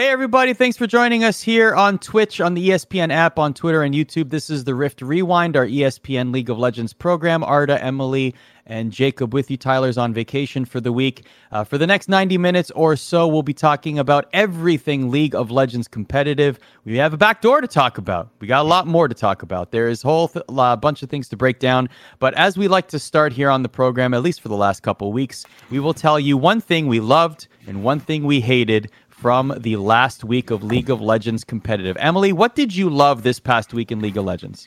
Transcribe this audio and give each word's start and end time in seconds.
Hey, 0.00 0.08
everybody. 0.08 0.54
Thanks 0.54 0.78
for 0.78 0.86
joining 0.86 1.24
us 1.24 1.42
here 1.42 1.74
on 1.74 1.98
Twitch, 1.98 2.40
on 2.40 2.54
the 2.54 2.70
ESPN 2.70 3.12
app, 3.12 3.38
on 3.38 3.52
Twitter, 3.52 3.82
and 3.82 3.94
YouTube. 3.94 4.30
This 4.30 4.48
is 4.48 4.64
the 4.64 4.74
Rift 4.74 5.02
Rewind, 5.02 5.58
our 5.58 5.66
ESPN 5.66 6.32
League 6.32 6.48
of 6.48 6.58
Legends 6.58 6.94
program. 6.94 7.44
Arda, 7.44 7.84
Emily, 7.84 8.34
and 8.64 8.92
Jacob 8.92 9.34
with 9.34 9.50
you. 9.50 9.58
Tyler's 9.58 9.98
on 9.98 10.14
vacation 10.14 10.64
for 10.64 10.80
the 10.80 10.90
week. 10.90 11.26
Uh, 11.52 11.64
for 11.64 11.76
the 11.76 11.86
next 11.86 12.08
90 12.08 12.38
minutes 12.38 12.70
or 12.70 12.96
so, 12.96 13.28
we'll 13.28 13.42
be 13.42 13.52
talking 13.52 13.98
about 13.98 14.26
everything 14.32 15.10
League 15.10 15.34
of 15.34 15.50
Legends 15.50 15.86
competitive. 15.86 16.58
We 16.86 16.96
have 16.96 17.12
a 17.12 17.18
back 17.18 17.42
door 17.42 17.60
to 17.60 17.68
talk 17.68 17.98
about. 17.98 18.30
We 18.40 18.46
got 18.46 18.62
a 18.62 18.68
lot 18.68 18.86
more 18.86 19.06
to 19.06 19.14
talk 19.14 19.42
about. 19.42 19.70
There 19.70 19.90
is 19.90 20.02
a 20.02 20.06
whole 20.06 20.28
th- 20.28 20.46
bunch 20.46 21.02
of 21.02 21.10
things 21.10 21.28
to 21.28 21.36
break 21.36 21.58
down. 21.58 21.90
But 22.20 22.32
as 22.38 22.56
we 22.56 22.68
like 22.68 22.88
to 22.88 22.98
start 22.98 23.34
here 23.34 23.50
on 23.50 23.62
the 23.62 23.68
program, 23.68 24.14
at 24.14 24.22
least 24.22 24.40
for 24.40 24.48
the 24.48 24.56
last 24.56 24.82
couple 24.82 25.12
weeks, 25.12 25.44
we 25.68 25.78
will 25.78 25.92
tell 25.92 26.18
you 26.18 26.38
one 26.38 26.62
thing 26.62 26.86
we 26.86 27.00
loved 27.00 27.48
and 27.66 27.84
one 27.84 28.00
thing 28.00 28.24
we 28.24 28.40
hated 28.40 28.90
from 29.20 29.52
the 29.58 29.76
last 29.76 30.24
week 30.24 30.50
of 30.50 30.64
League 30.64 30.88
of 30.88 31.02
Legends 31.02 31.44
competitive. 31.44 31.94
Emily, 32.00 32.32
what 32.32 32.54
did 32.54 32.74
you 32.74 32.88
love 32.88 33.22
this 33.22 33.38
past 33.38 33.74
week 33.74 33.92
in 33.92 34.00
League 34.00 34.16
of 34.16 34.24
Legends? 34.24 34.66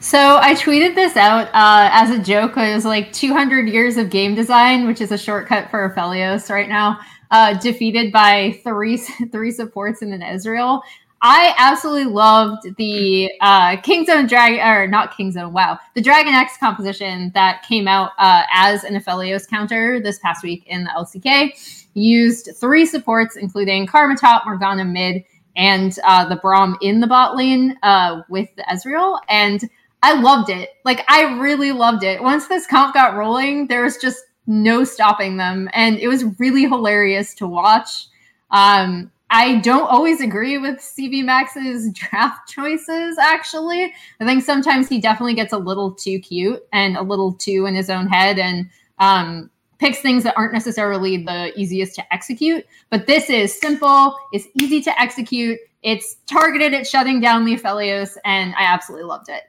So 0.00 0.36
I 0.36 0.54
tweeted 0.54 0.94
this 0.94 1.16
out 1.16 1.46
uh, 1.54 1.88
as 1.90 2.10
a 2.10 2.22
joke. 2.22 2.58
It 2.58 2.74
was 2.74 2.84
like 2.84 3.10
200 3.14 3.66
years 3.66 3.96
of 3.96 4.10
game 4.10 4.34
design, 4.34 4.86
which 4.86 5.00
is 5.00 5.10
a 5.10 5.16
shortcut 5.16 5.70
for 5.70 5.88
Aphelios 5.88 6.50
right 6.50 6.68
now, 6.68 7.00
uh, 7.30 7.54
defeated 7.54 8.12
by 8.12 8.60
three 8.62 8.98
three 9.32 9.50
supports 9.50 10.02
in 10.02 10.12
an 10.12 10.20
Ezreal. 10.20 10.82
I 11.22 11.54
absolutely 11.56 12.12
loved 12.12 12.76
the 12.76 13.30
uh, 13.40 13.76
Kingzone 13.78 14.28
Dragon, 14.28 14.60
or 14.60 14.86
not 14.86 15.14
Kingzone, 15.14 15.52
wow, 15.52 15.78
the 15.94 16.02
Dragon 16.02 16.34
X 16.34 16.58
composition 16.58 17.30
that 17.32 17.62
came 17.62 17.88
out 17.88 18.10
uh, 18.18 18.42
as 18.52 18.84
an 18.84 18.94
Aphelios 18.94 19.48
counter 19.48 19.98
this 19.98 20.18
past 20.18 20.42
week 20.42 20.64
in 20.66 20.84
the 20.84 20.90
LCK 20.90 21.83
used 21.94 22.50
three 22.56 22.86
supports, 22.86 23.36
including 23.36 23.86
Karma 23.86 24.16
top, 24.16 24.44
Morgana 24.46 24.84
mid, 24.84 25.24
and 25.56 25.96
uh, 26.04 26.28
the 26.28 26.36
Braum 26.36 26.74
in 26.82 27.00
the 27.00 27.06
bot 27.06 27.36
lane 27.36 27.76
uh, 27.82 28.22
with 28.28 28.48
the 28.56 28.64
Ezreal. 28.64 29.18
And 29.28 29.68
I 30.02 30.20
loved 30.20 30.50
it. 30.50 30.70
Like, 30.84 31.04
I 31.08 31.38
really 31.38 31.72
loved 31.72 32.02
it. 32.02 32.22
Once 32.22 32.48
this 32.48 32.66
comp 32.66 32.94
got 32.94 33.16
rolling, 33.16 33.68
there 33.68 33.84
was 33.84 33.96
just 33.96 34.22
no 34.46 34.84
stopping 34.84 35.36
them. 35.36 35.70
And 35.72 35.98
it 35.98 36.08
was 36.08 36.24
really 36.38 36.62
hilarious 36.62 37.34
to 37.36 37.46
watch. 37.46 38.06
Um, 38.50 39.10
I 39.30 39.56
don't 39.60 39.88
always 39.88 40.20
agree 40.20 40.58
with 40.58 40.76
cvMax's 40.76 41.90
draft 41.94 42.48
choices, 42.48 43.18
actually. 43.18 43.92
I 44.20 44.24
think 44.24 44.44
sometimes 44.44 44.88
he 44.88 45.00
definitely 45.00 45.34
gets 45.34 45.52
a 45.52 45.58
little 45.58 45.92
too 45.92 46.20
cute 46.20 46.62
and 46.72 46.96
a 46.96 47.02
little 47.02 47.32
too 47.32 47.66
in 47.66 47.74
his 47.74 47.90
own 47.90 48.06
head. 48.06 48.38
And 48.38 48.68
um, 48.98 49.50
picks 49.78 50.00
things 50.00 50.22
that 50.24 50.34
aren't 50.36 50.52
necessarily 50.52 51.18
the 51.18 51.52
easiest 51.58 51.94
to 51.96 52.14
execute. 52.14 52.64
But 52.90 53.06
this 53.06 53.30
is 53.30 53.58
simple, 53.58 54.14
it's 54.32 54.46
easy 54.60 54.80
to 54.82 55.00
execute, 55.00 55.58
it's 55.82 56.16
targeted 56.26 56.74
at 56.74 56.86
shutting 56.86 57.20
down 57.20 57.44
the 57.44 57.56
Aphelios, 57.56 58.16
and 58.24 58.54
I 58.56 58.64
absolutely 58.64 59.06
loved 59.06 59.28
it. 59.28 59.42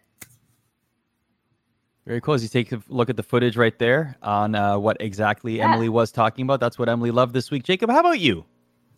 Very 2.05 2.21
cool. 2.21 2.35
As 2.35 2.43
you 2.43 2.49
take 2.49 2.71
a 2.71 2.81
look 2.87 3.09
at 3.09 3.17
the 3.17 3.23
footage 3.23 3.57
right 3.57 3.77
there 3.79 4.15
on 4.21 4.53
uh, 4.53 4.77
what 4.77 4.97
exactly 4.99 5.57
yeah. 5.57 5.71
Emily 5.71 5.89
was 5.89 6.11
talking 6.11 6.43
about, 6.43 6.59
that's 6.59 6.77
what 6.77 6.87
Emily 6.87 7.09
loved 7.09 7.33
this 7.33 7.49
week. 7.49 7.63
Jacob, 7.63 7.89
how 7.89 7.99
about 7.99 8.19
you? 8.19 8.45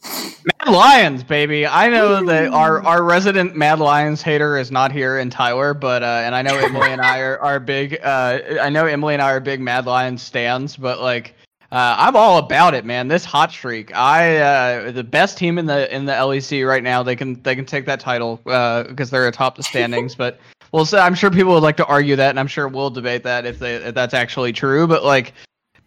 Mad 0.03 0.73
Lions, 0.73 1.23
baby. 1.23 1.67
I 1.67 1.89
know 1.89 2.25
that 2.25 2.53
our 2.53 2.83
our 2.85 3.03
resident 3.03 3.55
Mad 3.55 3.79
Lions 3.79 4.21
hater 4.21 4.57
is 4.57 4.71
not 4.71 4.91
here 4.91 5.19
in 5.19 5.29
Tyler, 5.29 5.73
but 5.73 6.03
uh, 6.03 6.21
and 6.23 6.33
I 6.33 6.41
know 6.41 6.57
Emily 6.57 6.91
and 6.91 7.01
I 7.01 7.19
are, 7.19 7.39
are 7.41 7.59
big. 7.59 7.99
Uh, 8.01 8.39
I 8.61 8.69
know 8.69 8.85
Emily 8.85 9.13
and 9.13 9.21
I 9.21 9.31
are 9.31 9.39
big 9.39 9.59
Mad 9.59 9.85
Lions 9.85 10.21
stands, 10.21 10.77
but 10.77 11.01
like 11.01 11.35
uh, 11.69 11.95
I'm 11.97 12.15
all 12.15 12.37
about 12.37 12.73
it, 12.73 12.85
man. 12.85 13.09
This 13.09 13.25
hot 13.25 13.51
streak. 13.51 13.93
I 13.93 14.37
uh, 14.37 14.91
the 14.91 15.03
best 15.03 15.37
team 15.37 15.57
in 15.57 15.65
the 15.65 15.93
in 15.93 16.05
the 16.05 16.13
LEC 16.13 16.65
right 16.65 16.83
now. 16.83 17.03
They 17.03 17.15
can 17.15 17.41
they 17.43 17.55
can 17.55 17.65
take 17.65 17.85
that 17.87 17.99
title 17.99 18.37
because 18.37 19.09
uh, 19.09 19.11
they're 19.11 19.27
atop 19.27 19.57
the 19.57 19.63
standings. 19.63 20.15
but 20.15 20.39
well, 20.71 20.85
so 20.85 20.97
I'm 20.97 21.13
sure 21.13 21.29
people 21.29 21.53
would 21.53 21.63
like 21.63 21.77
to 21.77 21.85
argue 21.85 22.15
that, 22.15 22.29
and 22.29 22.39
I'm 22.39 22.47
sure 22.47 22.69
we'll 22.69 22.89
debate 22.89 23.23
that 23.23 23.45
if 23.45 23.59
they 23.59 23.75
if 23.75 23.95
that's 23.95 24.13
actually 24.13 24.53
true. 24.53 24.87
But 24.87 25.03
like 25.03 25.33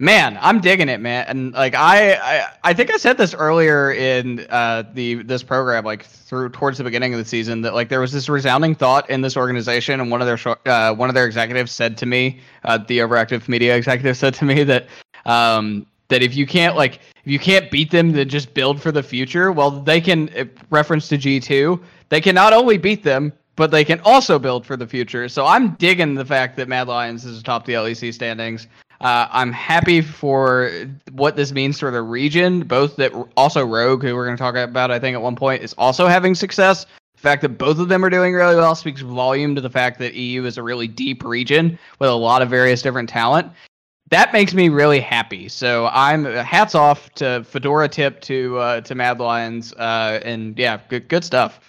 man 0.01 0.39
i'm 0.41 0.63
digging 0.63 0.89
it 0.89 0.99
man 0.99 1.27
and 1.29 1.53
like 1.53 1.75
I, 1.75 2.15
I 2.15 2.53
i 2.65 2.73
think 2.73 2.91
i 2.91 2.97
said 2.97 3.19
this 3.19 3.35
earlier 3.35 3.93
in 3.93 4.47
uh 4.49 4.83
the 4.95 5.17
this 5.17 5.43
program 5.43 5.85
like 5.85 6.07
through 6.07 6.49
towards 6.49 6.79
the 6.79 6.85
beginning 6.85 7.13
of 7.13 7.19
the 7.19 7.25
season 7.25 7.61
that 7.61 7.75
like 7.75 7.91
there 7.91 8.01
was 8.01 8.11
this 8.11 8.31
resounding 8.31 8.75
thought 8.75 9.09
in 9.11 9.21
this 9.21 9.37
organization 9.37 10.01
and 10.01 10.11
one 10.11 10.23
of 10.23 10.27
their 10.27 10.57
uh 10.67 10.95
one 10.95 11.11
of 11.11 11.15
their 11.15 11.27
executives 11.27 11.71
said 11.71 11.99
to 11.99 12.07
me 12.07 12.41
uh 12.65 12.79
the 12.79 12.99
overactive 12.99 13.47
media 13.47 13.77
executive 13.77 14.17
said 14.17 14.33
to 14.33 14.47
me 14.47 14.65
that 14.65 14.87
um 15.27 15.87
that 16.09 16.23
if 16.23 16.35
you 16.35 16.47
can't 16.47 16.77
like 16.77 16.95
if 17.23 17.31
you 17.31 17.39
can't 17.39 17.71
beat 17.71 17.91
them 17.91 18.11
then 18.11 18.27
just 18.27 18.55
build 18.55 18.81
for 18.81 18.91
the 18.91 19.03
future 19.03 19.53
well 19.53 19.71
they 19.71 20.01
can 20.01 20.51
reference 20.71 21.09
to 21.09 21.19
g2 21.19 21.79
they 22.09 22.23
can 22.23 22.35
not 22.35 22.55
only 22.55 22.79
beat 22.79 23.05
them 23.05 23.31
but 23.61 23.71
they 23.71 23.85
can 23.85 24.01
also 24.07 24.39
build 24.39 24.65
for 24.65 24.75
the 24.75 24.87
future. 24.87 25.29
So 25.29 25.45
I'm 25.45 25.73
digging 25.75 26.15
the 26.15 26.25
fact 26.25 26.57
that 26.57 26.67
Mad 26.67 26.89
Lions 26.89 27.27
is 27.27 27.41
atop 27.41 27.67
the 27.67 27.75
LEC 27.75 28.15
standings. 28.15 28.67
Uh, 29.01 29.27
I'm 29.31 29.53
happy 29.53 30.03
for 30.03 30.71
what 31.13 31.35
this 31.35 31.53
means 31.53 31.79
for 31.79 31.91
the 31.91 32.03
region. 32.03 32.61
Both 32.61 32.97
that 32.97 33.13
also 33.37 33.65
Rogue, 33.65 34.03
who 34.03 34.15
we're 34.15 34.27
going 34.27 34.37
to 34.37 34.43
talk 34.43 34.57
about, 34.57 34.91
I 34.91 34.99
think 34.99 35.15
at 35.15 35.23
one 35.23 35.37
point, 35.37 35.63
is 35.63 35.73
also 35.79 36.07
having 36.07 36.35
success. 36.35 36.85
The 37.15 37.21
fact 37.23 37.43
that 37.43 37.51
both 37.51 37.79
of 37.79 37.89
them 37.89 38.05
are 38.05 38.11
doing 38.11 38.35
really 38.35 38.57
well 38.57 38.75
speaks 38.75 39.01
volume 39.01 39.55
to 39.55 39.61
the 39.61 39.71
fact 39.71 39.99
that 40.01 40.15
EU 40.15 40.45
is 40.45 40.59
a 40.59 40.63
really 40.63 40.87
deep 40.87 41.25
region 41.25 41.79
with 41.99 42.11
a 42.11 42.15
lot 42.15 42.43
of 42.43 42.51
various 42.51 42.83
different 42.83 43.09
talent. 43.09 43.51
That 44.11 44.33
makes 44.33 44.53
me 44.53 44.69
really 44.69 45.01
happy. 45.01 45.49
So 45.49 45.89
I'm 45.93 46.25
hats 46.25 46.75
off 46.75 47.11
to 47.15 47.45
Fedora 47.45 47.89
tip 47.89 48.21
to 48.23 48.59
uh, 48.59 48.81
to 48.83 48.95
Mad 48.95 49.21
Lions, 49.21 49.73
uh, 49.75 50.21
and 50.25 50.59
yeah, 50.59 50.81
good 50.89 51.09
good 51.09 51.25
stuff. 51.25 51.61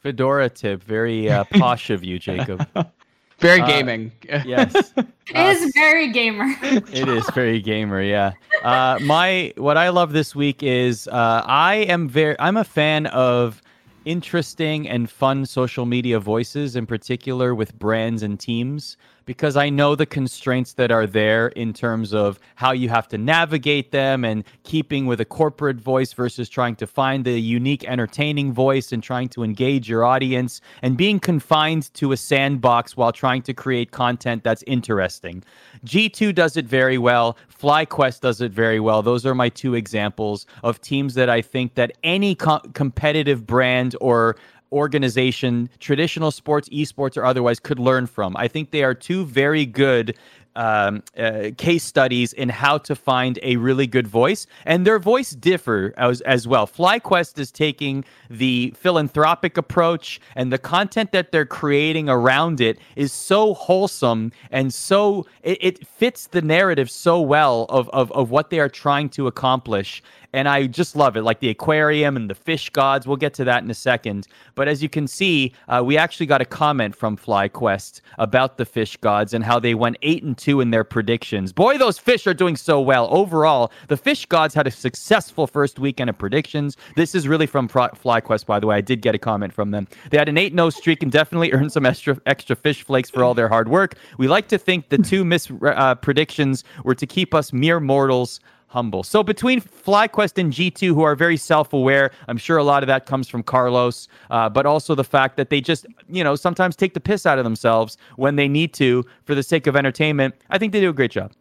Fedora 0.00 0.50
tip, 0.50 0.82
very 0.82 1.30
uh, 1.30 1.44
posh 1.52 1.90
of 1.90 2.04
you, 2.04 2.18
Jacob. 2.18 2.66
Very 3.38 3.60
uh, 3.60 3.66
gaming. 3.66 4.12
yes. 4.44 4.92
it 4.96 5.06
is 5.36 5.72
very 5.74 6.10
gamer. 6.10 6.54
it 6.62 7.08
is 7.08 7.28
very 7.30 7.60
gamer, 7.60 8.00
yeah. 8.00 8.32
Uh, 8.62 8.98
my 9.02 9.52
what 9.56 9.76
I 9.76 9.90
love 9.90 10.12
this 10.12 10.34
week 10.34 10.62
is 10.62 11.06
uh, 11.08 11.42
I 11.44 11.76
am 11.76 12.08
very 12.08 12.36
I'm 12.38 12.56
a 12.56 12.64
fan 12.64 13.06
of 13.06 13.62
interesting 14.06 14.88
and 14.88 15.10
fun 15.10 15.44
social 15.44 15.84
media 15.84 16.18
voices 16.18 16.76
in 16.76 16.86
particular 16.86 17.54
with 17.54 17.76
brands 17.78 18.22
and 18.22 18.38
teams 18.38 18.96
because 19.26 19.56
I 19.56 19.68
know 19.68 19.94
the 19.94 20.06
constraints 20.06 20.72
that 20.74 20.90
are 20.90 21.06
there 21.06 21.48
in 21.48 21.72
terms 21.72 22.14
of 22.14 22.38
how 22.54 22.72
you 22.72 22.88
have 22.88 23.08
to 23.08 23.18
navigate 23.18 23.90
them 23.90 24.24
and 24.24 24.44
keeping 24.62 25.06
with 25.06 25.20
a 25.20 25.24
corporate 25.24 25.76
voice 25.76 26.12
versus 26.12 26.48
trying 26.48 26.76
to 26.76 26.86
find 26.86 27.24
the 27.24 27.38
unique, 27.38 27.84
entertaining 27.84 28.52
voice 28.52 28.92
and 28.92 29.02
trying 29.02 29.28
to 29.30 29.42
engage 29.42 29.88
your 29.88 30.04
audience 30.04 30.60
and 30.80 30.96
being 30.96 31.18
confined 31.18 31.92
to 31.94 32.12
a 32.12 32.16
sandbox 32.16 32.96
while 32.96 33.12
trying 33.12 33.42
to 33.42 33.52
create 33.52 33.90
content 33.90 34.44
that's 34.44 34.62
interesting. 34.66 35.42
G2 35.84 36.34
does 36.34 36.56
it 36.56 36.66
very 36.66 36.96
well. 36.96 37.36
FlyQuest 37.60 38.20
does 38.20 38.40
it 38.40 38.52
very 38.52 38.80
well. 38.80 39.02
Those 39.02 39.26
are 39.26 39.34
my 39.34 39.48
two 39.48 39.74
examples 39.74 40.46
of 40.62 40.80
teams 40.80 41.14
that 41.14 41.28
I 41.28 41.42
think 41.42 41.74
that 41.74 41.92
any 42.04 42.34
co- 42.36 42.60
competitive 42.74 43.46
brand 43.46 43.96
or 44.00 44.36
organization, 44.76 45.70
traditional 45.80 46.30
sports, 46.30 46.68
esports, 46.68 47.16
or 47.16 47.24
otherwise, 47.24 47.58
could 47.58 47.78
learn 47.78 48.06
from. 48.06 48.36
I 48.36 48.48
think 48.48 48.70
they 48.70 48.84
are 48.84 48.94
two 48.94 49.24
very 49.24 49.66
good 49.66 50.16
um, 50.56 51.02
uh, 51.18 51.50
case 51.58 51.84
studies 51.84 52.32
in 52.32 52.48
how 52.48 52.78
to 52.78 52.94
find 52.94 53.38
a 53.42 53.56
really 53.56 53.86
good 53.86 54.08
voice, 54.08 54.46
and 54.64 54.86
their 54.86 54.98
voice 54.98 55.30
differ 55.30 55.92
as, 55.96 56.22
as 56.22 56.48
well. 56.48 56.66
FlyQuest 56.66 57.38
is 57.38 57.52
taking 57.52 58.04
the 58.30 58.72
philanthropic 58.76 59.56
approach, 59.56 60.20
and 60.34 60.50
the 60.50 60.58
content 60.58 61.12
that 61.12 61.30
they're 61.30 61.46
creating 61.46 62.08
around 62.08 62.60
it 62.60 62.78
is 62.96 63.12
so 63.12 63.54
wholesome 63.54 64.32
and 64.50 64.72
so 64.72 65.26
it, 65.42 65.58
it 65.60 65.86
fits 65.86 66.28
the 66.28 66.42
narrative 66.42 66.90
so 66.90 67.20
well 67.20 67.66
of, 67.68 67.88
of 67.90 68.10
of 68.12 68.30
what 68.30 68.50
they 68.50 68.58
are 68.58 68.68
trying 68.68 69.08
to 69.10 69.26
accomplish 69.26 70.02
and 70.36 70.50
I 70.50 70.66
just 70.66 70.94
love 70.94 71.16
it. 71.16 71.22
Like 71.22 71.40
the 71.40 71.48
aquarium 71.48 72.14
and 72.14 72.28
the 72.28 72.34
fish 72.34 72.68
gods. 72.68 73.06
We'll 73.06 73.16
get 73.16 73.32
to 73.34 73.44
that 73.44 73.62
in 73.62 73.70
a 73.70 73.74
second. 73.74 74.28
But 74.54 74.68
as 74.68 74.82
you 74.82 74.88
can 74.90 75.08
see, 75.08 75.54
uh, 75.66 75.82
we 75.82 75.96
actually 75.96 76.26
got 76.26 76.42
a 76.42 76.44
comment 76.44 76.94
from 76.94 77.16
FlyQuest 77.16 78.02
about 78.18 78.58
the 78.58 78.66
fish 78.66 78.98
gods 78.98 79.32
and 79.32 79.42
how 79.42 79.58
they 79.58 79.74
went 79.74 79.96
eight 80.02 80.22
and 80.22 80.36
two 80.36 80.60
in 80.60 80.72
their 80.72 80.84
predictions. 80.84 81.54
Boy, 81.54 81.78
those 81.78 81.98
fish 81.98 82.26
are 82.26 82.34
doing 82.34 82.54
so 82.54 82.82
well. 82.82 83.08
Overall, 83.10 83.72
the 83.88 83.96
fish 83.96 84.26
gods 84.26 84.54
had 84.54 84.66
a 84.66 84.70
successful 84.70 85.46
first 85.46 85.78
weekend 85.78 86.10
of 86.10 86.18
predictions. 86.18 86.76
This 86.96 87.14
is 87.14 87.26
really 87.26 87.46
from 87.46 87.66
FlyQuest, 87.66 88.44
by 88.44 88.60
the 88.60 88.66
way. 88.66 88.76
I 88.76 88.82
did 88.82 89.00
get 89.00 89.14
a 89.14 89.18
comment 89.18 89.54
from 89.54 89.70
them. 89.70 89.88
They 90.10 90.18
had 90.18 90.28
an 90.28 90.36
eight 90.36 90.52
no 90.52 90.68
streak 90.68 91.02
and 91.02 91.10
definitely 91.10 91.52
earned 91.52 91.72
some 91.72 91.86
extra 91.86 92.20
extra 92.26 92.56
fish 92.56 92.82
flakes 92.82 93.08
for 93.08 93.24
all 93.24 93.32
their 93.32 93.48
hard 93.48 93.68
work. 93.68 93.94
We 94.18 94.28
like 94.28 94.48
to 94.48 94.58
think 94.58 94.90
the 94.90 94.98
two 94.98 95.24
mis 95.24 95.50
uh, 95.64 95.94
predictions 95.94 96.62
were 96.84 96.94
to 96.94 97.06
keep 97.06 97.32
us 97.32 97.54
mere 97.54 97.80
mortals 97.80 98.38
humble. 98.68 99.02
So 99.02 99.22
between 99.22 99.60
FlyQuest 99.60 100.38
and 100.38 100.52
G2, 100.52 100.88
who 100.88 101.02
are 101.02 101.14
very 101.14 101.36
self-aware, 101.36 102.10
I'm 102.28 102.36
sure 102.36 102.56
a 102.56 102.64
lot 102.64 102.82
of 102.82 102.86
that 102.88 103.06
comes 103.06 103.28
from 103.28 103.42
Carlos, 103.42 104.08
uh, 104.30 104.48
but 104.48 104.66
also 104.66 104.94
the 104.94 105.04
fact 105.04 105.36
that 105.36 105.50
they 105.50 105.60
just, 105.60 105.86
you 106.08 106.24
know, 106.24 106.34
sometimes 106.34 106.76
take 106.76 106.94
the 106.94 107.00
piss 107.00 107.26
out 107.26 107.38
of 107.38 107.44
themselves 107.44 107.96
when 108.16 108.36
they 108.36 108.48
need 108.48 108.74
to 108.74 109.04
for 109.24 109.34
the 109.34 109.42
sake 109.42 109.66
of 109.66 109.76
entertainment. 109.76 110.34
I 110.50 110.58
think 110.58 110.72
they 110.72 110.80
do 110.80 110.90
a 110.90 110.94
great 110.94 111.10
job. 111.10 111.32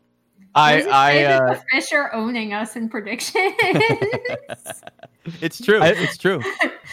I, 0.55 0.83
I, 0.83 1.23
uh, 1.23 1.53
the 1.53 1.63
fish 1.69 1.91
are 1.91 2.13
owning 2.13 2.53
us 2.53 2.77
in 2.77 2.87
predictions. 2.87 3.35
it's 5.41 5.59
true. 5.61 5.81
I, 5.81 5.89
it's 5.89 6.17
true. 6.17 6.41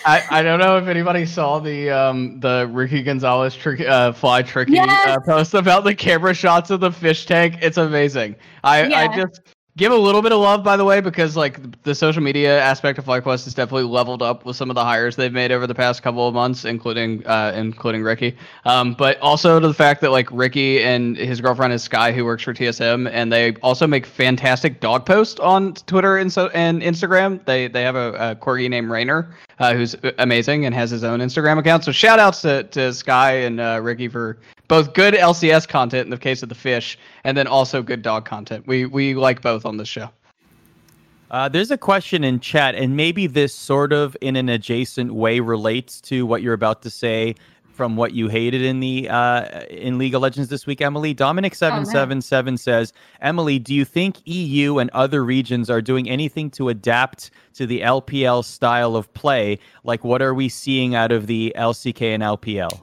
I, 0.04 0.24
I 0.30 0.42
don't 0.42 0.58
know 0.58 0.78
if 0.78 0.88
anybody 0.88 1.24
saw 1.24 1.60
the 1.60 1.90
um 1.90 2.40
the 2.40 2.68
Ricky 2.72 3.04
Gonzalez 3.04 3.54
tricky 3.54 3.86
uh, 3.86 4.12
fly 4.12 4.42
tricky 4.42 4.72
Yes! 4.72 5.08
uh, 5.08 5.20
post 5.24 5.54
about 5.54 5.84
the 5.84 5.94
camera 5.94 6.34
shots 6.34 6.70
of 6.70 6.80
the 6.80 6.90
fish 6.90 7.24
tank. 7.24 7.58
It's 7.62 7.76
amazing. 7.76 8.34
I 8.64 8.86
Yeah. 8.86 8.98
I 8.98 9.16
just 9.16 9.40
give 9.76 9.90
a 9.90 9.96
little 9.96 10.20
bit 10.20 10.32
of 10.32 10.40
love 10.40 10.62
by 10.62 10.76
the 10.76 10.84
way 10.84 11.00
because 11.00 11.36
like 11.36 11.82
the 11.82 11.94
social 11.94 12.22
media 12.22 12.60
aspect 12.60 12.98
of 12.98 13.06
FlyQuest 13.06 13.44
has 13.44 13.54
definitely 13.54 13.88
leveled 13.88 14.22
up 14.22 14.44
with 14.44 14.54
some 14.56 14.70
of 14.70 14.74
the 14.74 14.84
hires 14.84 15.16
they've 15.16 15.32
made 15.32 15.50
over 15.50 15.66
the 15.66 15.74
past 15.74 16.02
couple 16.02 16.28
of 16.28 16.34
months, 16.34 16.64
including 16.64 17.26
uh 17.26 17.52
including 17.56 18.02
Ricky. 18.02 18.36
Um, 18.64 18.94
but 18.94 19.18
also 19.20 19.58
to 19.58 19.66
the 19.66 19.74
fact 19.74 20.00
that 20.02 20.10
like 20.10 20.30
Ricky 20.30 20.82
and 20.82 21.16
his 21.16 21.40
girlfriend 21.40 21.72
is 21.72 21.82
Sky, 21.82 22.12
who 22.12 22.24
works 22.24 22.42
for 22.42 22.52
TSM, 22.52 23.08
and 23.10 23.32
they 23.32 23.54
also 23.56 23.86
make 23.86 24.04
fantastic 24.04 24.80
dog 24.80 25.06
posts 25.06 25.40
on 25.40 25.74
Twitter 25.74 26.18
and 26.18 26.32
so 26.32 26.48
and 26.48 26.82
Instagram. 26.82 27.44
They 27.46 27.68
they 27.68 27.82
have 27.82 27.96
a, 27.96 28.12
a 28.14 28.36
corgi 28.36 28.68
named 28.68 28.90
Rainer, 28.90 29.34
uh, 29.58 29.74
who's 29.74 29.96
amazing 30.18 30.66
and 30.66 30.74
has 30.74 30.90
his 30.90 31.04
own 31.04 31.20
Instagram 31.20 31.58
account. 31.58 31.84
So 31.84 31.92
shout 31.92 32.18
outs 32.18 32.42
to, 32.42 32.64
to 32.64 32.92
Sky 32.92 33.32
and 33.32 33.60
uh, 33.60 33.80
Ricky 33.82 34.08
for 34.08 34.38
both 34.72 34.94
good 34.94 35.12
LCS 35.12 35.68
content 35.68 36.06
in 36.06 36.10
the 36.10 36.16
case 36.16 36.42
of 36.42 36.48
the 36.48 36.54
fish, 36.54 36.98
and 37.24 37.36
then 37.36 37.46
also 37.46 37.82
good 37.82 38.00
dog 38.00 38.24
content. 38.24 38.66
We 38.66 38.86
we 38.86 39.14
like 39.14 39.42
both 39.42 39.66
on 39.66 39.76
this 39.76 39.86
show. 39.86 40.08
Uh, 41.30 41.46
there's 41.46 41.70
a 41.70 41.76
question 41.76 42.24
in 42.24 42.40
chat, 42.40 42.74
and 42.74 42.96
maybe 42.96 43.26
this 43.26 43.54
sort 43.54 43.92
of 43.92 44.16
in 44.22 44.34
an 44.34 44.48
adjacent 44.48 45.12
way 45.12 45.40
relates 45.40 46.00
to 46.00 46.24
what 46.24 46.40
you're 46.40 46.54
about 46.54 46.80
to 46.80 46.88
say 46.88 47.34
from 47.74 47.96
what 47.96 48.14
you 48.14 48.28
hated 48.28 48.62
in 48.62 48.80
the 48.80 49.10
uh, 49.10 49.60
in 49.64 49.98
League 49.98 50.14
of 50.14 50.22
Legends 50.22 50.48
this 50.48 50.66
week, 50.66 50.80
Emily. 50.80 51.12
Dominic 51.12 51.54
seven 51.54 51.84
seven 51.84 52.22
seven 52.22 52.56
says, 52.56 52.94
Emily, 53.20 53.58
do 53.58 53.74
you 53.74 53.84
think 53.84 54.22
EU 54.24 54.78
and 54.78 54.88
other 54.94 55.22
regions 55.22 55.68
are 55.68 55.82
doing 55.82 56.08
anything 56.08 56.50
to 56.52 56.70
adapt 56.70 57.30
to 57.52 57.66
the 57.66 57.82
LPL 57.82 58.42
style 58.42 58.96
of 58.96 59.12
play? 59.12 59.58
Like, 59.84 60.02
what 60.02 60.22
are 60.22 60.32
we 60.32 60.48
seeing 60.48 60.94
out 60.94 61.12
of 61.12 61.26
the 61.26 61.52
LCK 61.58 62.14
and 62.14 62.22
LPL? 62.22 62.80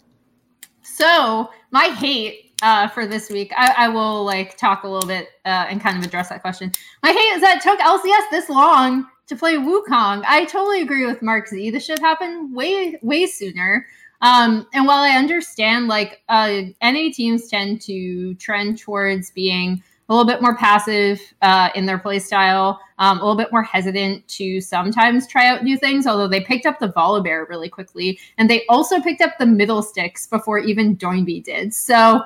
So 0.83 1.49
my 1.71 1.85
hate 1.85 2.53
uh, 2.61 2.87
for 2.89 3.05
this 3.05 3.29
week, 3.29 3.51
I, 3.55 3.73
I 3.77 3.89
will 3.89 4.25
like 4.25 4.57
talk 4.57 4.83
a 4.83 4.87
little 4.87 5.07
bit 5.07 5.29
uh, 5.45 5.67
and 5.69 5.81
kind 5.81 5.97
of 5.97 6.03
address 6.03 6.29
that 6.29 6.41
question. 6.41 6.71
My 7.03 7.11
hate 7.11 7.35
is 7.35 7.41
that 7.41 7.57
it 7.57 7.63
took 7.63 7.79
LCS 7.79 8.31
this 8.31 8.49
long 8.49 9.07
to 9.27 9.35
play 9.35 9.55
Wukong. 9.55 10.23
I 10.27 10.45
totally 10.45 10.81
agree 10.81 11.05
with 11.05 11.21
Mark 11.21 11.47
Z. 11.47 11.69
This 11.69 11.85
should 11.85 11.99
happen 11.99 12.53
way 12.53 12.97
way 13.01 13.25
sooner. 13.27 13.85
Um, 14.21 14.67
and 14.73 14.85
while 14.85 14.99
I 14.99 15.11
understand 15.11 15.87
like 15.87 16.21
uh, 16.27 16.61
NA 16.83 17.09
teams 17.13 17.47
tend 17.47 17.81
to 17.83 18.33
trend 18.35 18.79
towards 18.79 19.31
being 19.31 19.81
a 20.09 20.13
little 20.13 20.25
bit 20.25 20.41
more 20.41 20.55
passive 20.55 21.21
uh, 21.43 21.69
in 21.75 21.85
their 21.85 21.99
play 21.99 22.17
style, 22.17 22.81
um, 22.97 23.19
a 23.19 23.21
little 23.21 23.37
bit 23.37 23.51
more 23.51 23.61
hesitant 23.61 24.27
to 24.27 24.59
sometimes 24.59 25.27
try 25.27 25.47
out 25.47 25.63
new 25.63 25.77
things, 25.77 26.07
although 26.07 26.27
they 26.27 26.41
picked 26.41 26.65
up 26.65 26.79
the 26.79 26.89
Volibear 26.89 27.47
really 27.47 27.69
quickly. 27.69 28.19
And 28.37 28.49
they 28.49 28.65
also 28.67 28.99
picked 28.99 29.21
up 29.21 29.37
the 29.37 29.45
middle 29.45 29.83
sticks 29.83 30.25
before 30.25 30.57
even 30.57 30.97
Doinby 30.97 31.43
did. 31.43 31.73
So 31.73 32.23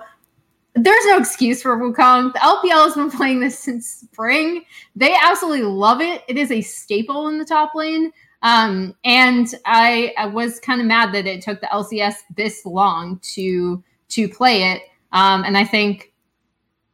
there's 0.75 1.05
no 1.05 1.17
excuse 1.17 1.61
for 1.61 1.77
Wukong. 1.77 2.33
The 2.33 2.39
LPL 2.39 2.85
has 2.85 2.95
been 2.95 3.11
playing 3.17 3.41
this 3.41 3.59
since 3.59 3.87
spring. 3.87 4.63
They 4.95 5.13
absolutely 5.21 5.63
love 5.63 5.99
it. 5.99 6.23
It 6.29 6.37
is 6.37 6.51
a 6.51 6.61
staple 6.61 7.27
in 7.27 7.37
the 7.37 7.45
top 7.45 7.75
lane. 7.75 8.11
Um, 8.43 8.95
and 9.03 9.47
I, 9.65 10.13
I 10.17 10.27
was 10.27 10.59
kind 10.59 10.81
of 10.81 10.87
mad 10.87 11.13
that 11.13 11.27
it 11.27 11.41
took 11.41 11.61
the 11.61 11.67
LCS 11.67 12.15
this 12.35 12.65
long 12.65 13.19
to 13.33 13.83
to 14.09 14.29
play 14.29 14.71
it. 14.71 14.81
Um, 15.11 15.43
and 15.43 15.57
I 15.57 15.63
think, 15.63 16.12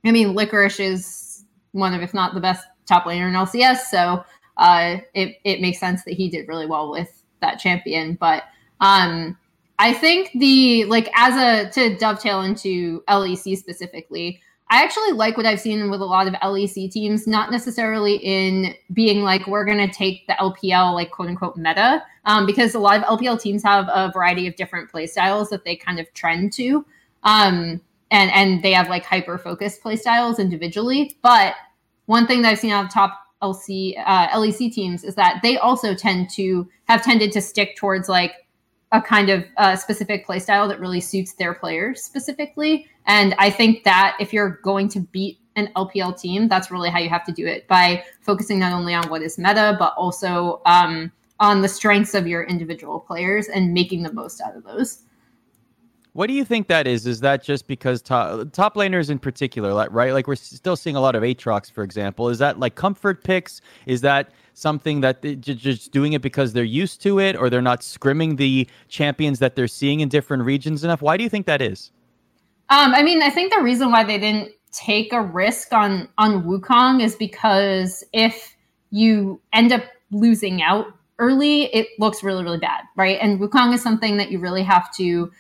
I 0.06 0.12
mean, 0.12 0.36
Licorice 0.36 0.80
is 0.80 1.46
one 1.72 1.94
of, 1.94 2.02
if 2.02 2.14
not 2.14 2.34
the 2.34 2.40
best 2.40 2.66
top 2.86 3.06
laner 3.06 3.28
in 3.28 3.34
LCS. 3.34 3.82
So 3.90 4.24
uh, 4.58 4.98
it 5.14 5.38
it 5.44 5.62
makes 5.62 5.80
sense 5.80 6.04
that 6.04 6.14
he 6.14 6.30
did 6.30 6.48
really 6.48 6.66
well 6.66 6.92
with 6.92 7.24
that 7.42 7.60
champion. 7.60 8.16
But 8.16 8.44
um, 8.82 9.38
I 9.80 9.94
think 9.94 10.32
the 10.36 10.86
like 10.86 11.10
as 11.16 11.36
a 11.36 11.72
to 11.72 11.98
dovetail 11.98 12.42
into 12.42 13.02
LEC 13.08 13.58
specifically, 13.58 14.42
I 14.70 14.84
actually 14.84 15.14
like 15.14 15.38
what 15.38 15.46
I've 15.46 15.60
seen 15.60 15.90
with 15.90 16.02
a 16.02 16.06
lot 16.06 16.28
of 16.28 16.34
LEC 16.36 16.92
teams, 16.92 17.26
not 17.26 17.52
necessarily 17.52 18.16
in 18.18 18.76
being 18.94 19.24
like 19.24 19.48
we're 19.48 19.66
going 19.66 19.86
to 19.86 19.94
take 19.94 20.28
the 20.28 20.34
LPL 20.34 20.94
like 20.94 21.12
quote 21.12 21.30
unquote 21.30 21.58
meta, 21.58 22.04
um, 22.26 22.46
because 22.46 22.76
a 22.76 22.80
lot 22.80 23.02
of 23.02 23.20
LPL 23.20 23.42
teams 23.42 23.64
have 23.64 23.88
a 23.88 24.12
variety 24.14 24.46
of 24.48 24.56
different 24.58 24.92
play 24.92 25.08
styles 25.08 25.50
that 25.50 25.64
they 25.64 25.76
kind 25.76 26.00
of 26.00 26.14
trend 26.14 26.54
to, 26.54 26.86
um, 27.24 27.82
and 28.12 28.32
and 28.32 28.64
they 28.64 28.74
have 28.74 28.90
like 28.90 29.06
hyper 29.06 29.38
focused 29.38 29.82
play 29.82 29.96
styles 29.96 30.40
individually. 30.40 31.18
But 31.22 31.56
one 32.06 32.28
thing 32.28 32.42
that 32.42 32.50
I've 32.50 32.60
seen 32.60 32.72
out 32.72 32.86
of 32.86 32.92
top 32.92 33.20
LC 33.42 33.96
uh, 34.06 34.28
LEC 34.30 34.72
teams 34.72 35.04
is 35.04 35.16
that 35.16 35.40
they 35.44 35.58
also 35.58 35.94
tend 35.96 36.30
to 36.32 36.68
have 36.86 37.04
tended 37.04 37.32
to 37.34 37.42
stick 37.42 37.76
towards 37.76 38.10
like 38.10 38.34
a 38.92 39.02
kind 39.02 39.30
of 39.30 39.46
uh, 39.58 39.76
specific 39.76 40.26
play 40.26 40.40
style 40.40 40.68
that 40.68 40.80
really 40.80 41.00
suits 41.00 41.34
their 41.34 41.54
players 41.54 42.02
specifically. 42.02 42.88
And 43.06 43.36
I 43.38 43.50
think 43.50 43.84
that 43.84 44.18
if 44.20 44.34
you're 44.34 44.60
going 44.64 44.90
to 44.90 45.00
beat 45.00 45.40
an 45.56 45.70
LPL 45.76 46.20
team, 46.20 46.48
that's 46.48 46.72
really 46.72 46.90
how 46.90 47.00
you 47.00 47.10
have 47.10 47.24
to 47.26 47.32
do 47.32 47.46
it 47.46 47.68
by 47.68 48.04
focusing 48.22 48.60
not 48.60 48.74
only 48.74 48.94
on 48.94 49.08
what 49.10 49.22
is 49.22 49.38
meta, 49.38 49.76
but 49.78 49.94
also 49.96 50.62
um, 50.66 51.12
on 51.40 51.62
the 51.62 51.68
strengths 51.68 52.14
of 52.14 52.28
your 52.28 52.44
individual 52.44 53.00
players 53.00 53.48
and 53.48 53.74
making 53.74 54.04
the 54.04 54.14
most 54.14 54.42
out 54.42 54.56
of 54.56 54.64
those. 54.64 55.04
What 56.14 56.28
do 56.28 56.34
you 56.34 56.44
think 56.44 56.68
that 56.68 56.88
is? 56.88 57.06
Is 57.06 57.20
that 57.20 57.44
just 57.44 57.68
because 57.68 58.02
top, 58.02 58.52
top 58.52 58.76
laners 58.76 59.10
in 59.10 59.20
particular, 59.20 59.90
right? 59.90 60.12
Like 60.12 60.28
we're 60.28 60.36
still 60.36 60.76
seeing 60.76 60.96
a 60.96 61.02
lot 61.02 61.16
of 61.16 61.22
Aatrox, 61.22 61.72
for 61.72 61.84
example. 61.84 62.30
Is 62.30 62.40
that 62.40 62.60
like 62.60 62.76
comfort 62.76 63.24
picks? 63.24 63.62
Is 63.86 64.02
that 64.02 64.32
something 64.54 65.02
that 65.02 65.22
they, 65.22 65.36
just 65.36 65.92
doing 65.92 66.14
it 66.14 66.22
because 66.22 66.54
they're 66.54 66.64
used 66.64 67.02
to 67.04 67.20
it, 67.20 67.36
or 67.36 67.50
they're 67.50 67.62
not 67.62 67.82
scrimming 67.82 68.38
the 68.38 68.68
champions 68.88 69.40
that 69.40 69.56
they're 69.56 69.68
seeing 69.68 70.00
in 70.00 70.10
different 70.10 70.44
regions 70.44 70.84
enough? 70.84 71.02
Why 71.02 71.16
do 71.16 71.24
you 71.24 71.30
think 71.30 71.46
that 71.46 71.62
is? 71.62 71.92
Um, 72.70 72.94
I 72.94 73.04
mean, 73.04 73.22
I 73.22 73.30
think 73.30 73.54
the 73.54 73.62
reason 73.62 73.92
why 73.92 74.04
they 74.04 74.18
didn't 74.18 74.52
take 74.72 75.14
a 75.14 75.22
risk 75.22 75.74
on 75.74 76.10
on 76.18 76.44
Wukong 76.44 77.04
is 77.04 77.16
because 77.16 78.04
if 78.14 78.56
you 78.90 79.40
end 79.54 79.72
up 79.72 79.84
losing 80.12 80.62
out 80.64 80.88
early, 81.20 81.66
it 81.74 81.88
looks 82.00 82.24
really 82.24 82.44
really 82.44 82.60
bad, 82.60 82.82
right? 82.96 83.20
And 83.22 83.40
Wukong 83.40 83.74
is 83.76 83.82
something 83.84 84.18
that 84.18 84.32
you 84.32 84.40
really 84.40 84.64
have 84.64 84.92
to 84.96 85.32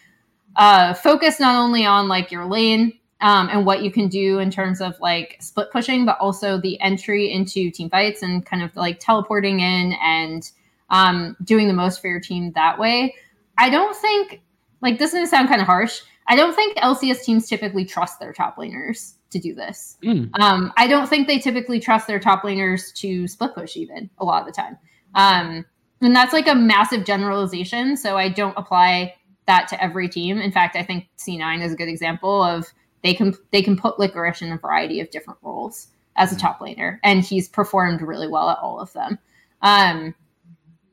uh, 0.56 0.94
focus 0.94 1.40
not 1.40 1.56
only 1.56 1.86
on 1.86 2.07
like 2.07 2.31
your 2.31 2.46
lane 2.46 2.98
um, 3.22 3.50
and 3.50 3.66
what 3.66 3.84
you 3.84 3.92
can 3.92 4.07
do 4.07 4.40
in 4.40 4.50
terms 4.50 4.81
of 4.81 5.00
like 5.00 5.38
split 5.40 5.72
pushing, 5.72 6.06
but 6.06 6.18
also 6.19 6.60
the 6.60 6.80
entry 6.81 7.31
into 7.31 7.72
team 7.72 7.90
fights 7.90 8.22
and 8.22 8.46
kind 8.46 8.63
of 8.63 8.75
like 8.75 9.00
teleporting 9.00 9.60
in 9.60 9.94
and 10.01 10.51
um, 10.90 11.36
doing 11.44 11.68
the 11.68 11.74
most 11.74 12.01
for 12.01 12.07
your 12.07 12.19
team 12.19 12.51
that 12.54 12.80
way. 12.80 13.16
I 13.57 13.69
don't 13.69 13.96
think 13.96 14.42
like 14.81 15.00
this 15.00 15.09
is 15.09 15.16
gonna 15.16 15.28
sound 15.28 15.50
kind 15.50 15.62
of 15.62 15.68
harsh. 15.68 16.02
I 16.28 16.35
don't 16.35 16.54
think 16.54 16.78
LCS 16.78 17.23
teams 17.23 17.47
typically 17.47 17.85
trust 17.85 18.19
their 18.19 18.33
top 18.33 18.57
laners 18.57 19.14
to 19.31 19.40
do 19.40 19.54
this. 19.54 19.97
Mm. 20.04 20.30
Um, 20.40 20.71
I 20.78 20.88
don't 20.88 21.07
think 21.07 21.28
they 21.28 21.40
typically 21.40 21.80
trust 21.80 22.07
their 22.07 22.19
top 22.19 22.44
laners 22.44 22.94
to 22.95 23.28
split 23.28 23.54
push 23.54 23.76
even 23.76 24.09
a 24.19 24.26
lot 24.26 24.42
of 24.42 24.47
the 24.47 24.54
time. 24.54 24.78
Um, 25.16 25.66
and 26.02 26.16
that's 26.16 26.33
like 26.33 26.47
a 26.47 26.56
massive 26.56 27.04
generalization. 27.04 27.97
So 27.97 28.18
I 28.18 28.30
don't 28.30 28.57
apply 28.57 29.16
that 29.49 29.68
to 29.68 29.83
every 29.83 30.07
team. 30.07 30.39
In 30.39 30.51
fact, 30.51 30.75
I 30.75 30.83
think 30.83 31.09
C9 31.18 31.63
is 31.63 31.73
a 31.73 31.75
good 31.75 31.89
example 31.89 32.44
of 32.44 32.68
they 33.03 33.13
can 33.13 33.35
they 33.51 33.61
can 33.61 33.75
put 33.75 33.97
Licorice 33.97 34.41
in 34.41 34.51
a 34.51 34.57
variety 34.57 34.99
of 34.99 35.09
different 35.09 35.39
roles 35.41 35.87
as 36.15 36.31
a 36.31 36.37
top 36.37 36.59
laner, 36.59 36.99
and 37.03 37.23
he's 37.23 37.49
performed 37.49 38.01
really 38.01 38.27
well 38.27 38.49
at 38.49 38.59
all 38.59 38.79
of 38.79 38.94
them. 38.94 39.18
Um, 39.61 40.13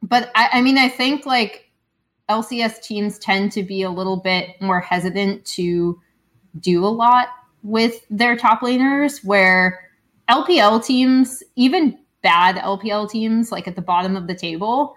but 0.03 0.31
I, 0.35 0.49
I 0.55 0.61
mean, 0.63 0.79
I 0.79 0.89
think 0.89 1.27
like 1.27 1.71
LCS 2.29 2.83
teams 2.83 3.19
tend 3.19 3.53
to 3.53 3.63
be 3.63 3.83
a 3.83 3.91
little 3.91 4.17
bit 4.17 4.61
more 4.61 4.81
hesitant 4.81 5.45
to 5.47 6.01
do 6.59 6.85
a 6.85 6.89
lot 6.89 7.29
with 7.63 8.07
their 8.09 8.37
top 8.37 8.61
laners, 8.61 9.23
where 9.25 9.81
LPL 10.31 10.85
teams, 10.85 11.43
even 11.57 11.99
bad 12.23 12.57
LPL 12.57 13.11
teams, 13.11 13.53
like 13.53 13.69
at 13.69 13.77
the 13.77 13.83
bottom 13.83 14.17
of 14.17 14.27
the 14.27 14.35
table, 14.35 14.97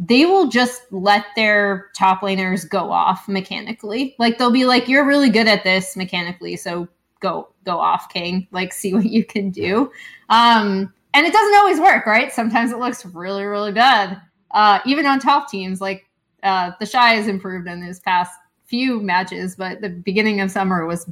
they 0.00 0.24
will 0.24 0.48
just 0.48 0.90
let 0.90 1.26
their 1.36 1.90
top 1.94 2.22
laners 2.22 2.66
go 2.68 2.90
off 2.90 3.28
mechanically. 3.28 4.16
Like 4.18 4.38
they'll 4.38 4.50
be 4.50 4.64
like, 4.64 4.88
"You're 4.88 5.06
really 5.06 5.28
good 5.28 5.46
at 5.46 5.62
this 5.62 5.94
mechanically, 5.94 6.56
so 6.56 6.88
go 7.20 7.50
go 7.64 7.78
off, 7.78 8.08
King. 8.08 8.48
Like 8.50 8.72
see 8.80 8.94
what 8.94 9.04
you 9.04 9.24
can 9.24 9.50
do." 9.50 9.92
Um, 10.30 10.92
and 11.12 11.26
it 11.26 11.32
doesn't 11.32 11.56
always 11.56 11.78
work, 11.78 12.06
right? 12.06 12.32
Sometimes 12.32 12.72
it 12.72 12.78
looks 12.78 13.04
really 13.04 13.44
really 13.44 13.72
bad. 13.72 14.20
Uh, 14.52 14.80
even 14.86 15.04
on 15.04 15.20
top 15.20 15.50
teams, 15.50 15.80
like 15.80 16.06
uh, 16.42 16.72
TheShy 16.80 17.16
has 17.16 17.28
improved 17.28 17.68
in 17.68 17.82
his 17.82 18.00
past 18.00 18.32
few 18.64 19.00
matches, 19.00 19.54
but 19.54 19.82
the 19.82 19.90
beginning 19.90 20.40
of 20.40 20.50
summer 20.50 20.86
was 20.86 21.08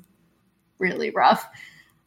really 0.79 1.11
rough 1.11 1.47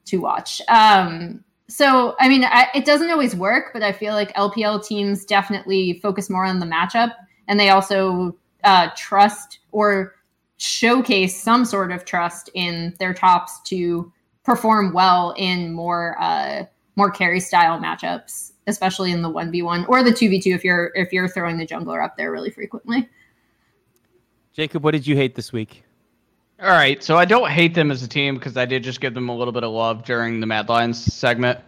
to 0.05 0.17
watch. 0.17 0.61
Um, 0.67 1.43
so, 1.71 2.15
I 2.19 2.27
mean, 2.27 2.43
I, 2.43 2.67
it 2.75 2.83
doesn't 2.85 3.09
always 3.09 3.35
work, 3.35 3.71
but 3.71 3.81
I 3.81 3.93
feel 3.93 4.13
like 4.13 4.33
LPL 4.33 4.85
teams 4.85 5.23
definitely 5.23 5.99
focus 6.01 6.29
more 6.29 6.45
on 6.45 6.59
the 6.59 6.65
matchup, 6.65 7.13
and 7.47 7.59
they 7.59 7.69
also 7.69 8.35
uh, 8.63 8.89
trust 8.97 9.59
or 9.71 10.15
showcase 10.57 11.41
some 11.41 11.63
sort 11.63 11.91
of 11.91 12.03
trust 12.03 12.49
in 12.53 12.93
their 12.99 13.13
tops 13.13 13.61
to 13.61 14.11
perform 14.43 14.91
well 14.93 15.33
in 15.37 15.71
more 15.73 16.15
uh, 16.19 16.65
more 16.97 17.09
carry 17.09 17.39
style 17.39 17.79
matchups 17.79 18.51
especially 18.67 19.11
in 19.11 19.21
the 19.21 19.29
one 19.29 19.51
v 19.51 19.61
one 19.61 19.85
or 19.85 20.03
the 20.03 20.13
two 20.13 20.29
v 20.29 20.39
two 20.39 20.51
if 20.51 20.63
you're 20.63 20.91
if 20.95 21.11
you're 21.11 21.27
throwing 21.27 21.57
the 21.57 21.65
jungler 21.65 22.03
up 22.03 22.17
there 22.17 22.31
really 22.31 22.51
frequently. 22.51 23.07
Jacob, 24.53 24.83
what 24.83 24.91
did 24.91 25.07
you 25.07 25.15
hate 25.15 25.35
this 25.35 25.51
week? 25.53 25.83
All 26.61 26.69
right, 26.69 27.03
so 27.03 27.17
I 27.17 27.25
don't 27.25 27.49
hate 27.49 27.73
them 27.73 27.89
as 27.89 28.03
a 28.03 28.07
team 28.07 28.35
because 28.35 28.55
I 28.55 28.65
did 28.65 28.83
just 28.83 29.01
give 29.01 29.15
them 29.15 29.29
a 29.29 29.35
little 29.35 29.51
bit 29.51 29.63
of 29.63 29.71
love 29.71 30.05
during 30.05 30.39
the 30.39 30.45
Mad 30.45 30.69
Lions 30.69 31.03
segment. 31.11 31.59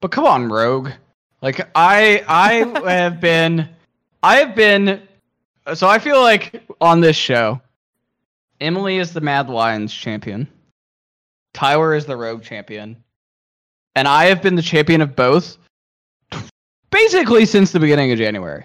But 0.00 0.12
come 0.12 0.24
on, 0.24 0.48
Rogue. 0.48 0.90
Like 1.42 1.60
I 1.74 2.24
I 2.26 2.90
have 2.90 3.20
been 3.20 3.68
I 4.22 4.36
have 4.36 4.54
been 4.54 5.02
so 5.74 5.86
I 5.86 5.98
feel 5.98 6.22
like 6.22 6.62
on 6.80 7.02
this 7.02 7.16
show, 7.16 7.60
Emily 8.62 8.96
is 8.96 9.12
the 9.12 9.20
Mad 9.20 9.50
Lions 9.50 9.92
champion. 9.92 10.48
Tyler 11.52 11.94
is 11.94 12.06
the 12.06 12.16
Rogue 12.16 12.42
champion. 12.42 12.96
And 13.94 14.08
I 14.08 14.24
have 14.24 14.40
been 14.40 14.54
the 14.54 14.62
champion 14.62 15.02
of 15.02 15.14
both 15.14 15.58
basically 16.90 17.44
since 17.44 17.72
the 17.72 17.80
beginning 17.80 18.10
of 18.10 18.16
January. 18.16 18.64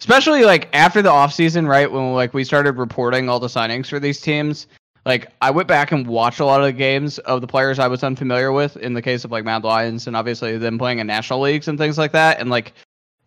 Especially 0.00 0.44
like 0.44 0.68
after 0.72 1.02
the 1.02 1.10
offseason, 1.10 1.68
right? 1.68 1.90
When 1.90 2.12
like 2.12 2.34
we 2.34 2.44
started 2.44 2.78
reporting 2.78 3.28
all 3.28 3.40
the 3.40 3.46
signings 3.46 3.86
for 3.86 4.00
these 4.00 4.20
teams. 4.20 4.66
Like 5.06 5.30
I 5.42 5.50
went 5.50 5.68
back 5.68 5.92
and 5.92 6.06
watched 6.06 6.40
a 6.40 6.44
lot 6.44 6.60
of 6.60 6.66
the 6.66 6.72
games 6.72 7.18
of 7.20 7.40
the 7.40 7.46
players 7.46 7.78
I 7.78 7.88
was 7.88 8.02
unfamiliar 8.02 8.52
with 8.52 8.76
in 8.78 8.94
the 8.94 9.02
case 9.02 9.24
of 9.24 9.30
like 9.30 9.44
Mad 9.44 9.62
Lions 9.62 10.06
and 10.06 10.16
obviously 10.16 10.56
them 10.56 10.78
playing 10.78 10.98
in 10.98 11.06
national 11.06 11.40
leagues 11.40 11.68
and 11.68 11.78
things 11.78 11.98
like 11.98 12.12
that. 12.12 12.40
And 12.40 12.48
like 12.48 12.72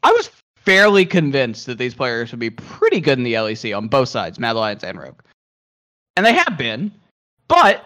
I 0.04 0.12
was 0.12 0.30
fairly 0.56 1.06
convinced 1.06 1.66
that 1.68 1.78
these 1.78 1.94
players 1.94 2.32
would 2.32 2.40
be 2.40 2.50
pretty 2.50 3.00
good 3.00 3.18
in 3.18 3.24
the 3.24 3.34
LEC 3.36 3.76
on 3.78 3.88
both 3.88 4.10
sides, 4.10 4.40
Mad 4.40 4.56
Lions 4.56 4.84
and 4.84 5.00
Rogue. 5.00 5.20
And 6.16 6.26
they 6.26 6.34
have 6.34 6.58
been. 6.58 6.92
But 7.48 7.86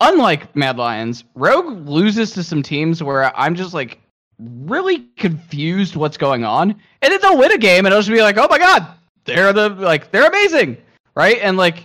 unlike 0.00 0.54
Mad 0.56 0.78
Lions, 0.78 1.24
Rogue 1.34 1.86
loses 1.86 2.32
to 2.32 2.42
some 2.42 2.62
teams 2.62 3.02
where 3.02 3.36
I'm 3.38 3.54
just 3.54 3.74
like 3.74 4.00
really 4.38 5.00
confused 5.16 5.96
what's 5.96 6.16
going 6.16 6.44
on. 6.44 6.70
And 7.02 7.12
then 7.12 7.18
they'll 7.20 7.38
win 7.38 7.52
a 7.52 7.58
game 7.58 7.86
and 7.86 7.92
it'll 7.92 8.00
just 8.00 8.10
be 8.10 8.22
like, 8.22 8.36
oh 8.38 8.46
my 8.48 8.58
god, 8.58 8.86
they're 9.24 9.52
the 9.52 9.70
like 9.70 10.10
they're 10.10 10.28
amazing. 10.28 10.76
Right? 11.14 11.38
And 11.42 11.56
like 11.56 11.84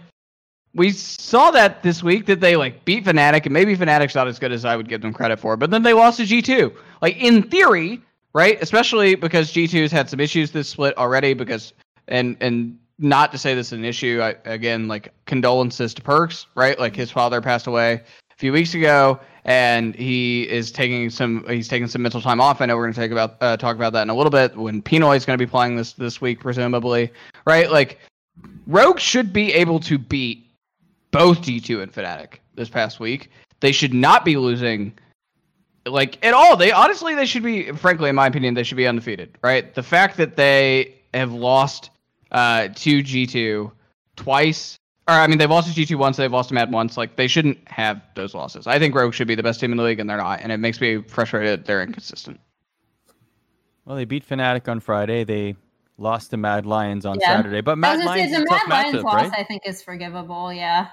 we 0.75 0.91
saw 0.91 1.51
that 1.51 1.83
this 1.83 2.01
week 2.01 2.25
that 2.25 2.39
they 2.39 2.55
like 2.55 2.83
beat 2.85 3.05
Fnatic, 3.05 3.45
and 3.45 3.53
maybe 3.53 3.75
Fnatic's 3.75 4.15
not 4.15 4.27
as 4.27 4.39
good 4.39 4.51
as 4.51 4.65
I 4.65 4.75
would 4.75 4.89
give 4.89 5.01
them 5.01 5.13
credit 5.13 5.39
for, 5.39 5.55
but 5.55 5.69
then 5.69 5.83
they 5.83 5.93
lost 5.93 6.17
to 6.17 6.23
G2. 6.23 6.75
Like 7.01 7.17
in 7.17 7.43
theory, 7.43 8.01
right? 8.33 8.61
Especially 8.61 9.15
because 9.15 9.51
G2's 9.51 9.91
had 9.91 10.09
some 10.09 10.19
issues 10.19 10.51
this 10.51 10.69
split 10.69 10.97
already 10.97 11.33
because 11.33 11.73
and 12.07 12.37
and 12.41 12.77
not 12.99 13.31
to 13.31 13.37
say 13.37 13.55
this 13.55 13.67
is 13.67 13.73
an 13.73 13.85
issue. 13.85 14.19
I, 14.21 14.35
again, 14.45 14.87
like 14.87 15.13
condolences 15.25 15.93
to 15.95 16.01
Perks, 16.01 16.47
right? 16.55 16.79
Like 16.79 16.95
his 16.95 17.11
father 17.11 17.41
passed 17.41 17.67
away 17.67 18.03
a 18.33 18.37
few 18.37 18.51
weeks 18.51 18.73
ago, 18.73 19.19
and 19.45 19.95
he 19.95 20.43
is 20.49 20.71
taking 20.71 21.09
some 21.09 21.45
he's 21.47 21.67
taking 21.67 21.87
some 21.87 22.01
mental 22.01 22.21
time 22.21 22.41
off. 22.41 22.61
I 22.61 22.65
know 22.65 22.75
we're 22.75 22.83
going 22.83 22.93
to 22.93 22.99
take 22.99 23.11
about 23.11 23.37
uh, 23.41 23.57
talk 23.57 23.75
about 23.75 23.93
that 23.93 24.03
in 24.03 24.09
a 24.09 24.15
little 24.15 24.31
bit 24.31 24.55
when 24.55 24.81
Pinoy 24.81 25.15
is 25.17 25.25
going 25.25 25.37
to 25.37 25.45
be 25.45 25.49
playing 25.49 25.75
this 25.75 25.93
this 25.93 26.21
week, 26.21 26.39
presumably, 26.39 27.11
right? 27.45 27.71
Like 27.71 27.99
Rogue 28.67 28.99
should 28.99 29.33
be 29.33 29.53
able 29.53 29.79
to 29.81 29.97
beat 29.97 30.47
both 31.11 31.41
G2 31.41 31.83
and 31.83 31.93
Fnatic 31.93 32.39
this 32.55 32.69
past 32.69 32.99
week. 32.99 33.29
They 33.59 33.71
should 33.71 33.93
not 33.93 34.25
be 34.25 34.37
losing 34.37 34.93
like 35.85 36.23
at 36.25 36.33
all. 36.33 36.55
They 36.55 36.71
honestly 36.71 37.15
they 37.15 37.25
should 37.25 37.43
be 37.43 37.71
frankly 37.71 38.09
in 38.09 38.15
my 38.15 38.27
opinion 38.27 38.53
they 38.53 38.63
should 38.63 38.77
be 38.77 38.87
undefeated, 38.87 39.37
right? 39.41 39.73
The 39.73 39.83
fact 39.83 40.17
that 40.17 40.35
they 40.35 40.95
have 41.13 41.33
lost 41.33 41.91
uh, 42.31 42.69
to 42.69 43.03
G2 43.03 43.71
twice. 44.15 44.77
Or 45.07 45.15
I 45.15 45.27
mean, 45.27 45.37
they've 45.37 45.49
lost 45.49 45.73
to 45.73 45.81
G2 45.81 45.97
once. 45.97 46.15
They've 46.15 46.31
lost 46.31 46.49
to 46.49 46.55
Mad 46.55 46.71
once. 46.71 46.95
Like 46.95 47.17
they 47.17 47.27
shouldn't 47.27 47.67
have 47.67 48.01
those 48.15 48.33
losses. 48.33 48.67
I 48.67 48.79
think 48.79 48.95
Rogue 48.95 49.13
should 49.13 49.27
be 49.27 49.35
the 49.35 49.43
best 49.43 49.59
team 49.59 49.71
in 49.71 49.77
the 49.77 49.83
league, 49.83 49.99
and 49.99 50.09
they're 50.09 50.17
not. 50.17 50.39
And 50.41 50.51
it 50.51 50.57
makes 50.57 50.79
me 50.79 51.01
frustrated. 51.01 51.65
They're 51.65 51.83
inconsistent. 51.83 52.39
Well, 53.85 53.97
they 53.97 54.05
beat 54.05 54.27
Fnatic 54.27 54.69
on 54.69 54.79
Friday. 54.79 55.25
They 55.25 55.57
lost 55.97 56.31
to 56.31 56.37
Mad 56.37 56.65
Lions 56.65 57.05
on 57.05 57.17
yeah. 57.19 57.35
Saturday. 57.35 57.59
But 57.59 57.77
Mad 57.77 58.03
Lions, 58.05 58.31
say, 58.31 58.39
the 58.39 58.47
Mad 58.49 58.69
Lions 58.69 58.95
matchup, 58.95 59.03
loss, 59.03 59.13
right? 59.15 59.31
I 59.37 59.43
think, 59.43 59.63
is 59.65 59.81
forgivable. 59.81 60.53
Yeah, 60.53 60.87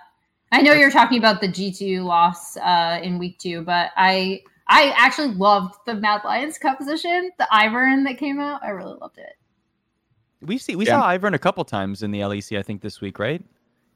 I 0.50 0.62
know 0.62 0.72
you're 0.72 0.90
talking 0.90 1.18
about 1.18 1.40
the 1.40 1.48
G2 1.48 2.04
loss 2.04 2.56
uh, 2.56 2.98
in 3.02 3.18
week 3.18 3.38
two, 3.38 3.62
but 3.62 3.90
I 3.96 4.42
I 4.66 4.92
actually 4.96 5.34
loved 5.34 5.76
the 5.86 5.94
Mad 5.94 6.22
Lions 6.24 6.58
composition, 6.58 7.30
the 7.38 7.46
Ivern 7.52 8.04
that 8.04 8.18
came 8.18 8.40
out. 8.40 8.60
I 8.64 8.70
really 8.70 8.96
loved 9.00 9.18
it. 9.18 9.36
We 10.42 10.58
see 10.58 10.74
we 10.74 10.86
yeah. 10.86 11.00
saw 11.00 11.08
Ivern 11.08 11.34
a 11.34 11.38
couple 11.38 11.64
times 11.64 12.02
in 12.02 12.10
the 12.10 12.20
LEC, 12.20 12.58
I 12.58 12.62
think 12.62 12.80
this 12.82 13.00
week, 13.00 13.20
right? 13.20 13.44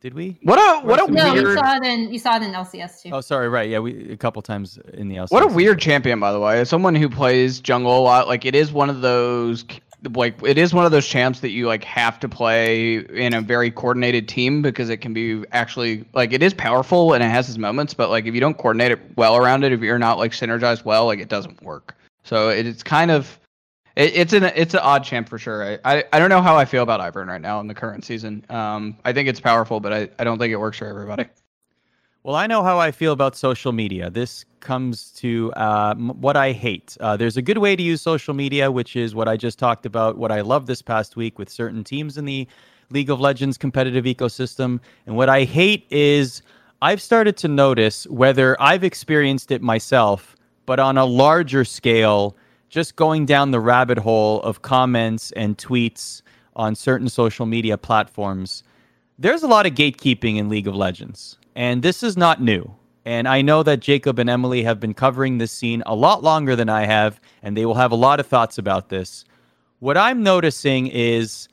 Did 0.05 0.13
we? 0.13 0.37
What 0.43 0.59
a 0.59 0.87
what 0.87 1.01
a 1.01 1.11
no, 1.11 1.33
weird. 1.33 1.47
you 1.47 1.55
saw 1.55 1.77
it 1.77 1.83
in 1.83 2.13
you 2.13 2.19
saw 2.19 2.37
it 2.37 2.43
in 2.43 2.53
LCS 2.53 3.01
too. 3.01 3.09
Oh, 3.11 3.23
sorry, 3.23 3.49
right? 3.49 3.71
Yeah, 3.71 3.79
we 3.79 4.13
a 4.13 4.19
couple 4.19 4.43
times 4.43 4.79
in 4.93 5.09
the 5.09 5.17
LCS. 5.17 5.31
What 5.31 5.43
a 5.43 5.47
weird 5.47 5.81
champion, 5.81 6.21
by 6.21 6.31
the 6.31 6.39
way. 6.39 6.61
As 6.61 6.69
someone 6.69 6.95
who 6.95 7.09
plays 7.09 7.59
jungle 7.59 7.99
a 7.99 8.03
lot, 8.03 8.29
like 8.29 8.45
it 8.45 8.55
is 8.55 8.71
one 8.71 8.91
of 8.91 9.01
those 9.01 9.65
like 10.13 10.35
it 10.43 10.59
is 10.59 10.75
one 10.75 10.85
of 10.85 10.93
those 10.93 11.07
champs 11.07 11.41
that 11.41 11.53
you 11.53 11.67
like 11.67 11.85
have 11.85 12.21
to 12.21 12.29
play 12.29 12.97
in 12.97 13.33
a 13.33 13.41
very 13.41 13.71
coordinated 13.71 14.29
team 14.29 14.61
because 14.61 14.91
it 14.91 14.99
can 14.99 15.15
be 15.15 15.43
actually 15.53 16.05
like 16.13 16.35
it 16.35 16.43
is 16.43 16.53
powerful 16.53 17.15
and 17.15 17.25
it 17.25 17.31
has 17.31 17.49
its 17.49 17.57
moments, 17.57 17.95
but 17.95 18.11
like 18.11 18.27
if 18.27 18.35
you 18.35 18.41
don't 18.41 18.59
coordinate 18.59 18.93
it 18.93 19.01
well 19.17 19.37
around 19.37 19.65
it, 19.65 19.73
if 19.73 19.81
you're 19.81 19.99
not 19.99 20.19
like 20.19 20.33
synergized 20.33 20.85
well, 20.85 21.07
like 21.07 21.19
it 21.19 21.31
doesn't 21.31 21.63
work. 21.63 21.97
So 22.25 22.51
it, 22.51 22.67
it's 22.67 22.83
kind 22.83 23.11
of 23.11 23.39
it, 23.97 24.15
it's 24.15 24.33
an 24.33 24.45
it's 24.45 24.75
an 24.75 24.81
odd 24.81 25.05
champ 25.05 25.29
for 25.29 25.39
sure. 25.39 25.65
I, 25.65 25.79
I, 25.85 26.05
I 26.13 26.19
don't 26.19 26.29
know 26.29 26.43
how 26.43 26.57
I 26.57 26.65
feel 26.65 26.83
about 26.83 27.01
Ivern 27.01 27.27
right 27.27 27.41
now 27.41 27.61
in 27.61 27.67
the 27.67 27.75
current 27.75 28.05
season. 28.05 28.45
Um, 28.49 28.97
I 29.05 29.13
think 29.13 29.29
it's 29.29 29.41
powerful, 29.41 29.81
but 29.81 29.93
I, 29.93 30.09
I 30.19 30.25
don't 30.25 30.39
think 30.39 30.53
it 30.53 30.57
works 30.57 30.79
for 30.79 30.87
everybody. 30.87 31.27
Well, 32.23 32.37
I 32.37 32.47
know 32.47 32.63
how 32.63 32.79
I 32.79 32.91
feel 32.91 33.13
about 33.13 33.37
social 33.37 33.73
media. 33.73 34.09
This 34.09 34.47
comes 34.61 35.11
to 35.13 35.53
uh, 35.57 35.95
what 35.95 36.39
I 36.39 36.53
hate. 36.53 36.97
Uh, 36.99 37.19
there's 37.19 37.37
a 37.37 37.43
good 37.43 37.59
way 37.59 37.77
to 37.77 37.83
use 37.83 38.01
social 38.01 38.33
media, 38.33 38.73
which 38.73 38.97
is 38.97 39.15
what 39.15 39.29
I 39.29 39.37
just 39.37 39.59
talked 39.59 39.85
about. 39.85 40.17
What 40.17 40.33
I 40.33 40.41
love 40.41 40.65
this 40.65 40.81
past 40.81 41.17
week 41.17 41.39
with 41.39 41.51
certain 41.51 41.85
teams 41.85 42.17
in 42.17 42.25
the 42.25 42.49
League 42.89 43.11
of 43.11 43.21
Legends 43.21 43.59
competitive 43.59 44.07
ecosystem, 44.07 44.81
and 45.07 45.17
what 45.17 45.29
I 45.29 45.45
hate 45.45 45.87
is 45.91 46.41
I've 46.81 47.03
started 47.03 47.37
to 47.39 47.49
notice 47.49 48.07
whether 48.07 48.61
I've 48.61 48.85
experienced 48.85 49.51
it 49.51 49.61
myself, 49.61 50.35
but 50.65 50.81
on 50.81 50.97
a 50.97 51.05
larger 51.05 51.65
scale 51.65 52.37
just 52.75 52.97
going 52.97 53.25
down 53.25 53.53
the 53.53 53.61
rabbit 53.61 53.99
hole 53.99 54.43
of 54.43 54.63
comments 54.63 55.31
and 55.37 55.57
tweets 55.57 56.23
on 56.57 56.75
certain 56.75 57.09
social 57.09 57.47
media 57.47 57.79
platforms, 57.79 58.65
there's 59.17 59.45
a 59.45 59.47
lot 59.47 59.65
of 59.65 59.75
gatekeeping 59.75 60.39
in 60.39 60.49
League 60.49 60.67
of 60.67 60.75
Legends. 60.75 61.39
And 61.55 61.85
this 61.85 62.03
is 62.03 62.17
not 62.17 62.43
new. 62.43 62.75
And 63.05 63.29
I 63.29 63.43
know 63.43 63.63
that 63.63 63.79
Jacob 63.79 64.19
and 64.19 64.29
Emily 64.29 64.65
have 64.65 64.81
been 64.81 64.93
covering 64.93 65.39
this 65.39 65.53
scene 65.53 65.85
a 65.87 65.95
lot 65.95 66.25
longer 66.25 66.57
than 66.57 66.69
I 66.69 66.85
have, 66.85 67.21
and 67.45 67.57
they 67.57 67.65
will 67.65 67.77
have 67.77 67.93
a 67.93 67.95
lot 67.95 68.19
of 68.19 68.27
thoughts 68.27 68.59
about 68.59 68.89
this. 68.89 69.25
What 69.79 69.97
I'm 69.97 70.25
noticing 70.25 70.89
is 70.89 71.49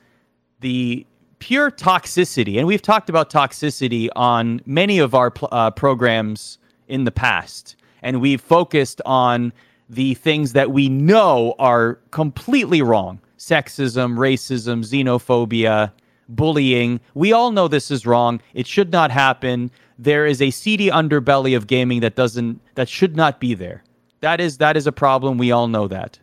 the 0.58 1.06
pure 1.38 1.70
toxicity, 1.70 2.58
and 2.58 2.66
we've 2.66 2.82
talked 2.82 3.08
about 3.08 3.30
toxicity 3.30 4.08
on 4.16 4.60
many 4.66 4.98
of 4.98 5.14
our 5.14 5.32
uh, 5.52 5.70
programs 5.70 6.58
in 6.88 7.04
the 7.04 7.12
past, 7.12 7.76
and 8.02 8.20
we've 8.20 8.40
focused 8.40 9.00
on 9.06 9.52
the 9.92 10.14
things 10.14 10.54
that 10.54 10.72
we 10.72 10.88
know 10.88 11.54
are 11.58 11.98
completely 12.10 12.80
wrong 12.80 13.20
sexism, 13.38 14.16
racism, 14.16 14.84
xenophobia, 14.84 15.90
bullying. 16.28 17.00
We 17.14 17.32
all 17.32 17.50
know 17.50 17.66
this 17.66 17.90
is 17.90 18.06
wrong. 18.06 18.40
It 18.54 18.68
should 18.68 18.92
not 18.92 19.10
happen. 19.10 19.70
There 19.98 20.26
is 20.26 20.40
a 20.40 20.50
seedy 20.52 20.88
underbelly 20.88 21.56
of 21.56 21.66
gaming 21.66 22.00
that 22.00 22.14
doesn't 22.14 22.60
that 22.76 22.88
should 22.88 23.16
not 23.16 23.38
be 23.38 23.54
there. 23.54 23.84
That 24.20 24.40
is 24.40 24.58
that 24.58 24.76
is 24.76 24.86
a 24.86 24.92
problem. 24.92 25.38
We 25.38 25.50
all 25.52 25.68
know 25.68 25.88
that. 25.88 26.18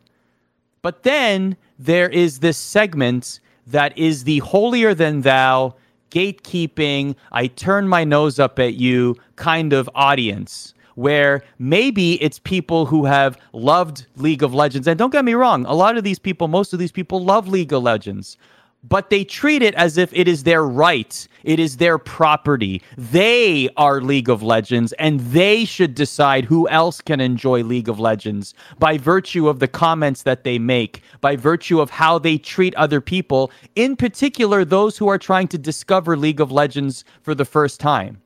But 0.81 1.03
then 1.03 1.57
there 1.77 2.09
is 2.09 2.39
this 2.39 2.57
segment 2.57 3.39
that 3.67 3.95
is 3.97 4.23
the 4.23 4.39
holier 4.39 4.95
than 4.95 5.21
thou, 5.21 5.75
gatekeeping, 6.09 7.15
I 7.31 7.47
turn 7.47 7.87
my 7.87 8.03
nose 8.03 8.39
up 8.39 8.57
at 8.57 8.75
you 8.75 9.15
kind 9.35 9.73
of 9.73 9.89
audience 9.93 10.73
where 10.99 11.41
maybe 11.59 12.21
it's 12.21 12.39
people 12.39 12.85
who 12.85 13.05
have 13.05 13.37
loved 13.53 14.05
League 14.17 14.43
of 14.43 14.53
Legends. 14.53 14.85
And 14.85 14.99
don't 14.99 15.13
get 15.13 15.23
me 15.23 15.33
wrong, 15.33 15.65
a 15.65 15.73
lot 15.73 15.95
of 15.95 16.03
these 16.03 16.19
people, 16.19 16.49
most 16.49 16.73
of 16.73 16.79
these 16.79 16.91
people 16.91 17.23
love 17.23 17.47
League 17.47 17.71
of 17.71 17.83
Legends. 17.83 18.35
But 18.83 19.09
they 19.09 19.23
treat 19.23 19.61
it 19.61 19.73
as 19.75 19.97
if 19.97 20.11
it 20.13 20.27
is 20.27 20.43
their 20.43 20.63
right. 20.65 21.25
It 21.43 21.57
is 21.57 21.77
their 21.77 21.97
property. 21.97 22.81
They 22.97 23.69
are 23.77 24.01
League 24.01 24.29
of 24.29 24.43
Legends, 24.43 24.91
and 24.93 25.21
they 25.21 25.63
should 25.63 25.95
decide 25.95 26.45
who 26.45 26.67
else 26.67 26.99
can 26.99 27.21
enjoy 27.21 27.63
League 27.63 27.89
of 27.89 27.99
Legends 27.99 28.53
by 28.77 28.97
virtue 28.97 29.47
of 29.47 29.59
the 29.59 29.67
comments 29.69 30.23
that 30.23 30.43
they 30.43 30.59
make, 30.59 31.01
by 31.21 31.37
virtue 31.37 31.79
of 31.79 31.89
how 31.89 32.19
they 32.19 32.37
treat 32.37 32.75
other 32.75 32.99
people, 32.99 33.51
in 33.75 33.95
particular, 33.95 34.65
those 34.65 34.97
who 34.97 35.07
are 35.07 35.17
trying 35.17 35.47
to 35.49 35.57
discover 35.57 36.17
League 36.17 36.41
of 36.41 36.51
Legends 36.51 37.05
for 37.21 37.33
the 37.33 37.45
first 37.45 37.79
time. 37.79 38.21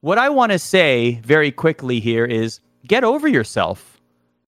What 0.00 0.16
I 0.16 0.28
want 0.28 0.52
to 0.52 0.60
say 0.60 1.20
very 1.24 1.50
quickly 1.50 1.98
here 1.98 2.24
is 2.24 2.60
get 2.86 3.02
over 3.02 3.26
yourself. 3.26 4.00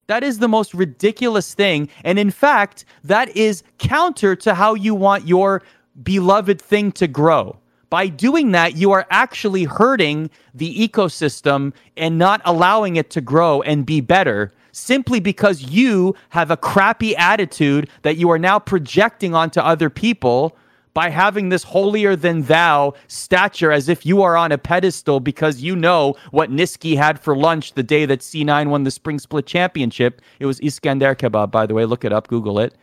That 0.07 0.23
is 0.23 0.39
the 0.39 0.47
most 0.47 0.73
ridiculous 0.73 1.53
thing. 1.53 1.89
And 2.05 2.17
in 2.17 2.31
fact, 2.31 2.85
that 3.03 3.35
is 3.35 3.61
counter 3.77 4.33
to 4.37 4.53
how 4.53 4.75
you 4.75 4.95
want 4.95 5.27
your 5.27 5.61
beloved 6.03 6.61
thing 6.61 6.93
to 6.93 7.07
grow. 7.07 7.57
By 7.89 8.07
doing 8.07 8.51
that, 8.51 8.77
you 8.77 8.93
are 8.93 9.05
actually 9.09 9.65
hurting 9.65 10.29
the 10.53 10.73
ecosystem 10.87 11.73
and 11.97 12.17
not 12.17 12.41
allowing 12.45 12.95
it 12.95 13.09
to 13.09 13.19
grow 13.19 13.61
and 13.61 13.85
be 13.85 13.99
better. 13.99 14.53
simply 14.71 15.19
because 15.19 15.63
you 15.63 16.15
have 16.29 16.51
a 16.51 16.57
crappy 16.57 17.15
attitude 17.15 17.89
that 18.03 18.17
you 18.17 18.29
are 18.29 18.39
now 18.39 18.59
projecting 18.59 19.35
onto 19.35 19.59
other 19.59 19.89
people 19.89 20.55
by 20.93 21.09
having 21.09 21.49
this 21.49 21.63
holier 21.63 22.15
than 22.15 22.43
thou 22.43 22.93
stature 23.07 23.71
as 23.71 23.87
if 23.87 24.05
you 24.05 24.21
are 24.21 24.35
on 24.35 24.51
a 24.51 24.57
pedestal 24.57 25.19
because 25.19 25.61
you 25.61 25.75
know 25.75 26.15
what 26.31 26.51
Nisqy 26.51 26.97
had 26.97 27.19
for 27.19 27.35
lunch 27.35 27.73
the 27.73 27.83
day 27.83 28.05
that 28.05 28.19
C9 28.19 28.67
won 28.67 28.83
the 28.83 28.91
Spring 28.91 29.19
Split 29.19 29.45
Championship. 29.45 30.21
It 30.39 30.45
was 30.45 30.59
Iskender 30.59 31.15
kebab, 31.15 31.51
by 31.51 31.65
the 31.65 31.73
way. 31.73 31.85
Look 31.85 32.03
it 32.03 32.11
up, 32.11 32.27
Google 32.27 32.59
it. 32.59 32.75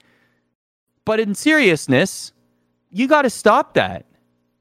But 1.05 1.21
in 1.21 1.35
seriousness, 1.35 2.33
you 2.91 3.07
got 3.09 3.23
to 3.23 3.31
stop 3.31 3.75
that. 3.75 4.07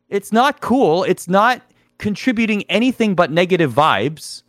It's 0.09 0.31
not 0.31 0.61
cool. 0.61 1.03
It's 1.03 1.27
not 1.27 1.61
contributing 1.97 2.63
anything 2.69 3.15
but 3.15 3.31
negative 3.31 3.73
vibes. 3.73 4.43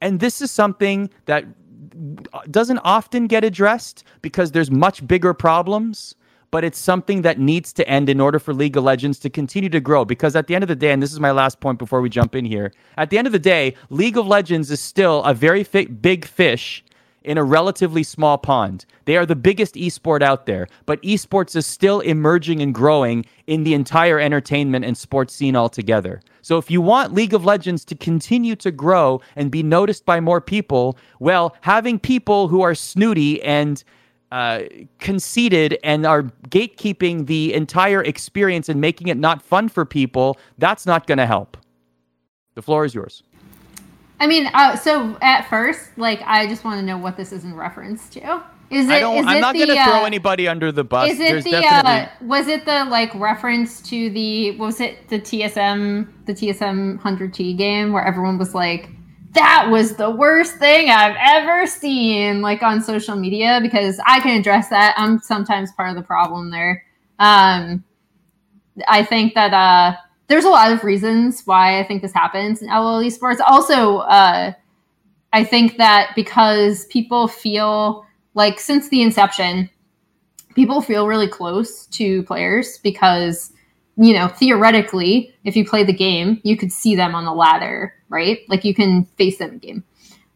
And 0.00 0.20
this 0.20 0.40
is 0.40 0.50
something 0.50 1.10
that 1.26 1.44
doesn't 2.50 2.78
often 2.78 3.26
get 3.26 3.44
addressed 3.44 4.04
because 4.22 4.52
there's 4.52 4.70
much 4.70 5.06
bigger 5.06 5.34
problems, 5.34 6.14
but 6.50 6.64
it's 6.64 6.78
something 6.78 7.22
that 7.22 7.38
needs 7.38 7.72
to 7.74 7.88
end 7.88 8.08
in 8.08 8.20
order 8.20 8.38
for 8.38 8.52
League 8.52 8.76
of 8.76 8.84
Legends 8.84 9.18
to 9.20 9.30
continue 9.30 9.70
to 9.70 9.80
grow. 9.80 10.04
Because 10.04 10.34
at 10.36 10.46
the 10.46 10.54
end 10.54 10.64
of 10.64 10.68
the 10.68 10.76
day, 10.76 10.92
and 10.92 11.02
this 11.02 11.12
is 11.12 11.20
my 11.20 11.30
last 11.30 11.60
point 11.60 11.78
before 11.78 12.00
we 12.00 12.10
jump 12.10 12.34
in 12.34 12.44
here, 12.44 12.72
at 12.96 13.10
the 13.10 13.18
end 13.18 13.26
of 13.26 13.32
the 13.32 13.38
day, 13.38 13.74
League 13.88 14.16
of 14.16 14.26
Legends 14.26 14.70
is 14.70 14.80
still 14.80 15.22
a 15.24 15.34
very 15.34 15.62
fi- 15.64 15.86
big 15.86 16.24
fish 16.24 16.84
in 17.22 17.36
a 17.36 17.44
relatively 17.44 18.02
small 18.02 18.38
pond. 18.38 18.86
They 19.04 19.16
are 19.16 19.26
the 19.26 19.36
biggest 19.36 19.74
esport 19.74 20.22
out 20.22 20.46
there, 20.46 20.68
but 20.86 21.02
esports 21.02 21.54
is 21.54 21.66
still 21.66 22.00
emerging 22.00 22.62
and 22.62 22.74
growing 22.74 23.26
in 23.46 23.64
the 23.64 23.74
entire 23.74 24.18
entertainment 24.18 24.84
and 24.84 24.96
sports 24.96 25.34
scene 25.34 25.54
altogether. 25.54 26.22
So 26.42 26.56
if 26.56 26.70
you 26.70 26.80
want 26.80 27.12
League 27.12 27.34
of 27.34 27.44
Legends 27.44 27.84
to 27.86 27.94
continue 27.94 28.56
to 28.56 28.70
grow 28.70 29.20
and 29.36 29.50
be 29.50 29.62
noticed 29.62 30.06
by 30.06 30.20
more 30.20 30.40
people, 30.40 30.96
well, 31.18 31.54
having 31.60 31.98
people 31.98 32.48
who 32.48 32.62
are 32.62 32.74
snooty 32.74 33.42
and 33.42 33.84
uh, 34.30 34.62
conceited 34.98 35.78
and 35.82 36.06
are 36.06 36.24
gatekeeping 36.48 37.26
the 37.26 37.52
entire 37.54 38.02
experience 38.02 38.68
and 38.68 38.80
making 38.80 39.08
it 39.08 39.16
not 39.16 39.42
fun 39.42 39.68
for 39.68 39.84
people, 39.84 40.38
that's 40.58 40.86
not 40.86 41.06
going 41.06 41.18
to 41.18 41.26
help. 41.26 41.56
The 42.54 42.62
floor 42.62 42.84
is 42.84 42.94
yours. 42.94 43.22
I 44.20 44.26
mean, 44.26 44.50
uh, 44.52 44.76
so 44.76 45.16
at 45.22 45.48
first, 45.48 45.96
like, 45.96 46.20
I 46.26 46.46
just 46.46 46.62
want 46.62 46.78
to 46.78 46.86
know 46.86 46.98
what 46.98 47.16
this 47.16 47.32
is 47.32 47.44
in 47.44 47.54
reference 47.54 48.08
to. 48.10 48.42
Is 48.70 48.88
it? 48.88 48.92
I 48.92 49.00
don't, 49.00 49.16
is 49.18 49.26
I'm 49.26 49.38
it 49.38 49.40
not 49.40 49.54
going 49.54 49.68
to 49.68 49.76
uh, 49.76 49.84
throw 49.84 50.04
anybody 50.04 50.46
under 50.46 50.70
the 50.70 50.84
bus. 50.84 51.10
Is 51.10 51.18
it 51.18 51.28
There's 51.30 51.44
the? 51.44 51.50
definitely 51.52 51.90
Uh, 51.90 52.08
was 52.28 52.46
it 52.46 52.64
the 52.64 52.84
like 52.84 53.12
reference 53.16 53.80
to 53.82 54.10
the? 54.10 54.52
what 54.52 54.66
Was 54.66 54.80
it 54.80 55.08
the 55.08 55.18
TSM? 55.18 56.06
The 56.26 56.34
TSM 56.34 57.00
hundred 57.00 57.34
T 57.34 57.52
game 57.54 57.92
where 57.92 58.04
everyone 58.04 58.38
was 58.38 58.54
like, 58.54 58.90
"That 59.30 59.68
was 59.70 59.96
the 59.96 60.10
worst 60.10 60.56
thing 60.56 60.90
I've 60.90 61.16
ever 61.18 61.66
seen," 61.66 62.42
like 62.42 62.62
on 62.62 62.82
social 62.82 63.16
media. 63.16 63.60
Because 63.62 64.00
I 64.06 64.20
can 64.20 64.38
address 64.38 64.68
that. 64.68 64.94
I'm 64.96 65.18
sometimes 65.20 65.72
part 65.72 65.90
of 65.90 65.96
the 65.96 66.02
problem 66.02 66.50
there. 66.50 66.84
Um, 67.18 67.84
I 68.88 69.04
think 69.04 69.34
that 69.34 69.52
uh, 69.52 69.96
there's 70.28 70.44
a 70.44 70.48
lot 70.48 70.72
of 70.72 70.84
reasons 70.84 71.42
why 71.44 71.78
I 71.80 71.84
think 71.84 72.02
this 72.02 72.12
happens 72.12 72.62
in 72.62 72.68
LOL 72.68 73.02
esports. 73.02 73.40
Also, 73.46 73.98
uh, 73.98 74.52
I 75.32 75.44
think 75.44 75.76
that 75.76 76.12
because 76.16 76.86
people 76.86 77.28
feel 77.28 78.06
like 78.34 78.58
since 78.58 78.88
the 78.88 79.02
inception, 79.02 79.68
people 80.54 80.80
feel 80.80 81.06
really 81.06 81.28
close 81.28 81.86
to 81.86 82.22
players 82.24 82.78
because, 82.78 83.52
you 84.00 84.14
know, 84.14 84.28
theoretically, 84.28 85.34
if 85.44 85.54
you 85.54 85.64
play 85.64 85.84
the 85.84 85.92
game, 85.92 86.40
you 86.42 86.56
could 86.56 86.72
see 86.72 86.96
them 86.96 87.14
on 87.14 87.26
the 87.26 87.34
ladder, 87.34 87.94
right? 88.08 88.40
Like 88.48 88.64
you 88.64 88.74
can 88.74 89.04
face 89.18 89.36
them 89.36 89.52
in 89.52 89.58
game. 89.58 89.84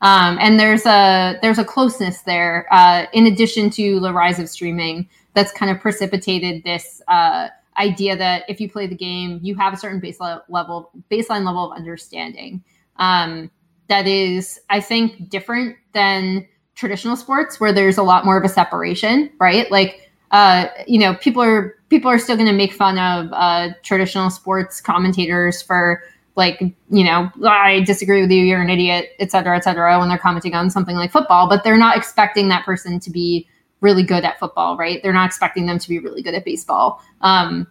Um, 0.03 0.37
and 0.39 0.61
there's 0.61 0.85
a 0.85 1.39
there's 1.41 1.59
a 1.59 1.65
closeness 1.65 2.21
there. 2.23 2.67
Uh, 2.71 3.07
in 3.15 3.27
addition 3.27 3.71
to 3.71 4.01
the 4.01 4.13
rise 4.13 4.39
of 4.39 4.51
streaming, 4.51 5.09
that's 5.33 5.51
kind 5.51 5.73
of 5.73 5.81
precipitated 5.81 6.63
this 6.63 7.01
uh, 7.09 7.49
idea 7.79 8.15
that 8.19 8.45
if 8.49 8.61
you 8.61 8.71
play 8.71 8.87
the 8.87 8.95
game, 8.95 9.41
you 9.43 9.55
have 9.55 9.73
a 9.73 9.79
certain 9.79 9.99
baseline 9.99 10.43
level 10.51 10.91
baseline 11.11 11.47
level 11.47 11.73
of 11.73 11.77
understanding. 11.77 12.63
Um, 12.97 13.51
that 13.89 14.07
is, 14.07 14.61
I 14.69 14.81
think, 14.81 15.31
different 15.31 15.77
than 15.95 16.47
traditional 16.75 17.17
sports 17.17 17.59
where 17.59 17.73
there's 17.73 17.97
a 17.97 18.03
lot 18.03 18.27
more 18.27 18.37
of 18.37 18.45
a 18.45 18.49
separation, 18.49 19.31
right? 19.39 19.71
Like, 19.71 20.04
uh, 20.31 20.67
you 20.87 20.99
know, 20.99 21.15
people 21.15 21.43
are 21.43 21.77
people 21.89 22.11
are 22.11 22.19
still 22.19 22.37
going 22.37 22.49
to 22.49 22.55
make 22.55 22.73
fun 22.73 22.99
of 22.99 23.31
uh, 23.33 23.71
traditional 23.83 24.31
sports 24.31 24.81
commentators 24.81 25.63
for 25.63 26.03
like, 26.37 26.61
you 26.61 27.05
know, 27.05 27.31
I 27.47 27.83
disagree 27.87 28.21
with 28.21 28.31
you, 28.31 28.43
you're 28.43 28.61
an 28.61 28.71
idiot, 28.71 29.11
et 29.21 29.31
cetera, 29.31 29.57
et 29.57 29.63
cetera, 29.63 29.99
when 30.01 30.09
they're 30.09 30.19
commenting 30.19 30.55
on 30.55 30.69
something 30.71 30.97
like 30.97 31.13
football, 31.13 31.49
but 31.49 31.63
they're 31.63 31.79
not 31.79 31.97
expecting 31.97 32.49
that 32.49 32.65
person 32.65 32.99
to 32.99 33.11
be 33.11 33.47
really 33.81 34.03
good 34.03 34.25
at 34.25 34.41
football, 34.41 34.77
right? 34.77 35.01
They're 35.03 35.13
not 35.13 35.27
expecting 35.27 35.67
them 35.67 35.79
to 35.79 35.89
be 35.89 36.01
really 36.01 36.23
good 36.23 36.35
at 36.35 36.45
baseball. 36.45 37.01
Um, 37.21 37.69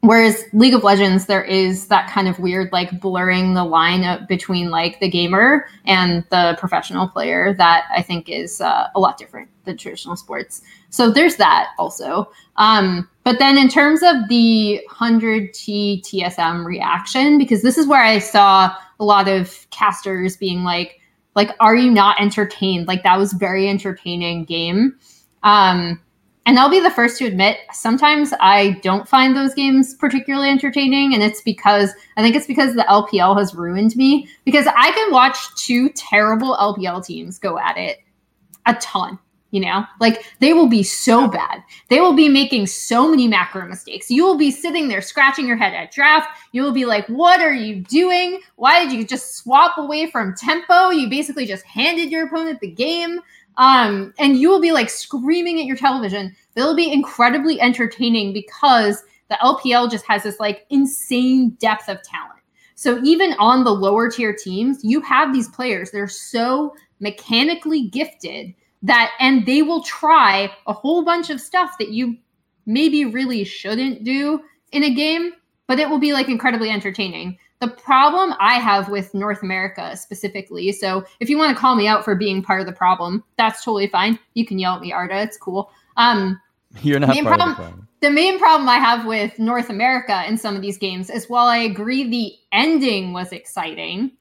Whereas 0.00 0.44
League 0.52 0.74
of 0.74 0.84
Legends, 0.84 1.26
there 1.26 1.42
is 1.42 1.88
that 1.88 2.08
kind 2.08 2.28
of 2.28 2.38
weird, 2.38 2.70
like 2.70 3.00
blurring 3.00 3.54
the 3.54 3.64
line 3.64 4.04
up 4.04 4.28
between 4.28 4.70
like 4.70 5.00
the 5.00 5.08
gamer 5.08 5.66
and 5.86 6.24
the 6.30 6.56
professional 6.56 7.08
player 7.08 7.52
that 7.54 7.82
I 7.92 8.02
think 8.02 8.28
is 8.28 8.60
uh, 8.60 8.86
a 8.94 9.00
lot 9.00 9.18
different 9.18 9.48
than 9.64 9.76
traditional 9.76 10.14
sports. 10.14 10.62
So 10.90 11.10
there's 11.10 11.36
that 11.36 11.70
also. 11.78 12.30
Um, 12.56 13.08
but 13.24 13.38
then 13.38 13.58
in 13.58 13.68
terms 13.68 14.02
of 14.02 14.28
the 14.28 14.80
100T 14.90 16.02
TSM 16.02 16.64
reaction, 16.64 17.38
because 17.38 17.62
this 17.62 17.76
is 17.76 17.86
where 17.86 18.02
I 18.02 18.18
saw 18.18 18.74
a 18.98 19.04
lot 19.04 19.28
of 19.28 19.66
casters 19.70 20.36
being 20.36 20.64
like, 20.64 21.00
like, 21.34 21.50
are 21.60 21.76
you 21.76 21.90
not 21.90 22.20
entertained? 22.20 22.88
Like 22.88 23.02
that 23.02 23.18
was 23.18 23.32
very 23.32 23.68
entertaining 23.68 24.44
game. 24.44 24.96
Um, 25.42 26.00
and 26.46 26.58
I'll 26.58 26.70
be 26.70 26.80
the 26.80 26.90
first 26.90 27.18
to 27.18 27.26
admit, 27.26 27.58
sometimes 27.72 28.32
I 28.40 28.80
don't 28.82 29.06
find 29.06 29.36
those 29.36 29.52
games 29.52 29.94
particularly 29.94 30.48
entertaining. 30.48 31.12
And 31.12 31.22
it's 31.22 31.42
because 31.42 31.90
I 32.16 32.22
think 32.22 32.34
it's 32.34 32.46
because 32.46 32.74
the 32.74 32.86
LPL 32.88 33.38
has 33.38 33.54
ruined 33.54 33.94
me. 33.94 34.26
Because 34.46 34.66
I 34.66 34.90
can 34.92 35.12
watch 35.12 35.36
two 35.56 35.90
terrible 35.90 36.56
LPL 36.56 37.04
teams 37.04 37.38
go 37.38 37.58
at 37.58 37.76
it 37.76 37.98
a 38.64 38.72
ton. 38.76 39.18
You 39.50 39.62
know, 39.62 39.84
like 39.98 40.26
they 40.40 40.52
will 40.52 40.68
be 40.68 40.82
so 40.82 41.26
bad. 41.26 41.62
They 41.88 42.00
will 42.00 42.12
be 42.12 42.28
making 42.28 42.66
so 42.66 43.08
many 43.08 43.26
macro 43.26 43.66
mistakes. 43.66 44.10
You 44.10 44.24
will 44.24 44.36
be 44.36 44.50
sitting 44.50 44.88
there 44.88 45.00
scratching 45.00 45.46
your 45.46 45.56
head 45.56 45.72
at 45.72 45.90
draft. 45.90 46.28
You 46.52 46.62
will 46.62 46.72
be 46.72 46.84
like, 46.84 47.06
what 47.06 47.40
are 47.40 47.54
you 47.54 47.76
doing? 47.76 48.40
Why 48.56 48.84
did 48.84 48.92
you 48.92 49.06
just 49.06 49.36
swap 49.36 49.78
away 49.78 50.10
from 50.10 50.34
tempo? 50.34 50.90
You 50.90 51.08
basically 51.08 51.46
just 51.46 51.64
handed 51.64 52.10
your 52.10 52.26
opponent 52.26 52.60
the 52.60 52.70
game. 52.70 53.20
Um, 53.56 54.12
and 54.18 54.38
you 54.38 54.50
will 54.50 54.60
be 54.60 54.72
like 54.72 54.90
screaming 54.90 55.58
at 55.58 55.66
your 55.66 55.76
television. 55.76 56.36
They'll 56.54 56.76
be 56.76 56.92
incredibly 56.92 57.58
entertaining 57.58 58.34
because 58.34 59.02
the 59.28 59.38
LPL 59.42 59.90
just 59.90 60.06
has 60.06 60.24
this 60.24 60.38
like 60.38 60.66
insane 60.68 61.50
depth 61.58 61.88
of 61.88 62.02
talent. 62.02 62.40
So 62.74 63.02
even 63.02 63.34
on 63.38 63.64
the 63.64 63.72
lower 63.72 64.10
tier 64.10 64.32
teams, 64.32 64.84
you 64.84 65.00
have 65.00 65.32
these 65.32 65.48
players. 65.48 65.90
They're 65.90 66.06
so 66.06 66.76
mechanically 67.00 67.88
gifted 67.88 68.54
that, 68.82 69.12
and 69.18 69.44
they 69.46 69.62
will 69.62 69.82
try 69.82 70.50
a 70.66 70.72
whole 70.72 71.04
bunch 71.04 71.30
of 71.30 71.40
stuff 71.40 71.76
that 71.78 71.88
you 71.90 72.16
maybe 72.66 73.04
really 73.04 73.44
shouldn't 73.44 74.04
do 74.04 74.40
in 74.72 74.84
a 74.84 74.94
game, 74.94 75.32
but 75.66 75.78
it 75.78 75.88
will 75.88 75.98
be 75.98 76.12
like 76.12 76.28
incredibly 76.28 76.70
entertaining. 76.70 77.38
The 77.60 77.68
problem 77.68 78.34
I 78.38 78.54
have 78.54 78.88
with 78.88 79.12
North 79.14 79.42
America 79.42 79.96
specifically, 79.96 80.70
so 80.70 81.04
if 81.18 81.28
you 81.28 81.36
want 81.36 81.56
to 81.56 81.60
call 81.60 81.74
me 81.74 81.88
out 81.88 82.04
for 82.04 82.14
being 82.14 82.40
part 82.42 82.60
of 82.60 82.66
the 82.66 82.72
problem, 82.72 83.24
that's 83.36 83.64
totally 83.64 83.88
fine. 83.88 84.18
You 84.34 84.46
can 84.46 84.60
yell 84.60 84.76
at 84.76 84.80
me, 84.80 84.92
Arda. 84.92 85.20
It's 85.22 85.36
cool. 85.36 85.70
Um, 85.96 86.40
You're 86.82 87.00
not 87.00 87.14
part 87.14 87.24
problem, 87.24 87.50
of 87.50 87.56
the 87.56 87.62
problem. 87.62 87.88
the 88.00 88.10
main 88.10 88.38
problem 88.38 88.68
I 88.68 88.76
have 88.76 89.06
with 89.06 89.38
North 89.40 89.70
America 89.70 90.22
in 90.28 90.36
some 90.36 90.54
of 90.54 90.62
these 90.62 90.78
games 90.78 91.10
is 91.10 91.28
while 91.28 91.46
I 91.46 91.56
agree 91.56 92.08
the 92.08 92.32
ending 92.52 93.12
was 93.12 93.32
exciting, 93.32 94.12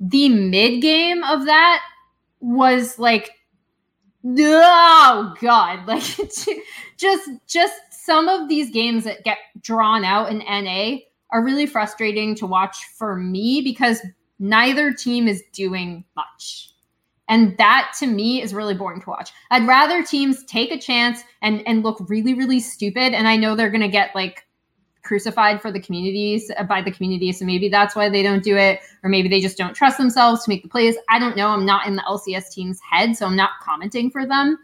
the 0.00 0.28
mid 0.28 0.82
game 0.82 1.22
of 1.24 1.46
that 1.46 1.80
was 2.40 2.98
like, 2.98 3.30
oh 4.24 5.34
god, 5.40 5.86
like 5.86 6.02
just 6.96 7.30
just 7.46 7.74
some 7.90 8.28
of 8.28 8.48
these 8.48 8.70
games 8.70 9.04
that 9.04 9.24
get 9.24 9.38
drawn 9.60 10.04
out 10.04 10.30
in 10.30 10.38
NA 10.38 10.98
are 11.30 11.44
really 11.44 11.66
frustrating 11.66 12.34
to 12.36 12.46
watch 12.46 12.76
for 12.96 13.16
me 13.16 13.60
because 13.62 14.00
neither 14.38 14.92
team 14.92 15.26
is 15.26 15.42
doing 15.52 16.04
much. 16.16 16.70
And 17.28 17.56
that 17.56 17.92
to 17.98 18.06
me 18.06 18.42
is 18.42 18.52
really 18.52 18.74
boring 18.74 19.00
to 19.00 19.10
watch. 19.10 19.32
I'd 19.50 19.66
rather 19.66 20.02
teams 20.02 20.44
take 20.44 20.70
a 20.70 20.78
chance 20.78 21.22
and 21.40 21.66
and 21.66 21.82
look 21.82 21.98
really 22.08 22.34
really 22.34 22.60
stupid 22.60 23.14
and 23.14 23.26
I 23.26 23.36
know 23.36 23.54
they're 23.54 23.70
going 23.70 23.80
to 23.80 23.88
get 23.88 24.14
like 24.14 24.46
crucified 25.04 25.60
for 25.60 25.70
the 25.70 25.80
communities 25.80 26.50
uh, 26.56 26.64
by 26.64 26.82
the 26.82 26.90
community 26.90 27.30
so 27.32 27.44
maybe 27.44 27.68
that's 27.68 27.94
why 27.94 28.08
they 28.08 28.22
don't 28.22 28.42
do 28.42 28.56
it 28.56 28.80
or 29.02 29.10
maybe 29.10 29.28
they 29.28 29.40
just 29.40 29.56
don't 29.56 29.74
trust 29.74 29.98
themselves 29.98 30.44
to 30.44 30.48
make 30.50 30.62
the 30.62 30.68
plays. 30.68 30.96
I 31.08 31.18
don't 31.18 31.36
know. 31.36 31.48
I'm 31.48 31.66
not 31.66 31.86
in 31.86 31.96
the 31.96 32.02
LCS 32.02 32.50
team's 32.50 32.80
head 32.80 33.16
so 33.16 33.26
I'm 33.26 33.36
not 33.36 33.50
commenting 33.62 34.10
for 34.10 34.26
them. 34.26 34.58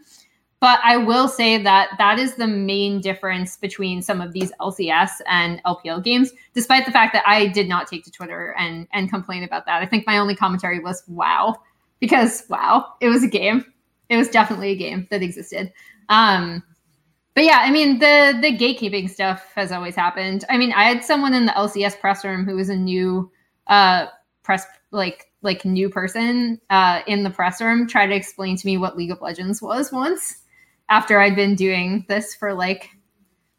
But 0.61 0.79
I 0.83 0.95
will 0.95 1.27
say 1.27 1.57
that 1.63 1.89
that 1.97 2.19
is 2.19 2.35
the 2.35 2.45
main 2.45 3.01
difference 3.01 3.57
between 3.57 4.03
some 4.03 4.21
of 4.21 4.31
these 4.31 4.51
LCS 4.61 5.09
and 5.27 5.59
LPL 5.63 6.03
games, 6.03 6.31
despite 6.53 6.85
the 6.85 6.91
fact 6.91 7.13
that 7.13 7.23
I 7.25 7.47
did 7.47 7.67
not 7.67 7.87
take 7.87 8.03
to 8.03 8.11
Twitter 8.11 8.53
and, 8.59 8.87
and 8.93 9.09
complain 9.09 9.43
about 9.43 9.65
that. 9.65 9.81
I 9.81 9.87
think 9.87 10.05
my 10.05 10.19
only 10.19 10.35
commentary 10.35 10.79
was 10.79 11.03
wow, 11.07 11.55
because 11.99 12.43
wow, 12.47 12.93
it 13.01 13.07
was 13.07 13.23
a 13.23 13.27
game. 13.27 13.65
it 14.09 14.17
was 14.17 14.29
definitely 14.29 14.69
a 14.69 14.75
game 14.75 15.07
that 15.09 15.23
existed. 15.23 15.73
Um, 16.09 16.61
but 17.33 17.43
yeah, 17.43 17.59
I 17.61 17.71
mean 17.71 17.99
the 17.99 18.37
the 18.41 18.57
gatekeeping 18.57 19.09
stuff 19.09 19.51
has 19.55 19.71
always 19.71 19.95
happened. 19.95 20.45
I 20.49 20.57
mean, 20.57 20.73
I 20.73 20.83
had 20.83 21.03
someone 21.03 21.33
in 21.33 21.45
the 21.45 21.53
LCS 21.53 21.99
press 21.99 22.25
room 22.25 22.45
who 22.45 22.55
was 22.55 22.69
a 22.69 22.75
new 22.75 23.31
uh, 23.67 24.07
press 24.43 24.65
like 24.91 25.27
like 25.41 25.65
new 25.65 25.89
person 25.89 26.59
uh, 26.69 27.01
in 27.07 27.23
the 27.23 27.29
press 27.29 27.61
room 27.61 27.87
try 27.87 28.05
to 28.05 28.13
explain 28.13 28.55
to 28.57 28.67
me 28.67 28.77
what 28.77 28.97
League 28.97 29.11
of 29.11 29.21
Legends 29.21 29.61
was 29.61 29.91
once 29.91 30.37
after 30.89 31.19
I'd 31.19 31.35
been 31.35 31.55
doing 31.55 32.05
this 32.09 32.35
for 32.35 32.53
like 32.53 32.89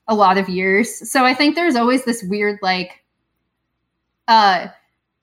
a 0.09 0.15
lot 0.15 0.39
of 0.39 0.49
years. 0.49 1.11
So 1.11 1.25
I 1.25 1.35
think 1.35 1.55
there's 1.55 1.77
always 1.77 2.05
this 2.05 2.23
weird 2.23 2.59
like 2.63 3.03
uh 4.29 4.69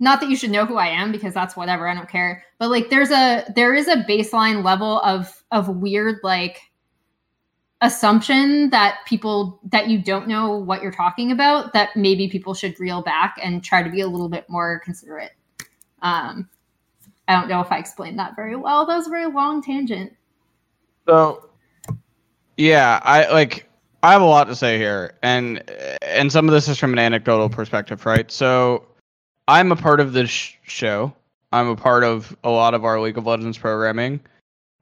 not 0.02 0.22
that 0.22 0.30
you 0.30 0.38
should 0.38 0.52
know 0.52 0.66
who 0.66 0.78
I 0.78 0.88
am 0.88 1.12
because 1.12 1.34
that's 1.34 1.58
whatever, 1.58 1.88
I 1.88 1.94
don't 1.94 2.10
care. 2.10 2.44
But 2.58 2.70
like 2.70 2.90
there's 2.90 3.12
a 3.12 3.46
there 3.56 3.74
is 3.74 3.88
a 3.88 3.98
baseline 3.98 4.64
level 4.64 5.02
of 5.02 5.44
of 5.52 5.70
weird 5.70 6.18
like 6.24 6.60
assumption 7.82 8.70
that 8.72 9.00
people 9.06 9.60
that 9.64 9.88
you 9.88 10.02
don't 10.02 10.28
know 10.28 10.58
what 10.58 10.82
you're 10.82 10.92
talking 10.92 11.32
about 11.32 11.72
that 11.74 11.96
maybe 11.96 12.28
people 12.28 12.54
should 12.54 12.78
reel 12.80 13.02
back 13.02 13.38
and 13.42 13.64
try 13.64 13.82
to 13.82 13.90
be 13.90 14.02
a 14.02 14.08
little 14.08 14.28
bit 14.30 14.50
more 14.50 14.80
considerate. 14.84 15.32
Um 16.02 16.50
i 17.28 17.34
don't 17.34 17.48
know 17.48 17.62
if 17.62 17.72
i 17.72 17.78
explained 17.78 18.20
that 18.20 18.36
very 18.36 18.56
well. 18.56 18.86
That 18.86 18.98
was 18.98 19.08
a 19.08 19.10
very 19.10 19.32
long 19.32 19.62
tangent. 19.62 20.14
So 21.08 21.50
yeah 22.58 23.00
i 23.04 23.32
like 23.32 23.70
i 24.04 24.12
have 24.12 24.22
a 24.22 24.26
lot 24.26 24.48
to 24.48 24.56
say 24.56 24.78
here 24.78 25.14
and 25.24 25.64
and 26.02 26.30
some 26.30 26.50
of 26.50 26.54
this 26.54 26.68
is 26.68 26.78
from 26.78 26.92
an 26.92 27.00
anecdotal 27.00 27.50
perspective 27.50 28.06
right? 28.06 28.30
So 28.30 28.86
i'm 29.48 29.72
a 29.72 29.76
part 29.78 30.02
of 30.02 30.12
this 30.14 30.30
sh- 30.30 30.56
show. 30.64 31.14
I'm 31.52 31.68
a 31.68 31.76
part 31.76 32.04
of 32.04 32.36
a 32.44 32.50
lot 32.50 32.74
of 32.74 32.84
our 32.84 33.00
league 33.00 33.18
of 33.18 33.26
legends 33.26 33.58
programming 33.58 34.20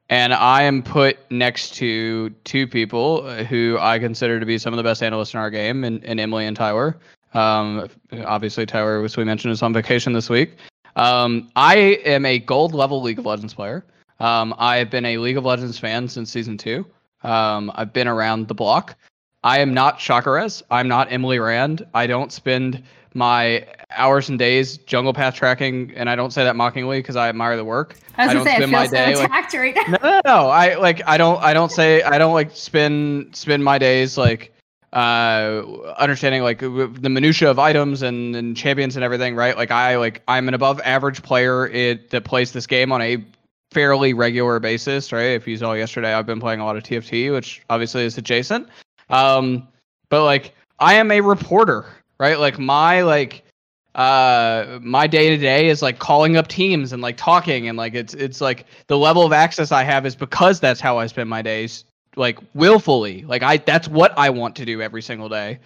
and 0.08 0.32
I 0.32 0.62
am 0.62 0.82
put 0.82 1.18
next 1.30 1.74
to 1.76 2.30
two 2.44 2.66
people 2.66 3.22
uh, 3.26 3.44
who 3.44 3.76
I 3.80 3.98
consider 3.98 4.40
to 4.40 4.46
be 4.46 4.58
some 4.58 4.72
of 4.72 4.76
the 4.76 4.82
best 4.82 5.02
analysts 5.02 5.34
in 5.34 5.40
our 5.40 5.50
game, 5.50 5.84
and, 5.84 6.04
and 6.04 6.18
Emily 6.18 6.46
and 6.46 6.56
Tyler. 6.56 6.96
Um, 7.34 7.88
obviously, 8.24 8.64
Tyler, 8.66 9.04
as 9.04 9.16
we 9.16 9.24
mentioned, 9.24 9.52
is 9.52 9.62
on 9.62 9.72
vacation 9.72 10.12
this 10.12 10.30
week. 10.30 10.56
Um, 10.96 11.50
I 11.56 11.76
am 12.04 12.24
a 12.24 12.38
gold 12.38 12.74
level 12.74 13.02
League 13.02 13.18
of 13.18 13.26
Legends 13.26 13.54
player. 13.54 13.84
Um, 14.20 14.54
I 14.58 14.76
have 14.78 14.90
been 14.90 15.04
a 15.04 15.18
League 15.18 15.36
of 15.36 15.44
Legends 15.44 15.78
fan 15.78 16.08
since 16.08 16.30
season 16.30 16.56
two. 16.56 16.86
Um, 17.22 17.70
I've 17.74 17.92
been 17.92 18.08
around 18.08 18.48
the 18.48 18.54
block. 18.54 18.96
I 19.44 19.60
am 19.60 19.72
not 19.72 19.98
Chakarez. 19.98 20.62
I'm 20.70 20.88
not 20.88 21.12
Emily 21.12 21.38
Rand. 21.38 21.86
I 21.94 22.06
don't 22.06 22.32
spend 22.32 22.82
my 23.14 23.66
hours 23.90 24.28
and 24.28 24.38
days 24.38 24.78
jungle 24.78 25.12
path 25.12 25.34
tracking, 25.34 25.92
and 25.96 26.08
I 26.10 26.16
don't 26.16 26.32
say 26.32 26.44
that 26.44 26.56
mockingly 26.56 26.98
because 27.00 27.16
I 27.16 27.28
admire 27.28 27.56
the 27.56 27.64
work. 27.64 27.96
I 28.16 28.26
was 28.26 28.30
I 28.30 28.32
gonna 28.34 28.44
say, 28.44 28.56
I 28.56 28.58
feel 28.58 28.66
my 28.68 28.86
so 28.86 28.90
day, 28.92 29.16
like- 29.16 29.30
right 29.30 29.76
no, 29.88 29.98
no, 30.02 30.20
no. 30.24 30.48
I 30.48 30.74
like 30.76 31.00
I 31.06 31.16
don't 31.16 31.42
I 31.42 31.52
don't 31.54 31.72
say 31.72 32.02
I 32.02 32.18
don't 32.18 32.34
like 32.34 32.50
spend 32.54 33.34
spend 33.36 33.64
my 33.64 33.78
days 33.78 34.18
like 34.18 34.52
uh 34.92 35.62
understanding 35.98 36.42
like 36.42 36.60
w- 36.60 36.86
the 36.88 37.10
minutia 37.10 37.50
of 37.50 37.58
items 37.58 38.00
and, 38.00 38.34
and 38.34 38.56
champions 38.56 38.96
and 38.96 39.04
everything 39.04 39.36
right 39.36 39.54
like 39.54 39.70
i 39.70 39.98
like 39.98 40.22
i'm 40.28 40.48
an 40.48 40.54
above 40.54 40.80
average 40.82 41.22
player 41.22 41.66
it 41.68 42.08
that 42.08 42.24
plays 42.24 42.52
this 42.52 42.66
game 42.66 42.90
on 42.90 43.02
a 43.02 43.22
fairly 43.70 44.14
regular 44.14 44.58
basis 44.58 45.12
right 45.12 45.32
if 45.32 45.46
you 45.46 45.58
saw 45.58 45.74
yesterday 45.74 46.14
i've 46.14 46.24
been 46.24 46.40
playing 46.40 46.58
a 46.60 46.64
lot 46.64 46.74
of 46.74 46.82
tft 46.82 47.30
which 47.30 47.60
obviously 47.68 48.02
is 48.02 48.16
adjacent 48.16 48.66
um 49.10 49.68
but 50.08 50.24
like 50.24 50.54
i 50.78 50.94
am 50.94 51.10
a 51.10 51.20
reporter 51.20 51.84
right? 52.18 52.38
Like 52.38 52.58
my 52.58 53.02
like 53.02 53.44
uh 53.94 54.78
my 54.82 55.06
day 55.06 55.30
to 55.30 55.36
day 55.36 55.68
is 55.68 55.82
like 55.82 55.98
calling 55.98 56.36
up 56.36 56.46
teams 56.46 56.92
and 56.92 57.02
like 57.02 57.16
talking 57.16 57.68
and 57.68 57.76
like 57.76 57.94
it's 57.94 58.14
it's 58.14 58.40
like 58.40 58.66
the 58.86 58.96
level 58.96 59.24
of 59.24 59.32
access 59.32 59.72
i 59.72 59.82
have 59.82 60.04
is 60.04 60.14
because 60.14 60.60
that's 60.60 60.78
how 60.78 60.98
i 60.98 61.06
spend 61.06 61.28
my 61.28 61.40
days 61.40 61.84
like 62.16 62.38
willfully. 62.54 63.22
Like 63.24 63.42
i 63.42 63.56
that's 63.58 63.88
what 63.88 64.12
i 64.18 64.28
want 64.30 64.56
to 64.56 64.64
do 64.64 64.82
every 64.82 65.02
single 65.02 65.28
day. 65.28 65.60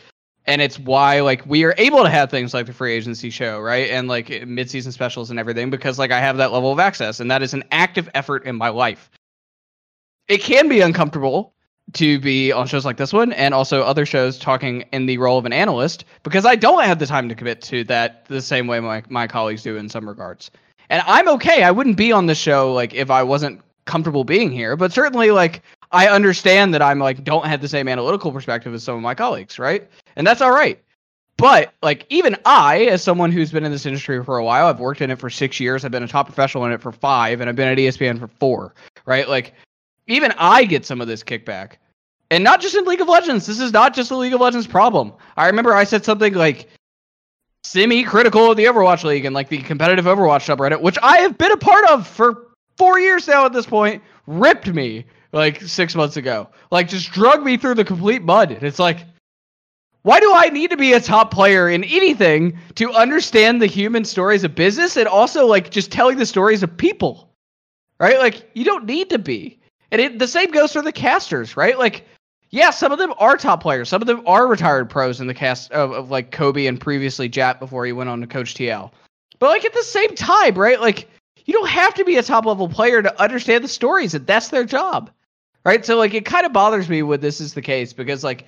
And 0.47 0.61
it's 0.61 0.79
why 0.79 1.21
like 1.21 1.45
we 1.47 1.65
are 1.65 1.75
able 1.79 2.03
to 2.03 2.11
have 2.11 2.31
things 2.31 2.53
like 2.53 2.67
the 2.67 2.73
free 2.73 2.93
agency 2.95 3.31
show 3.31 3.61
right? 3.61 3.91
And 3.91 4.09
like 4.09 4.47
mid-season 4.47 4.93
specials 4.93 5.31
and 5.31 5.39
everything 5.39 5.71
because 5.71 5.99
like 5.99 6.11
i 6.11 6.21
have 6.21 6.37
that 6.37 6.53
level 6.53 6.73
of 6.73 6.79
access 6.79 7.21
and 7.21 7.31
that 7.31 7.43
is 7.43 7.55
an 7.55 7.65
active 7.73 8.09
effort 8.15 8.45
in 8.45 8.57
my 8.57 8.69
life. 8.69 9.11
It 10.29 10.39
can 10.39 10.69
be 10.69 10.81
uncomfortable 10.81 11.52
to 11.95 12.19
be 12.21 12.53
on 12.53 12.67
shows 12.67 12.85
like 12.85 12.97
this 12.97 13.13
one 13.13 13.33
and 13.33 13.53
also 13.53 13.83
other 13.83 14.07
shows 14.07 14.39
talking 14.39 14.83
in 14.93 15.07
the 15.07 15.19
role 15.19 15.39
of 15.39 15.45
an 15.45 15.53
analyst 15.53 16.05
because 16.23 16.47
I 16.47 16.57
don't 16.57 16.85
have 16.85 16.99
the 16.99 17.07
time 17.07 17.29
to 17.29 17.35
commit 17.35 17.61
to 17.63 17.85
that 17.85 18.25
the 18.27 18.41
same 18.41 18.67
way 18.67 18.81
my, 18.81 19.03
my 19.09 19.27
colleagues 19.27 19.63
do 19.63 19.77
in 19.77 19.89
some 19.89 20.09
regards. 20.09 20.51
And 20.89 21.03
I'm 21.07 21.29
okay. 21.29 21.63
I 21.63 21.71
wouldn't 21.71 21.97
be 21.97 22.13
on 22.13 22.27
the 22.27 22.35
show 22.35 22.73
like 22.73 22.95
if 22.95 23.11
I 23.11 23.23
wasn't 23.23 23.61
comfortable 23.85 24.25
being 24.25 24.51
here, 24.51 24.77
but 24.77 24.93
certainly 24.93 25.31
like 25.31 25.63
I 25.91 26.09
understand 26.09 26.73
that 26.75 26.83
I'm 26.83 26.99
like 26.99 27.25
don't 27.25 27.47
have 27.47 27.61
the 27.61 27.69
same 27.69 27.89
analytical 27.89 28.33
perspective 28.33 28.73
as 28.73 28.83
some 28.83 28.97
of 28.97 29.03
my 29.03 29.15
colleagues, 29.15 29.59
right? 29.59 29.89
And 30.17 30.27
that's 30.27 30.41
all 30.41 30.53
right. 30.53 30.83
But 31.37 31.73
like 31.83 32.07
even 32.09 32.37
I, 32.47 32.85
as 32.85 33.03
someone 33.03 33.33
who's 33.33 33.51
been 33.51 33.65
in 33.65 33.73
this 33.73 33.87
industry 33.87 34.23
for 34.25 34.39
a 34.39 34.45
while, 34.45 34.67
I've 34.67 34.81
worked 34.81 35.01
in 35.01 35.11
it 35.11 35.19
for 35.19 35.31
six 35.31 35.59
years, 35.59 35.85
I've 35.85 35.91
been 35.91 36.03
a 36.03 36.09
top 36.09 36.27
professional 36.27 36.65
in 36.67 36.73
it 36.73 36.81
for 36.81 36.93
five, 36.93 37.41
and 37.41 37.51
I've 37.51 37.57
been 37.57 37.69
at 37.69 37.79
ESPN 37.79 38.19
for 38.19 38.29
four, 38.29 38.75
right? 39.07 39.29
Like 39.29 39.55
even 40.07 40.33
I 40.39 40.65
get 40.65 40.85
some 40.85 41.01
of 41.01 41.07
this 41.07 41.23
kickback. 41.23 41.75
And 42.31 42.43
not 42.43 42.61
just 42.61 42.75
in 42.75 42.85
League 42.85 43.01
of 43.01 43.09
Legends. 43.09 43.47
This 43.47 43.61
is 43.61 43.73
not 43.73 43.95
just 43.95 44.11
a 44.11 44.17
League 44.17 44.33
of 44.33 44.41
Legends 44.41 44.67
problem. 44.67 45.13
I 45.37 45.47
remember 45.47 45.75
I 45.75 45.85
said 45.85 46.05
something 46.05 46.33
like 46.33 46.69
semi 47.65 48.05
critical 48.05 48.51
of 48.51 48.57
the 48.57 48.65
Overwatch 48.65 49.05
League 49.05 49.25
and 49.25 49.35
like 49.35 49.49
the 49.49 49.59
competitive 49.59 50.07
Overwatch 50.07 50.47
subreddit, 50.47 50.81
which 50.81 50.99
I 51.03 51.19
have 51.19 51.37
been 51.37 51.53
a 51.53 51.57
part 51.57 51.85
of 51.91 52.07
for 52.07 52.49
four 52.79 52.99
years 52.99 53.29
now 53.29 53.45
at 53.45 53.53
this 53.53 53.67
point, 53.67 54.03
ripped 54.27 54.67
me 54.67 55.05
like 55.33 55.61
six 55.63 55.95
months 55.95 56.17
ago. 56.17 56.49
Like 56.71 56.89
just 56.89 57.13
drug 57.13 57.43
me 57.43 57.57
through 57.57 57.75
the 57.75 57.85
complete 57.85 58.23
mud. 58.23 58.51
And 58.51 58.63
it's 58.63 58.79
like, 58.79 59.05
why 60.03 60.19
do 60.19 60.33
I 60.35 60.49
need 60.49 60.71
to 60.71 60.77
be 60.77 60.95
a 60.95 61.01
top 61.01 61.33
player 61.33 61.69
in 61.69 61.85
anything 61.85 62.59
to 62.75 62.93
understand 62.93 63.63
the 63.63 63.67
human 63.67 64.05
stories 64.05 64.43
of 64.43 64.55
business 64.55 64.97
and 64.97 65.07
also 65.07 65.47
like 65.47 65.71
just 65.71 65.93
telling 65.93 66.17
the 66.17 66.27
stories 66.27 66.63
of 66.63 66.77
people? 66.77 67.31
Right? 68.01 68.19
Like 68.19 68.51
you 68.55 68.65
don't 68.65 68.85
need 68.87 69.11
to 69.11 69.19
be. 69.19 69.61
And 69.93 70.01
it, 70.01 70.19
the 70.19 70.27
same 70.27 70.51
goes 70.51 70.73
for 70.73 70.83
the 70.83 70.91
casters, 70.91 71.57
right? 71.57 71.79
Like 71.79 72.05
yeah, 72.53 72.69
some 72.69 72.93
of 72.93 72.99
them 72.99 73.15
are 73.19 73.39
top 73.39 73.63
players. 73.63 73.89
Some 73.89 74.03
of 74.03 74.07
them 74.07 74.23
are 74.27 74.47
retired 74.47 74.91
pros 74.91 75.21
in 75.21 75.27
the 75.27 75.35
cast 75.35 75.73
of, 75.73 75.91
of 75.93 76.11
like 76.11 76.31
Kobe 76.33 76.67
and 76.67 76.79
previously 76.79 77.29
Jatt 77.29 77.59
before 77.59 77.87
he 77.87 77.93
went 77.93 78.11
on 78.11 78.21
to 78.21 78.27
coach 78.27 78.55
TL. 78.55 78.91
But 79.39 79.49
like 79.49 79.65
at 79.65 79.73
the 79.73 79.83
same 79.83 80.15
time, 80.15 80.55
right? 80.55 80.79
Like 80.79 81.09
you 81.47 81.55
don't 81.55 81.69
have 81.69 81.95
to 81.95 82.05
be 82.05 82.19
a 82.19 82.23
top 82.23 82.45
level 82.45 82.69
player 82.69 83.03
to 83.03 83.21
understand 83.21 83.65
the 83.65 83.69
stories, 83.69 84.15
and 84.15 84.27
that's 84.27 84.49
their 84.49 84.65
job, 84.65 85.11
right? 85.65 85.85
So 85.85 85.97
like 85.97 86.13
it 86.13 86.27
kind 86.27 86.45
of 86.45 86.53
bothers 86.53 86.91
me 86.91 87.03
when 87.03 87.21
this 87.21 87.41
is 87.41 87.55
the 87.55 87.63
case 87.63 87.95
because 87.95 88.23
like 88.23 88.45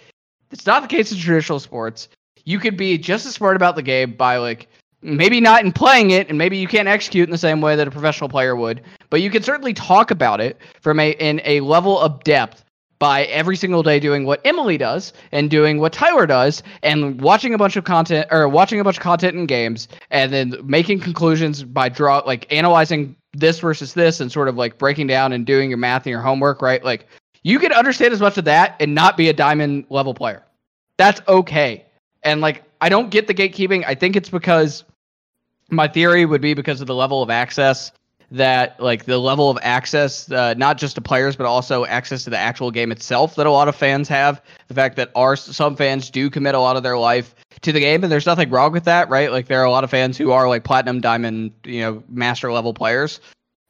it's 0.50 0.66
not 0.66 0.82
the 0.82 0.88
case 0.88 1.10
in 1.10 1.18
traditional 1.18 1.58
sports. 1.58 2.08
You 2.44 2.58
could 2.58 2.76
be 2.76 2.98
just 2.98 3.24
as 3.24 3.32
smart 3.32 3.56
about 3.56 3.74
the 3.74 3.82
game 3.82 4.12
by 4.12 4.36
like 4.36 4.68
maybe 5.00 5.40
not 5.40 5.64
in 5.64 5.72
playing 5.72 6.10
it, 6.10 6.28
and 6.28 6.36
maybe 6.36 6.58
you 6.58 6.68
can't 6.68 6.88
execute 6.88 7.26
in 7.26 7.32
the 7.32 7.38
same 7.38 7.62
way 7.62 7.74
that 7.74 7.88
a 7.88 7.90
professional 7.90 8.28
player 8.28 8.54
would, 8.54 8.82
but 9.14 9.22
you 9.22 9.30
can 9.30 9.44
certainly 9.44 9.72
talk 9.72 10.10
about 10.10 10.40
it 10.40 10.58
from 10.80 10.98
a 10.98 11.12
in 11.12 11.40
a 11.44 11.60
level 11.60 12.00
of 12.00 12.24
depth 12.24 12.64
by 12.98 13.22
every 13.26 13.56
single 13.56 13.80
day 13.80 14.00
doing 14.00 14.26
what 14.26 14.40
Emily 14.44 14.76
does 14.76 15.12
and 15.30 15.48
doing 15.48 15.78
what 15.78 15.92
Tyler 15.92 16.26
does 16.26 16.64
and 16.82 17.20
watching 17.20 17.54
a 17.54 17.56
bunch 17.56 17.76
of 17.76 17.84
content 17.84 18.26
or 18.32 18.48
watching 18.48 18.80
a 18.80 18.82
bunch 18.82 18.96
of 18.96 19.04
content 19.04 19.36
in 19.36 19.46
games 19.46 19.86
and 20.10 20.32
then 20.32 20.56
making 20.64 20.98
conclusions 20.98 21.62
by 21.62 21.88
draw 21.88 22.22
like 22.26 22.52
analyzing 22.52 23.14
this 23.32 23.60
versus 23.60 23.94
this 23.94 24.18
and 24.18 24.32
sort 24.32 24.48
of 24.48 24.56
like 24.56 24.78
breaking 24.78 25.06
down 25.06 25.32
and 25.32 25.46
doing 25.46 25.70
your 25.70 25.78
math 25.78 26.06
and 26.06 26.10
your 26.10 26.20
homework, 26.20 26.60
right? 26.60 26.82
Like 26.82 27.06
you 27.44 27.60
can 27.60 27.72
understand 27.72 28.12
as 28.12 28.20
much 28.20 28.36
of 28.36 28.46
that 28.46 28.74
and 28.80 28.96
not 28.96 29.16
be 29.16 29.28
a 29.28 29.32
diamond 29.32 29.84
level 29.90 30.14
player. 30.14 30.42
That's 30.96 31.20
okay. 31.28 31.84
And 32.24 32.40
like 32.40 32.64
I 32.80 32.88
don't 32.88 33.10
get 33.10 33.28
the 33.28 33.34
gatekeeping. 33.34 33.84
I 33.86 33.94
think 33.94 34.16
it's 34.16 34.30
because 34.30 34.82
my 35.70 35.86
theory 35.86 36.26
would 36.26 36.40
be 36.40 36.54
because 36.54 36.80
of 36.80 36.88
the 36.88 36.96
level 36.96 37.22
of 37.22 37.30
access 37.30 37.92
that 38.30 38.80
like 38.80 39.04
the 39.04 39.18
level 39.18 39.50
of 39.50 39.58
access 39.62 40.30
uh, 40.30 40.54
not 40.54 40.78
just 40.78 40.94
to 40.96 41.00
players 41.00 41.36
but 41.36 41.46
also 41.46 41.84
access 41.84 42.24
to 42.24 42.30
the 42.30 42.38
actual 42.38 42.70
game 42.70 42.90
itself 42.90 43.36
that 43.36 43.46
a 43.46 43.50
lot 43.50 43.68
of 43.68 43.76
fans 43.76 44.08
have. 44.08 44.42
The 44.68 44.74
fact 44.74 44.96
that 44.96 45.10
our 45.14 45.36
some 45.36 45.76
fans 45.76 46.10
do 46.10 46.30
commit 46.30 46.54
a 46.54 46.60
lot 46.60 46.76
of 46.76 46.82
their 46.82 46.98
life 46.98 47.34
to 47.62 47.72
the 47.72 47.80
game 47.80 48.02
and 48.02 48.12
there's 48.12 48.26
nothing 48.26 48.50
wrong 48.50 48.72
with 48.72 48.84
that 48.84 49.08
right? 49.08 49.30
Like 49.30 49.46
there 49.46 49.60
are 49.60 49.66
a 49.66 49.70
lot 49.70 49.84
of 49.84 49.90
fans 49.90 50.18
who 50.18 50.32
are 50.32 50.48
like 50.48 50.64
platinum 50.64 51.00
diamond 51.00 51.52
you 51.64 51.80
know 51.80 52.02
master 52.08 52.52
level 52.52 52.74
players. 52.74 53.20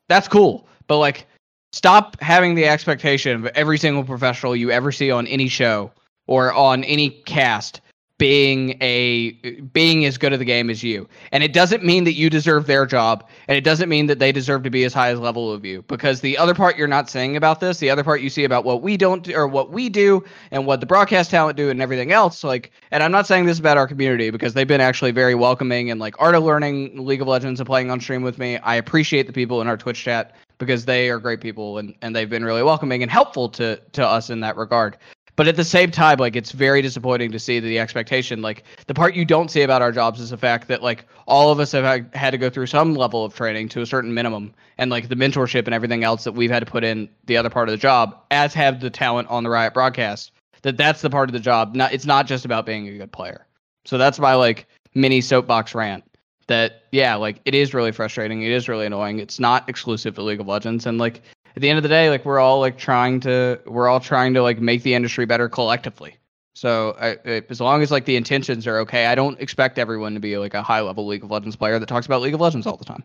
That's 0.09 0.29
cool. 0.29 0.67
But 0.87 0.99
like 0.99 1.27
stop 1.73 2.21
having 2.21 2.55
the 2.55 2.67
expectation 2.67 3.37
of 3.37 3.47
every 3.55 3.79
single 3.79 4.05
professional 4.05 4.55
you 4.55 4.71
ever 4.71 4.93
see 4.93 5.11
on 5.11 5.27
any 5.27 5.49
show 5.49 5.91
or 6.27 6.53
on 6.53 6.85
any 6.85 7.11
cast 7.11 7.81
being 8.19 8.77
a 8.81 9.33
being 9.73 10.05
as 10.05 10.17
good 10.17 10.33
at 10.33 10.39
the 10.39 10.45
game 10.45 10.71
as 10.71 10.85
you 10.85 11.09
and 11.33 11.43
it 11.43 11.53
doesn't 11.53 11.85
mean 11.85 12.05
that 12.05 12.13
you 12.13 12.31
deserve 12.31 12.67
their 12.67 12.87
job 12.87 13.29
and 13.49 13.59
it 13.59 13.65
doesn't 13.65 13.89
mean 13.89 14.07
that 14.07 14.21
they 14.21 14.31
deserve 14.31 14.63
to 14.63 14.71
be 14.71 14.85
as 14.85 14.95
high 14.95 15.09
as 15.09 15.19
level 15.19 15.51
of 15.53 15.65
you 15.65 15.83
because 15.83 16.21
the 16.21 16.39
other 16.39 16.55
part 16.55 16.77
you're 16.77 16.87
not 16.87 17.11
saying 17.11 17.37
about 17.37 17.59
this 17.59 17.79
the 17.79 17.91
other 17.91 18.05
part 18.05 18.21
you 18.21 18.31
see 18.31 18.45
about 18.45 18.65
what 18.65 18.83
we 18.83 18.97
don't 18.97 19.25
do, 19.25 19.35
or 19.35 19.49
what 19.49 19.73
we 19.73 19.89
do 19.89 20.23
and 20.53 20.65
what 20.65 20.79
the 20.79 20.87
broadcast 20.87 21.29
talent 21.29 21.57
do 21.57 21.71
and 21.71 21.83
everything 21.83 22.13
else 22.13 22.45
like 22.45 22.71
and 22.93 23.03
i'm 23.03 23.11
not 23.11 23.27
saying 23.27 23.47
this 23.47 23.59
about 23.59 23.77
our 23.77 23.89
community 23.89 24.31
because 24.31 24.55
they've 24.55 24.69
been 24.69 24.81
actually 24.81 25.11
very 25.11 25.35
welcoming 25.35 25.91
and 25.91 25.99
like 25.99 26.15
art 26.21 26.37
of 26.37 26.45
learning 26.45 27.05
league 27.05 27.21
of 27.21 27.27
legends 27.27 27.59
and 27.59 27.67
playing 27.67 27.91
on 27.91 28.01
stream 28.01 28.23
with 28.23 28.39
me 28.39 28.59
i 28.59 28.77
appreciate 28.77 29.27
the 29.27 29.33
people 29.33 29.61
in 29.61 29.67
our 29.67 29.77
twitch 29.77 30.01
chat 30.01 30.37
because 30.59 30.85
they 30.85 31.11
are 31.11 31.19
great 31.19 31.41
people 31.41 31.79
and, 31.79 31.95
and 32.03 32.15
they've 32.15 32.31
been 32.31 32.45
really 32.45 32.63
welcoming 32.63 33.03
and 33.03 33.11
helpful 33.11 33.49
to 33.49 33.77
to 33.93 34.07
us 34.07 34.31
in 34.31 34.41
that 34.41 34.57
regard. 34.57 34.97
But 35.37 35.49
at 35.49 35.57
the 35.57 35.65
same 35.65 35.91
time, 35.91 36.19
like 36.19 36.37
it's 36.37 36.53
very 36.53 36.81
disappointing 36.81 37.33
to 37.33 37.39
see 37.39 37.59
the 37.59 37.79
expectation. 37.79 38.41
Like 38.41 38.65
the 38.87 38.95
part 38.95 39.15
you 39.15 39.25
don't 39.25 39.51
see 39.51 39.63
about 39.63 39.83
our 39.83 39.91
jobs 39.91 40.21
is 40.21 40.31
the 40.31 40.37
fact 40.37 40.69
that 40.69 40.83
like 40.83 41.07
all 41.27 41.51
of 41.51 41.59
us 41.59 41.73
have 41.73 42.07
had 42.15 42.31
to 42.31 42.39
go 42.39 42.49
through 42.51 42.67
some 42.67 42.95
level 42.95 43.25
of 43.25 43.35
training 43.35 43.69
to 43.71 43.81
a 43.81 43.87
certain 43.87 44.15
minimum, 44.15 44.55
and 44.79 44.91
like 44.91 45.09
the 45.09 45.17
mentorship 45.17 45.65
and 45.65 45.75
everything 45.75 46.05
else 46.05 46.25
that 46.25 46.33
we've 46.33 46.51
had 46.51 46.61
to 46.61 46.71
put 46.71 46.85
in 46.85 47.09
the 47.27 47.37
other 47.37 47.51
part 47.51 47.69
of 47.69 47.73
the 47.73 47.79
job, 47.79 48.17
as 48.31 48.55
have 48.55 48.81
the 48.81 48.91
talent 48.91 49.29
on 49.29 49.43
the 49.43 49.51
Riot 49.51 49.75
broadcast. 49.75 50.31
That 50.63 50.77
that's 50.77 51.03
the 51.03 51.11
part 51.11 51.29
of 51.29 51.33
the 51.33 51.41
job. 51.41 51.75
Not 51.75 51.93
it's 51.93 52.07
not 52.07 52.27
just 52.27 52.45
about 52.45 52.65
being 52.65 52.89
a 52.89 52.99
good 52.99 53.13
player. 53.13 53.47
So 53.85 53.99
that's 53.99 54.19
my 54.19 54.35
like 54.35 54.67
mini 54.95 55.21
soapbox 55.21 55.75
rant. 55.75 56.05
That 56.47 56.83
yeah, 56.93 57.17
like 57.17 57.41
it 57.45 57.55
is 57.55 57.75
really 57.75 57.93
frustrating. 57.93 58.43
It 58.43 58.53
is 58.53 58.69
really 58.69 58.87
annoying. 58.87 59.19
It's 59.19 59.41
not 59.41 59.69
exclusive 59.69 60.15
to 60.15 60.23
League 60.23 60.41
of 60.41 60.47
Legends, 60.47 60.87
and 60.87 60.99
like 60.99 61.23
at 61.57 61.63
the 61.63 61.69
end 61.69 61.79
of 61.79 61.83
the 61.83 61.89
day, 61.89 62.11
like 62.11 62.25
we're 62.25 62.41
all 62.41 62.61
like 62.61 62.79
trying 62.79 63.21
to 63.21 63.61
we're 63.67 63.89
all 63.89 64.01
trying 64.01 64.35
to 64.35 64.43
like 64.43 64.61
make 64.61 64.83
the 64.83 64.95
industry 64.95 65.25
better 65.25 65.49
collectively. 65.49 66.17
So 66.55 66.97
I, 67.01 67.43
as 67.49 67.61
long 67.61 67.83
as 67.83 67.91
like 67.91 68.05
the 68.05 68.17
intentions 68.17 68.67
are 68.67 68.79
okay, 68.81 69.07
I 69.07 69.15
don't 69.15 69.41
expect 69.41 69.79
everyone 69.79 70.15
to 70.15 70.21
be 70.21 70.39
like 70.39 70.55
a 70.55 70.63
high 70.63 70.81
level 70.81 71.07
League 71.07 71.25
of 71.25 71.31
Legends 71.31 71.57
player 71.57 71.79
that 71.79 71.87
talks 71.87 72.07
about 72.07 72.23
League 72.23 72.35
of 72.35 72.41
Legends 72.41 72.67
all 72.67 72.77
the 72.77 72.85
time. 72.85 73.03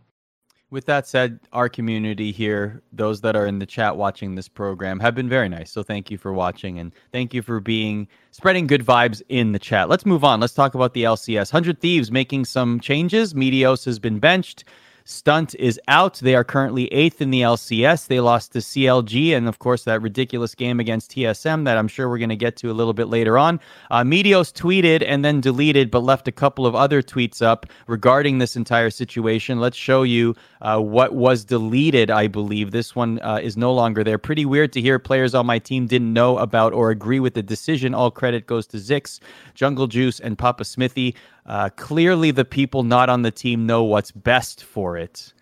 With 0.71 0.85
that 0.85 1.07
said, 1.07 1.39
our 1.51 1.67
community 1.67 2.31
here, 2.31 2.83
those 2.93 3.21
that 3.21 3.35
are 3.35 3.47
in 3.47 3.57
the 3.57 3.65
chat 3.65 3.97
watching 3.97 4.35
this 4.35 4.47
program, 4.47 4.99
have 4.99 5.15
been 5.15 5.27
very 5.27 5.49
nice. 5.49 5.71
So 5.71 5.81
thank 5.81 6.11
you 6.11 6.17
for 6.19 6.31
watching 6.31 6.77
and 6.77 6.93
thank 7.11 7.33
you 7.33 7.41
for 7.41 7.59
being 7.59 8.07
spreading 8.29 8.67
good 8.67 8.85
vibes 8.85 9.23
in 9.29 9.51
the 9.51 9.57
chat. 9.57 9.89
Let's 9.89 10.05
move 10.05 10.23
on. 10.23 10.39
Let's 10.39 10.53
talk 10.53 10.75
about 10.75 10.93
the 10.93 11.05
LCS. 11.05 11.51
100 11.51 11.79
Thieves 11.79 12.11
making 12.11 12.45
some 12.45 12.79
changes. 12.79 13.33
Meteos 13.33 13.83
has 13.85 13.97
been 13.97 14.19
benched. 14.19 14.63
Stunt 15.09 15.55
is 15.55 15.81
out. 15.87 16.19
They 16.19 16.35
are 16.35 16.43
currently 16.43 16.85
eighth 16.93 17.19
in 17.19 17.31
the 17.31 17.41
LCS. 17.41 18.05
They 18.05 18.19
lost 18.19 18.53
to 18.53 18.59
CLG, 18.59 19.35
and 19.35 19.47
of 19.47 19.57
course, 19.57 19.83
that 19.85 20.03
ridiculous 20.03 20.53
game 20.53 20.79
against 20.79 21.09
TSM 21.09 21.65
that 21.65 21.79
I'm 21.79 21.87
sure 21.87 22.07
we're 22.07 22.19
going 22.19 22.29
to 22.29 22.35
get 22.35 22.55
to 22.57 22.69
a 22.69 22.73
little 22.73 22.93
bit 22.93 23.07
later 23.07 23.35
on. 23.35 23.59
Uh, 23.89 24.03
Meteos 24.03 24.53
tweeted 24.53 25.03
and 25.03 25.25
then 25.25 25.41
deleted, 25.41 25.89
but 25.89 26.03
left 26.03 26.27
a 26.27 26.31
couple 26.31 26.67
of 26.67 26.75
other 26.75 27.01
tweets 27.01 27.41
up 27.41 27.65
regarding 27.87 28.37
this 28.37 28.55
entire 28.55 28.91
situation. 28.91 29.59
Let's 29.59 29.77
show 29.77 30.03
you 30.03 30.35
uh, 30.61 30.79
what 30.79 31.15
was 31.15 31.43
deleted, 31.43 32.11
I 32.11 32.27
believe. 32.27 32.69
This 32.69 32.95
one 32.95 33.19
uh, 33.21 33.39
is 33.41 33.57
no 33.57 33.73
longer 33.73 34.03
there. 34.03 34.19
Pretty 34.19 34.45
weird 34.45 34.71
to 34.73 34.81
hear 34.81 34.99
players 34.99 35.33
on 35.33 35.47
my 35.47 35.57
team 35.57 35.87
didn't 35.87 36.13
know 36.13 36.37
about 36.37 36.71
or 36.71 36.91
agree 36.91 37.19
with 37.19 37.33
the 37.33 37.41
decision. 37.41 37.95
All 37.95 38.11
credit 38.11 38.45
goes 38.45 38.67
to 38.67 38.77
Zikz, 38.77 39.19
Jungle 39.55 39.87
Juice, 39.87 40.19
and 40.19 40.37
Papa 40.37 40.65
Smithy. 40.65 41.15
Uh, 41.49 41.67
clearly, 41.75 42.29
the 42.29 42.45
people 42.45 42.83
not 42.83 43.09
on 43.09 43.23
the 43.23 43.31
team 43.31 43.65
know 43.65 43.83
what's 43.83 44.11
best 44.11 44.63
for 44.63 44.97
it. 44.97 45.33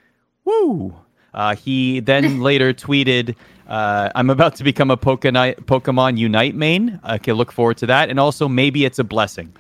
Woo! 0.46 0.96
Uh, 1.34 1.54
he 1.56 2.00
then 2.00 2.40
later 2.50 2.74
tweeted, 2.74 3.36
uh, 3.68 4.10
I'm 4.16 4.30
about 4.30 4.56
to 4.56 4.64
become 4.64 4.90
a 4.90 4.96
Pokemon 4.96 6.18
Unite 6.18 6.56
main. 6.56 7.00
I 7.04 7.18
can 7.18 7.36
look 7.36 7.52
forward 7.52 7.76
to 7.78 7.88
that. 7.88 8.10
And 8.10 8.22
also, 8.22 8.48
maybe 8.48 8.86
it's 8.86 9.00
a 9.00 9.04
blessing. 9.04 9.54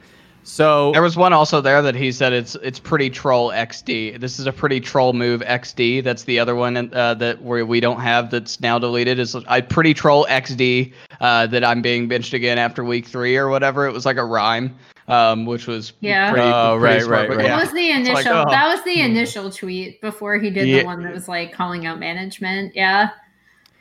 So 0.44 0.94
there 0.94 1.02
was 1.02 1.18
one 1.18 1.34
also 1.34 1.60
there 1.60 1.82
that 1.82 1.94
he 1.94 2.10
said 2.14 2.32
it's 2.32 2.56
it's 2.56 2.80
pretty 2.80 3.10
troll 3.10 3.50
XD. 3.50 4.22
This 4.22 4.40
is 4.40 4.48
a 4.48 4.54
pretty 4.54 4.80
troll 4.80 5.12
move 5.12 5.42
XD. 5.42 6.06
That's 6.06 6.24
the 6.24 6.40
other 6.40 6.56
one 6.56 6.78
uh, 6.94 7.16
that 7.16 7.42
where 7.42 7.66
we 7.66 7.82
don't 7.82 8.00
have 8.00 8.32
that's 8.32 8.62
now 8.62 8.80
deleted. 8.80 9.20
Is 9.20 9.36
I 9.36 9.60
pretty 9.60 9.94
troll 9.94 10.26
XD 10.30 10.94
uh, 11.20 11.48
that 11.48 11.66
I'm 11.66 11.82
being 11.82 12.08
benched 12.08 12.34
again 12.34 12.58
after 12.58 12.86
week 12.86 13.08
three 13.08 13.36
or 13.36 13.50
whatever. 13.50 13.88
It 13.88 13.92
was 13.92 14.06
like 14.06 14.16
a 14.16 14.24
rhyme, 14.24 14.74
um, 15.08 15.46
which 15.46 15.68
was 15.68 15.94
yeah. 16.00 16.32
Pretty, 16.32 16.48
oh, 16.48 16.78
pretty 16.80 16.96
right, 16.96 17.04
smart, 17.04 17.30
right, 17.30 17.38
right. 17.38 17.48
That 17.48 17.62
was 17.62 17.72
the 17.72 17.92
initial. 17.92 18.14
Like, 18.14 18.26
oh. 18.28 18.50
That 18.50 18.68
was 18.68 18.84
the 18.84 19.02
initial 19.02 19.50
tweet 19.50 20.02
before 20.02 20.38
he 20.38 20.50
did 20.50 20.68
Yeah. 20.68 20.80
the 20.80 20.86
one 20.86 21.04
that 21.04 21.14
was 21.14 21.28
like 21.28 21.54
calling 21.54 21.86
out 21.86 22.00
management. 22.00 22.76
Yeah. 22.76 23.10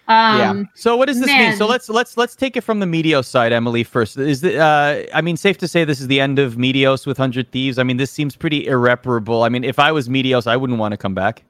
Um, 0.08 0.68
So 0.76 0.96
what 0.96 1.06
does 1.06 1.18
this 1.18 1.26
mean? 1.26 1.56
So 1.56 1.66
let's 1.66 1.88
let's 1.88 2.16
let's 2.16 2.36
take 2.36 2.56
it 2.56 2.60
from 2.60 2.78
the 2.78 2.86
Meteos 2.86 3.24
side, 3.24 3.52
Emily. 3.52 3.82
First, 3.82 4.16
is 4.16 4.40
the 4.40 4.56
uh, 4.56 5.02
I 5.12 5.20
mean, 5.20 5.36
safe 5.36 5.58
to 5.58 5.66
say 5.68 5.84
this 5.84 6.00
is 6.00 6.06
the 6.06 6.20
end 6.20 6.38
of 6.38 6.54
Meteos 6.54 7.06
with 7.06 7.16
Hundred 7.16 7.50
Thieves. 7.50 7.76
I 7.78 7.82
mean, 7.82 7.96
this 7.96 8.12
seems 8.12 8.36
pretty 8.36 8.66
irreparable. 8.68 9.42
I 9.42 9.48
mean, 9.48 9.64
if 9.64 9.80
I 9.80 9.90
was 9.90 10.08
Meteos, 10.08 10.46
I 10.46 10.56
wouldn't 10.56 10.78
want 10.78 10.92
to 10.92 10.96
come 10.96 11.14
back. 11.14 11.42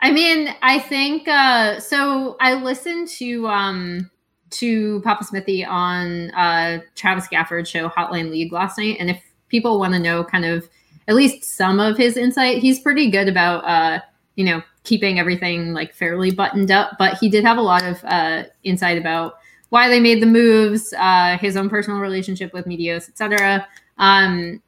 I 0.00 0.12
mean, 0.12 0.54
I 0.62 0.78
think 0.78 1.26
uh 1.26 1.80
so 1.80 2.36
I 2.40 2.54
listened 2.54 3.08
to 3.18 3.48
um 3.48 4.10
to 4.50 5.00
Papa 5.02 5.24
Smithy 5.24 5.64
on 5.64 6.30
uh 6.32 6.80
Travis 6.94 7.28
Gafford's 7.28 7.68
show 7.68 7.88
Hotline 7.88 8.30
League 8.30 8.52
last 8.52 8.78
night 8.78 8.96
and 9.00 9.10
if 9.10 9.22
people 9.48 9.78
want 9.78 9.94
to 9.94 9.98
know 9.98 10.24
kind 10.24 10.44
of 10.44 10.68
at 11.08 11.14
least 11.14 11.44
some 11.44 11.78
of 11.78 11.96
his 11.96 12.16
insight, 12.16 12.58
he's 12.58 12.80
pretty 12.80 13.10
good 13.10 13.28
about 13.28 13.64
uh 13.64 14.00
you 14.34 14.44
know, 14.44 14.62
keeping 14.84 15.18
everything 15.18 15.72
like 15.72 15.94
fairly 15.94 16.30
buttoned 16.30 16.70
up, 16.70 16.90
but 16.98 17.16
he 17.18 17.28
did 17.28 17.42
have 17.44 17.58
a 17.58 17.62
lot 17.62 17.84
of 17.84 18.04
uh 18.04 18.44
insight 18.64 18.98
about 18.98 19.34
why 19.70 19.88
they 19.88 20.00
made 20.00 20.22
the 20.22 20.26
moves, 20.26 20.92
uh 20.98 21.38
his 21.38 21.56
own 21.56 21.68
personal 21.68 22.00
relationship 22.00 22.52
with 22.52 22.66
Meteos, 22.66 23.08
etc. 23.08 23.66
Um 23.98 24.62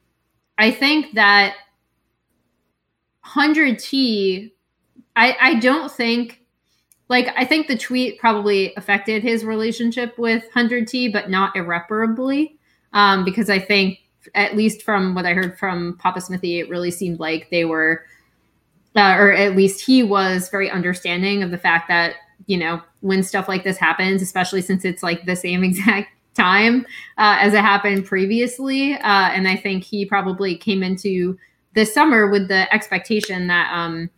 I 0.58 0.70
think 0.70 1.14
that 1.14 1.54
100T 3.24 4.52
I, 5.16 5.36
I 5.40 5.54
don't 5.56 5.90
think 5.90 6.42
like 7.08 7.28
I 7.36 7.44
think 7.44 7.66
the 7.66 7.78
tweet 7.78 8.18
probably 8.18 8.74
affected 8.76 9.22
his 9.22 9.44
relationship 9.44 10.18
with 10.18 10.44
100T, 10.54 11.12
but 11.12 11.30
not 11.30 11.56
irreparably. 11.56 12.58
Um, 12.92 13.24
because 13.24 13.50
I 13.50 13.58
think 13.58 13.98
at 14.34 14.56
least 14.56 14.82
from 14.82 15.14
what 15.14 15.26
I 15.26 15.32
heard 15.32 15.58
from 15.58 15.96
Papa 15.98 16.20
Smithy, 16.20 16.60
it 16.60 16.68
really 16.68 16.90
seemed 16.90 17.20
like 17.20 17.48
they 17.50 17.64
were 17.64 18.04
uh, 18.96 19.14
or 19.16 19.32
at 19.32 19.54
least 19.54 19.84
he 19.84 20.02
was 20.02 20.48
very 20.48 20.70
understanding 20.70 21.42
of 21.42 21.50
the 21.50 21.58
fact 21.58 21.88
that, 21.88 22.16
you 22.46 22.56
know, 22.56 22.80
when 23.00 23.22
stuff 23.22 23.48
like 23.48 23.62
this 23.62 23.76
happens, 23.76 24.22
especially 24.22 24.60
since 24.60 24.84
it's 24.84 25.02
like 25.02 25.24
the 25.24 25.36
same 25.36 25.62
exact 25.64 26.08
time 26.34 26.86
uh, 27.16 27.36
as 27.40 27.54
it 27.54 27.60
happened 27.60 28.04
previously. 28.04 28.94
Uh, 28.94 29.28
and 29.30 29.46
I 29.46 29.56
think 29.56 29.84
he 29.84 30.04
probably 30.04 30.56
came 30.56 30.82
into 30.82 31.38
this 31.74 31.92
summer 31.92 32.28
with 32.28 32.48
the 32.48 32.72
expectation 32.72 33.46
that 33.48 33.70
um, 33.72 34.10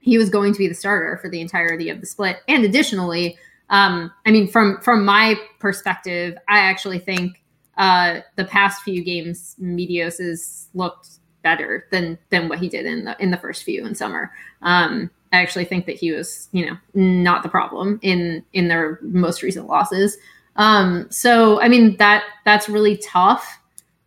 he 0.00 0.18
was 0.18 0.30
going 0.30 0.52
to 0.52 0.58
be 0.58 0.66
the 0.66 0.74
starter 0.74 1.18
for 1.18 1.28
the 1.28 1.40
entirety 1.40 1.88
of 1.90 2.00
the 2.00 2.06
split. 2.06 2.38
And 2.48 2.64
additionally, 2.64 3.38
um, 3.68 4.10
I 4.26 4.30
mean, 4.30 4.48
from 4.48 4.80
from 4.80 5.04
my 5.04 5.36
perspective, 5.60 6.36
I 6.48 6.58
actually 6.58 6.98
think 6.98 7.42
uh, 7.76 8.20
the 8.36 8.44
past 8.44 8.82
few 8.82 9.04
games, 9.04 9.56
Meteos 9.60 10.18
has 10.18 10.68
looked 10.74 11.20
better 11.42 11.86
than 11.90 12.18
than 12.30 12.48
what 12.48 12.58
he 12.58 12.68
did 12.68 12.84
in 12.86 13.04
the 13.04 13.16
in 13.22 13.30
the 13.30 13.36
first 13.36 13.62
few 13.62 13.86
in 13.86 13.94
summer. 13.94 14.32
Um, 14.62 15.10
I 15.32 15.40
actually 15.40 15.64
think 15.64 15.86
that 15.86 15.96
he 15.96 16.10
was, 16.10 16.48
you 16.52 16.66
know, 16.66 16.76
not 16.94 17.42
the 17.42 17.48
problem 17.48 18.00
in 18.02 18.44
in 18.52 18.68
their 18.68 18.98
most 19.02 19.42
recent 19.42 19.66
losses. 19.66 20.18
Um, 20.56 21.06
so 21.10 21.60
I 21.60 21.68
mean 21.68 21.96
that 21.98 22.24
that's 22.44 22.68
really 22.68 22.96
tough. 22.96 23.60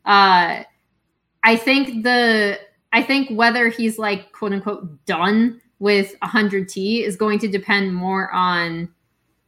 Uh, 0.05 0.63
I 1.43 1.55
think 1.55 2.03
the 2.03 2.59
I 2.91 3.01
think 3.01 3.29
whether 3.31 3.69
he's 3.69 3.97
like 3.97 4.31
quote 4.33 4.51
unquote 4.51 5.05
done 5.05 5.61
with 5.83 6.17
100T 6.21 7.03
is 7.03 7.17
going 7.17 7.37
to 7.39 7.47
depend 7.49 7.93
more 7.93 8.31
on 8.31 8.87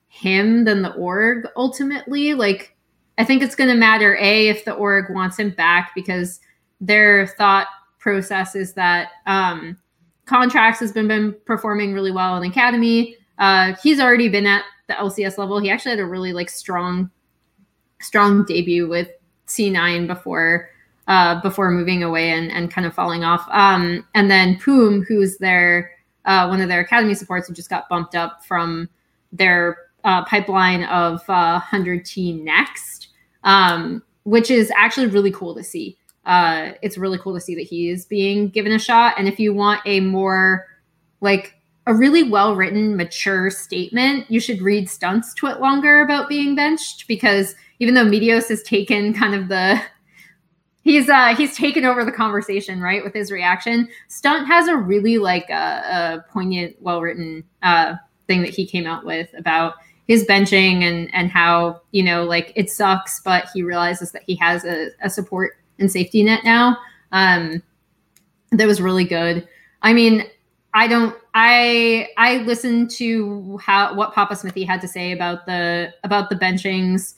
him 0.10 0.65
than 0.65 0.82
the 0.82 0.91
org 0.95 1.48
ultimately. 1.56 2.34
Like 2.34 2.76
I 3.17 3.24
think 3.24 3.41
it's 3.41 3.56
going 3.56 3.69
to 3.69 3.76
matter 3.76 4.17
a 4.17 4.50
if 4.50 4.65
the 4.65 4.74
org 4.74 5.13
wants 5.13 5.39
him 5.39 5.52
back 5.52 5.93
because 5.95 6.41
their 6.82 7.26
thought 7.26 7.67
process 8.00 8.54
is 8.54 8.74
that 8.74 9.12
um, 9.26 9.78
Contractz 10.26 10.80
has 10.80 10.91
been, 10.91 11.08
been 11.08 11.34
performing 11.45 11.93
really 11.93 12.12
well 12.12 12.36
in 12.36 12.52
academy. 12.52 13.15
Uh, 13.38 13.74
he's 13.82 14.02
already 14.02 14.28
been 14.28 14.45
at 14.45 14.65
the 14.89 14.93
LCS 14.93 15.38
level. 15.38 15.58
He 15.60 15.69
actually 15.69 15.91
had 15.91 16.00
a 16.00 16.06
really 16.06 16.34
like 16.34 16.50
strong, 16.50 17.10
strong 18.02 18.43
debut 18.43 18.89
with 18.89 19.08
C9 19.48 20.06
before 20.06 20.69
uh, 21.08 21.39
before 21.41 21.71
moving 21.71 22.04
away 22.04 22.32
and, 22.32 22.52
and 22.52 22.69
kind 22.69 22.86
of 22.86 22.93
falling 22.93 23.24
off. 23.24 23.48
Um, 23.52 24.06
and 24.15 24.30
then 24.30 24.58
Poom, 24.58 25.06
who's 25.08 25.38
their 25.38 25.94
uh, 26.26 26.48
one 26.48 26.62
of 26.62 26.70
their 26.70 26.82
academy 26.82 27.14
supports, 27.14 27.48
who 27.48 27.54
just 27.54 27.70
got 27.70 27.88
bumped 27.90 28.16
up 28.16 28.44
from 28.46 28.90
their 29.32 29.78
uh, 30.04 30.24
pipeline 30.26 30.84
of 30.86 31.22
uh, 31.28 31.60
100T 31.60 32.44
next, 32.44 33.10
um, 33.44 34.04
which 34.24 34.50
is 34.50 34.72
actually 34.78 35.08
really 35.08 35.32
cool 35.32 35.56
to 35.56 35.64
see. 35.64 35.98
Uh, 36.26 36.72
it's 36.82 36.98
really 36.98 37.18
cool 37.18 37.34
to 37.34 37.42
see 37.42 37.56
that 37.56 37.64
he 37.64 37.90
is 37.90 38.06
being 38.06 38.50
given 38.50 38.72
a 38.72 38.80
shot. 38.80 39.14
And 39.18 39.28
if 39.28 39.40
you 39.40 39.54
want 39.54 39.82
a 39.86 40.00
more 40.00 40.66
like 41.22 41.56
a 41.88 41.94
really 41.94 42.24
well 42.24 42.56
written, 42.56 42.96
mature 42.96 43.50
statement, 43.50 44.30
you 44.30 44.40
should 44.40 44.62
read 44.62 44.90
Stunt's 44.90 45.34
TwitLonger 45.40 46.04
about 46.04 46.28
being 46.28 46.56
benched 46.56 47.08
because 47.08 47.56
even 47.80 47.94
though 47.94 48.06
Meteos 48.06 48.50
has 48.50 48.64
taken 48.64 49.14
kind 49.14 49.36
of 49.36 49.50
the 49.50 49.80
he's 50.86 51.10
uh 51.10 51.36
he's 51.36 51.58
taken 51.58 51.84
over 51.84 52.06
the 52.06 52.12
conversation 52.12 52.80
right 52.80 53.04
with 53.04 53.13
his 53.13 53.30
reaction 53.30 53.89
stunt 54.08 54.48
has 54.48 54.69
a 54.69 54.78
really 54.78 55.17
like 55.17 55.50
uh, 55.50 55.82
a 55.84 56.26
poignant 56.32 56.78
well 56.80 57.02
written 57.02 57.43
uh 57.63 57.95
thing 58.28 58.41
that 58.41 58.52
he 58.52 58.65
came 58.65 58.88
out 58.88 59.06
with 59.06 59.28
about 59.38 59.74
his 60.08 60.26
benching 60.26 60.84
and 60.84 61.13
and 61.13 61.30
how 61.30 61.82
you 61.91 62.02
know 62.02 62.24
like 62.24 62.54
it 62.56 62.69
sucks 62.69 63.19
but 63.19 63.48
he 63.54 63.62
realizes 63.62 64.13
that 64.13 64.24
he 64.26 64.36
has 64.36 64.63
a, 64.63 64.91
a 65.02 65.10
support 65.10 65.58
and 65.80 65.91
safety 65.91 66.24
net 66.24 66.41
now 66.45 66.78
um 67.12 67.62
that 68.52 68.67
was 68.67 68.80
really 68.80 69.04
good 69.04 69.45
i 69.82 69.91
mean 69.91 70.24
I 70.78 70.89
don't 70.89 71.15
I 71.34 72.10
I 72.17 72.39
listened 72.39 72.91
to 72.91 73.58
how 73.63 73.95
what 73.95 74.13
Papa 74.13 74.36
Smithy 74.36 74.65
had 74.65 74.82
to 74.82 74.89
say 74.89 75.13
about 75.13 75.45
the 75.45 75.93
about 76.04 76.30
the 76.30 76.36
benchings. 76.36 77.15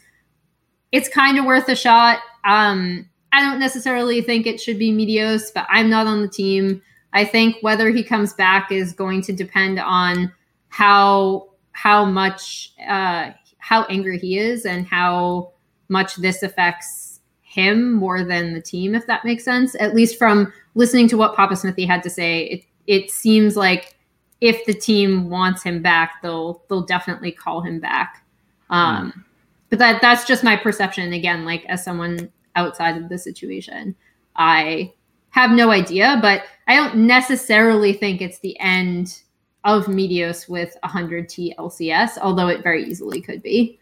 It's 0.92 1.10
kind 1.10 1.40
of 1.40 1.46
worth 1.46 1.68
a 1.68 1.76
shot. 1.76 2.20
Um 2.46 3.10
I 3.38 3.42
don't 3.42 3.60
necessarily 3.60 4.22
think 4.22 4.48
it 4.48 4.60
should 4.60 4.80
be 4.80 4.92
Meteos, 4.92 5.54
but 5.54 5.68
I'm 5.70 5.92
not 5.92 6.08
on 6.08 6.24
the 6.24 6.28
team. 6.28 6.82
I 7.14 7.24
think 7.24 7.58
whether 7.62 7.92
he 7.92 8.04
comes 8.04 8.34
back 8.34 8.72
is 8.72 8.94
going 8.94 9.22
to 9.24 9.32
depend 9.32 9.80
on 9.80 10.34
how 10.70 11.50
how 11.74 12.04
much 12.04 12.74
uh, 12.90 13.30
how 13.60 13.84
angry 13.86 14.18
he 14.18 14.40
is 14.40 14.66
and 14.66 14.88
how 14.88 15.52
much 15.88 16.16
this 16.16 16.42
affects 16.42 17.20
him 17.44 17.94
more 17.94 18.24
than 18.24 18.56
the 18.56 18.62
team, 18.62 18.96
if 18.96 19.06
that 19.06 19.24
makes 19.24 19.44
sense. 19.44 19.76
At 19.80 19.94
least 19.94 20.18
from 20.18 20.52
listening 20.74 21.08
to 21.10 21.18
what 21.18 21.36
Papa 21.36 21.56
Smithy 21.56 21.86
had 21.86 22.02
to 22.04 22.10
say, 22.10 22.46
it 22.46 22.64
it 22.88 23.12
seems 23.12 23.56
like 23.56 23.98
if 24.42 24.66
the 24.66 24.74
team 24.74 25.30
wants 25.30 25.62
him 25.62 25.84
back, 25.84 26.24
they'll 26.24 26.64
they'll 26.70 26.88
definitely 26.88 27.34
call 27.34 27.62
him 27.62 27.80
back. 27.80 28.26
Um, 28.72 29.12
mm. 29.12 29.24
But 29.70 29.78
that 29.78 30.02
that's 30.02 30.26
just 30.26 30.44
my 30.44 30.56
perception. 30.56 31.14
Again, 31.14 31.46
like 31.46 31.66
as 31.66 31.84
someone 31.84 32.32
outside 32.58 32.98
of 32.98 33.08
the 33.08 33.18
situation, 33.18 33.96
I 34.36 34.94
have 35.30 35.52
no 35.52 35.72
idea. 35.72 36.20
But 36.22 36.44
I 36.68 36.76
don't 36.76 37.08
necessarily 37.08 37.94
think 37.94 38.22
it's 38.22 38.40
the 38.40 38.60
end 38.60 39.22
of 39.64 39.86
Meteos 39.86 40.50
with 40.50 40.76
100T 40.84 41.56
LCS, 41.56 42.18
although 42.22 42.48
it 42.48 42.64
very 42.64 42.84
easily 42.84 43.22
could 43.22 43.42
be. 43.42 43.80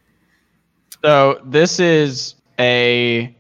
So 1.04 1.40
this 1.46 1.80
is 1.80 2.36
a 2.60 3.36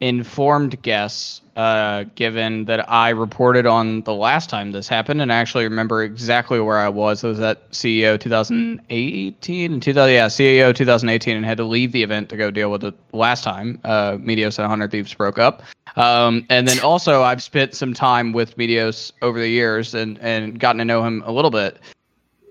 informed 0.00 0.80
guess, 0.82 1.42
uh, 1.56 2.04
given 2.14 2.64
that 2.64 2.90
I 2.90 3.10
reported 3.10 3.66
on 3.66 4.00
the 4.02 4.14
last 4.14 4.48
time 4.48 4.72
this 4.72 4.88
happened, 4.88 5.20
and 5.20 5.32
I 5.32 5.36
actually 5.36 5.64
remember 5.64 6.02
exactly 6.02 6.58
where 6.58 6.78
I 6.78 6.88
was. 6.88 7.22
It 7.22 7.28
was 7.28 7.40
at 7.40 7.70
CEO 7.70 8.18
2018 8.18 9.72
and 9.72 9.82
2000, 9.82 10.14
yeah, 10.14 10.26
CEO 10.26 10.74
2018, 10.74 11.36
and 11.36 11.44
had 11.44 11.58
to 11.58 11.64
leave 11.64 11.92
the 11.92 12.02
event 12.02 12.30
to 12.30 12.36
go 12.36 12.50
deal 12.50 12.70
with 12.70 12.82
it 12.84 12.94
last 13.12 13.44
time. 13.44 13.78
Uh, 13.84 14.12
Meteos 14.12 14.58
and 14.58 14.64
100 14.64 14.90
Thieves 14.90 15.12
broke 15.12 15.38
up, 15.38 15.62
um, 15.96 16.46
and 16.48 16.66
then 16.66 16.80
also 16.80 17.22
I've 17.22 17.42
spent 17.42 17.74
some 17.74 17.92
time 17.92 18.32
with 18.32 18.56
Meteos 18.56 19.12
over 19.20 19.38
the 19.38 19.48
years 19.48 19.94
and 19.94 20.18
and 20.20 20.58
gotten 20.58 20.78
to 20.78 20.84
know 20.84 21.04
him 21.04 21.22
a 21.26 21.32
little 21.32 21.50
bit. 21.50 21.78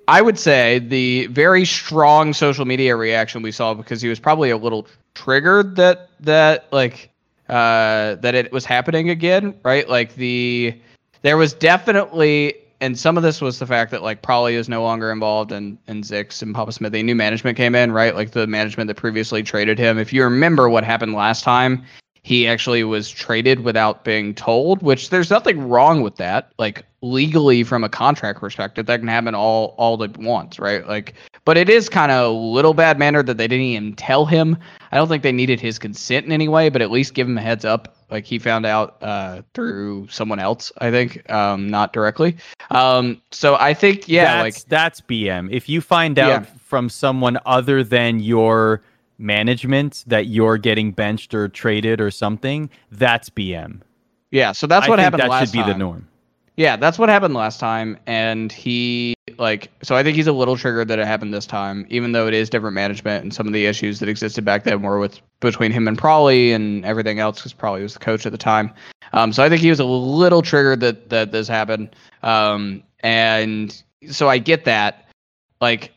I 0.07 0.23
would 0.23 0.39
say 0.39 0.79
the 0.79 1.27
very 1.27 1.65
strong 1.65 2.33
social 2.33 2.65
media 2.65 2.95
reaction 2.95 3.43
we 3.43 3.51
saw 3.51 3.75
because 3.75 4.01
he 4.01 4.09
was 4.09 4.19
probably 4.19 4.49
a 4.49 4.57
little 4.57 4.87
triggered 5.13 5.75
that 5.75 6.09
that 6.19 6.65
like 6.71 7.08
uh, 7.49 8.15
that 8.15 8.35
it 8.35 8.51
was 8.51 8.65
happening 8.65 9.09
again, 9.09 9.55
right? 9.63 9.87
Like 9.89 10.15
the 10.15 10.79
there 11.21 11.37
was 11.37 11.53
definitely 11.53 12.55
and 12.81 12.97
some 12.97 13.17
of 13.17 13.23
this 13.23 13.41
was 13.41 13.59
the 13.59 13.65
fact 13.65 13.91
that 13.91 14.03
like 14.03 14.21
Probably 14.21 14.55
is 14.55 14.69
no 14.69 14.81
longer 14.83 15.11
involved 15.11 15.51
in 15.51 15.77
in 15.87 16.01
Zikz 16.01 16.41
and 16.41 16.55
Papa 16.55 16.71
Smith. 16.71 16.93
A 16.93 17.03
new 17.03 17.15
management 17.15 17.57
came 17.57 17.75
in, 17.75 17.91
right? 17.91 18.15
Like 18.15 18.31
the 18.31 18.47
management 18.47 18.87
that 18.87 18.95
previously 18.95 19.43
traded 19.43 19.77
him. 19.77 19.97
If 19.97 20.13
you 20.13 20.23
remember 20.23 20.69
what 20.69 20.83
happened 20.83 21.13
last 21.13 21.43
time, 21.43 21.83
he 22.23 22.47
actually 22.47 22.83
was 22.83 23.09
traded 23.09 23.61
without 23.61 24.03
being 24.03 24.33
told, 24.33 24.81
which 24.81 25.09
there's 25.09 25.29
nothing 25.29 25.69
wrong 25.69 26.01
with 26.01 26.17
that. 26.17 26.51
Like 26.57 26.85
legally 27.01 27.63
from 27.63 27.83
a 27.83 27.89
contract 27.89 28.39
perspective, 28.39 28.85
that 28.87 28.99
can 28.99 29.07
happen 29.07 29.35
all 29.35 29.75
all 29.77 30.03
at 30.03 30.17
once, 30.17 30.59
right? 30.59 30.87
Like 30.87 31.15
but 31.49 31.57
it 31.57 31.67
is 31.67 31.89
kind 31.89 32.11
of 32.11 32.27
a 32.27 32.29
little 32.29 32.75
bad 32.75 32.99
manner 32.99 33.23
that 33.23 33.37
they 33.37 33.47
didn't 33.47 33.65
even 33.65 33.95
tell 33.95 34.27
him. 34.27 34.55
I 34.91 34.97
don't 34.97 35.07
think 35.07 35.23
they 35.23 35.31
needed 35.31 35.59
his 35.59 35.79
consent 35.79 36.25
in 36.27 36.31
any 36.31 36.47
way, 36.47 36.69
but 36.69 36.83
at 36.83 36.91
least 36.91 37.15
give 37.15 37.27
him 37.27 37.39
a 37.39 37.41
heads 37.41 37.65
up. 37.65 37.95
Like 38.11 38.25
he 38.25 38.37
found 38.37 38.67
out 38.67 38.97
uh, 39.01 39.41
through 39.55 40.09
someone 40.09 40.37
else, 40.37 40.71
I 40.77 40.91
think, 40.91 41.27
um, 41.31 41.67
not 41.67 41.91
directly. 41.91 42.37
Um, 42.69 43.19
so 43.31 43.55
I 43.55 43.73
think, 43.73 44.07
yeah, 44.07 44.43
that's, 44.43 44.57
like 44.57 44.69
that's 44.69 45.01
BM. 45.01 45.49
If 45.51 45.69
you 45.69 45.81
find 45.81 46.19
out 46.19 46.43
yeah. 46.43 46.49
from 46.63 46.87
someone 46.87 47.39
other 47.47 47.83
than 47.83 48.19
your 48.19 48.83
management 49.19 50.03
that 50.07 50.27
you're 50.27 50.57
getting 50.57 50.91
benched 50.91 51.33
or 51.33 51.47
traded 51.47 52.01
or 52.01 52.09
something, 52.09 52.69
that's 52.91 53.29
BM. 53.29 53.81
Yeah, 54.31 54.51
so 54.51 54.65
that's 54.67 54.87
what 54.87 54.99
happened. 54.99 55.21
That 55.21 55.39
should 55.39 55.51
be 55.51 55.63
the 55.63 55.77
norm. 55.77 56.07
Yeah, 56.55 56.75
that's 56.75 56.99
what 56.99 57.07
happened 57.07 57.33
last 57.35 57.57
time, 57.57 57.97
and 58.05 58.51
he 58.51 59.15
like 59.37 59.71
so. 59.81 59.95
I 59.95 60.03
think 60.03 60.17
he's 60.17 60.27
a 60.27 60.33
little 60.33 60.57
triggered 60.57 60.89
that 60.89 60.99
it 60.99 61.07
happened 61.07 61.33
this 61.33 61.45
time, 61.45 61.85
even 61.89 62.11
though 62.11 62.27
it 62.27 62.33
is 62.33 62.49
different 62.49 62.75
management 62.75 63.23
and 63.23 63.33
some 63.33 63.47
of 63.47 63.53
the 63.53 63.65
issues 63.65 63.99
that 63.99 64.09
existed 64.09 64.43
back 64.43 64.65
then 64.65 64.81
were 64.81 64.99
with 64.99 65.21
between 65.39 65.71
him 65.71 65.87
and 65.87 65.97
Prawley 65.97 66.53
and 66.53 66.83
everything 66.83 67.19
else, 67.19 67.37
because 67.37 67.53
Prawley 67.53 67.81
was 67.81 67.93
the 67.93 67.99
coach 67.99 68.25
at 68.25 68.33
the 68.33 68.37
time. 68.37 68.73
Um, 69.13 69.31
so 69.31 69.41
I 69.41 69.47
think 69.47 69.61
he 69.61 69.69
was 69.69 69.79
a 69.79 69.85
little 69.85 70.41
triggered 70.41 70.81
that 70.81 71.09
that 71.09 71.31
this 71.31 71.47
happened, 71.47 71.95
um, 72.23 72.83
and 72.99 73.81
so 74.09 74.27
I 74.27 74.37
get 74.37 74.65
that, 74.65 75.07
like, 75.61 75.93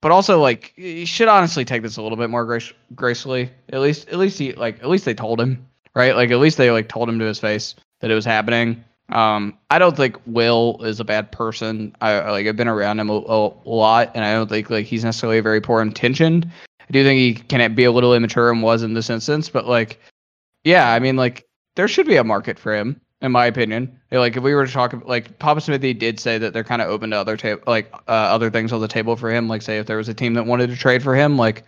but 0.00 0.12
also 0.12 0.40
like 0.40 0.72
he 0.76 1.04
should 1.04 1.28
honestly 1.28 1.64
take 1.64 1.82
this 1.82 1.96
a 1.96 2.02
little 2.02 2.18
bit 2.18 2.30
more 2.30 2.44
grace- 2.44 2.72
gracefully. 2.94 3.50
At 3.72 3.80
least, 3.80 4.08
at 4.08 4.18
least 4.18 4.38
he 4.38 4.52
like 4.52 4.80
at 4.80 4.88
least 4.88 5.04
they 5.04 5.14
told 5.14 5.40
him, 5.40 5.66
right? 5.94 6.14
Like 6.14 6.30
at 6.30 6.38
least 6.38 6.58
they 6.58 6.70
like 6.70 6.88
told 6.88 7.08
him 7.08 7.18
to 7.18 7.24
his 7.24 7.38
face 7.38 7.74
that 8.00 8.10
it 8.10 8.14
was 8.14 8.24
happening 8.24 8.84
um, 9.12 9.58
I 9.70 9.78
don't 9.78 9.96
think 9.96 10.16
Will 10.26 10.82
is 10.84 11.00
a 11.00 11.04
bad 11.04 11.32
person. 11.32 11.94
I 12.00 12.30
like 12.30 12.46
I've 12.46 12.56
been 12.56 12.68
around 12.68 13.00
him 13.00 13.10
a, 13.10 13.14
a, 13.14 13.52
lot, 13.64 14.12
and 14.14 14.24
I 14.24 14.32
don't 14.32 14.48
think 14.48 14.70
like 14.70 14.86
he's 14.86 15.04
necessarily 15.04 15.40
very 15.40 15.60
poor 15.60 15.82
intentioned. 15.82 16.50
I 16.80 16.92
do 16.92 17.02
think 17.02 17.18
he 17.18 17.34
can 17.34 17.74
be 17.74 17.84
a 17.84 17.92
little 17.92 18.14
immature 18.14 18.50
and 18.50 18.62
was 18.62 18.82
in 18.82 18.94
this 18.94 19.10
instance, 19.10 19.48
but 19.48 19.66
like, 19.66 20.00
yeah, 20.64 20.92
I 20.92 20.98
mean, 20.98 21.16
like 21.16 21.46
there 21.76 21.88
should 21.88 22.06
be 22.06 22.16
a 22.16 22.24
market 22.24 22.58
for 22.58 22.74
him, 22.74 23.00
in 23.22 23.32
my 23.32 23.46
opinion. 23.46 23.98
Like 24.10 24.36
if 24.36 24.42
we 24.42 24.54
were 24.54 24.66
to 24.66 24.72
talk, 24.72 24.94
like 25.06 25.38
Papa 25.38 25.60
Smithy 25.60 25.94
did 25.94 26.18
say 26.18 26.38
that 26.38 26.52
they're 26.52 26.64
kind 26.64 26.82
of 26.82 26.88
open 26.88 27.10
to 27.10 27.16
other 27.16 27.36
table, 27.36 27.62
like 27.66 27.92
uh, 28.08 28.12
other 28.12 28.50
things 28.50 28.72
on 28.72 28.80
the 28.80 28.88
table 28.88 29.16
for 29.16 29.30
him. 29.30 29.48
Like 29.48 29.62
say 29.62 29.78
if 29.78 29.86
there 29.86 29.98
was 29.98 30.08
a 30.08 30.14
team 30.14 30.34
that 30.34 30.46
wanted 30.46 30.68
to 30.70 30.76
trade 30.76 31.02
for 31.02 31.14
him, 31.14 31.36
like 31.36 31.64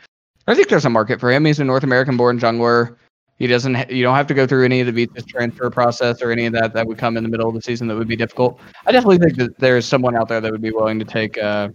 I 0.47 0.55
think 0.55 0.69
there's 0.69 0.85
a 0.85 0.91
market 0.91 1.21
for 1.21 1.31
him. 1.31 1.45
He's 1.45 1.61
a 1.61 1.65
North 1.65 1.85
American 1.85 2.17
born 2.17 2.38
jungler. 2.38 2.97
He 3.38 3.47
doesn't. 3.47 3.75
Ha- 3.75 3.87
you 3.88 4.03
don't 4.03 4.15
have 4.15 4.27
to 4.29 4.35
go 4.35 4.47
through 4.47 4.65
any 4.65 4.81
of 4.81 4.93
the 4.93 5.07
Vitas 5.07 5.27
transfer 5.27 5.69
process 5.71 6.23
or 6.23 6.31
any 6.31 6.47
of 6.47 6.53
that 6.53 6.73
that 6.75 6.87
would 6.87 6.99
come 6.99 7.17
in 7.17 7.23
the 7.23 7.29
middle 7.29 7.49
of 7.49 7.55
the 7.55 7.62
season 7.62 7.88
that 7.88 7.97
would 7.97 8.09
be 8.09 8.17
difficult. 8.17 8.61
I 8.87 8.93
definitely 8.93 9.19
think 9.19 9.37
that 9.37 9.59
there's 9.59 9.87
someone 9.87 10.17
out 10.17 10.29
there 10.29 10.41
that 10.41 10.51
would 10.51 10.62
be 10.62 10.71
willing 10.71 10.99
to 10.99 11.05
take. 11.05 11.38
Uh, 11.38 11.69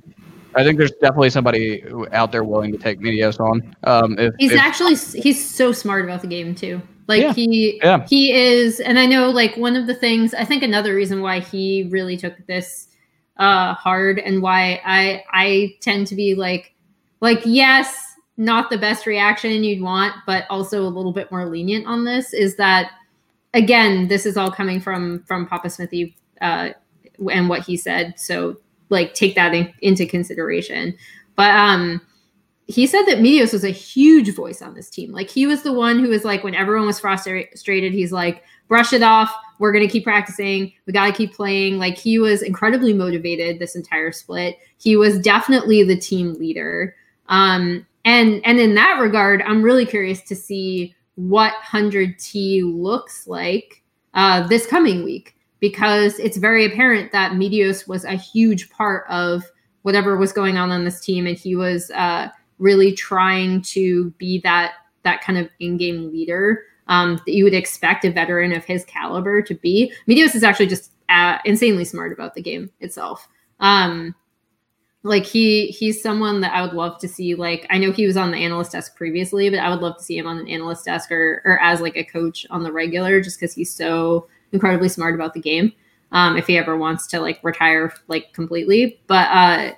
I 0.56 0.64
think 0.64 0.78
there's 0.78 0.92
definitely 0.92 1.30
somebody 1.30 1.84
out 2.14 2.32
there 2.32 2.44
willing 2.44 2.72
to 2.72 2.78
take 2.78 3.00
Meteos 3.00 3.40
on. 3.40 3.76
Um, 3.84 4.18
if, 4.18 4.34
he's 4.40 4.54
if, 4.54 4.60
actually 4.60 4.96
he's 4.96 5.48
so 5.48 5.72
smart 5.72 6.04
about 6.04 6.22
the 6.22 6.28
game 6.28 6.56
too. 6.56 6.82
Like 7.08 7.22
yeah, 7.22 7.34
he 7.34 7.80
yeah. 7.82 8.06
he 8.08 8.32
is, 8.34 8.80
and 8.80 9.00
I 9.00 9.06
know 9.06 9.30
like 9.30 9.56
one 9.56 9.76
of 9.76 9.88
the 9.88 9.96
things 9.96 10.34
I 10.34 10.44
think 10.44 10.64
another 10.64 10.94
reason 10.94 11.22
why 11.22 11.40
he 11.40 11.88
really 11.90 12.18
took 12.18 12.34
this 12.48 12.88
uh 13.38 13.74
hard 13.74 14.20
and 14.20 14.42
why 14.42 14.82
I 14.86 15.24
I 15.32 15.76
tend 15.82 16.08
to 16.08 16.16
be 16.16 16.36
like 16.36 16.74
like 17.22 17.42
yes 17.46 18.08
not 18.38 18.70
the 18.70 18.78
best 18.78 19.08
reaction 19.08 19.64
you'd 19.64 19.82
want, 19.82 20.14
but 20.28 20.46
also 20.50 20.84
a 20.84 20.88
little 20.88 21.12
bit 21.12 21.32
more 21.32 21.46
lenient 21.50 21.88
on 21.88 22.06
this 22.06 22.34
is 22.34 22.56
that 22.58 22.92
again, 23.54 24.08
this 24.08 24.26
is 24.26 24.38
all 24.38 24.52
coming 24.52 24.80
from 24.80 25.24
from 25.24 25.48
Papa 25.48 25.70
Smithy 25.70 26.16
uh, 26.42 26.70
and 27.32 27.50
what 27.50 27.64
he 27.64 27.76
said. 27.76 28.14
So 28.20 28.58
like 28.90 29.14
take 29.16 29.36
that 29.36 29.54
in, 29.54 29.74
into 29.82 30.06
consideration. 30.06 30.96
But 31.36 31.56
um 31.56 32.02
he 32.68 32.86
said 32.86 33.04
that 33.04 33.20
Meteos 33.20 33.54
was 33.54 33.64
a 33.64 33.70
huge 33.70 34.34
voice 34.36 34.62
on 34.62 34.74
this 34.74 34.90
team. 34.90 35.12
Like 35.12 35.30
he 35.30 35.48
was 35.48 35.64
the 35.64 35.74
one 35.74 36.00
who 36.00 36.10
was 36.10 36.26
like 36.26 36.44
when 36.44 36.56
everyone 36.56 36.88
was 36.88 37.00
frustrated, 37.00 37.94
he's 37.94 38.12
like, 38.12 38.44
brush 38.68 38.94
it 38.94 39.04
off. 39.04 39.34
We're 39.60 39.72
gonna 39.72 39.88
keep 39.88 40.04
practicing. 40.04 40.74
We 40.86 40.94
gotta 40.94 41.14
keep 41.14 41.34
playing. 41.34 41.80
Like 41.80 41.98
he 41.98 42.20
was 42.20 42.42
incredibly 42.42 42.94
motivated 42.94 43.60
this 43.60 43.76
entire 43.76 44.12
split. 44.12 44.58
He 44.78 44.96
was 44.96 45.20
definitely 45.20 45.84
the 45.84 45.98
team 45.98 46.34
leader. 46.34 46.96
Um, 47.30 47.86
and 48.08 48.42
and 48.46 48.58
in 48.60 48.74
that 48.74 49.00
regard 49.00 49.44
i'm 49.44 49.62
really 49.62 49.86
curious 49.86 50.22
to 50.22 50.36
see 50.36 50.96
what 51.16 51.54
100t 51.64 52.62
looks 52.64 53.28
like 53.28 53.84
uh, 54.14 54.48
this 54.48 54.66
coming 54.66 55.04
week 55.04 55.36
because 55.60 56.18
it's 56.20 56.38
very 56.38 56.64
apparent 56.66 57.12
that 57.12 57.34
Meteos 57.34 57.88
was 57.88 58.06
a 58.06 58.14
huge 58.14 58.70
part 58.70 59.04
of 59.10 59.44
whatever 59.82 60.16
was 60.16 60.32
going 60.32 60.58
on 60.58 60.72
on 60.72 60.86
this 60.86 61.00
team 61.00 61.26
and 61.26 61.38
he 61.38 61.56
was 61.56 61.90
uh, 61.92 62.30
really 62.60 62.92
trying 62.92 63.62
to 63.62 64.12
be 64.12 64.40
that 64.40 64.74
that 65.04 65.22
kind 65.22 65.38
of 65.38 65.50
in-game 65.60 66.12
leader 66.12 66.64
um, 66.88 67.20
that 67.26 67.34
you 67.34 67.44
would 67.44 67.54
expect 67.54 68.06
a 68.06 68.12
veteran 68.12 68.54
of 68.54 68.66
his 68.66 68.84
caliber 68.86 69.42
to 69.42 69.54
be 69.56 69.92
Meteos 70.08 70.36
is 70.36 70.44
actually 70.44 70.68
just 70.68 70.92
uh, 71.10 71.38
insanely 71.46 71.86
smart 71.86 72.12
about 72.12 72.34
the 72.34 72.42
game 72.42 72.70
itself 72.80 73.28
um, 73.60 74.16
like 75.04 75.26
he 75.26 75.68
he's 75.68 76.02
someone 76.02 76.42
that 76.42 76.54
I 76.54 76.62
would 76.62 76.74
love 76.74 77.00
to 77.00 77.08
see. 77.08 77.36
Like 77.36 77.66
I 77.70 77.78
know 77.78 77.92
he 77.92 78.06
was 78.06 78.18
on 78.18 78.32
the 78.32 78.38
analyst 78.38 78.74
desk 78.74 78.96
previously, 78.96 79.50
but 79.50 79.60
I 79.60 79.70
would 79.70 79.80
love 79.80 79.98
to 79.98 80.04
see 80.04 80.18
him 80.18 80.28
on 80.28 80.38
an 80.38 80.48
analyst 80.48 80.86
desk 80.86 81.12
or 81.12 81.42
or 81.46 81.60
as 81.62 81.82
like 81.82 81.96
a 81.96 82.04
coach 82.04 82.46
on 82.50 82.64
the 82.64 82.72
regular, 82.72 83.22
just 83.22 83.40
because 83.40 83.54
he's 83.54 83.74
so 83.74 84.28
incredibly 84.52 84.90
smart 84.90 85.16
about 85.16 85.34
the 85.34 85.40
game. 85.40 85.72
Um, 86.12 86.38
if 86.38 86.48
he 86.48 86.58
ever 86.58 86.78
wants 86.78 87.08
to 87.08 87.20
like 87.20 87.40
retire 87.44 87.94
like 88.08 88.34
completely, 88.34 89.00
but 89.08 89.28
uh, 89.30 89.72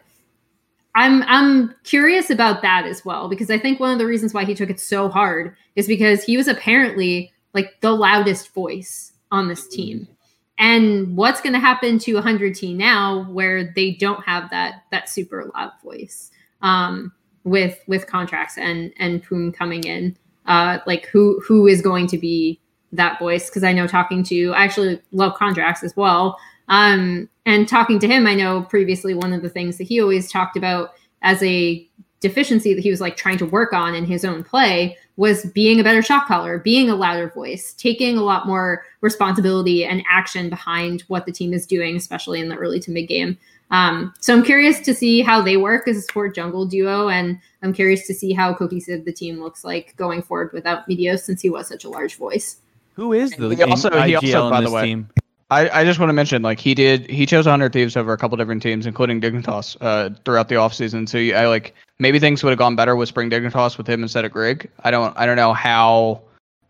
I'm 1.00 1.24
I'm 1.24 1.74
curious 1.86 2.30
about 2.30 2.62
that 2.62 2.86
as 2.86 3.06
well 3.06 3.30
because 3.30 3.50
I 3.50 3.58
think 3.58 3.80
one 3.80 3.94
of 3.94 4.00
the 4.00 4.06
reasons 4.06 4.34
why 4.34 4.44
he 4.44 4.54
took 4.54 4.70
it 4.70 4.82
so 4.82 5.08
hard 5.08 5.56
is 5.78 5.88
because 5.88 6.26
he 6.26 6.36
was 6.36 6.50
apparently 6.50 7.32
like 7.54 7.80
the 7.80 7.94
loudest 7.94 8.54
voice 8.54 9.14
on 9.32 9.48
this 9.48 9.66
team 9.66 10.10
and 10.58 11.16
what's 11.16 11.40
going 11.40 11.54
to 11.54 11.60
happen 11.60 12.00
to 12.00 12.16
100T 12.16 12.76
now 12.76 13.24
where 13.32 13.64
they 13.64 13.92
don't 13.92 14.22
have 14.26 14.50
that 14.50 14.84
that 14.92 15.08
super 15.08 15.50
loud 15.56 15.72
voice 15.82 16.32
um, 16.62 17.14
with 17.46 17.80
with 17.88 18.06
Contractz 18.06 18.58
and 18.58 18.92
and 18.98 19.24
Poom 19.24 19.54
coming 19.54 19.86
in? 19.86 20.18
Uh, 20.48 20.80
like 20.86 21.06
who 21.06 21.42
who 21.48 21.66
is 21.66 21.82
going 21.82 22.08
to 22.08 22.18
be 22.18 22.60
that 22.92 23.20
voice? 23.20 23.50
Because 23.50 23.64
I 23.64 23.72
know 23.72 23.88
talking 23.88 24.22
to 24.24 24.52
I 24.52 24.66
actually 24.66 25.02
love 25.14 25.38
Contractz 25.38 25.82
as 25.82 25.96
well. 25.96 26.38
Um, 26.70 27.30
and 27.46 27.68
talking 27.68 28.00
to 28.00 28.08
him, 28.08 28.28
I 28.28 28.36
know 28.36 28.62
previously 28.62 29.14
one 29.14 29.34
of 29.34 29.42
the 29.42 29.50
things 29.50 29.78
that 29.78 29.86
he 29.86 30.02
always 30.02 30.32
talked 30.32 30.56
about 30.56 30.94
as 31.22 31.42
a 31.44 31.86
deficiency 32.22 32.74
that 32.74 32.82
he 32.82 32.90
was 32.90 33.02
like 33.02 33.16
trying 33.16 33.38
to 33.38 33.46
work 33.46 33.74
on 33.74 33.96
in 33.96 34.06
his 34.06 34.26
own 34.26 34.44
play 34.44 34.98
was 35.16 35.46
being 35.48 35.80
a 35.80 35.84
better 35.84 36.02
shot 36.02 36.28
caller, 36.28 36.60
being 36.60 36.90
a 36.90 36.96
louder 36.96 37.30
voice, 37.30 37.74
taking 37.74 38.18
a 38.18 38.24
lot 38.24 38.46
more 38.46 38.86
responsibility 39.02 39.86
and 39.86 40.04
action 40.10 40.50
behind 40.50 41.02
what 41.08 41.26
the 41.26 41.32
team 41.32 41.54
is 41.54 41.66
doing, 41.66 41.96
especially 41.96 42.40
in 42.40 42.50
the 42.50 42.56
early 42.56 42.80
to 42.80 42.92
mid 42.92 43.08
game. 43.08 43.38
Um, 43.72 44.14
so 44.20 44.34
I'm 44.34 44.44
curious 44.44 44.80
to 44.82 44.94
see 44.94 45.22
how 45.22 45.42
they 45.42 45.58
work 45.58 45.88
as 45.88 45.98
a 45.98 46.02
support 46.02 46.34
jungle 46.34 46.66
duo, 46.66 47.10
and 47.10 47.40
I'm 47.62 47.74
curious 47.74 48.08
to 48.08 48.14
see 48.14 48.34
how 48.34 48.54
cohesive 48.54 49.06
the 49.06 49.14
team 49.14 49.42
looks 49.42 49.64
like 49.64 49.96
going 49.96 50.22
forward 50.22 50.52
without 50.54 50.88
Meteos, 50.90 51.20
since 51.20 51.42
he 51.42 51.50
was 51.50 51.68
such 51.68 51.84
a 51.84 51.90
large 51.90 52.16
voice. 52.16 52.58
Who 52.94 53.14
is 53.14 53.32
the 53.32 53.50
he 53.56 53.64
also, 53.64 53.90
IGL 53.90 54.22
he 54.22 54.34
also 54.34 54.50
by 54.50 54.62
the 54.62 54.72
way, 54.72 54.86
team? 54.86 55.10
I, 55.52 55.82
I 55.82 55.84
just 55.84 56.00
want 56.00 56.10
to 56.10 56.14
mention, 56.14 56.42
like 56.44 56.60
he 56.60 56.76
did, 56.76 57.10
he 57.10 57.26
chose 57.26 57.46
100 57.46 57.74
Thieves 57.74 57.98
over 57.98 58.14
a 58.14 58.18
couple 58.18 58.38
different 58.38 58.62
teams, 58.62 58.86
including 58.86 59.20
Dignitas, 59.20 59.78
uh, 59.82 60.12
throughout 60.24 60.48
the 60.48 60.56
offseason. 60.56 61.10
So 61.10 61.18
I 61.36 61.48
like 61.48 61.74
maybe 61.98 62.20
things 62.20 62.44
would 62.44 62.52
have 62.52 62.60
gone 62.60 62.76
better 62.76 62.96
with 62.96 63.10
Spring 63.10 63.30
Dignitas 63.30 63.78
with 63.78 63.88
him 63.88 64.04
instead 64.04 64.26
of 64.26 64.32
Grig. 64.32 64.70
I 64.84 64.92
don't, 64.92 65.18
I 65.18 65.26
don't 65.26 65.38
know 65.38 65.54
how 65.54 66.22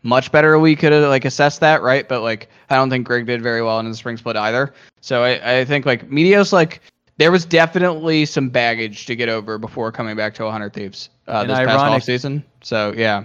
much 0.02 0.32
better 0.32 0.58
we 0.58 0.76
could 0.76 0.92
have 0.92 1.08
like 1.08 1.24
assessed 1.24 1.60
that, 1.60 1.82
right? 1.82 2.08
But 2.08 2.22
like 2.22 2.48
I 2.70 2.76
don't 2.76 2.90
think 2.90 3.06
Grig 3.06 3.26
did 3.26 3.42
very 3.42 3.62
well 3.62 3.78
in 3.80 3.88
the 3.88 3.96
spring 3.96 4.16
split 4.16 4.36
either. 4.36 4.72
So 5.00 5.22
I, 5.24 5.60
I 5.60 5.64
think 5.64 5.84
like 5.86 6.08
Meteos, 6.08 6.52
like 6.52 6.80
there 7.18 7.30
was 7.30 7.44
definitely 7.44 8.24
some 8.24 8.48
baggage 8.48 9.04
to 9.06 9.14
get 9.14 9.28
over 9.28 9.58
before 9.58 9.92
coming 9.92 10.16
back 10.16 10.34
to 10.34 10.44
100 10.44 10.72
Thieves 10.72 11.10
uh, 11.26 11.44
this 11.44 11.58
ironic- 11.58 12.02
past 12.02 12.08
offseason. 12.08 12.42
So 12.62 12.94
yeah. 12.96 13.24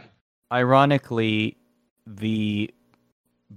Ironically, 0.52 1.58
the 2.06 2.74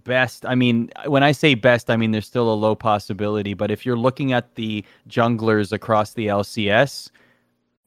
best. 0.05 0.47
I 0.47 0.55
mean, 0.55 0.91
when 1.07 1.23
I 1.23 1.33
say 1.33 1.55
best, 1.55 1.91
I 1.91 1.97
mean 1.97 2.11
there's 2.11 2.27
still 2.27 2.53
a 2.53 2.55
low 2.55 2.75
possibility. 2.75 3.55
But 3.55 3.71
if 3.71 3.85
you're 3.85 3.97
looking 3.97 4.33
at 4.33 4.55
the 4.55 4.85
junglers 5.09 5.73
across 5.73 6.15
the 6.15 6.27
LCS, 6.27 7.11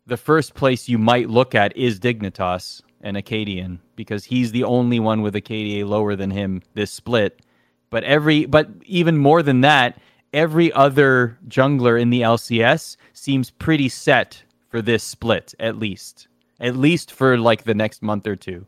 the 0.06 0.18
first 0.18 0.54
place 0.54 0.90
you 0.90 0.98
might 0.98 1.30
look 1.30 1.56
at 1.56 1.76
is 1.78 2.00
Dignitas 2.00 2.82
and 3.02 3.18
Akaadian 3.18 3.80
because 3.96 4.26
he's 4.26 4.52
the 4.52 4.64
only 4.64 5.00
one 5.00 5.22
with 5.22 5.36
a 5.36 5.42
KDA 5.42 5.88
lower 5.88 6.16
than 6.16 6.32
him 6.32 6.62
this 6.74 6.92
split. 6.92 7.42
But 7.90 8.04
every, 8.04 8.46
but 8.46 8.70
even 8.86 9.18
more 9.18 9.44
than 9.44 9.62
that, 9.62 10.00
every 10.34 10.72
other 10.74 11.38
jungler 11.48 12.00
in 12.00 12.10
the 12.10 12.22
LCS 12.22 12.98
seems 13.14 13.52
pretty 13.52 13.90
set 13.90 14.44
for 14.70 14.82
this 14.82 15.04
split, 15.04 15.54
at 15.60 15.78
least, 15.78 16.28
at 16.60 16.76
least 16.76 17.12
for 17.12 17.38
like 17.38 17.64
the 17.64 17.76
next 17.76 18.02
month 18.02 18.26
or 18.28 18.36
two. 18.36 18.66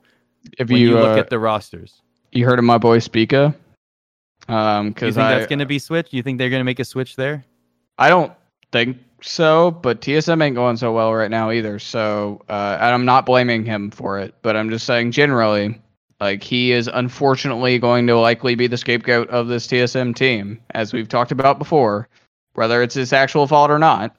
If 0.60 0.70
you, 0.70 0.78
you, 0.78 0.94
look 0.96 1.18
uh, 1.18 1.20
at 1.20 1.30
the 1.30 1.40
rosters, 1.40 2.02
you 2.36 2.46
heard 2.46 2.60
of 2.60 2.66
my 2.66 2.78
boy 2.78 3.00
Spica? 3.00 3.56
Um, 4.48 4.90
because 4.90 5.08
you 5.08 5.14
think 5.14 5.26
I, 5.26 5.36
that's 5.36 5.48
going 5.48 5.60
to 5.60 5.66
be 5.66 5.80
switched? 5.80 6.14
You 6.14 6.24
think 6.24 6.38
they're 6.38 6.50
going 6.50 6.60
to 6.60 6.66
make 6.66 6.80
a 6.80 6.86
switch 6.86 7.16
there? 7.16 7.46
I 7.98 8.10
don't 8.10 8.34
think 8.72 8.98
so, 9.22 9.72
but 9.72 10.02
TSM 10.02 10.44
ain't 10.44 10.56
going 10.56 10.78
so 10.78 10.92
well 10.92 11.14
right 11.14 11.32
now 11.32 11.52
either. 11.52 11.80
So, 11.80 12.42
uh, 12.50 12.78
and 12.80 12.94
I'm 12.94 13.06
not 13.06 13.26
blaming 13.26 13.64
him 13.64 13.92
for 13.92 14.20
it, 14.20 14.36
but 14.42 14.58
I'm 14.58 14.70
just 14.70 14.86
saying 14.86 15.12
generally, 15.12 15.80
like 16.20 16.44
he 16.44 16.72
is 16.72 16.90
unfortunately 16.92 17.80
going 17.80 18.08
to 18.08 18.18
likely 18.18 18.56
be 18.56 18.68
the 18.68 18.78
scapegoat 18.78 19.30
of 19.30 19.48
this 19.48 19.68
TSM 19.68 20.16
team, 20.16 20.60
as 20.72 20.92
we've 20.92 21.08
talked 21.08 21.32
about 21.32 21.60
before, 21.60 22.10
whether 22.54 22.82
it's 22.82 22.96
his 22.96 23.14
actual 23.14 23.48
fault 23.48 23.72
or 23.72 23.80
not. 23.80 24.16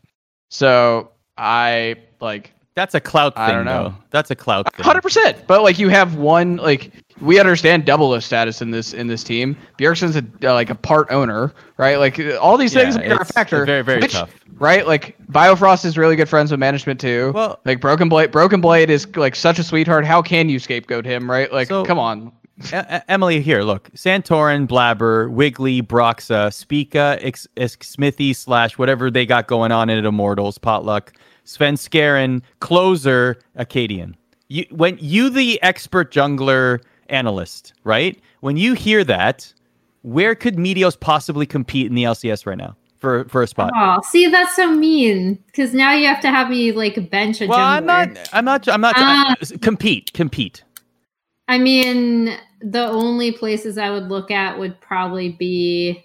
So 0.50 1.10
I 1.36 1.96
like 2.20 2.53
that's 2.74 2.94
a 2.94 3.00
clout 3.00 3.34
thing, 3.34 3.44
I 3.44 3.52
don't 3.52 3.64
know. 3.64 3.88
Though. 3.90 3.94
That's 4.10 4.30
a 4.30 4.36
clout 4.36 4.74
thing. 4.74 4.84
Hundred 4.84 5.02
percent. 5.02 5.46
But 5.46 5.62
like 5.62 5.78
you 5.78 5.88
have 5.88 6.16
one 6.16 6.56
like 6.56 6.90
we 7.20 7.38
understand 7.38 7.84
double 7.84 8.20
status 8.20 8.60
in 8.60 8.70
this 8.70 8.92
in 8.92 9.06
this 9.06 9.22
team. 9.22 9.56
Bjergsen's 9.78 10.16
a 10.16 10.48
uh, 10.48 10.54
like 10.54 10.70
a 10.70 10.74
part 10.74 11.08
owner, 11.10 11.52
right? 11.76 11.96
Like 11.96 12.20
all 12.40 12.56
these 12.56 12.74
things 12.74 12.96
yeah, 12.96 13.14
are 13.14 13.20
a 13.20 13.24
factor. 13.24 13.64
Very 13.64 13.82
very 13.82 14.00
which, 14.00 14.12
tough, 14.12 14.34
right? 14.54 14.86
Like 14.86 15.16
Biofrost 15.30 15.84
is 15.84 15.96
really 15.96 16.16
good 16.16 16.28
friends 16.28 16.50
with 16.50 16.60
management 16.60 17.00
too. 17.00 17.32
Well, 17.34 17.60
like 17.64 17.80
Broken 17.80 18.08
Blade, 18.08 18.32
Broken 18.32 18.60
Blade 18.60 18.90
is 18.90 19.06
like 19.16 19.36
such 19.36 19.58
a 19.58 19.64
sweetheart. 19.64 20.04
How 20.04 20.22
can 20.22 20.48
you 20.48 20.58
scapegoat 20.58 21.04
him, 21.04 21.30
right? 21.30 21.52
Like, 21.52 21.68
so, 21.68 21.84
come 21.84 21.98
on. 21.98 22.32
Emily, 23.08 23.40
here, 23.40 23.62
look. 23.62 23.90
Santorin, 23.94 24.68
Blabber, 24.68 25.28
Wiggly, 25.28 25.82
Broxah, 25.82 26.52
Spica, 26.52 27.18
X- 27.20 27.48
X- 27.56 27.76
Smithy, 27.80 28.32
slash 28.32 28.78
whatever 28.78 29.10
they 29.10 29.26
got 29.26 29.48
going 29.48 29.72
on 29.72 29.90
in 29.90 30.04
Immortals, 30.04 30.58
Potluck, 30.58 31.12
Svenskeren, 31.44 32.42
Closer, 32.60 33.36
Akaadian. 33.58 34.14
You, 34.48 34.64
when 34.70 34.98
you, 35.00 35.30
the 35.30 35.62
expert 35.62 36.12
jungler 36.12 36.80
analyst, 37.08 37.72
right? 37.84 38.20
When 38.40 38.56
you 38.56 38.74
hear 38.74 39.04
that, 39.04 39.52
where 40.02 40.34
could 40.34 40.56
Meteos 40.56 40.98
possibly 40.98 41.46
compete 41.46 41.86
in 41.86 41.94
the 41.94 42.04
LCS 42.04 42.46
right 42.46 42.58
now 42.58 42.76
for 42.96 43.24
for 43.24 43.42
a 43.42 43.46
spot? 43.46 43.72
Oh, 43.74 44.00
see, 44.04 44.28
that's 44.28 44.54
so 44.54 44.70
mean. 44.70 45.42
Because 45.46 45.72
now 45.72 45.94
you 45.94 46.06
have 46.06 46.20
to 46.20 46.28
have 46.28 46.50
me 46.50 46.72
like 46.72 47.10
bench 47.10 47.40
a 47.40 47.46
well, 47.46 47.58
jungler. 47.58 47.70
I'm 47.70 47.86
not. 47.86 48.28
I'm 48.32 48.44
not. 48.44 48.68
I'm 48.68 48.80
not. 48.80 48.96
Uh, 49.42 49.56
compete. 49.62 50.12
Compete. 50.12 50.62
I 51.48 51.58
mean, 51.58 52.36
the 52.60 52.86
only 52.86 53.32
places 53.32 53.76
I 53.78 53.90
would 53.90 54.08
look 54.08 54.30
at 54.30 54.58
would 54.58 54.80
probably 54.80 55.30
be 55.30 56.04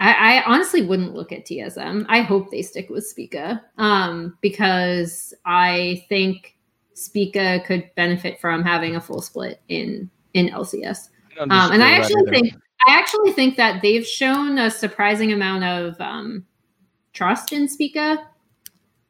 I, 0.00 0.38
I, 0.38 0.44
honestly 0.46 0.82
wouldn't 0.82 1.14
look 1.14 1.30
at 1.30 1.44
TSM. 1.44 2.06
I 2.08 2.22
hope 2.22 2.50
they 2.50 2.62
stick 2.62 2.88
with 2.88 3.06
Spica 3.06 3.62
um, 3.76 4.38
because 4.40 5.34
I 5.44 6.06
think 6.08 6.56
Spica 6.94 7.60
could 7.66 7.90
benefit 7.96 8.40
from 8.40 8.62
having 8.62 8.96
a 8.96 9.00
full 9.00 9.20
split 9.20 9.60
in 9.68 10.10
in 10.32 10.48
LCS. 10.48 11.10
Um, 11.38 11.50
and 11.50 11.82
I 11.82 11.92
actually 11.92 12.30
think 12.30 12.54
I 12.86 12.98
actually 12.98 13.32
think 13.32 13.56
that 13.56 13.82
they've 13.82 14.06
shown 14.06 14.58
a 14.58 14.70
surprising 14.70 15.32
amount 15.32 15.64
of 15.64 16.00
um, 16.00 16.46
trust 17.12 17.52
in 17.52 17.68
Spica. 17.68 18.26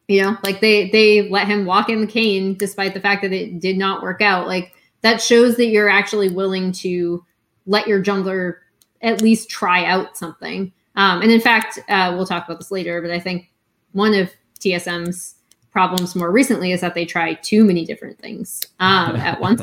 You 0.09 0.23
know, 0.23 0.39
like 0.43 0.61
they 0.61 0.91
they 0.91 1.29
let 1.29 1.47
him 1.47 1.67
walk 1.67 1.89
in 1.89 2.01
the 2.01 2.07
cane 2.07 2.57
despite 2.57 2.95
the 2.95 3.01
fact 3.01 3.23
that 3.23 3.33
it 3.33 3.61
did 3.61 3.77
not 3.79 4.03
work 4.03 4.21
out. 4.21 4.49
Like 4.49 4.73
that 5.03 5.23
shows 5.23 5.57
that 5.57 5.67
you're 5.67 5.89
actually 5.89 6.29
willing 6.29 6.73
to 6.73 7.25
let 7.67 7.87
your 7.87 8.03
jungler 8.03 8.57
at 9.03 9.23
least 9.23 9.49
try 9.49 9.85
out 9.85 10.17
something. 10.17 10.73
Um, 11.01 11.23
and 11.23 11.31
in 11.31 11.41
fact, 11.41 11.79
uh, 11.89 12.13
we'll 12.15 12.27
talk 12.27 12.45
about 12.45 12.59
this 12.59 12.71
later, 12.71 13.01
but 13.01 13.11
I 13.11 13.19
think 13.19 13.51
one 13.93 14.13
of 14.13 14.31
TSM's 14.59 15.35
problems 15.73 16.15
more 16.15 16.31
recently 16.31 16.73
is 16.73 16.83
that 16.83 16.95
they 16.95 17.07
try 17.07 17.35
too 17.35 17.65
many 17.65 17.87
different 17.87 18.19
things 18.19 18.61
um, 18.81 19.17
at 19.17 19.41
once. 19.41 19.63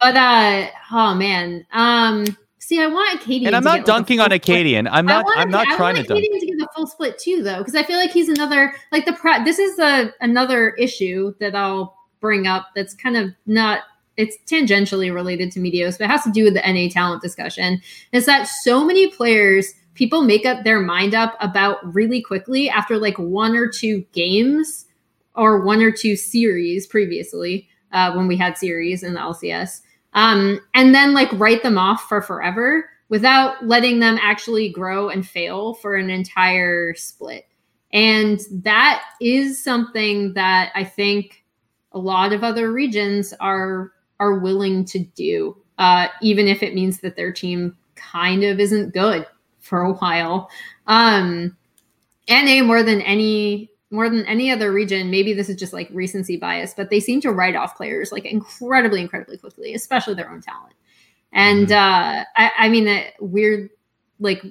But 0.00 0.16
uh, 0.16 0.68
oh 0.92 1.14
man, 1.16 1.66
um, 1.72 2.24
see, 2.60 2.80
I 2.80 2.86
want 2.86 3.20
Akaadian. 3.20 3.48
And 3.48 3.56
I'm 3.56 3.64
not 3.64 3.84
dunking 3.84 4.18
like 4.20 4.30
on 4.30 4.38
Akaadian. 4.38 4.88
I'm 4.88 5.06
not. 5.06 5.26
I'm 5.34 5.50
not 5.50 5.66
I 5.66 5.76
trying 5.76 5.96
to 5.96 6.04
dunk. 6.04 6.10
I 6.10 6.14
want 6.14 6.24
Akaadian 6.24 6.40
to 6.40 6.46
get 6.46 6.58
the 6.58 6.68
full 6.76 6.86
split 6.86 7.18
too, 7.18 7.42
though, 7.42 7.58
because 7.58 7.74
I 7.74 7.82
feel 7.82 7.96
like 7.96 8.12
he's 8.12 8.28
another 8.28 8.72
like 8.92 9.06
the 9.06 9.14
pro- 9.14 9.42
This 9.42 9.58
is 9.58 9.80
a 9.80 10.12
another 10.20 10.70
issue 10.74 11.34
that 11.40 11.56
I'll 11.56 11.96
bring 12.20 12.46
up. 12.46 12.68
That's 12.76 12.94
kind 12.94 13.16
of 13.16 13.30
not 13.46 13.80
it's 14.16 14.36
tangentially 14.46 15.12
related 15.12 15.50
to 15.52 15.58
Meteos, 15.58 15.98
but 15.98 16.04
it 16.04 16.10
has 16.10 16.22
to 16.22 16.30
do 16.30 16.44
with 16.44 16.54
the 16.54 16.62
NA 16.64 16.88
talent 16.88 17.22
discussion. 17.22 17.82
Is 18.12 18.24
that 18.26 18.44
so 18.44 18.84
many 18.84 19.10
players 19.10 19.74
people 19.96 20.22
make 20.22 20.46
up 20.46 20.62
their 20.62 20.80
mind 20.80 21.14
up 21.14 21.36
about 21.40 21.78
really 21.94 22.22
quickly 22.22 22.68
after 22.68 22.98
like 22.98 23.18
one 23.18 23.56
or 23.56 23.66
two 23.66 24.04
games 24.12 24.86
or 25.34 25.64
one 25.64 25.82
or 25.82 25.90
two 25.90 26.14
series 26.14 26.86
previously 26.86 27.68
uh, 27.92 28.12
when 28.12 28.28
we 28.28 28.36
had 28.36 28.56
series 28.56 29.02
in 29.02 29.14
the 29.14 29.20
LCS, 29.20 29.80
um, 30.12 30.60
and 30.74 30.94
then 30.94 31.14
like 31.14 31.30
write 31.32 31.62
them 31.62 31.78
off 31.78 32.02
for 32.08 32.22
forever 32.22 32.88
without 33.08 33.64
letting 33.64 34.00
them 34.00 34.18
actually 34.20 34.68
grow 34.68 35.08
and 35.08 35.26
fail 35.26 35.74
for 35.74 35.94
an 35.94 36.10
entire 36.10 36.94
split. 36.94 37.46
And 37.92 38.40
that 38.50 39.02
is 39.20 39.62
something 39.62 40.34
that 40.34 40.72
I 40.74 40.84
think 40.84 41.44
a 41.92 41.98
lot 41.98 42.32
of 42.32 42.44
other 42.44 42.72
regions 42.72 43.32
are 43.40 43.92
are 44.18 44.38
willing 44.38 44.84
to 44.86 44.98
do, 44.98 45.56
uh, 45.78 46.08
even 46.22 46.48
if 46.48 46.62
it 46.62 46.74
means 46.74 47.00
that 47.00 47.16
their 47.16 47.32
team 47.32 47.76
kind 47.94 48.44
of 48.44 48.58
isn't 48.58 48.94
good 48.94 49.26
for 49.66 49.82
a 49.82 49.92
while. 49.92 50.48
Um, 50.86 51.56
NA 52.28 52.62
more 52.62 52.82
than 52.82 53.00
any 53.02 53.70
more 53.90 54.10
than 54.10 54.26
any 54.26 54.50
other 54.50 54.72
region, 54.72 55.10
maybe 55.10 55.32
this 55.32 55.48
is 55.48 55.56
just 55.56 55.72
like 55.72 55.88
recency 55.92 56.36
bias, 56.36 56.74
but 56.74 56.90
they 56.90 56.98
seem 56.98 57.20
to 57.20 57.30
write 57.30 57.54
off 57.54 57.76
players 57.76 58.10
like 58.10 58.24
incredibly, 58.24 59.00
incredibly 59.00 59.38
quickly, 59.38 59.74
especially 59.74 60.14
their 60.14 60.30
own 60.30 60.40
talent. 60.40 60.74
And 61.32 61.68
mm-hmm. 61.68 61.74
uh, 61.74 62.24
I, 62.36 62.50
I 62.58 62.68
mean 62.68 62.84
that 62.86 63.14
weird, 63.20 63.70
like, 64.18 64.42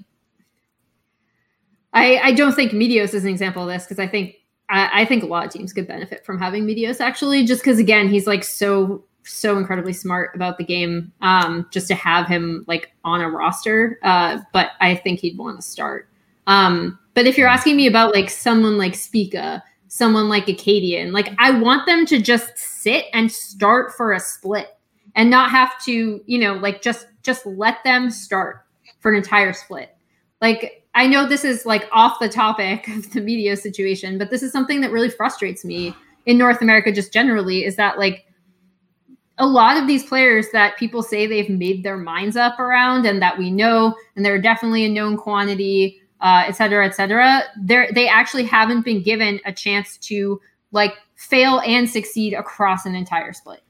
I 1.93 2.17
I 2.17 2.31
don't 2.33 2.53
think 2.53 2.71
Meteos 2.71 3.13
is 3.13 3.23
an 3.23 3.29
example 3.29 3.63
of 3.63 3.69
this 3.69 3.83
because 3.83 3.99
I 3.99 4.07
think 4.07 4.35
I, 4.69 5.01
I 5.01 5.05
think 5.05 5.23
a 5.23 5.27
lot 5.27 5.45
of 5.45 5.51
teams 5.51 5.73
could 5.73 5.87
benefit 5.87 6.25
from 6.25 6.39
having 6.39 6.65
Meteos 6.65 6.99
actually, 6.99 7.45
just 7.45 7.61
because 7.61 7.79
again 7.79 8.09
he's 8.09 8.27
like 8.27 8.43
so 8.43 9.03
so 9.25 9.57
incredibly 9.57 9.93
smart 9.93 10.35
about 10.35 10.57
the 10.57 10.63
game 10.63 11.11
um, 11.21 11.67
just 11.71 11.87
to 11.87 11.95
have 11.95 12.27
him 12.27 12.63
like 12.67 12.91
on 13.03 13.21
a 13.21 13.29
roster. 13.29 13.99
Uh, 14.03 14.39
but 14.53 14.71
I 14.79 14.95
think 14.95 15.19
he'd 15.19 15.37
want 15.37 15.57
to 15.57 15.61
start. 15.61 16.09
Um, 16.47 16.99
but 17.13 17.25
if 17.25 17.37
you're 17.37 17.47
asking 17.47 17.75
me 17.75 17.87
about 17.87 18.13
like 18.13 18.29
someone 18.29 18.77
like 18.77 18.95
Spica, 18.95 19.63
someone 19.87 20.29
like 20.29 20.45
Akaadian, 20.47 21.11
like 21.11 21.33
I 21.37 21.51
want 21.51 21.85
them 21.85 22.05
to 22.07 22.21
just 22.21 22.57
sit 22.57 23.05
and 23.13 23.31
start 23.31 23.93
for 23.93 24.13
a 24.13 24.19
split 24.19 24.77
and 25.15 25.29
not 25.29 25.49
have 25.51 25.81
to, 25.85 26.21
you 26.25 26.37
know, 26.37 26.55
like 26.55 26.81
just 26.81 27.07
just 27.23 27.45
let 27.45 27.83
them 27.83 28.09
start 28.09 28.65
for 28.99 29.11
an 29.11 29.17
entire 29.17 29.53
split. 29.53 29.95
Like 30.41 30.83
I 30.93 31.07
know 31.07 31.27
this 31.27 31.43
is 31.43 31.65
like 31.65 31.87
off 31.91 32.19
the 32.19 32.29
topic 32.29 32.87
of 32.89 33.11
the 33.11 33.21
media 33.21 33.55
situation, 33.57 34.17
but 34.17 34.29
this 34.29 34.43
is 34.43 34.51
something 34.51 34.81
that 34.81 34.91
really 34.91 35.09
frustrates 35.09 35.65
me 35.65 35.95
in 36.25 36.37
North 36.37 36.61
America 36.61 36.91
just 36.91 37.13
generally 37.13 37.65
is 37.65 37.75
that 37.75 37.97
like 37.97 38.24
a 39.37 39.45
lot 39.45 39.77
of 39.77 39.87
these 39.87 40.03
players 40.03 40.47
that 40.53 40.77
people 40.77 41.03
say 41.03 41.27
they've 41.27 41.49
made 41.49 41.83
their 41.83 41.97
minds 41.97 42.35
up 42.35 42.59
around 42.59 43.05
and 43.05 43.21
that 43.21 43.37
we 43.37 43.51
know 43.51 43.95
and 44.15 44.23
they're 44.23 44.41
definitely 44.41 44.85
a 44.85 44.89
known 44.89 45.17
quantity 45.17 46.01
uh, 46.21 46.43
et 46.47 46.53
cetera 46.53 46.85
et 46.85 46.95
cetera 46.95 47.43
they 47.61 47.89
they 47.93 48.07
actually 48.07 48.43
haven't 48.43 48.83
been 48.85 49.01
given 49.01 49.39
a 49.45 49.51
chance 49.51 49.97
to 49.97 50.39
like 50.71 50.93
fail 51.15 51.61
and 51.65 51.89
succeed 51.89 52.33
across 52.33 52.85
an 52.85 52.95
entire 52.95 53.33
split 53.33 53.61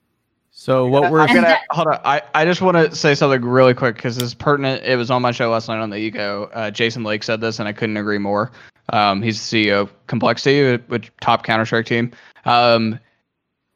so 0.58 0.88
what 0.88 1.12
we're 1.12 1.20
I'm 1.20 1.28
gonna 1.28 1.42
that- 1.42 1.64
hold 1.70 1.88
on. 1.88 2.00
I, 2.06 2.22
I 2.34 2.46
just 2.46 2.62
want 2.62 2.78
to 2.78 2.96
say 2.96 3.14
something 3.14 3.44
really 3.44 3.74
quick 3.74 3.96
because 3.96 4.18
it's 4.18 4.34
pertinent. 4.34 4.84
It 4.86 4.96
was 4.96 5.12
on 5.12 5.22
my 5.22 5.32
show 5.32 5.50
last 5.50 5.68
night 5.68 5.80
on 5.80 5.90
the 5.90 5.98
Ego. 5.98 6.50
Uh, 6.54 6.72
Jason 6.72 7.04
Lake 7.04 7.24
said 7.24 7.42
this, 7.42 7.60
and 7.60 7.68
I 7.68 7.74
couldn't 7.74 7.98
agree 7.98 8.20
more. 8.20 8.54
Um, 8.94 9.22
he's 9.22 9.52
the 9.52 9.66
CEO 9.68 9.82
of 9.82 10.08
Complexity, 10.08 10.78
which 10.88 11.12
top 11.20 11.44
Counter 11.44 11.66
Strike 11.66 11.88
team. 11.88 12.10
Um, 12.46 12.98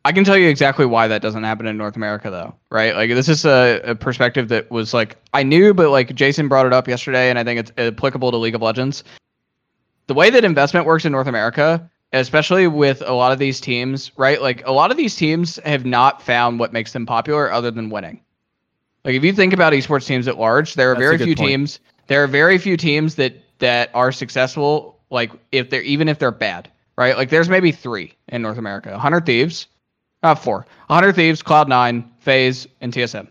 I 0.06 0.12
can 0.12 0.24
tell 0.24 0.38
you 0.38 0.48
exactly 0.48 0.86
why 0.86 1.08
that 1.08 1.22
doesn't 1.22 1.44
happen 1.44 1.68
in 1.68 1.78
North 1.78 1.96
America, 1.96 2.30
though. 2.30 2.56
Right? 2.70 2.96
Like 2.96 3.10
this 3.10 3.28
is 3.30 3.46
a, 3.46 3.82
a 3.84 3.96
perspective 3.96 4.48
that 4.50 4.72
was 4.72 4.94
like 4.94 5.18
I 5.34 5.44
knew, 5.44 5.74
but 5.74 5.90
like 5.90 6.16
Jason 6.16 6.48
brought 6.48 6.66
it 6.66 6.74
up 6.74 6.88
yesterday, 6.88 7.30
and 7.30 7.38
I 7.38 7.44
think 7.44 7.60
it's 7.60 7.72
applicable 7.78 8.32
to 8.32 8.38
League 8.38 8.56
of 8.56 8.62
Legends. 8.62 9.04
The 10.08 10.14
way 10.14 10.30
that 10.30 10.44
investment 10.44 10.86
works 10.86 11.06
in 11.06 11.12
North 11.12 11.28
America 11.28 11.90
especially 12.14 12.68
with 12.68 13.02
a 13.06 13.14
lot 13.14 13.32
of 13.32 13.40
these 13.40 13.62
teams, 13.62 14.12
right? 14.18 14.42
Like 14.42 14.66
a 14.66 14.72
lot 14.72 14.92
of 14.92 14.98
these 14.98 15.16
teams 15.16 15.58
have 15.58 15.86
not 15.86 16.22
found 16.22 16.60
what 16.60 16.74
makes 16.74 16.94
them 16.94 17.06
popular 17.06 17.52
other 17.52 17.72
than 17.72 17.90
winning. 17.90 18.22
Like 19.06 19.16
if 19.16 19.24
you 19.24 19.34
think 19.34 19.54
about 19.54 19.74
esports 19.74 20.06
teams 20.06 20.28
at 20.28 20.38
large, 20.38 20.74
there 20.74 20.92
are 20.92 20.96
That's 20.96 21.04
very 21.04 21.18
few 21.18 21.36
point. 21.36 21.50
teams. 21.50 21.80
There 22.08 22.24
are 22.24 22.28
very 22.28 22.58
few 22.58 22.78
teams 22.78 23.16
that 23.16 23.34
that 23.60 23.92
are 23.94 24.12
successful. 24.12 25.00
Like 25.10 25.32
if 25.52 25.70
they're 25.70 25.82
even 25.84 26.08
if 26.10 26.20
they're 26.20 26.32
bad, 26.32 26.70
right? 26.98 27.16
Like 27.16 27.30
there's 27.30 27.50
maybe 27.50 27.72
three 27.72 28.14
in 28.28 28.42
North 28.42 28.58
America: 28.58 28.92
100 28.92 29.26
Thieves, 29.26 29.68
uh, 30.24 30.36
four, 30.36 30.66
100 30.88 31.14
Thieves, 31.14 31.42
Cloud9, 31.42 32.06
FaZe, 32.20 32.68
and 32.82 32.94
TSM. 32.94 33.28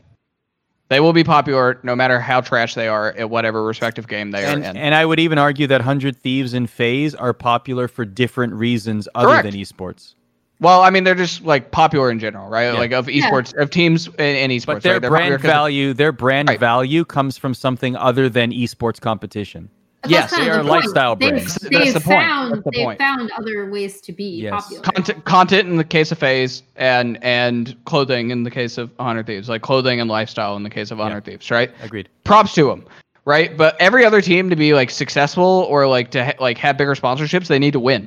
They 0.88 1.00
will 1.00 1.12
be 1.12 1.22
popular 1.24 1.78
no 1.82 1.94
matter 1.94 2.18
how 2.18 2.40
trash 2.40 2.74
they 2.74 2.88
are 2.88 3.12
at 3.12 3.28
whatever 3.28 3.62
respective 3.62 4.08
game 4.08 4.30
they 4.30 4.44
and, 4.46 4.64
are 4.64 4.70
in. 4.70 4.76
and 4.78 4.94
I 4.94 5.04
would 5.04 5.20
even 5.20 5.36
argue 5.36 5.66
that 5.66 5.82
Hundred 5.82 6.16
Thieves 6.16 6.54
and 6.54 6.68
FaZe 6.68 7.14
are 7.14 7.34
popular 7.34 7.88
for 7.88 8.06
different 8.06 8.54
reasons 8.54 9.06
other 9.14 9.28
Correct. 9.28 9.44
than 9.44 9.54
esports. 9.54 10.14
Well, 10.60 10.80
I 10.80 10.88
mean, 10.90 11.04
they're 11.04 11.14
just 11.14 11.44
like 11.44 11.70
popular 11.72 12.10
in 12.10 12.18
general, 12.18 12.48
right? 12.48 12.72
Yeah. 12.72 12.78
Like 12.78 12.92
of 12.92 13.08
Yeah. 13.08 13.30
esports, 13.30 13.54
of 13.60 13.70
teams 13.70 14.06
in, 14.08 14.14
in 14.18 14.50
esports. 14.50 14.66
But 14.66 14.82
their 14.82 14.94
right? 14.94 15.00
Brand 15.02 15.12
popular 15.12 15.38
'cause 15.38 15.44
of- 15.44 15.50
value, 15.50 15.92
their 15.92 16.10
brand 16.10 16.48
Right. 16.48 16.58
value 16.58 17.04
comes 17.04 17.36
from 17.36 17.52
something 17.52 17.94
other 17.94 18.28
than 18.30 18.50
esports 18.50 18.98
competition. 19.00 19.68
But 20.02 20.10
Yes, 20.12 20.30
they 20.30 20.48
are 20.48 20.58
the 20.62 20.68
point. 20.68 20.84
lifestyle 20.84 21.16
They've, 21.16 21.30
brands. 21.30 21.54
That's 21.56 21.68
they've 21.76 21.94
the 21.94 22.00
point. 22.00 22.20
found 22.28 22.52
That's 22.52 22.64
the 22.64 22.70
they've 22.72 22.84
point. 22.84 22.98
found 23.00 23.30
other 23.36 23.68
ways 23.68 24.00
to 24.02 24.12
be 24.12 24.42
Yes. 24.42 24.52
popular. 24.62 24.82
content, 24.82 25.24
content 25.24 25.68
in 25.68 25.76
the 25.76 25.82
case 25.84 26.12
of 26.12 26.18
FaZe, 26.18 26.62
and 26.76 27.18
and 27.24 27.74
clothing 27.84 28.30
in 28.30 28.44
the 28.44 28.50
case 28.50 28.78
of 28.78 28.90
Honor 29.00 29.24
Thieves, 29.24 29.48
like 29.48 29.62
clothing 29.62 30.00
and 30.00 30.08
lifestyle 30.08 30.56
in 30.56 30.62
the 30.62 30.70
case 30.70 30.92
of 30.92 30.98
100 30.98 31.24
Thieves, 31.24 31.50
right? 31.50 31.70
Agreed. 31.82 32.08
Props 32.22 32.54
to 32.54 32.68
them, 32.68 32.84
right? 33.24 33.56
But 33.56 33.76
every 33.80 34.04
other 34.04 34.20
team 34.20 34.48
to 34.50 34.56
be 34.56 34.72
like 34.72 34.90
successful 34.90 35.66
or 35.68 35.86
like 35.88 36.12
to 36.12 36.24
ha- 36.26 36.32
like 36.38 36.58
have 36.58 36.76
bigger 36.78 36.94
sponsorships, 36.94 37.48
they 37.48 37.58
need 37.58 37.72
to 37.72 37.80
win, 37.80 38.06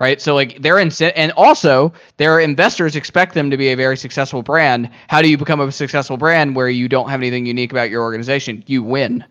right? 0.00 0.22
So 0.22 0.34
like 0.34 0.62
they're 0.62 0.78
in, 0.78 0.90
and 1.16 1.32
also 1.32 1.92
their 2.16 2.40
investors 2.40 2.96
expect 2.96 3.34
them 3.34 3.50
to 3.50 3.58
be 3.58 3.68
a 3.68 3.74
very 3.76 3.98
successful 3.98 4.42
brand. 4.42 4.88
How 5.08 5.20
do 5.20 5.28
you 5.28 5.36
become 5.36 5.60
a 5.60 5.70
successful 5.70 6.16
brand 6.16 6.56
where 6.56 6.70
you 6.70 6.88
don't 6.88 7.10
have 7.10 7.20
anything 7.20 7.44
unique 7.44 7.72
about 7.72 7.90
your 7.90 8.02
organization? 8.02 8.64
You 8.66 8.82
win. 8.82 9.22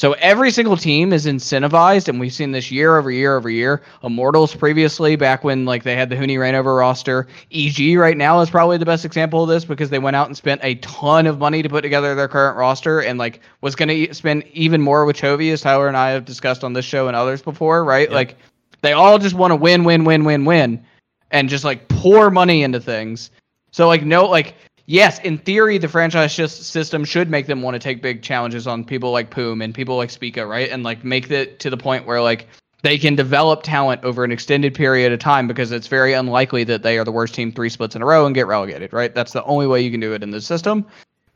So 0.00 0.12
every 0.12 0.50
single 0.50 0.78
team 0.78 1.12
is 1.12 1.26
incentivized, 1.26 2.08
and 2.08 2.18
we've 2.18 2.32
seen 2.32 2.52
this 2.52 2.70
year 2.70 2.96
over 2.96 3.10
year 3.10 3.36
over 3.36 3.50
year. 3.50 3.82
Immortals 4.02 4.54
previously, 4.54 5.14
back 5.14 5.44
when 5.44 5.66
like 5.66 5.82
they 5.82 5.94
had 5.94 6.08
the 6.08 6.16
Huni 6.16 6.38
Reignover 6.38 6.78
roster. 6.78 7.26
EG 7.52 7.98
right 7.98 8.16
now 8.16 8.40
is 8.40 8.48
probably 8.48 8.78
the 8.78 8.86
best 8.86 9.04
example 9.04 9.42
of 9.42 9.50
this 9.50 9.66
because 9.66 9.90
they 9.90 9.98
went 9.98 10.16
out 10.16 10.26
and 10.26 10.34
spent 10.34 10.62
a 10.64 10.76
ton 10.76 11.26
of 11.26 11.38
money 11.38 11.60
to 11.60 11.68
put 11.68 11.82
together 11.82 12.14
their 12.14 12.28
current 12.28 12.56
roster, 12.56 13.00
and 13.00 13.18
like 13.18 13.40
was 13.60 13.76
going 13.76 13.90
to 13.90 14.14
spend 14.14 14.44
even 14.54 14.80
more 14.80 15.04
with 15.04 15.18
Chovy, 15.18 15.52
as 15.52 15.60
Tyler 15.60 15.86
and 15.86 15.98
I 15.98 16.12
have 16.12 16.24
discussed 16.24 16.64
on 16.64 16.72
this 16.72 16.86
show 16.86 17.06
and 17.06 17.14
others 17.14 17.42
before, 17.42 17.84
right? 17.84 18.10
Like 18.10 18.36
they 18.80 18.94
all 18.94 19.18
just 19.18 19.34
want 19.34 19.50
to 19.50 19.56
win, 19.56 19.84
win, 19.84 20.04
win, 20.04 20.24
win, 20.24 20.46
win, 20.46 20.82
and 21.30 21.46
just 21.46 21.64
like 21.64 21.86
pour 21.88 22.30
money 22.30 22.62
into 22.62 22.80
things. 22.80 23.30
So 23.70 23.86
like 23.86 24.02
no 24.02 24.24
like 24.24 24.54
yes, 24.90 25.20
in 25.20 25.38
theory 25.38 25.78
the 25.78 25.88
franchise 25.88 26.34
just 26.34 26.64
system 26.64 27.04
should 27.04 27.30
make 27.30 27.46
them 27.46 27.62
want 27.62 27.74
to 27.74 27.78
take 27.78 28.02
big 28.02 28.22
challenges 28.22 28.66
on 28.66 28.84
people 28.84 29.12
like 29.12 29.30
Poom 29.30 29.62
and 29.62 29.72
people 29.72 29.96
like 29.96 30.10
Spica, 30.10 30.44
right? 30.44 30.68
And 30.68 30.82
like 30.82 31.04
make 31.04 31.30
it 31.30 31.60
to 31.60 31.70
the 31.70 31.76
point 31.76 32.06
where 32.06 32.20
like 32.20 32.48
they 32.82 32.98
can 32.98 33.14
develop 33.14 33.62
talent 33.62 34.02
over 34.02 34.24
an 34.24 34.32
extended 34.32 34.74
period 34.74 35.12
of 35.12 35.20
time 35.20 35.46
because 35.46 35.70
it's 35.70 35.86
very 35.86 36.12
unlikely 36.12 36.64
that 36.64 36.82
they 36.82 36.98
are 36.98 37.04
the 37.04 37.12
worst 37.12 37.34
team 37.34 37.52
three 37.52 37.68
splits 37.68 37.94
in 37.94 38.02
a 38.02 38.06
row 38.06 38.26
and 38.26 38.34
get 38.34 38.46
relegated, 38.46 38.92
right? 38.92 39.14
That's 39.14 39.32
the 39.32 39.44
only 39.44 39.66
way 39.66 39.80
you 39.80 39.90
can 39.90 40.00
do 40.00 40.12
it 40.12 40.22
in 40.22 40.30
the 40.30 40.40
system. 40.40 40.84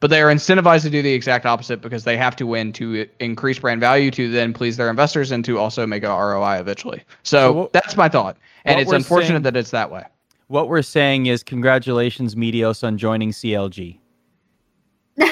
But 0.01 0.11
they 0.11 0.21
are 0.21 0.35
incentivized 0.35 0.83
to 0.83 0.91
do 0.91 1.01
the 1.01 1.13
exact 1.13 1.47
opposite 1.47 1.81
because 1.81 2.05
they 2.05 2.17
have 2.17 2.35
to 2.37 2.47
win 2.47 2.73
to 2.75 3.07
increase 3.21 3.59
brand 3.59 3.81
value 3.81 4.11
to 4.11 4.31
then 4.31 4.53
please 4.53 4.77
their 4.77 4.91
investors 4.91 5.31
and 5.31 5.45
to 5.45 5.59
also 5.59 5.87
make 5.87 6.03
a 6.03 6.09
ROI 6.09 6.59
eventually. 6.59 7.03
So, 7.23 7.39
So 7.39 7.53
what- 7.53 7.73
that's 7.73 7.97
my 7.97 8.09
thought. 8.09 8.37
And 8.65 8.81
it's 8.81 8.91
unfortunate 8.91 9.29
saying- 9.29 9.43
that 9.43 9.57
it's 9.57 9.71
that 9.71 9.91
way. 9.91 10.03
What 10.49 10.69
we're 10.69 10.83
saying 10.83 11.27
is 11.27 11.43
congratulations, 11.43 12.35
Meteos, 12.35 12.85
on 12.85 12.99
joining 12.99 13.31
CLG. 13.31 13.99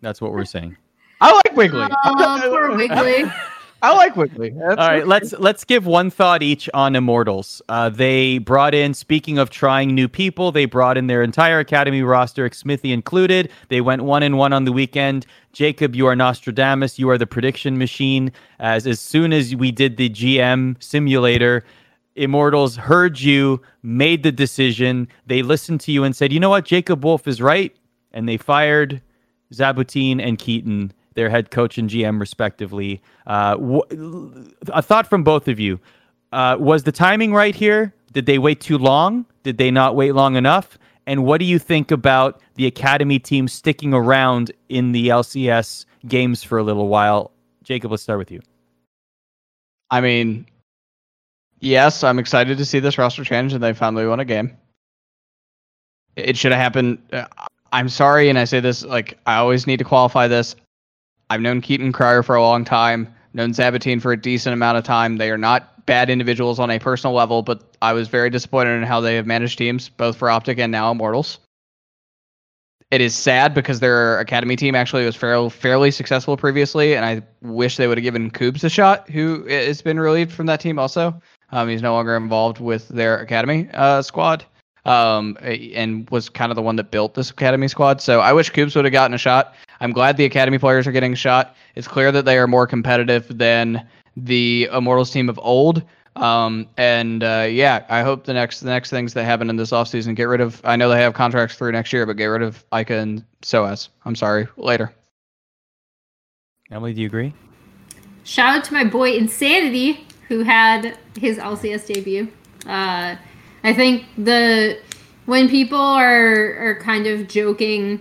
That's 0.00 0.20
what 0.20 0.32
we're 0.32 0.44
saying. 0.44 0.76
I 1.20 1.32
like 1.32 1.56
Wiggly. 1.56 1.88
Oh, 2.04 2.40
poor 2.48 2.76
Wiggly. 2.76 3.24
I 3.80 3.94
like 3.94 4.16
Wiggly. 4.16 4.50
That's 4.50 4.80
All 4.80 4.88
right, 4.88 5.06
let's 5.06 5.32
let's 5.34 5.62
give 5.62 5.86
one 5.86 6.10
thought 6.10 6.42
each 6.42 6.68
on 6.74 6.96
Immortals. 6.96 7.62
Uh, 7.68 7.88
they 7.88 8.38
brought 8.38 8.74
in, 8.74 8.92
speaking 8.92 9.38
of 9.38 9.50
trying 9.50 9.94
new 9.94 10.08
people, 10.08 10.50
they 10.50 10.64
brought 10.64 10.96
in 10.96 11.06
their 11.06 11.22
entire 11.22 11.60
academy 11.60 12.02
roster, 12.02 12.50
Smithy 12.50 12.92
included. 12.92 13.52
They 13.68 13.80
went 13.80 14.02
one 14.02 14.24
and 14.24 14.36
one 14.36 14.52
on 14.52 14.64
the 14.64 14.72
weekend. 14.72 15.26
Jacob, 15.52 15.94
you 15.94 16.08
are 16.08 16.16
Nostradamus. 16.16 16.98
You 16.98 17.08
are 17.10 17.18
the 17.18 17.26
prediction 17.26 17.78
machine. 17.78 18.32
As 18.58 18.84
as 18.84 18.98
soon 18.98 19.32
as 19.32 19.54
we 19.54 19.70
did 19.70 19.96
the 19.96 20.10
GM 20.10 20.82
simulator, 20.82 21.62
Immortals 22.18 22.76
heard 22.76 23.20
you, 23.20 23.62
made 23.82 24.22
the 24.22 24.32
decision. 24.32 25.08
They 25.26 25.42
listened 25.42 25.80
to 25.82 25.92
you 25.92 26.04
and 26.04 26.14
said, 26.14 26.32
"You 26.32 26.40
know 26.40 26.50
what? 26.50 26.64
Jacob 26.64 27.04
Wolf 27.04 27.26
is 27.26 27.40
right," 27.40 27.74
and 28.12 28.28
they 28.28 28.36
fired 28.36 29.00
Zaboutine 29.52 30.20
and 30.20 30.38
Keaton, 30.38 30.92
their 31.14 31.30
head 31.30 31.50
coach 31.50 31.78
and 31.78 31.88
GM, 31.88 32.20
respectively. 32.20 33.00
Uh, 33.26 33.56
thought 34.82 35.06
from 35.08 35.22
both 35.22 35.48
of 35.48 35.58
you: 35.60 35.80
uh, 36.32 36.56
Was 36.58 36.82
the 36.82 36.92
timing 36.92 37.32
right 37.32 37.54
here? 37.54 37.94
Did 38.12 38.26
they 38.26 38.38
wait 38.38 38.60
too 38.60 38.78
long? 38.78 39.26
Did 39.42 39.58
they 39.58 39.70
not 39.70 39.96
wait 39.96 40.12
long 40.12 40.36
enough? 40.36 40.78
And 41.06 41.24
what 41.24 41.38
do 41.38 41.46
you 41.46 41.58
think 41.58 41.90
about 41.90 42.40
the 42.56 42.66
academy 42.66 43.18
team 43.18 43.48
sticking 43.48 43.94
around 43.94 44.52
in 44.68 44.92
the 44.92 45.08
LCS 45.08 45.86
games 46.06 46.42
for 46.42 46.58
a 46.58 46.62
little 46.62 46.88
while? 46.88 47.30
Jacob, 47.62 47.90
let's 47.90 48.02
start 48.02 48.18
with 48.18 48.30
you. 48.30 48.40
I 49.90 50.02
mean, 50.02 50.46
yes, 51.60 52.04
I'm 52.04 52.18
excited 52.18 52.58
to 52.58 52.64
see 52.64 52.80
this 52.80 52.98
roster 52.98 53.24
change 53.24 53.52
and 53.52 53.62
they 53.62 53.72
finally 53.72 54.06
won 54.06 54.20
a 54.20 54.24
game. 54.24 54.56
It 56.16 56.36
should 56.36 56.52
have 56.52 56.60
happened. 56.60 56.98
uh, 57.12 57.26
I'm 57.72 57.88
sorry, 57.88 58.28
and 58.28 58.38
I 58.38 58.44
say 58.44 58.60
this 58.60 58.84
like 58.84 59.18
I 59.26 59.36
always 59.36 59.66
need 59.66 59.78
to 59.78 59.84
qualify 59.84 60.26
this. 60.26 60.56
I've 61.30 61.40
known 61.40 61.60
Keaton 61.60 61.92
Cryer 61.92 62.22
for 62.22 62.34
a 62.34 62.42
long 62.42 62.64
time, 62.64 63.14
known 63.34 63.52
Zaboutine 63.52 64.00
for 64.00 64.12
a 64.12 64.20
decent 64.20 64.54
amount 64.54 64.78
of 64.78 64.84
time. 64.84 65.18
They 65.18 65.30
are 65.30 65.38
not 65.38 65.84
bad 65.86 66.10
individuals 66.10 66.58
on 66.58 66.70
a 66.70 66.78
personal 66.78 67.14
level, 67.14 67.42
but 67.42 67.76
I 67.82 67.92
was 67.92 68.08
very 68.08 68.30
disappointed 68.30 68.76
in 68.76 68.82
how 68.82 69.00
they 69.00 69.16
have 69.16 69.26
managed 69.26 69.58
teams, 69.58 69.88
both 69.88 70.16
for 70.16 70.30
Optic 70.30 70.58
and 70.58 70.72
now 70.72 70.90
Immortals. 70.90 71.38
It 72.90 73.02
is 73.02 73.14
sad 73.14 73.52
because 73.52 73.80
their 73.80 74.18
academy 74.18 74.56
team 74.56 74.74
actually 74.74 75.04
was 75.04 75.14
fairly 75.14 75.50
fairly 75.50 75.90
successful 75.90 76.38
previously, 76.38 76.96
and 76.96 77.04
I 77.04 77.22
wish 77.42 77.76
they 77.76 77.86
would 77.86 77.98
have 77.98 78.02
given 78.02 78.30
Coops 78.30 78.64
a 78.64 78.70
shot, 78.70 79.10
who 79.10 79.46
has 79.46 79.82
been 79.82 80.00
relieved 80.00 80.32
from 80.32 80.46
that 80.46 80.60
team 80.60 80.78
also. 80.78 81.20
Um, 81.50 81.68
he's 81.68 81.82
no 81.82 81.94
longer 81.94 82.16
involved 82.16 82.60
with 82.60 82.88
their 82.88 83.18
academy 83.18 83.68
uh, 83.72 84.02
squad, 84.02 84.44
um, 84.84 85.36
and 85.42 86.08
was 86.10 86.28
kind 86.28 86.52
of 86.52 86.56
the 86.56 86.62
one 86.62 86.76
that 86.76 86.90
built 86.90 87.14
this 87.14 87.30
academy 87.30 87.68
squad. 87.68 88.00
So 88.00 88.20
I 88.20 88.32
wish 88.32 88.50
Coops 88.50 88.74
would 88.74 88.84
have 88.84 88.92
gotten 88.92 89.14
a 89.14 89.18
shot. 89.18 89.54
I'm 89.80 89.92
glad 89.92 90.16
the 90.16 90.24
academy 90.24 90.58
players 90.58 90.86
are 90.86 90.92
getting 90.92 91.12
a 91.12 91.16
shot. 91.16 91.56
It's 91.74 91.88
clear 91.88 92.12
that 92.12 92.24
they 92.24 92.38
are 92.38 92.46
more 92.46 92.66
competitive 92.66 93.38
than 93.38 93.86
the 94.16 94.68
Immortals 94.72 95.10
team 95.10 95.28
of 95.28 95.38
old. 95.42 95.82
Um, 96.16 96.66
and 96.76 97.22
uh, 97.22 97.46
yeah, 97.48 97.84
I 97.88 98.02
hope 98.02 98.24
the 98.24 98.34
next 98.34 98.60
the 98.60 98.70
next 98.70 98.90
things 98.90 99.14
that 99.14 99.24
happen 99.24 99.48
in 99.50 99.56
this 99.56 99.70
offseason 99.70 100.16
get 100.16 100.24
rid 100.24 100.40
of. 100.40 100.60
I 100.64 100.74
know 100.76 100.88
they 100.88 101.00
have 101.00 101.14
contracts 101.14 101.56
through 101.56 101.72
next 101.72 101.92
year, 101.92 102.06
but 102.06 102.16
get 102.16 102.26
rid 102.26 102.42
of 102.42 102.64
Eika 102.72 103.00
and 103.00 103.24
Soaz. 103.42 103.88
I'm 104.04 104.16
sorry. 104.16 104.48
Later. 104.56 104.92
Emily, 106.70 106.92
do 106.92 107.00
you 107.00 107.06
agree? 107.06 107.32
Shout 108.24 108.58
out 108.58 108.64
to 108.64 108.74
my 108.74 108.84
boy 108.84 109.12
Insanity, 109.12 110.06
who 110.28 110.42
had 110.42 110.98
his 111.18 111.38
LCS 111.38 111.86
debut. 111.86 112.28
Uh, 112.66 113.16
I 113.64 113.72
think 113.72 114.04
the 114.16 114.78
when 115.26 115.48
people 115.48 115.78
are 115.78 116.56
are 116.56 116.80
kind 116.80 117.06
of 117.06 117.28
joking 117.28 118.00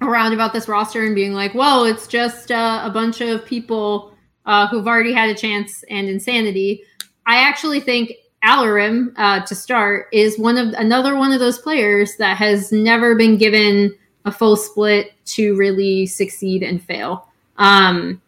around 0.00 0.32
about 0.32 0.52
this 0.52 0.68
roster 0.68 1.04
and 1.04 1.14
being 1.14 1.34
like, 1.34 1.54
"Well, 1.54 1.84
it's 1.84 2.06
just 2.06 2.50
uh, 2.50 2.80
a 2.84 2.90
bunch 2.90 3.20
of 3.20 3.44
people 3.44 4.14
uh, 4.46 4.68
who've 4.68 4.86
already 4.86 5.12
had 5.12 5.28
a 5.28 5.34
chance 5.34 5.84
and 5.90 6.08
insanity." 6.08 6.84
I 7.26 7.36
actually 7.36 7.80
think 7.80 8.12
Allorim, 8.44 9.12
uh, 9.16 9.44
to 9.44 9.54
start, 9.54 10.08
is 10.12 10.38
one 10.38 10.56
of 10.56 10.72
another 10.74 11.16
one 11.16 11.32
of 11.32 11.40
those 11.40 11.58
players 11.58 12.16
that 12.16 12.36
has 12.36 12.72
never 12.72 13.14
been 13.14 13.36
given 13.36 13.94
a 14.24 14.32
full 14.32 14.56
split 14.56 15.12
to 15.24 15.56
really 15.56 16.06
succeed 16.06 16.62
and 16.62 16.82
fail. 16.82 17.26
Um, 17.56 18.20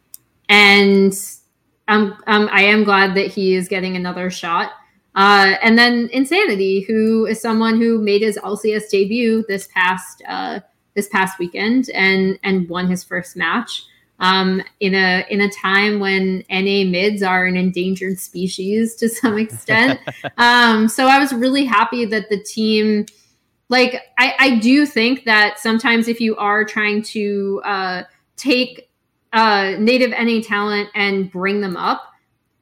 and 0.49 1.15
I'm, 1.89 2.15
I 2.27 2.63
am 2.63 2.85
glad 2.85 3.15
that 3.17 3.29
he 3.29 3.55
is 3.55 3.69
getting 3.69 3.97
another 3.97 4.31
shot. 4.31 4.73
Uh, 5.15 5.55
and 5.63 5.79
then 5.79 6.09
Insanity, 6.13 6.81
who 6.81 7.27
is 7.27 7.41
someone 7.41 7.79
who 7.79 8.01
made 8.01 8.23
his 8.23 8.39
LCS 8.39 8.89
debut 8.89 9.45
this 9.49 9.69
past 9.75 10.23
uh, 10.27 10.61
this 10.95 11.09
past 11.09 11.39
weekend 11.39 11.91
and 11.91 12.39
and 12.43 12.69
won 12.69 12.89
his 12.89 13.05
first 13.05 13.37
match 13.37 13.85
um, 14.23 14.63
in 14.81 14.95
a 14.95 15.27
in 15.29 15.41
a 15.41 15.51
time 15.51 15.99
when 15.99 16.45
NA 16.49 16.85
mids 16.85 17.23
are 17.23 17.45
an 17.45 17.57
endangered 17.57 18.19
species 18.19 18.95
to 18.97 19.09
some 19.09 19.37
extent. 19.37 20.01
um, 20.39 20.89
so 20.89 21.07
I 21.07 21.19
was 21.19 21.33
really 21.33 21.65
happy 21.65 22.05
that 22.07 22.31
the 22.31 22.43
team, 22.43 23.07
like 23.69 24.01
I, 24.19 24.35
I 24.39 24.59
do 24.61 24.87
think 24.87 25.25
that 25.25 25.59
sometimes 25.59 26.07
if 26.07 26.21
you 26.21 26.37
are 26.37 26.65
trying 26.65 27.03
to 27.03 27.61
uh, 27.65 28.03
take 28.37 28.89
uh, 29.33 29.77
native 29.79 30.11
NA 30.11 30.41
talent 30.43 30.89
and 30.95 31.31
bring 31.31 31.61
them 31.61 31.77
up. 31.77 32.09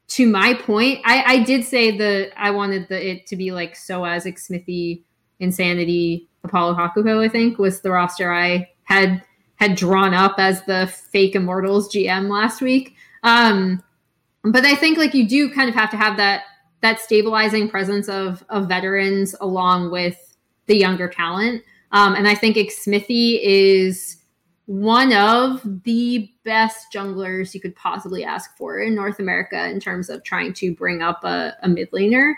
To 0.09 0.27
my 0.27 0.55
point, 0.55 1.01
I, 1.05 1.23
I 1.25 1.43
did 1.45 1.65
say 1.65 1.97
that 1.97 2.33
I 2.37 2.51
wanted 2.51 2.89
the, 2.89 3.11
it 3.11 3.27
to 3.29 3.37
be 3.37 3.53
like 3.53 3.75
Soaz, 3.75 4.27
Smithy, 4.39 5.05
Insanity, 5.39 6.29
Apollo 6.43 6.75
Hakuho, 6.75 7.25
I 7.25 7.29
think, 7.29 7.59
was 7.59 7.81
the 7.81 7.91
roster 7.91 8.33
I 8.33 8.71
had 8.85 9.23
had 9.57 9.77
drawn 9.77 10.15
up 10.15 10.37
as 10.39 10.63
the 10.63 10.87
fake 10.87 11.37
Immortals 11.37 11.95
GM 11.95 12.31
last 12.31 12.63
week. 12.63 12.95
Um, 13.23 13.83
but 14.43 14.65
I 14.65 14.75
think 14.75 14.97
like 14.97 15.13
you 15.13 15.29
do 15.29 15.53
kind 15.53 15.69
of 15.69 15.75
have 15.75 15.91
to 15.91 15.97
have 15.97 16.17
that 16.17 16.45
that 16.81 16.99
stabilizing 16.99 17.69
presence 17.69 18.09
of 18.09 18.45
of 18.49 18.69
veterans 18.69 19.35
along 19.41 19.91
with 19.91 20.37
the 20.67 20.77
younger 20.77 21.09
talent. 21.09 21.63
Um, 21.93 22.15
and 22.15 22.27
I 22.27 22.35
think 22.35 22.57
Xmithie 22.57 23.41
is 23.43 24.20
one 24.71 25.13
of 25.13 25.61
the 25.83 26.31
best 26.45 26.93
junglers 26.93 27.53
you 27.55 27.61
could 27.61 27.75
possibly 27.75 28.23
ask 28.23 28.57
for 28.57 28.79
in 28.79 28.95
North 28.95 29.19
America 29.19 29.69
in 29.69 29.81
terms 29.81 30.09
of 30.09 30.23
trying 30.23 30.53
to 30.53 30.73
bring 30.73 31.03
up 31.03 31.25
a, 31.25 31.53
a 31.65 31.69
mid 31.69 31.91
laner. 31.91 32.35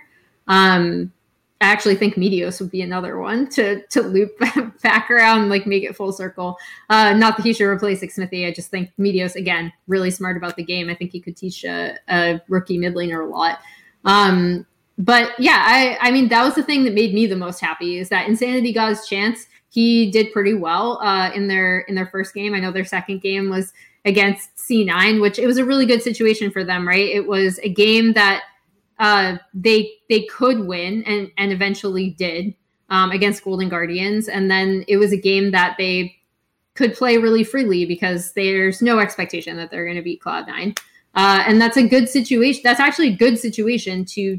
Um, 0.48 1.12
I 1.60 1.66
actually 1.66 1.94
think 1.94 2.14
Meteos 2.14 2.58
would 2.58 2.70
be 2.70 2.80
another 2.80 3.18
one 3.18 3.50
to 3.50 3.86
to 3.88 4.00
loop 4.00 4.30
back 4.82 5.10
around, 5.10 5.50
like 5.50 5.66
make 5.66 5.84
it 5.84 5.94
full 5.94 6.10
circle. 6.10 6.56
Uh, 6.88 7.12
not 7.12 7.36
that 7.36 7.44
he 7.44 7.52
should 7.52 7.66
replace 7.68 8.00
Xmithie. 8.00 8.48
I 8.48 8.50
just 8.50 8.70
think 8.70 8.90
Meteos 8.98 9.36
again 9.36 9.70
really 9.86 10.10
smart 10.10 10.38
about 10.38 10.56
the 10.56 10.64
game. 10.64 10.88
I 10.88 10.94
think 10.94 11.12
he 11.12 11.20
could 11.20 11.36
teach 11.36 11.64
a, 11.64 11.98
a 12.08 12.40
rookie 12.48 12.78
mid 12.78 12.94
laner 12.94 13.22
a 13.22 13.28
lot. 13.28 13.58
Um, 14.06 14.64
but 14.96 15.38
yeah, 15.38 15.62
I 15.66 15.98
I 16.00 16.10
mean 16.12 16.28
that 16.28 16.44
was 16.44 16.54
the 16.54 16.62
thing 16.62 16.84
that 16.84 16.94
made 16.94 17.12
me 17.12 17.26
the 17.26 17.36
most 17.36 17.60
happy 17.60 17.98
is 17.98 18.08
that 18.08 18.26
Insanity 18.26 18.72
got 18.72 18.88
his 18.88 19.06
chance 19.06 19.48
he 19.72 20.10
did 20.10 20.30
pretty 20.34 20.52
well 20.52 21.00
uh, 21.02 21.30
in 21.32 21.48
their 21.48 21.80
in 21.80 21.94
their 21.94 22.06
first 22.06 22.34
game. 22.34 22.52
I 22.52 22.60
know 22.60 22.70
their 22.70 22.84
second 22.84 23.22
game 23.22 23.48
was 23.48 23.72
against 24.04 24.54
C9, 24.56 25.22
which 25.22 25.38
it 25.38 25.46
was 25.46 25.56
a 25.56 25.64
really 25.64 25.86
good 25.86 26.02
situation 26.02 26.50
for 26.50 26.62
them, 26.62 26.86
right? 26.86 27.08
It 27.08 27.26
was 27.26 27.58
a 27.62 27.70
game 27.70 28.12
that 28.12 28.42
uh, 28.98 29.38
they 29.54 29.90
they 30.10 30.24
could 30.24 30.66
win 30.66 31.02
and 31.04 31.30
and 31.38 31.52
eventually 31.52 32.10
did 32.10 32.54
um, 32.90 33.12
against 33.12 33.42
Golden 33.44 33.70
Guardians, 33.70 34.28
and 34.28 34.50
then 34.50 34.84
it 34.88 34.98
was 34.98 35.10
a 35.10 35.16
game 35.16 35.52
that 35.52 35.76
they 35.78 36.16
could 36.74 36.92
play 36.92 37.16
really 37.16 37.42
freely 37.42 37.86
because 37.86 38.34
there's 38.34 38.82
no 38.82 38.98
expectation 38.98 39.56
that 39.56 39.70
they're 39.70 39.86
going 39.86 39.96
to 39.96 40.02
beat 40.02 40.20
Cloud9. 40.20 40.78
Uh, 41.14 41.44
and 41.46 41.58
that's 41.58 41.78
a 41.78 41.88
good 41.88 42.10
situation. 42.10 42.60
That's 42.62 42.80
actually 42.80 43.08
a 43.08 43.16
good 43.16 43.38
situation 43.38 44.04
to 44.06 44.38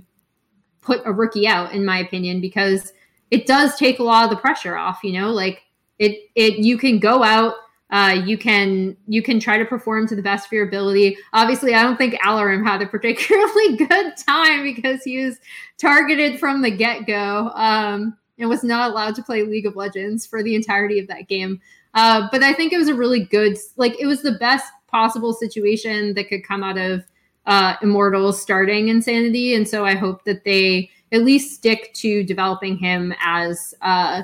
put 0.81 1.01
a 1.05 1.11
rookie 1.11 1.47
out, 1.47 1.71
in 1.71 1.85
my 1.85 1.97
opinion, 1.97 2.39
because 2.39 2.93
it 3.33 3.45
does 3.47 3.75
take 3.75 3.99
a 3.99 4.03
lot 4.03 4.23
of 4.23 4.29
the 4.29 4.37
pressure 4.37 4.77
off 4.77 4.99
you 5.03 5.19
know 5.19 5.31
like 5.31 5.63
it 5.99 6.29
it 6.35 6.59
you 6.59 6.77
can 6.77 6.99
go 6.99 7.23
out 7.23 7.55
uh, 7.93 8.23
you 8.25 8.39
can 8.39 8.97
you 9.07 9.21
can 9.21 9.39
try 9.39 9.59
to 9.59 9.65
perform 9.65 10.07
to 10.07 10.15
the 10.15 10.21
best 10.21 10.47
of 10.47 10.51
your 10.51 10.67
ability. 10.67 11.15
Obviously, 11.31 11.75
I 11.75 11.83
don't 11.83 11.95
think 11.95 12.15
Allorim 12.15 12.65
had 12.65 12.81
a 12.81 12.87
particularly 12.97 13.77
good 13.77 14.17
time 14.17 14.63
because 14.63 15.03
he 15.03 15.23
was 15.23 15.37
targeted 15.77 16.39
from 16.39 16.63
the 16.63 16.71
get 16.71 17.05
go 17.05 17.51
um, 17.53 18.17
and 18.39 18.49
was 18.49 18.63
not 18.63 18.89
allowed 18.89 19.13
to 19.15 19.21
play 19.21 19.43
League 19.43 19.67
of 19.67 19.75
Legends 19.75 20.25
for 20.25 20.41
the 20.41 20.55
entirety 20.55 20.97
of 20.97 21.07
that 21.07 21.27
game. 21.27 21.61
Uh, 21.93 22.27
but 22.31 22.41
I 22.41 22.51
think 22.51 22.73
it 22.73 22.79
was 22.79 22.87
a 22.87 22.95
really 22.95 23.25
good, 23.25 23.57
like 23.77 23.99
it 23.99 24.07
was 24.07 24.23
the 24.23 24.39
best 24.39 24.65
possible 24.87 25.31
situation 25.31 26.15
that 26.15 26.29
could 26.29 26.43
come 26.43 26.63
out 26.63 26.79
of 26.79 27.03
uh, 27.45 27.75
Immortals 27.83 28.41
starting 28.41 28.87
Insanity, 28.87 29.53
and 29.53 29.67
so 29.67 29.85
I 29.85 29.93
hope 29.93 30.23
that 30.23 30.45
they 30.45 30.89
at 31.13 31.23
least 31.23 31.55
stick 31.55 31.93
to 31.93 32.23
developing 32.23 32.75
him 32.75 33.13
as 33.23 33.73
uh, 33.81 34.23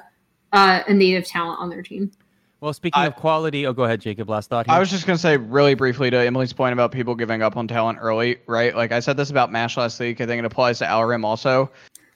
uh, 0.52 0.82
a 0.88 0.94
native 0.94 1.26
talent 1.26 1.60
on 1.60 1.70
their 1.70 1.84
team. 1.84 2.12
Well, 2.62 2.74
speaking 2.74 3.02
I, 3.02 3.06
of 3.06 3.16
quality, 3.16 3.66
oh, 3.66 3.72
go 3.72 3.86
ahead, 3.86 4.02
Jacob. 4.02 4.30
Last 4.30 4.50
thought. 4.50 4.66
Here. 4.66 4.76
I 4.76 4.80
was 4.80 4.90
just 4.90 5.06
gonna 5.06 5.18
say 5.18 5.38
really 5.38 5.76
briefly 5.76 6.10
to 6.10 6.18
Emily's 6.18 6.52
point 6.52 6.74
about 6.74 6.92
people 6.92 7.16
giving 7.16 7.42
up 7.42 7.56
on 7.56 7.70
talent 7.70 8.00
early, 8.02 8.38
right? 8.48 8.76
Like 8.76 8.92
I 8.92 9.00
said 9.00 9.16
this 9.16 9.30
about 9.30 9.50
Mash 9.50 9.78
last 9.78 9.98
week. 10.00 10.20
I 10.20 10.26
think 10.26 10.40
it 10.40 10.46
applies 10.46 10.80
to 10.80 10.86
Allorim 10.86 11.24
also. 11.24 11.72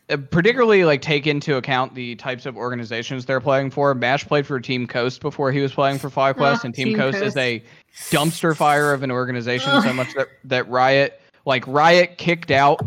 Uh, 0.09 0.17
particularly, 0.17 0.83
like 0.83 1.01
take 1.01 1.27
into 1.27 1.55
account 1.55 1.95
the 1.95 2.15
types 2.15 2.45
of 2.45 2.57
organizations 2.57 3.25
they're 3.25 3.39
playing 3.39 3.71
for. 3.71 3.95
Mash 3.95 4.27
played 4.27 4.45
for 4.45 4.59
Team 4.59 4.85
Coast 4.85 5.21
before 5.21 5.53
he 5.53 5.61
was 5.61 5.71
playing 5.71 5.97
for 5.97 6.09
FlyQuest, 6.09 6.35
oh, 6.59 6.65
and 6.65 6.75
Team, 6.75 6.87
Team 6.89 6.97
Coast, 6.97 7.19
Coast, 7.19 7.27
is 7.27 7.37
a 7.37 7.63
dumpster 8.09 8.53
fire 8.53 8.91
of 8.91 9.01
an 9.01 9.11
organization. 9.11 9.81
so 9.81 9.93
much 9.93 10.13
that 10.15 10.27
that 10.43 10.67
Riot, 10.67 11.21
like 11.45 11.65
Riot, 11.67 12.17
kicked 12.17 12.51
out 12.51 12.81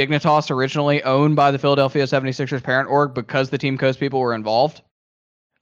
Dignitas 0.00 0.50
originally 0.50 1.02
owned 1.02 1.36
by 1.36 1.50
the 1.50 1.58
Philadelphia 1.58 2.04
76ers 2.04 2.62
parent 2.62 2.88
org 2.88 3.12
because 3.12 3.50
the 3.50 3.58
Team 3.58 3.76
Coast 3.76 4.00
people 4.00 4.18
were 4.18 4.34
involved. 4.34 4.80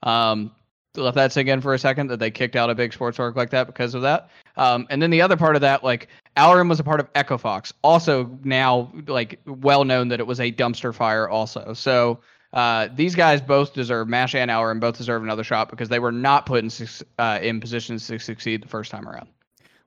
Um, 0.03 0.51
let 0.95 1.13
that 1.15 1.33
sink 1.33 1.49
in 1.49 1.59
for 1.59 1.73
a 1.73 1.79
second 1.79 2.07
that 2.07 2.19
they 2.19 2.31
kicked 2.31 2.55
out 2.55 2.69
a 2.69 2.75
big 2.75 2.93
sports 2.93 3.19
org 3.19 3.35
like 3.35 3.49
that 3.49 3.67
because 3.67 3.93
of 3.95 4.01
that. 4.03 4.29
Um, 4.55 4.87
and 4.89 5.01
then 5.01 5.09
the 5.09 5.21
other 5.21 5.35
part 5.35 5.55
of 5.55 5.61
that, 5.61 5.83
like 5.83 6.07
Allorim 6.37 6.69
was 6.69 6.79
a 6.79 6.83
part 6.85 7.01
of 7.01 7.09
Echo 7.15 7.37
Fox, 7.37 7.73
also 7.83 8.29
now 8.45 8.91
like 9.07 9.39
well 9.45 9.83
known 9.83 10.07
that 10.07 10.21
it 10.21 10.27
was 10.27 10.39
a 10.39 10.51
dumpster 10.53 10.95
fire 10.95 11.27
also. 11.27 11.73
So 11.73 12.21
uh, 12.53 12.87
these 12.95 13.15
guys 13.15 13.41
both 13.41 13.73
deserve 13.73 14.07
Mash 14.07 14.35
and 14.35 14.49
Allorim 14.49 14.79
both 14.79 14.97
deserve 14.97 15.21
another 15.21 15.43
shot 15.43 15.69
because 15.69 15.89
they 15.89 15.99
were 15.99 16.13
not 16.13 16.45
put 16.45 16.63
in 16.63 16.71
uh, 17.19 17.39
in 17.41 17.59
positions 17.59 18.07
to 18.07 18.17
succeed 18.19 18.63
the 18.63 18.69
first 18.69 18.89
time 18.89 19.07
around. 19.07 19.27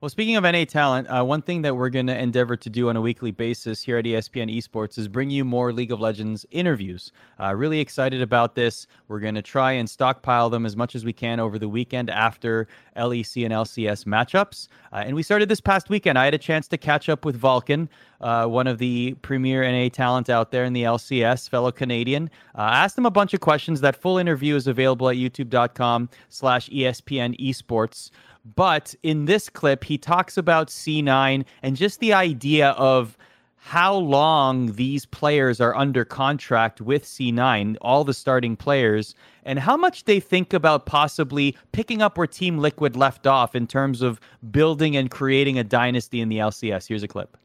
Well, 0.03 0.09
speaking 0.09 0.35
of 0.35 0.43
NA 0.43 0.65
talent, 0.65 1.07
uh, 1.07 1.25
one 1.25 1.43
thing 1.43 1.63
that 1.63 1.77
we're 1.77 1.89
going 1.89 2.09
to 2.09 2.19
endeavor 2.19 2.57
to 2.57 2.69
do 2.69 2.89
on 2.89 2.97
a 2.97 3.01
weekly 3.01 3.31
basis 3.31 3.81
here 3.81 3.99
at 3.99 4.05
ESPN 4.05 4.53
Esports 4.53 4.99
is 4.99 5.07
bring 5.07 5.31
you 5.31 5.45
more 5.45 5.73
League 5.73 5.93
of 5.93 6.01
Legends 6.01 6.45
interviews. 6.51 7.13
Uh, 7.39 7.55
really 7.55 7.79
excited 7.79 8.21
about 8.21 8.57
this. 8.57 8.89
We're 9.07 9.21
going 9.21 9.37
to 9.37 9.43
try 9.43 9.71
and 9.71 9.89
stockpile 9.89 10.51
them 10.51 10.67
as 10.67 10.77
much 10.77 10.97
as 10.97 11.05
we 11.05 11.13
can 11.13 11.39
over 11.39 11.57
the 11.57 11.69
weekend 11.69 12.11
after 12.11 12.67
LEC 12.97 13.45
and 13.45 13.55
LCS 13.55 14.03
matchups. 14.05 14.67
Uh, 14.93 15.05
and 15.07 15.15
we 15.15 15.23
started 15.23 15.49
this 15.49 15.61
past 15.61 15.89
weekend. 15.89 16.19
I 16.19 16.25
had 16.25 16.35
a 16.35 16.39
chance 16.39 16.67
to 16.67 16.77
catch 16.77 17.09
up 17.09 17.25
with 17.25 17.37
Vulcan, 17.37 17.89
uh, 18.23 18.47
one 18.47 18.67
of 18.67 18.79
the 18.79 19.15
premier 19.23 19.71
NA 19.71 19.89
talent 19.89 20.31
out 20.31 20.51
there 20.51 20.65
in 20.65 20.73
the 20.73 20.83
LCS, 20.83 21.49
fellow 21.49 21.73
Canadian. 21.73 22.31
Uh, 22.55 22.63
asked 22.73 22.97
him 22.97 23.07
a 23.07 23.11
bunch 23.11 23.35
of 23.35 23.41
questions. 23.41 23.81
That 23.81 23.97
full 23.97 24.19
interview 24.19 24.57
is 24.57 24.67
available 24.67 25.09
at 25.09 25.17
youtube.com 25.17 26.09
slash 26.29 26.69
ESPN 26.71 27.39
Esports. 27.41 28.11
But 28.57 28.95
in 29.03 29.27
this 29.27 29.49
clip, 29.49 29.85
he 29.85 29.99
talks 29.99 30.37
about 30.37 30.69
C9 30.69 31.45
and 31.63 31.77
just 31.77 32.01
the 32.01 32.13
idea 32.13 32.71
of 32.71 33.17
how 33.65 33.95
long 33.95 34.73
these 34.73 35.07
players 35.07 35.61
are 35.61 35.75
under 35.77 36.05
contract 36.05 36.81
with 36.81 37.05
C9, 37.05 37.77
all 37.81 38.03
the 38.03 38.13
starting 38.13 38.57
players, 38.57 39.15
and 39.45 39.61
how 39.61 39.77
much 39.77 40.05
they 40.05 40.19
think 40.19 40.53
about 40.53 40.85
possibly 40.85 41.57
picking 41.71 42.03
up 42.03 42.19
where 42.19 42.27
Team 42.27 42.59
Liquid 42.59 42.97
left 42.97 43.25
off 43.25 43.55
in 43.55 43.69
terms 43.69 44.03
of 44.03 44.19
building 44.51 44.97
and 44.97 45.13
creating 45.13 45.59
a 45.61 45.65
dynasty 45.65 46.21
in 46.21 46.29
the 46.29 46.39
LCS. 46.39 46.89
Here's 46.89 47.05
a 47.05 47.09
clip. 47.09 47.37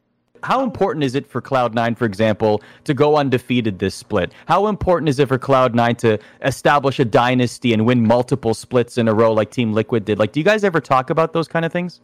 How 0.42 0.62
important 0.62 1.04
is 1.04 1.14
it 1.14 1.26
for 1.26 1.40
Cloud9, 1.40 1.96
for 1.96 2.04
example, 2.04 2.62
to 2.84 2.94
go 2.94 3.16
undefeated 3.16 3.78
this 3.78 3.94
split? 3.94 4.32
How 4.46 4.66
important 4.66 5.08
is 5.08 5.18
it 5.18 5.28
for 5.28 5.38
Cloud9 5.38 5.96
to 5.98 6.18
establish 6.42 6.98
a 6.98 7.04
dynasty 7.04 7.72
and 7.72 7.84
win 7.84 8.06
multiple 8.06 8.54
splits 8.54 8.98
in 8.98 9.08
a 9.08 9.14
row 9.14 9.32
like 9.32 9.50
Team 9.50 9.72
Liquid 9.72 10.04
did? 10.04 10.18
Like, 10.18 10.32
do 10.32 10.40
you 10.40 10.44
guys 10.44 10.64
ever 10.64 10.80
talk 10.80 11.10
about 11.10 11.32
those 11.32 11.48
kind 11.48 11.64
of 11.64 11.72
things? 11.72 12.00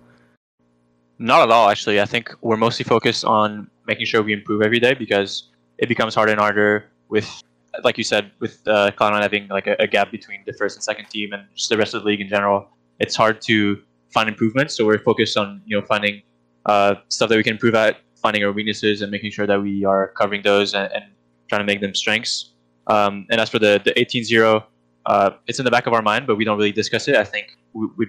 Not 1.18 1.42
at 1.42 1.50
all, 1.50 1.68
actually. 1.70 2.00
I 2.00 2.06
think 2.06 2.30
we're 2.40 2.56
mostly 2.56 2.84
focused 2.84 3.24
on 3.24 3.70
making 3.86 4.06
sure 4.06 4.22
we 4.22 4.32
improve 4.32 4.62
every 4.62 4.80
day 4.80 4.94
because 4.94 5.50
it 5.78 5.88
becomes 5.88 6.14
harder 6.14 6.32
and 6.32 6.40
harder 6.40 6.90
with, 7.08 7.42
like 7.84 7.98
you 7.98 8.04
said, 8.04 8.32
with 8.40 8.66
uh, 8.66 8.90
Cloud9 8.92 9.22
having 9.22 9.48
like 9.48 9.66
a, 9.66 9.76
a 9.78 9.86
gap 9.86 10.10
between 10.10 10.42
the 10.46 10.52
first 10.54 10.76
and 10.76 10.82
second 10.82 11.06
team 11.08 11.32
and 11.32 11.44
just 11.54 11.68
the 11.68 11.76
rest 11.76 11.94
of 11.94 12.02
the 12.02 12.08
league 12.08 12.20
in 12.20 12.28
general. 12.28 12.68
It's 12.98 13.14
hard 13.14 13.40
to 13.42 13.80
find 14.10 14.28
improvements, 14.28 14.74
so 14.74 14.86
we're 14.86 14.98
focused 14.98 15.36
on 15.36 15.60
you 15.66 15.78
know 15.78 15.86
finding 15.86 16.22
uh, 16.66 16.94
stuff 17.08 17.28
that 17.28 17.36
we 17.36 17.42
can 17.42 17.54
improve 17.54 17.74
at, 17.74 17.98
finding 18.24 18.42
our 18.42 18.52
weaknesses, 18.52 19.02
and 19.02 19.10
making 19.10 19.30
sure 19.30 19.46
that 19.46 19.60
we 19.60 19.84
are 19.84 20.08
covering 20.20 20.42
those 20.42 20.72
and, 20.72 20.90
and 20.96 21.04
trying 21.48 21.60
to 21.60 21.68
make 21.70 21.80
them 21.82 21.94
strengths. 21.94 22.52
Um, 22.86 23.26
and 23.30 23.38
as 23.42 23.50
for 23.50 23.58
the 23.58 23.72
the 23.84 23.92
18-0, 23.92 24.64
uh, 25.06 25.30
it's 25.46 25.58
in 25.60 25.64
the 25.68 25.70
back 25.76 25.86
of 25.86 25.92
our 25.92 26.02
mind, 26.02 26.26
but 26.26 26.36
we 26.36 26.44
don't 26.44 26.56
really 26.56 26.72
discuss 26.82 27.06
it. 27.06 27.16
I 27.16 27.26
think 27.32 27.46
we 27.74 27.86
we, 27.98 28.06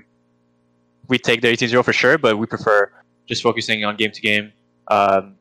we 1.10 1.18
take 1.18 1.42
the 1.42 1.50
18-0 1.50 1.84
for 1.84 1.94
sure, 1.94 2.18
but 2.18 2.38
we 2.38 2.46
prefer 2.56 2.80
just 3.28 3.44
focusing 3.44 3.84
on 3.84 3.98
game 3.98 4.12
to 4.12 4.22
game, 4.22 4.54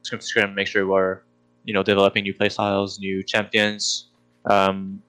scrim 0.02 0.20
to 0.24 0.26
scrim, 0.32 0.54
make 0.54 0.66
sure 0.66 0.86
we're 0.86 1.20
you 1.64 1.74
know 1.74 1.82
developing 1.82 2.24
new 2.24 2.34
playstyles, 2.34 2.98
new 2.98 3.22
champions, 3.22 4.08
um, 4.50 5.00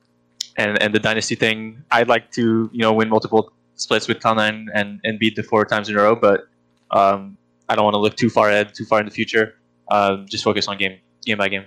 and 0.58 0.82
and 0.82 0.94
the 0.94 1.00
dynasty 1.00 1.36
thing. 1.36 1.84
I'd 1.92 2.08
like 2.16 2.32
to 2.40 2.70
you 2.72 2.82
know 2.86 2.94
win 2.94 3.10
multiple 3.10 3.52
splits 3.76 4.08
with 4.08 4.20
Cloud9 4.20 4.68
and 4.74 5.00
and 5.04 5.20
beat 5.20 5.36
the 5.36 5.44
four 5.44 5.66
times 5.66 5.90
in 5.90 5.98
a 5.98 6.02
row, 6.02 6.16
but 6.16 6.48
um, 6.92 7.38
I 7.70 7.76
don't 7.76 7.84
want 7.84 7.96
to 7.96 8.00
look 8.00 8.16
too 8.16 8.30
far 8.30 8.50
ahead, 8.50 8.74
too 8.74 8.86
far 8.86 9.00
in 9.00 9.06
the 9.06 9.12
future. 9.12 9.56
Um, 9.90 10.26
just 10.28 10.44
focus 10.44 10.68
on 10.68 10.78
game 10.78 11.00
game 11.26 11.38
by 11.38 11.50
game. 11.50 11.66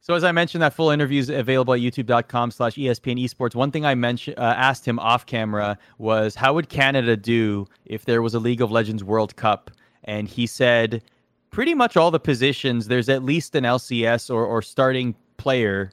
So 0.00 0.14
as 0.14 0.22
I 0.22 0.32
mentioned, 0.32 0.60
that 0.60 0.74
full 0.74 0.90
interview 0.90 1.18
is 1.18 1.30
available 1.30 1.72
at 1.72 1.80
youtube.com 1.80 2.50
slash 2.50 2.74
ESPN 2.74 3.24
esports. 3.24 3.54
One 3.54 3.70
thing 3.70 3.86
I 3.86 3.94
mentioned, 3.94 4.38
uh, 4.38 4.42
asked 4.54 4.86
him 4.86 4.98
off 4.98 5.24
camera 5.24 5.78
was 5.96 6.34
how 6.34 6.52
would 6.52 6.68
Canada 6.68 7.16
do 7.16 7.66
if 7.86 8.04
there 8.04 8.20
was 8.20 8.34
a 8.34 8.38
League 8.38 8.60
of 8.60 8.70
Legends 8.70 9.02
World 9.02 9.34
Cup? 9.36 9.70
And 10.04 10.28
he 10.28 10.46
said 10.46 11.02
pretty 11.50 11.72
much 11.72 11.96
all 11.96 12.10
the 12.10 12.20
positions, 12.20 12.88
there's 12.88 13.08
at 13.08 13.22
least 13.22 13.54
an 13.54 13.64
LCS 13.64 14.28
or, 14.28 14.44
or 14.44 14.60
starting 14.60 15.14
player 15.38 15.90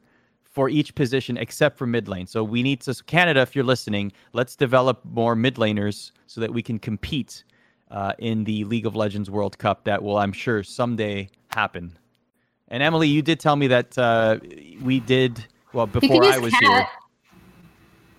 for 0.52 0.68
each 0.70 0.94
position 0.96 1.38
except 1.38 1.78
for 1.78 1.88
mid 1.88 2.08
lane. 2.08 2.28
So 2.28 2.44
we 2.44 2.62
need 2.62 2.82
to, 2.82 2.94
Canada, 3.06 3.42
if 3.42 3.56
you're 3.56 3.64
listening, 3.66 4.12
let's 4.34 4.56
develop 4.56 5.00
more 5.06 5.36
mid 5.36 5.56
laners 5.56 6.12
so 6.28 6.42
that 6.42 6.52
we 6.54 6.62
can 6.62 6.78
compete 6.78 7.44
uh, 7.90 8.14
in 8.20 8.44
the 8.44 8.64
League 8.66 8.86
of 8.86 8.96
Legends 8.96 9.30
World 9.30 9.58
Cup 9.58 9.86
that 9.86 10.04
will, 10.04 10.18
I'm 10.18 10.34
sure, 10.34 10.62
someday 10.64 11.30
happen. 11.50 11.98
And 12.68 12.84
Emily, 12.84 13.08
you 13.08 13.22
did 13.22 13.40
tell 13.40 13.56
me 13.56 13.68
that 13.68 13.98
uh, 13.98 14.40
we 14.82 15.00
did 15.00 15.46
well 15.74 15.88
before 15.88 16.24
I 16.24 16.38
was 16.38 16.52
cat. 16.54 16.62
here. 16.64 16.88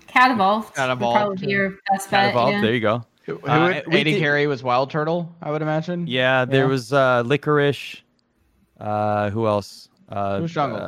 Cat 0.06 0.30
evolved. 0.30 0.74
Cat 0.74 0.90
Evolved, 0.90 1.16
Probably 1.18 1.46
yeah. 1.48 1.56
your 1.56 1.70
best 1.90 2.10
Cat 2.10 2.24
bet. 2.26 2.30
Evolved. 2.30 2.52
yeah. 2.54 2.60
There 2.60 2.74
you 2.74 2.80
go. 2.80 3.04
Who, 3.24 3.36
who 3.38 3.46
Uh, 3.48 3.66
would- 3.68 3.86
we 3.86 4.00
AD 4.00 4.04
did- 4.04 4.18
carry 4.20 4.46
was 4.46 4.62
Wild 4.62 4.90
Turtle, 4.90 5.34
I 5.40 5.50
would 5.50 5.62
imagine. 5.62 6.06
Yeah, 6.06 6.44
there 6.44 6.64
Yeah. 6.64 6.70
was 6.70 6.92
uh, 6.92 7.22
Licorice. 7.24 8.02
Uh, 8.80 9.30
who 9.30 9.46
else? 9.46 9.88
Uh, 10.08 10.40
Who's 10.40 10.52
jungle? 10.52 10.80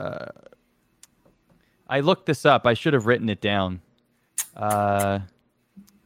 I 1.94 2.00
looked 2.00 2.26
this 2.26 2.44
up. 2.44 2.66
I 2.66 2.74
should 2.74 2.92
have 2.92 3.06
written 3.06 3.28
it 3.28 3.40
down. 3.40 3.80
Uh, 4.56 5.20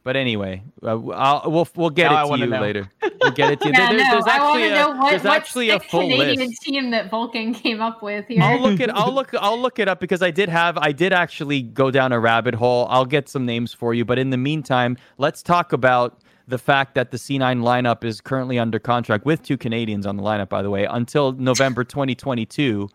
but 0.03 0.15
anyway, 0.15 0.61
uh, 0.83 1.07
I'll, 1.09 1.49
we'll 1.51 1.67
we'll 1.75 1.89
get 1.89 2.11
Now 2.11 2.25
it 2.31 2.37
to 2.37 2.43
you 2.43 2.49
know. 2.49 2.61
later. 2.61 2.89
We'll 3.21 3.31
get 3.31 3.51
it 3.53 3.61
to 3.61 3.67
you. 3.67 3.73
Yeah, 3.77 3.89
There- 3.89 3.97
no, 3.97 4.11
there's 4.11 4.25
I 4.27 4.39
want 4.39 4.59
actually 4.59 4.61
to 4.61 4.67
a, 4.69 4.75
know 4.75 4.89
what, 4.99 5.09
there's 5.09 5.23
what 5.23 5.35
actually 5.37 5.69
a 5.71 5.79
full 5.79 6.01
Canadian 6.01 6.49
list. 6.49 6.61
team 6.61 6.91
that 6.91 7.09
Vulcan 7.09 7.53
came 7.55 7.81
up 7.81 8.03
with 8.03 8.27
here. 8.27 8.41
I'll 8.43 8.59
look 8.61 8.79
it. 8.79 8.89
I'll 8.91 9.11
look. 9.13 9.33
I'll 9.33 9.59
look 9.59 9.79
it 9.79 9.87
up 9.87 9.99
because 9.99 10.21
I 10.21 10.29
did 10.29 10.47
have. 10.49 10.77
I 10.77 10.91
did 10.91 11.11
actually 11.11 11.63
go 11.63 11.89
down 11.89 12.11
a 12.11 12.19
rabbit 12.19 12.53
hole. 12.53 12.85
I'll 12.91 13.05
get 13.05 13.27
some 13.27 13.45
names 13.47 13.73
for 13.73 13.95
you. 13.95 14.05
But 14.05 14.19
in 14.19 14.29
the 14.29 14.37
meantime, 14.37 14.95
let's 15.17 15.41
talk 15.41 15.73
about 15.73 16.21
the 16.47 16.59
fact 16.59 16.95
that 16.95 17.09
the 17.11 17.17
C9 17.17 17.61
lineup 17.61 18.03
is 18.03 18.21
currently 18.21 18.57
under 18.57 18.77
contract 18.79 19.25
with 19.25 19.41
two 19.43 19.57
Canadians 19.57 20.05
on 20.05 20.17
the 20.17 20.23
lineup, 20.23 20.49
by 20.49 20.61
the 20.61 20.69
way, 20.69 20.85
until 20.85 21.31
November 21.33 21.83
2022. 21.83 22.89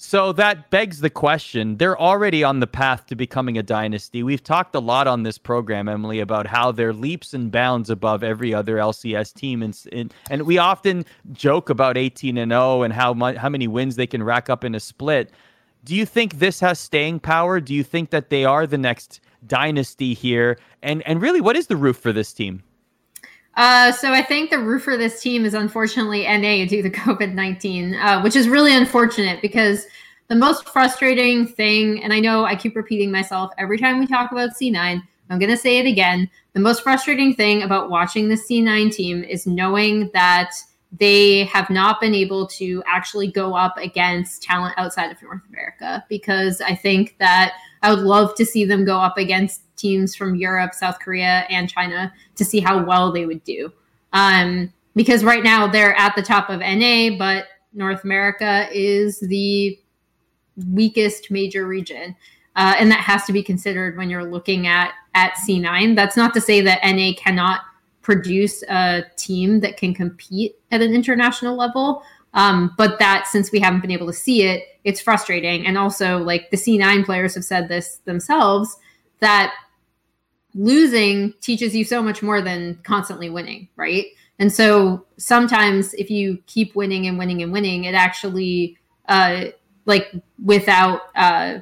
So 0.00 0.30
that 0.34 0.70
begs 0.70 1.00
the 1.00 1.10
question. 1.10 1.76
They're 1.76 1.98
already 2.00 2.44
on 2.44 2.60
the 2.60 2.68
path 2.68 3.06
to 3.06 3.16
becoming 3.16 3.58
a 3.58 3.64
dynasty. 3.64 4.22
We've 4.22 4.42
talked 4.42 4.76
a 4.76 4.78
lot 4.78 5.08
on 5.08 5.24
this 5.24 5.38
program, 5.38 5.88
Emily, 5.88 6.20
about 6.20 6.46
how 6.46 6.70
they're 6.70 6.92
leaps 6.92 7.34
and 7.34 7.50
bounds 7.50 7.90
above 7.90 8.22
every 8.22 8.54
other 8.54 8.76
LCS 8.76 9.34
team, 9.34 9.60
and 9.60 9.76
and, 9.90 10.14
and 10.30 10.42
we 10.42 10.56
often 10.56 11.04
joke 11.32 11.68
about 11.68 11.96
18 11.96 12.38
and 12.38 12.52
0 12.52 12.82
and 12.82 12.94
how 12.94 13.12
much 13.12 13.38
how 13.38 13.48
many 13.48 13.66
wins 13.66 13.96
they 13.96 14.06
can 14.06 14.22
rack 14.22 14.48
up 14.48 14.62
in 14.62 14.76
a 14.76 14.80
split. 14.80 15.32
Do 15.82 15.96
you 15.96 16.06
think 16.06 16.38
this 16.38 16.60
has 16.60 16.78
staying 16.78 17.18
power? 17.18 17.58
Do 17.58 17.74
you 17.74 17.82
think 17.82 18.10
that 18.10 18.30
they 18.30 18.44
are 18.44 18.68
the 18.68 18.78
next 18.78 19.18
dynasty 19.48 20.14
here? 20.14 20.60
And 20.80 21.02
and 21.08 21.20
really, 21.20 21.40
what 21.40 21.56
is 21.56 21.66
the 21.66 21.76
roof 21.76 21.96
for 21.96 22.12
this 22.12 22.32
team? 22.32 22.62
Uh, 23.58 23.90
so 23.90 24.12
I 24.12 24.22
think 24.22 24.50
the 24.50 24.58
roof 24.60 24.84
for 24.84 24.96
this 24.96 25.20
team 25.20 25.44
is 25.44 25.52
unfortunately 25.52 26.22
NA 26.22 26.64
due 26.64 26.80
to 26.80 26.90
COVID 27.04 27.34
nineteen, 27.34 27.94
uh, 27.94 28.22
which 28.22 28.36
is 28.36 28.48
really 28.48 28.74
unfortunate 28.74 29.42
because 29.42 29.86
the 30.28 30.36
most 30.36 30.68
frustrating 30.68 31.46
thing, 31.46 32.02
and 32.02 32.12
I 32.12 32.20
know 32.20 32.44
I 32.44 32.54
keep 32.54 32.76
repeating 32.76 33.10
myself 33.10 33.50
every 33.58 33.76
time 33.76 33.98
we 33.98 34.06
talk 34.06 34.30
about 34.30 34.50
C9, 34.50 35.02
I'm 35.30 35.38
going 35.38 35.50
to 35.50 35.56
say 35.56 35.78
it 35.78 35.86
again. 35.86 36.30
The 36.52 36.60
most 36.60 36.82
frustrating 36.82 37.34
thing 37.34 37.62
about 37.62 37.90
watching 37.90 38.28
the 38.28 38.36
C9 38.36 38.92
team 38.92 39.24
is 39.24 39.46
knowing 39.46 40.10
that 40.14 40.52
they 40.92 41.44
have 41.44 41.68
not 41.68 42.00
been 42.00 42.14
able 42.14 42.46
to 42.46 42.82
actually 42.86 43.30
go 43.30 43.54
up 43.54 43.76
against 43.76 44.42
talent 44.42 44.74
outside 44.76 45.10
of 45.10 45.20
North 45.22 45.42
America 45.48 46.04
because 46.08 46.60
I 46.60 46.74
think 46.74 47.16
that 47.18 47.54
I 47.82 47.90
would 47.90 48.02
love 48.02 48.34
to 48.36 48.46
see 48.46 48.64
them 48.64 48.84
go 48.84 48.98
up 48.98 49.18
against 49.18 49.62
teams 49.76 50.14
from 50.14 50.34
Europe, 50.34 50.74
South 50.74 50.98
Korea, 50.98 51.44
and 51.48 51.68
China 51.68 52.12
to 52.36 52.44
see 52.44 52.60
how 52.60 52.84
well 52.84 53.12
they 53.12 53.26
would 53.26 53.44
do. 53.44 53.72
Um, 54.12 54.72
because 54.94 55.22
right 55.22 55.44
now 55.44 55.66
they're 55.66 55.96
at 55.96 56.16
the 56.16 56.22
top 56.22 56.50
of 56.50 56.60
NA, 56.60 57.16
but 57.16 57.46
North 57.72 58.04
America 58.04 58.68
is 58.72 59.20
the 59.20 59.78
weakest 60.72 61.30
major 61.30 61.66
region. 61.66 62.16
Uh, 62.56 62.74
and 62.78 62.90
that 62.90 63.00
has 63.00 63.24
to 63.24 63.32
be 63.32 63.42
considered 63.42 63.96
when 63.96 64.10
you're 64.10 64.24
looking 64.24 64.66
at 64.66 64.92
at 65.14 65.34
C9. 65.34 65.94
That's 65.94 66.16
not 66.16 66.34
to 66.34 66.40
say 66.40 66.60
that 66.62 66.80
NA 66.84 67.12
cannot 67.16 67.60
produce 68.02 68.62
a 68.64 69.04
team 69.16 69.60
that 69.60 69.76
can 69.76 69.94
compete 69.94 70.56
at 70.72 70.82
an 70.82 70.92
international 70.92 71.56
level. 71.56 72.02
Um, 72.34 72.74
but 72.76 72.98
that 72.98 73.26
since 73.26 73.50
we 73.50 73.60
haven't 73.60 73.80
been 73.80 73.90
able 73.90 74.06
to 74.06 74.12
see 74.12 74.42
it, 74.42 74.64
it's 74.84 75.00
frustrating. 75.00 75.66
And 75.66 75.78
also, 75.78 76.18
like 76.18 76.50
the 76.50 76.56
C9 76.56 77.04
players 77.04 77.34
have 77.34 77.44
said 77.44 77.68
this 77.68 77.96
themselves, 78.04 78.76
that 79.20 79.54
losing 80.54 81.32
teaches 81.40 81.74
you 81.74 81.84
so 81.84 82.02
much 82.02 82.22
more 82.22 82.40
than 82.40 82.78
constantly 82.84 83.30
winning, 83.30 83.68
right? 83.76 84.06
And 84.38 84.52
so 84.52 85.06
sometimes 85.16 85.94
if 85.94 86.10
you 86.10 86.38
keep 86.46 86.76
winning 86.76 87.06
and 87.06 87.18
winning 87.18 87.42
and 87.42 87.52
winning, 87.52 87.84
it 87.84 87.94
actually, 87.94 88.78
uh, 89.08 89.46
like 89.86 90.12
without, 90.42 91.02
uh, 91.16 91.58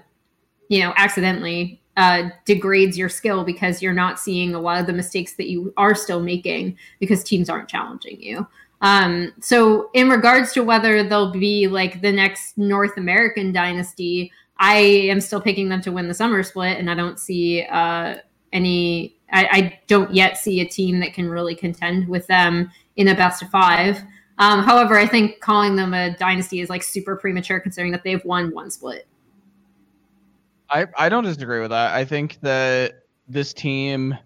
you 0.69 0.81
know, 0.81 0.93
accidentally 0.97 1.81
uh, 1.97 2.29
degrades 2.45 2.99
your 2.99 3.09
skill 3.09 3.45
because 3.45 3.81
you're 3.81 3.95
not 3.95 4.19
seeing 4.19 4.55
a 4.55 4.61
lot 4.61 4.79
of 4.79 4.87
the 4.87 4.93
mistakes 4.93 5.35
that 5.35 5.49
you 5.49 5.73
are 5.77 5.95
still 5.95 6.21
making 6.21 6.77
because 7.01 7.25
teams 7.25 7.49
aren't 7.49 7.69
challenging 7.69 8.21
you. 8.21 8.47
Um, 8.83 9.33
so, 9.41 9.91
in 9.95 10.09
regards 10.09 10.53
to 10.53 10.63
whether 10.63 11.03
they'll 11.03 11.33
be 11.33 11.67
like 11.67 12.03
the 12.03 12.13
next 12.13 12.59
North 12.59 12.97
American 12.97 13.53
dynasty, 13.53 14.31
I 14.59 14.77
am 14.77 15.21
still 15.21 15.41
picking 15.41 15.69
them 15.69 15.81
to 15.83 15.93
win 15.93 16.09
the 16.09 16.15
summer 16.15 16.43
split, 16.43 16.79
and 16.79 16.91
I 16.91 16.95
don't 16.95 17.19
see 17.19 17.63
uh, 17.63 18.17
any. 18.53 19.17
I, 19.33 19.49
I 19.51 19.81
don't 19.87 20.15
yet 20.15 20.37
see 20.37 20.61
a 20.61 20.69
team 20.69 21.01
that 21.01 21.15
can 21.15 21.29
really 21.29 21.55
contend 21.55 22.09
with 22.09 22.27
them 22.29 22.71
in 22.97 23.09
a 23.09 23.15
best 23.15 23.43
of 23.43 23.51
five. 23.51 24.01
Um, 24.39 24.63
however, 24.63 24.97
I 24.99 25.07
think 25.07 25.41
calling 25.41 25.77
them 25.77 25.95
a 25.95 26.17
dynasty 26.17 26.61
is 26.61 26.69
like 26.69 26.83
super 26.83 27.17
premature 27.17 27.59
considering 27.59 27.93
that 27.93 28.05
they've 28.05 28.25
won 28.25 28.53
one 28.53 28.71
split. 28.71 29.09
I, 30.69 30.87
I 30.97 31.09
don't 31.09 31.25
disagree 31.25 31.61
with 31.61 31.71
that. 31.71 31.95
I 31.95 32.05
think 32.05 32.39
that 32.43 33.03
this 33.29 33.53
team 33.53 34.17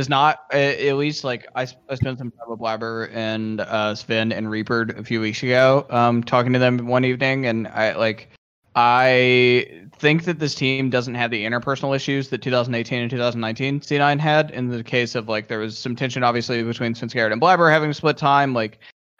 does 0.00 0.08
not, 0.08 0.46
at 0.50 0.96
least 0.96 1.24
like 1.24 1.46
I 1.54 1.66
spent 1.66 2.18
some 2.18 2.30
time 2.30 2.48
with 2.48 2.58
Blabber 2.58 3.10
and 3.12 3.60
uh, 3.60 3.94
Sven 3.94 4.32
and 4.32 4.50
Reapered 4.50 4.98
a 4.98 5.04
few 5.04 5.20
weeks 5.20 5.42
ago, 5.42 5.86
um, 5.90 6.24
talking 6.24 6.54
to 6.54 6.58
them 6.58 6.86
one 6.86 7.04
evening, 7.04 7.44
and 7.44 7.68
I 7.68 7.94
like 7.96 8.30
I 8.74 9.86
think 9.98 10.24
that 10.24 10.38
this 10.38 10.54
team 10.54 10.88
doesn't 10.88 11.16
have 11.16 11.30
the 11.30 11.44
interpersonal 11.44 11.94
issues 11.94 12.30
that 12.30 12.40
2018 12.40 13.02
and 13.02 13.10
2019 13.10 13.80
C9 13.80 14.18
had. 14.18 14.50
In 14.52 14.68
the 14.68 14.82
case 14.82 15.14
of 15.14 15.28
like 15.28 15.48
there 15.48 15.58
was 15.58 15.76
some 15.76 15.94
tension 15.94 16.24
obviously 16.24 16.62
between 16.62 16.94
Svenskeren 16.94 17.32
and 17.32 17.40
Blabber 17.40 17.70
having 17.70 17.92
split 17.92 18.16
time. 18.16 18.54
Like 18.54 18.78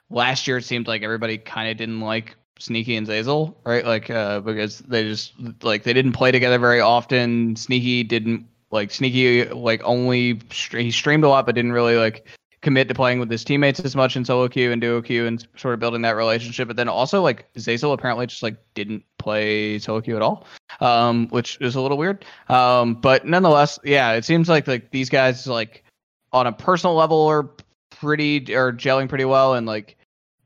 last 0.09 0.47
year, 0.47 0.57
it 0.57 0.65
seemed 0.65 0.87
like 0.87 1.03
everybody 1.03 1.37
kind 1.37 1.71
of 1.71 1.77
didn't 1.77 2.01
like 2.01 2.37
Sneaky 2.59 2.97
and 2.97 3.07
Zeyzal, 3.07 3.55
right? 3.67 3.85
Like 3.85 4.09
uh, 4.09 4.41
because 4.41 4.79
they 4.79 5.03
just 5.03 5.35
like 5.63 5.83
they 5.83 5.93
didn't 5.93 6.13
play 6.13 6.31
together 6.31 6.59
very 6.59 6.81
often. 6.81 7.55
Sneaky 7.55 8.03
didn't 8.03 8.47
like 8.71 8.91
Sneaky 8.91 9.45
like 9.47 9.83
only 9.85 10.41
he 10.51 10.91
streamed 10.91 11.25
a 11.25 11.29
lot, 11.29 11.47
but 11.47 11.55
didn't 11.55 11.73
really 11.73 11.97
like 11.97 12.27
commit 12.63 12.89
to 12.89 12.95
playing 12.95 13.19
with 13.19 13.31
his 13.31 13.43
teammates 13.43 13.81
as 13.81 13.97
much 13.97 14.17
in 14.17 14.25
solo 14.25 14.47
queue 14.47 14.71
and 14.71 14.83
duo 14.83 15.01
queue 15.01 15.27
and 15.27 15.47
sort 15.57 15.73
of 15.73 15.81
building 15.81 16.03
that 16.03 16.17
relationship. 16.17 16.69
But 16.69 16.77
then 16.77 16.89
also 16.89 17.23
like 17.23 17.53
Zeyzal 17.55 17.93
apparently 17.93 18.27
just 18.27 18.43
like 18.43 18.57
didn't 18.75 19.05
play 19.19 19.79
solo 19.79 20.01
queue 20.01 20.17
at 20.17 20.23
all, 20.23 20.47
um, 20.81 21.29
which 21.29 21.59
is 21.61 21.75
a 21.75 21.81
little 21.81 21.99
weird. 21.99 22.25
Um, 22.49 22.95
but 22.95 23.27
nonetheless, 23.27 23.79
yeah, 23.85 24.13
it 24.13 24.25
seems 24.25 24.49
like 24.49 24.67
like 24.67 24.91
these 24.91 25.09
guys 25.09 25.47
like 25.47 25.85
on 26.33 26.47
a 26.47 26.53
personal 26.53 26.95
level 26.95 27.27
are 27.27 27.51
pretty 27.91 28.55
are 28.55 28.73
gelling 28.73 29.09
pretty 29.09 29.25
well, 29.25 29.55
and 29.55 29.67
like 29.67 29.97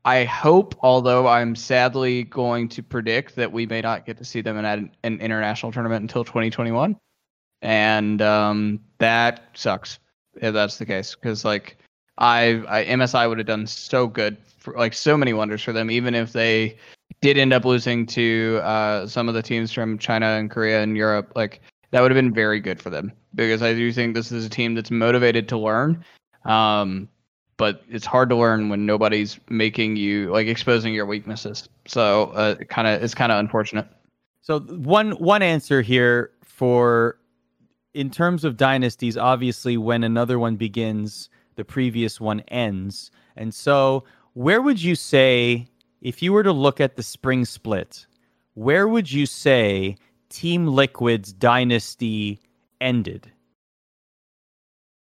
I 0.05 0.23
hope, 0.23 0.75
although 0.81 1.27
I'm 1.27 1.55
sadly 1.55 2.23
going 2.23 2.69
to 2.69 2.83
predict 2.83 3.35
that 3.37 3.51
we 3.51 3.65
may 3.65 3.81
not 3.81 4.05
get 4.05 4.17
to 4.19 4.25
see 4.25 4.41
them 4.41 4.57
in 4.57 4.63
an, 4.63 4.91
an 5.03 5.19
international 5.19 5.71
tournament 5.71 6.03
until 6.03 6.23
2021, 6.23 6.95
and 7.65 8.21
um, 8.21 8.79
that 8.99 9.41
sucks 9.55 9.97
if 10.35 10.53
that's 10.53 10.77
the 10.77 10.85
case 10.85 11.15
because 11.15 11.43
like 11.43 11.77
I, 12.19 12.63
I 12.67 12.85
MSI 12.85 13.27
would 13.27 13.39
have 13.39 13.47
done 13.47 13.65
so 13.65 14.07
good 14.07 14.37
for 14.59 14.75
like 14.77 14.93
so 14.93 15.17
many 15.17 15.33
wonders 15.33 15.63
for 15.63 15.73
them, 15.73 15.89
even 15.89 16.13
if 16.13 16.31
they 16.31 16.77
did 17.21 17.37
end 17.39 17.53
up 17.53 17.65
losing 17.65 18.05
to 18.05 18.61
uh, 18.63 19.07
some 19.07 19.27
of 19.27 19.33
the 19.33 19.41
teams 19.41 19.71
from 19.71 19.97
China 19.97 20.27
and 20.27 20.49
Korea 20.51 20.83
and 20.83 20.95
Europe. 20.95 21.31
Like 21.35 21.61
that 21.89 22.01
would 22.01 22.11
have 22.11 22.15
been 22.15 22.33
very 22.33 22.59
good 22.59 22.79
for 22.79 22.91
them 22.91 23.11
because 23.33 23.63
I 23.63 23.73
do 23.73 23.91
think 23.91 24.13
this 24.13 24.31
is 24.31 24.45
a 24.45 24.49
team 24.49 24.75
that's 24.75 24.91
motivated 24.91 25.49
to 25.49 25.57
learn. 25.57 26.05
Um, 26.45 27.09
but 27.57 27.81
it's 27.89 28.05
hard 28.05 28.29
to 28.29 28.35
learn 28.35 28.69
when 28.69 28.85
nobody's 28.85 29.39
making 29.49 29.95
you 29.95 30.29
like 30.29 30.45
exposing 30.45 30.93
your 30.93 31.07
weaknesses. 31.07 31.67
So 31.87 32.25
uh, 32.35 32.55
kind 32.55 32.87
of 32.87 33.01
it's 33.01 33.15
kind 33.15 33.31
of 33.31 33.39
unfortunate. 33.39 33.87
So 34.41 34.59
one 34.59 35.13
one 35.13 35.41
answer 35.41 35.81
here 35.81 36.31
for 36.43 37.17
in 37.95 38.09
terms 38.09 38.43
of 38.43 38.57
dynasties, 38.57 39.17
obviously 39.17 39.77
when 39.77 40.03
another 40.03 40.37
one 40.37 40.57
begins, 40.57 41.29
the 41.55 41.63
previous 41.63 42.19
one 42.19 42.41
ends. 42.49 43.09
And 43.37 43.53
so 43.53 44.03
where 44.33 44.61
would 44.61 44.83
you 44.83 44.95
say 44.95 45.67
if 46.01 46.21
you 46.21 46.33
were 46.33 46.43
to 46.43 46.51
look 46.51 46.81
at 46.81 46.97
the 46.97 47.03
spring 47.03 47.45
split, 47.45 48.05
where 48.53 48.87
would 48.87 49.09
you 49.09 49.25
say 49.25 49.95
Team 50.29 50.67
Liquid's 50.67 51.31
dynasty 51.31 52.41
ended? 52.81 53.31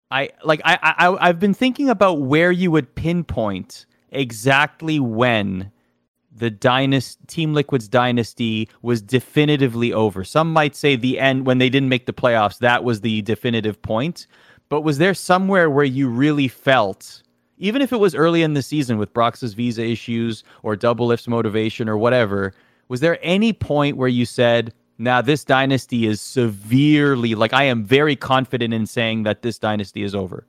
I 0.09 0.29
like 0.43 0.61
I, 0.63 0.79
I 0.81 1.29
I've 1.29 1.39
been 1.39 1.53
thinking 1.53 1.89
about 1.89 2.21
where 2.21 2.51
you 2.51 2.71
would 2.71 2.95
pinpoint 2.95 3.85
exactly 4.09 4.99
when 4.99 5.71
the 6.31 6.49
dynasty 6.49 7.19
Team 7.27 7.53
Liquid's 7.53 7.87
dynasty 7.87 8.69
was 8.81 9.01
definitively 9.01 9.91
over. 9.93 10.23
Some 10.23 10.53
might 10.53 10.75
say 10.75 10.95
the 10.95 11.19
end 11.19 11.45
when 11.45 11.57
they 11.57 11.69
didn't 11.69 11.89
make 11.89 12.05
the 12.05 12.13
playoffs, 12.13 12.59
that 12.59 12.83
was 12.83 13.01
the 13.01 13.21
definitive 13.23 13.81
point. 13.81 14.27
But 14.69 14.81
was 14.81 14.99
there 14.99 15.13
somewhere 15.13 15.69
where 15.69 15.85
you 15.85 16.07
really 16.07 16.47
felt, 16.47 17.23
even 17.57 17.81
if 17.81 17.91
it 17.91 17.99
was 17.99 18.13
early 18.13 18.43
in 18.43 18.53
the 18.53 18.61
season 18.61 18.97
with 18.97 19.13
Brox's 19.13 19.53
visa 19.53 19.83
issues 19.83 20.43
or 20.61 20.75
Doublelift's 20.75 21.27
motivation 21.27 21.89
or 21.89 21.97
whatever, 21.97 22.53
was 22.87 22.99
there 22.99 23.17
any 23.21 23.51
point 23.53 23.97
where 23.97 24.07
you 24.07 24.25
said, 24.25 24.73
now, 25.01 25.21
this 25.21 25.45
dynasty 25.45 26.05
is 26.05 26.19
severely 26.19 27.33
like 27.33 27.53
I 27.53 27.63
am 27.63 27.85
very 27.85 28.17
confident 28.17 28.73
in 28.73 28.85
saying 28.85 29.23
that 29.23 29.43
this 29.43 29.57
dynasty 29.57 30.03
is 30.03 30.13
over. 30.13 30.45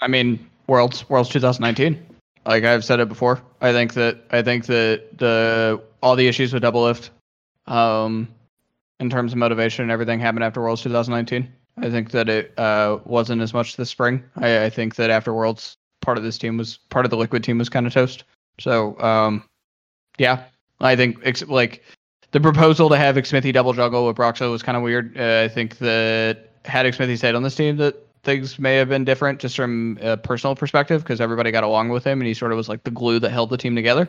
I 0.00 0.06
mean, 0.06 0.38
Worlds 0.68 1.08
Worlds 1.10 1.28
2019. 1.30 2.00
Like 2.48 2.64
I've 2.64 2.82
said 2.82 2.98
it 2.98 3.08
before, 3.10 3.42
I 3.60 3.72
think 3.72 3.92
that 3.92 4.24
I 4.30 4.40
think 4.40 4.64
that 4.66 5.18
the 5.18 5.82
all 6.02 6.16
the 6.16 6.26
issues 6.26 6.54
with 6.54 6.62
Doublelift, 6.62 7.10
um, 7.66 8.26
in 9.00 9.10
terms 9.10 9.32
of 9.32 9.38
motivation 9.38 9.82
and 9.82 9.92
everything 9.92 10.18
happened 10.18 10.44
after 10.44 10.62
Worlds 10.62 10.82
2019. 10.82 11.52
I 11.76 11.90
think 11.90 12.10
that 12.12 12.30
it 12.30 12.58
uh, 12.58 13.00
wasn't 13.04 13.42
as 13.42 13.52
much 13.52 13.76
this 13.76 13.90
spring. 13.90 14.24
I, 14.36 14.64
I 14.64 14.70
think 14.70 14.96
that 14.96 15.10
after 15.10 15.34
Worlds, 15.34 15.76
part 16.00 16.16
of 16.16 16.24
this 16.24 16.38
team 16.38 16.56
was 16.56 16.78
part 16.88 17.04
of 17.04 17.10
the 17.10 17.18
Liquid 17.18 17.44
team 17.44 17.58
was 17.58 17.68
kind 17.68 17.86
of 17.86 17.92
toast. 17.92 18.24
So 18.58 18.98
um, 18.98 19.44
yeah, 20.16 20.44
I 20.80 20.96
think 20.96 21.18
ex- 21.24 21.46
like 21.46 21.84
the 22.30 22.40
proposal 22.40 22.88
to 22.88 22.96
have 22.96 23.16
Xmithie 23.16 23.52
double 23.52 23.74
juggle 23.74 24.06
with 24.06 24.16
Broxah 24.16 24.50
was 24.50 24.62
kind 24.62 24.76
of 24.76 24.82
weird. 24.82 25.18
Uh, 25.18 25.42
I 25.44 25.48
think 25.48 25.76
that 25.78 26.48
had 26.64 26.86
Xmithie 26.86 27.18
stayed 27.18 27.34
on 27.34 27.42
this 27.42 27.54
team, 27.54 27.76
that 27.76 28.07
things 28.28 28.58
may 28.58 28.76
have 28.76 28.90
been 28.90 29.06
different 29.06 29.40
just 29.40 29.56
from 29.56 29.98
a 30.02 30.14
personal 30.14 30.54
perspective 30.54 31.02
because 31.02 31.18
everybody 31.18 31.50
got 31.50 31.64
along 31.64 31.88
with 31.88 32.04
him 32.04 32.20
and 32.20 32.28
he 32.28 32.34
sort 32.34 32.52
of 32.52 32.56
was 32.56 32.68
like 32.68 32.84
the 32.84 32.90
glue 32.90 33.18
that 33.18 33.30
held 33.30 33.48
the 33.48 33.56
team 33.56 33.74
together. 33.74 34.06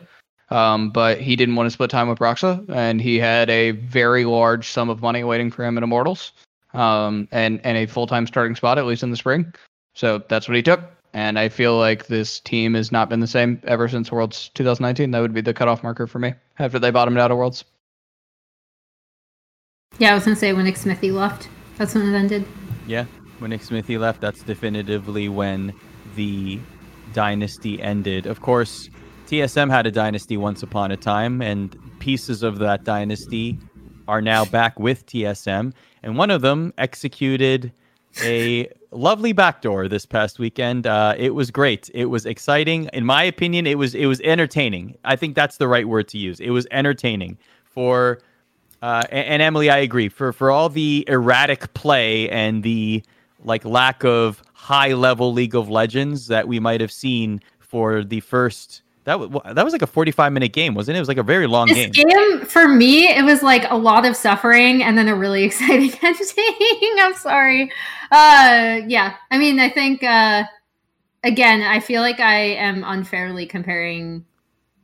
Um, 0.50 0.90
but 0.90 1.18
he 1.18 1.36
didn't 1.36 1.54
want 1.54 1.68
to 1.68 1.70
split 1.70 1.90
time 1.90 2.08
with 2.08 2.18
Broxah, 2.18 2.68
and 2.68 3.00
he 3.00 3.18
had 3.18 3.48
a 3.48 3.70
very 3.70 4.26
large 4.26 4.68
sum 4.68 4.90
of 4.90 5.00
money 5.00 5.24
waiting 5.24 5.50
for 5.50 5.64
him 5.64 5.78
in 5.78 5.84
Immortals, 5.84 6.32
um, 6.74 7.28
and 7.30 7.60
and 7.64 7.78
a 7.78 7.86
full 7.86 8.06
time 8.06 8.26
starting 8.26 8.56
spot 8.56 8.76
at 8.76 8.84
least 8.84 9.02
in 9.02 9.10
the 9.10 9.16
spring. 9.16 9.54
So 9.94 10.22
that's 10.28 10.48
what 10.48 10.56
he 10.56 10.62
took. 10.62 10.80
And 11.14 11.38
I 11.38 11.48
feel 11.48 11.78
like 11.78 12.08
this 12.08 12.40
team 12.40 12.74
has 12.74 12.92
not 12.92 13.08
been 13.08 13.20
the 13.20 13.26
same 13.26 13.60
ever 13.64 13.88
since 13.88 14.12
Worlds 14.12 14.50
2019. 14.54 15.12
That 15.12 15.20
would 15.20 15.32
be 15.32 15.40
the 15.40 15.54
cutoff 15.54 15.82
marker 15.82 16.06
for 16.06 16.18
me 16.18 16.34
after 16.58 16.78
they 16.78 16.90
bottomed 16.90 17.18
out 17.18 17.30
of 17.30 17.38
Worlds. 17.38 17.64
Yeah, 19.98 20.10
I 20.10 20.14
was 20.14 20.24
gonna 20.24 20.36
say 20.36 20.52
when 20.52 20.64
Nick 20.64 20.76
Smithy 20.76 21.10
left, 21.10 21.48
that's 21.78 21.94
when 21.94 22.12
it 22.12 22.16
ended. 22.16 22.44
Yeah, 22.86 23.04
when 23.40 23.50
Nick 23.50 23.62
Smithy 23.62 23.98
left, 23.98 24.20
that's 24.20 24.42
definitively 24.42 25.28
when 25.28 25.72
the 26.14 26.60
dynasty 27.12 27.80
ended. 27.82 28.26
Of 28.26 28.40
course, 28.40 28.90
TSM 29.26 29.70
had 29.70 29.86
a 29.86 29.90
dynasty 29.90 30.36
once 30.36 30.62
upon 30.62 30.90
a 30.90 30.96
time, 30.96 31.40
and 31.40 31.76
pieces 31.98 32.42
of 32.42 32.58
that 32.58 32.84
dynasty 32.84 33.58
are 34.08 34.20
now 34.20 34.44
back 34.44 34.78
with 34.78 35.06
TSM. 35.06 35.72
And 36.02 36.16
one 36.16 36.30
of 36.30 36.42
them 36.42 36.74
executed 36.78 37.72
a 38.22 38.68
lovely 38.90 39.32
backdoor 39.32 39.88
this 39.88 40.04
past 40.04 40.38
weekend. 40.38 40.86
Uh, 40.86 41.14
it 41.16 41.34
was 41.34 41.50
great. 41.50 41.90
It 41.94 42.06
was 42.06 42.26
exciting. 42.26 42.90
In 42.92 43.04
my 43.04 43.22
opinion, 43.22 43.66
it 43.66 43.78
was 43.78 43.94
it 43.94 44.06
was 44.06 44.20
entertaining. 44.22 44.96
I 45.04 45.16
think 45.16 45.34
that's 45.34 45.58
the 45.58 45.68
right 45.68 45.86
word 45.86 46.08
to 46.08 46.18
use. 46.18 46.40
It 46.40 46.50
was 46.50 46.66
entertaining 46.70 47.38
for 47.64 48.20
uh, 48.82 49.04
and, 49.10 49.26
and, 49.26 49.42
Emily, 49.42 49.68
I 49.68 49.78
agree. 49.78 50.08
For 50.08 50.32
for 50.32 50.50
all 50.50 50.68
the 50.68 51.04
erratic 51.06 51.72
play 51.74 52.28
and 52.30 52.62
the 52.62 53.04
like 53.44 53.64
lack 53.64 54.04
of 54.04 54.42
high 54.52 54.92
level 54.92 55.32
League 55.32 55.54
of 55.54 55.68
Legends 55.68 56.26
that 56.28 56.46
we 56.46 56.60
might 56.60 56.80
have 56.80 56.92
seen 56.92 57.40
for 57.58 58.04
the 58.04 58.20
first 58.20 58.82
that 59.04 59.18
was 59.18 59.30
that 59.54 59.64
was 59.64 59.72
like 59.72 59.82
a 59.82 59.86
45 59.86 60.32
minute 60.32 60.52
game, 60.52 60.74
wasn't 60.74 60.94
it? 60.94 60.98
It 60.98 61.00
was 61.00 61.08
like 61.08 61.16
a 61.16 61.22
very 61.22 61.46
long 61.46 61.68
this 61.68 61.88
game. 61.88 62.06
game 62.06 62.44
for 62.44 62.68
me, 62.68 63.08
it 63.08 63.24
was 63.24 63.42
like 63.42 63.68
a 63.70 63.76
lot 63.76 64.04
of 64.04 64.14
suffering 64.14 64.82
and 64.82 64.96
then 64.96 65.08
a 65.08 65.14
really 65.14 65.42
exciting 65.44 65.92
ending. 66.02 66.94
I'm 66.98 67.14
sorry. 67.14 67.72
Uh 68.10 68.80
yeah. 68.86 69.16
I 69.30 69.38
mean, 69.38 69.58
I 69.58 69.70
think 69.70 70.02
uh 70.02 70.44
again, 71.24 71.62
I 71.62 71.80
feel 71.80 72.02
like 72.02 72.20
I 72.20 72.40
am 72.40 72.84
unfairly 72.84 73.46
comparing 73.46 74.24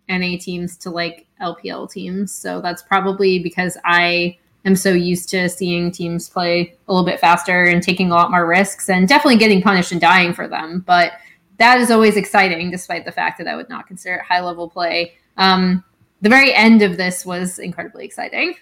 NA 0.09 0.39
teams 0.41 0.77
to 0.79 0.91
like 0.91 1.27
LPL 1.41 1.91
teams. 1.91 2.33
So 2.33 2.61
that's 2.61 2.83
probably 2.83 3.39
because 3.39 3.77
I 3.85 4.39
am 4.67 4.77
so 4.77 4.93
used 4.93 5.29
to 5.31 5.49
seeing 5.49 5.91
teams 5.91 6.29
play 6.29 6.75
a 6.89 6.93
little 6.93 7.07
bit 7.07 7.21
faster 7.21 7.65
and 7.65 7.83
taking 7.83 8.11
a 8.11 8.15
lot 8.15 8.31
more 8.31 8.47
risks 8.47 8.89
and 8.89 9.09
definitely 9.09 9.39
getting 9.39 9.63
punished 9.63 9.93
and 9.93 10.01
dying 10.01 10.35
for 10.35 10.49
them. 10.49 10.83
But 10.87 11.13
that 11.59 11.79
is 11.81 11.91
always 11.91 12.17
exciting, 12.17 12.71
despite 12.71 13.05
the 13.05 13.13
fact 13.13 13.39
that 13.39 13.49
I 13.49 13.57
would 13.57 13.69
not 13.69 13.87
consider 13.87 14.17
it 14.17 14.23
high 14.23 14.41
level 14.41 14.69
play. 14.69 15.15
Um, 15.37 15.85
the 16.21 16.29
very 16.29 16.53
end 16.55 16.83
of 16.83 16.97
this 16.97 17.25
was 17.25 17.59
incredibly 17.59 18.05
exciting. 18.05 18.55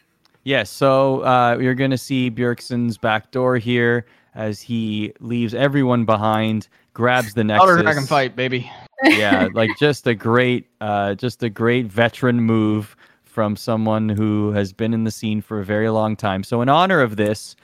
Yes, 0.44 0.70
so 0.70 1.20
uh, 1.24 1.56
you're 1.58 1.74
going 1.74 1.90
to 1.90 1.98
see 1.98 2.30
Bjergsen's 2.30 2.98
back 2.98 3.30
door 3.30 3.56
here 3.56 4.06
as 4.34 4.60
he 4.60 5.12
leaves 5.20 5.54
everyone 5.54 6.04
behind, 6.04 6.68
grabs 6.92 7.32
the 7.32 7.42
Nexus. 7.42 7.70
Outer 7.70 7.82
Dragon 7.82 8.04
fight, 8.04 8.36
baby 8.36 8.70
yeah, 9.04 9.48
like 9.52 9.70
just 9.78 10.06
a 10.06 10.14
great, 10.14 10.68
uh, 10.80 11.14
just 11.14 11.42
a 11.42 11.50
great 11.50 11.86
veteran 11.86 12.40
move 12.40 12.96
from 13.34 13.56
someone 13.56 14.08
who 14.08 14.52
has 14.52 14.72
been 14.72 14.94
in 14.94 15.02
the 15.02 15.10
scene 15.10 15.42
for 15.42 15.58
a 15.58 15.64
very 15.64 15.90
long 15.90 16.14
time. 16.14 16.44
So, 16.44 16.62
in 16.62 16.68
honor 16.68 17.00
of 17.00 17.16
this, 17.16 17.56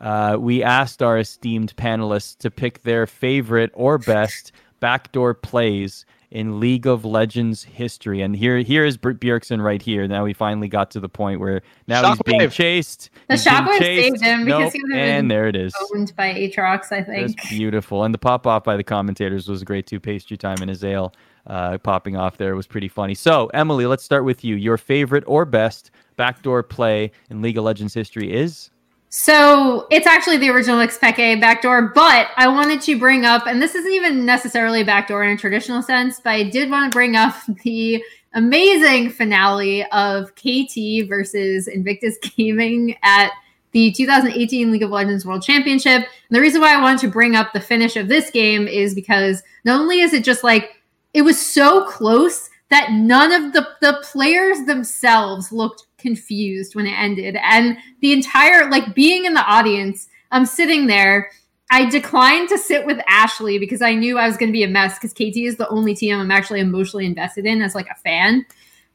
uh, 0.00 0.38
we 0.40 0.62
asked 0.62 1.02
our 1.02 1.18
esteemed 1.18 1.76
panelists 1.76 2.38
to 2.38 2.50
pick 2.50 2.82
their 2.82 3.06
favorite 3.06 3.70
or 3.74 3.98
best 3.98 4.52
backdoor 4.80 5.34
plays 5.34 6.06
in 6.30 6.60
League 6.60 6.86
of 6.86 7.04
Legends 7.04 7.62
history. 7.64 8.22
And 8.22 8.34
here, 8.34 8.58
here 8.58 8.86
is 8.86 8.96
Bjergsen 8.96 9.62
right 9.62 9.82
here. 9.82 10.08
Now 10.08 10.24
we 10.24 10.32
finally 10.32 10.68
got 10.68 10.90
to 10.92 11.00
the 11.00 11.08
point 11.10 11.40
where 11.40 11.60
now 11.86 12.02
Shockwave. 12.02 12.20
he's 12.26 12.38
being 12.38 12.50
chased. 12.50 13.10
The 13.28 13.34
Shockwave 13.34 13.78
saved 13.78 14.22
him 14.22 14.44
nope. 14.44 14.60
because 14.60 14.72
he 14.72 14.82
was 14.82 14.92
and 14.94 15.30
there 15.30 15.46
it 15.46 15.56
is. 15.56 15.74
owned 15.94 16.14
by 16.16 16.32
Aatrox, 16.32 16.90
I 16.90 17.02
think. 17.02 17.36
That's 17.36 17.50
beautiful. 17.50 18.04
And 18.04 18.14
the 18.14 18.18
pop 18.18 18.46
off 18.46 18.64
by 18.64 18.76
the 18.78 18.84
commentators 18.84 19.46
was 19.46 19.62
great 19.62 19.86
too. 19.86 20.00
Pastry 20.00 20.38
time 20.38 20.56
and 20.62 20.70
Azael 20.70 21.12
uh, 21.48 21.78
popping 21.78 22.16
off 22.16 22.36
there 22.36 22.54
was 22.54 22.66
pretty 22.66 22.88
funny. 22.88 23.14
So 23.14 23.46
Emily, 23.48 23.86
let's 23.86 24.04
start 24.04 24.24
with 24.24 24.44
you. 24.44 24.54
Your 24.54 24.76
favorite 24.76 25.24
or 25.26 25.44
best 25.44 25.90
backdoor 26.16 26.62
play 26.62 27.10
in 27.30 27.42
League 27.42 27.58
of 27.58 27.64
Legends 27.64 27.94
history 27.94 28.32
is? 28.32 28.70
So 29.10 29.86
it's 29.90 30.06
actually 30.06 30.36
the 30.36 30.50
original 30.50 30.86
Xpeke 30.86 31.40
backdoor, 31.40 31.88
but 31.94 32.28
I 32.36 32.46
wanted 32.48 32.82
to 32.82 32.98
bring 32.98 33.24
up, 33.24 33.46
and 33.46 33.62
this 33.62 33.74
isn't 33.74 33.92
even 33.92 34.26
necessarily 34.26 34.82
a 34.82 34.84
backdoor 34.84 35.24
in 35.24 35.34
a 35.34 35.38
traditional 35.38 35.80
sense, 35.80 36.20
but 36.20 36.30
I 36.30 36.42
did 36.42 36.70
want 36.70 36.92
to 36.92 36.94
bring 36.94 37.16
up 37.16 37.34
the 37.64 38.04
amazing 38.34 39.08
finale 39.08 39.84
of 39.92 40.34
KT 40.34 41.08
versus 41.08 41.68
Invictus 41.68 42.18
Gaming 42.36 42.96
at 43.02 43.30
the 43.72 43.92
2018 43.92 44.70
League 44.70 44.82
of 44.82 44.90
Legends 44.90 45.24
World 45.24 45.42
Championship. 45.42 46.02
And 46.02 46.36
the 46.36 46.40
reason 46.40 46.60
why 46.60 46.74
I 46.74 46.80
wanted 46.80 47.00
to 47.00 47.08
bring 47.08 47.34
up 47.34 47.52
the 47.52 47.60
finish 47.60 47.96
of 47.96 48.08
this 48.08 48.30
game 48.30 48.68
is 48.68 48.94
because 48.94 49.42
not 49.64 49.80
only 49.80 50.00
is 50.00 50.12
it 50.12 50.24
just 50.24 50.44
like 50.44 50.77
it 51.14 51.22
was 51.22 51.40
so 51.40 51.84
close 51.84 52.50
that 52.70 52.92
none 52.92 53.32
of 53.32 53.52
the 53.52 53.66
the 53.80 54.02
players 54.02 54.64
themselves 54.66 55.50
looked 55.52 55.86
confused 55.96 56.74
when 56.74 56.86
it 56.86 56.98
ended 56.98 57.36
and 57.42 57.76
the 58.00 58.12
entire 58.12 58.70
like 58.70 58.94
being 58.94 59.24
in 59.24 59.34
the 59.34 59.44
audience 59.44 60.08
i'm 60.30 60.46
sitting 60.46 60.86
there 60.86 61.30
I 61.70 61.88
declined 61.88 62.48
to 62.48 62.58
sit 62.58 62.86
with 62.86 62.98
Ashley 63.08 63.58
because 63.58 63.82
I 63.82 63.94
knew 63.94 64.18
I 64.18 64.26
was 64.26 64.36
going 64.36 64.48
to 64.48 64.54
be 64.54 64.62
a 64.62 64.68
mess 64.68 64.98
because 64.98 65.12
KT 65.12 65.36
is 65.36 65.56
the 65.56 65.68
only 65.68 65.94
team 65.94 66.18
I'm 66.18 66.30
actually 66.30 66.60
emotionally 66.60 67.04
invested 67.04 67.44
in 67.44 67.60
as 67.60 67.74
like 67.74 67.88
a 67.90 67.94
fan. 67.96 68.46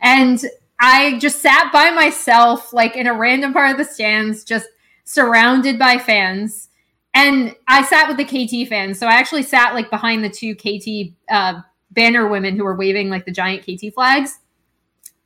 And 0.02 0.44
I 0.80 1.20
just 1.20 1.42
sat 1.42 1.72
by 1.72 1.92
myself, 1.92 2.74
like 2.74 2.96
in 2.96 3.06
a 3.06 3.14
random 3.14 3.54
part 3.54 3.72
of 3.72 3.78
the 3.78 3.86
stands, 3.86 4.44
just 4.44 4.68
surrounded 5.04 5.78
by 5.78 5.98
fans. 6.00 6.70
And 7.14 7.56
I 7.68 7.84
sat 7.84 8.08
with 8.08 8.18
the 8.18 8.26
KT 8.26 8.68
fans. 8.68 8.98
So 8.98 9.06
I 9.06 9.14
actually 9.14 9.44
sat 9.44 9.76
like 9.76 9.92
behind 9.92 10.24
the 10.24 10.30
two 10.30 10.56
KT 10.56 11.14
uh, 11.30 11.62
banner 11.94 12.28
women 12.28 12.56
who 12.56 12.64
were 12.64 12.76
waving 12.76 13.10
like 13.10 13.26
the 13.26 13.32
giant 13.32 13.64
KT 13.64 13.94
flags. 13.94 14.40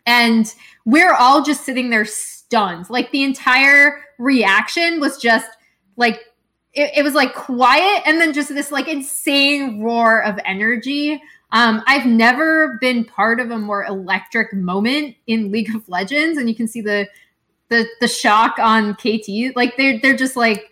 And 0.06 0.54
we're 0.86 1.14
all 1.14 1.44
just 1.44 1.66
sitting 1.66 1.90
there 1.90 2.06
stunned. 2.06 2.90
Like 2.90 3.12
the 3.12 3.24
entire 3.24 4.02
reaction 4.18 5.00
was 5.00 5.18
just 5.18 5.50
like 5.98 6.22
it, 6.74 6.92
it 6.98 7.04
was 7.04 7.14
like 7.14 7.34
quiet 7.34 8.04
and 8.06 8.22
then 8.22 8.34
just 8.34 8.50
this 8.50 8.72
like 8.72 8.88
insane 8.88 9.82
roar 9.82 10.24
of 10.24 10.40
energy. 10.46 11.22
Um, 11.52 11.82
I've 11.88 12.06
never 12.06 12.78
been 12.80 13.06
part 13.06 13.40
of 13.40 13.52
a 13.52 13.58
more 13.58 13.86
electric 13.86 14.54
moment 14.54 15.16
in 15.28 15.52
League 15.52 15.74
of 15.74 15.88
Legends, 15.88 16.38
and 16.38 16.50
you 16.50 16.56
can 16.56 16.68
see 16.68 16.82
the 16.82 17.08
the 17.70 17.86
the 18.02 18.08
shock 18.08 18.60
on 18.60 18.96
KT. 18.96 19.56
Like 19.56 19.78
they're 19.78 20.00
they're 20.02 20.18
just 20.18 20.36
like 20.36 20.72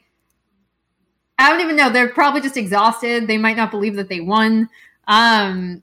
I 1.38 1.50
don't 1.50 1.62
even 1.62 1.76
know. 1.76 1.90
They're 1.90 2.10
probably 2.10 2.42
just 2.42 2.58
exhausted. 2.58 3.28
They 3.28 3.38
might 3.38 3.58
not 3.58 3.72
believe 3.72 3.96
that 3.96 4.10
they 4.10 4.22
won. 4.22 4.70
Um, 5.08 5.82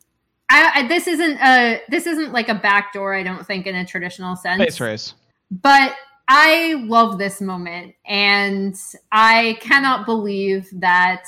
I, 0.53 0.71
I, 0.75 0.89
this 0.89 1.07
isn't 1.07 1.39
a 1.39 1.81
this 1.89 2.07
isn't 2.07 2.33
like 2.33 2.51
a 2.51 2.55
backdoor. 2.55 3.15
I 3.15 3.23
don't 3.23 3.47
think 3.47 3.67
in 3.67 3.75
a 3.75 3.87
traditional 3.87 4.37
sense. 4.37 4.59
Base 4.59 4.81
race. 4.81 5.15
But 5.51 5.95
I 6.29 6.75
love 6.87 7.17
this 7.19 7.41
moment, 7.41 7.95
and 8.05 8.77
I 9.11 9.59
cannot 9.61 10.05
believe 10.05 10.69
that 10.75 11.25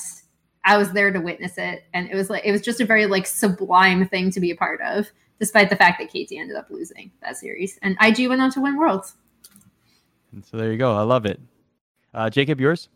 I 0.64 0.76
was 0.76 0.92
there 0.92 1.10
to 1.10 1.20
witness 1.20 1.56
it. 1.56 1.84
And 1.94 2.08
it 2.10 2.14
was 2.14 2.28
like 2.28 2.44
it 2.44 2.52
was 2.52 2.60
just 2.60 2.82
a 2.82 2.84
very 2.84 3.06
like 3.06 3.26
sublime 3.26 4.06
thing 4.08 4.30
to 4.30 4.40
be 4.40 4.50
a 4.50 4.56
part 4.56 4.82
of, 4.82 5.10
despite 5.40 5.70
the 5.70 5.76
fact 5.76 6.00
that 6.00 6.10
KT 6.10 6.32
ended 6.32 6.56
up 6.56 6.68
losing 6.68 7.10
that 7.22 7.38
series. 7.38 7.78
And 7.80 7.96
IG 8.02 8.28
went 8.28 8.42
on 8.42 8.50
to 8.52 8.60
win 8.60 8.76
Worlds. 8.76 9.14
And 10.32 10.44
so 10.44 10.58
there 10.58 10.70
you 10.70 10.78
go. 10.78 10.94
I 10.94 11.02
love 11.02 11.24
it. 11.24 11.40
Uh, 12.12 12.28
Jacob, 12.28 12.60
yours? 12.60 12.90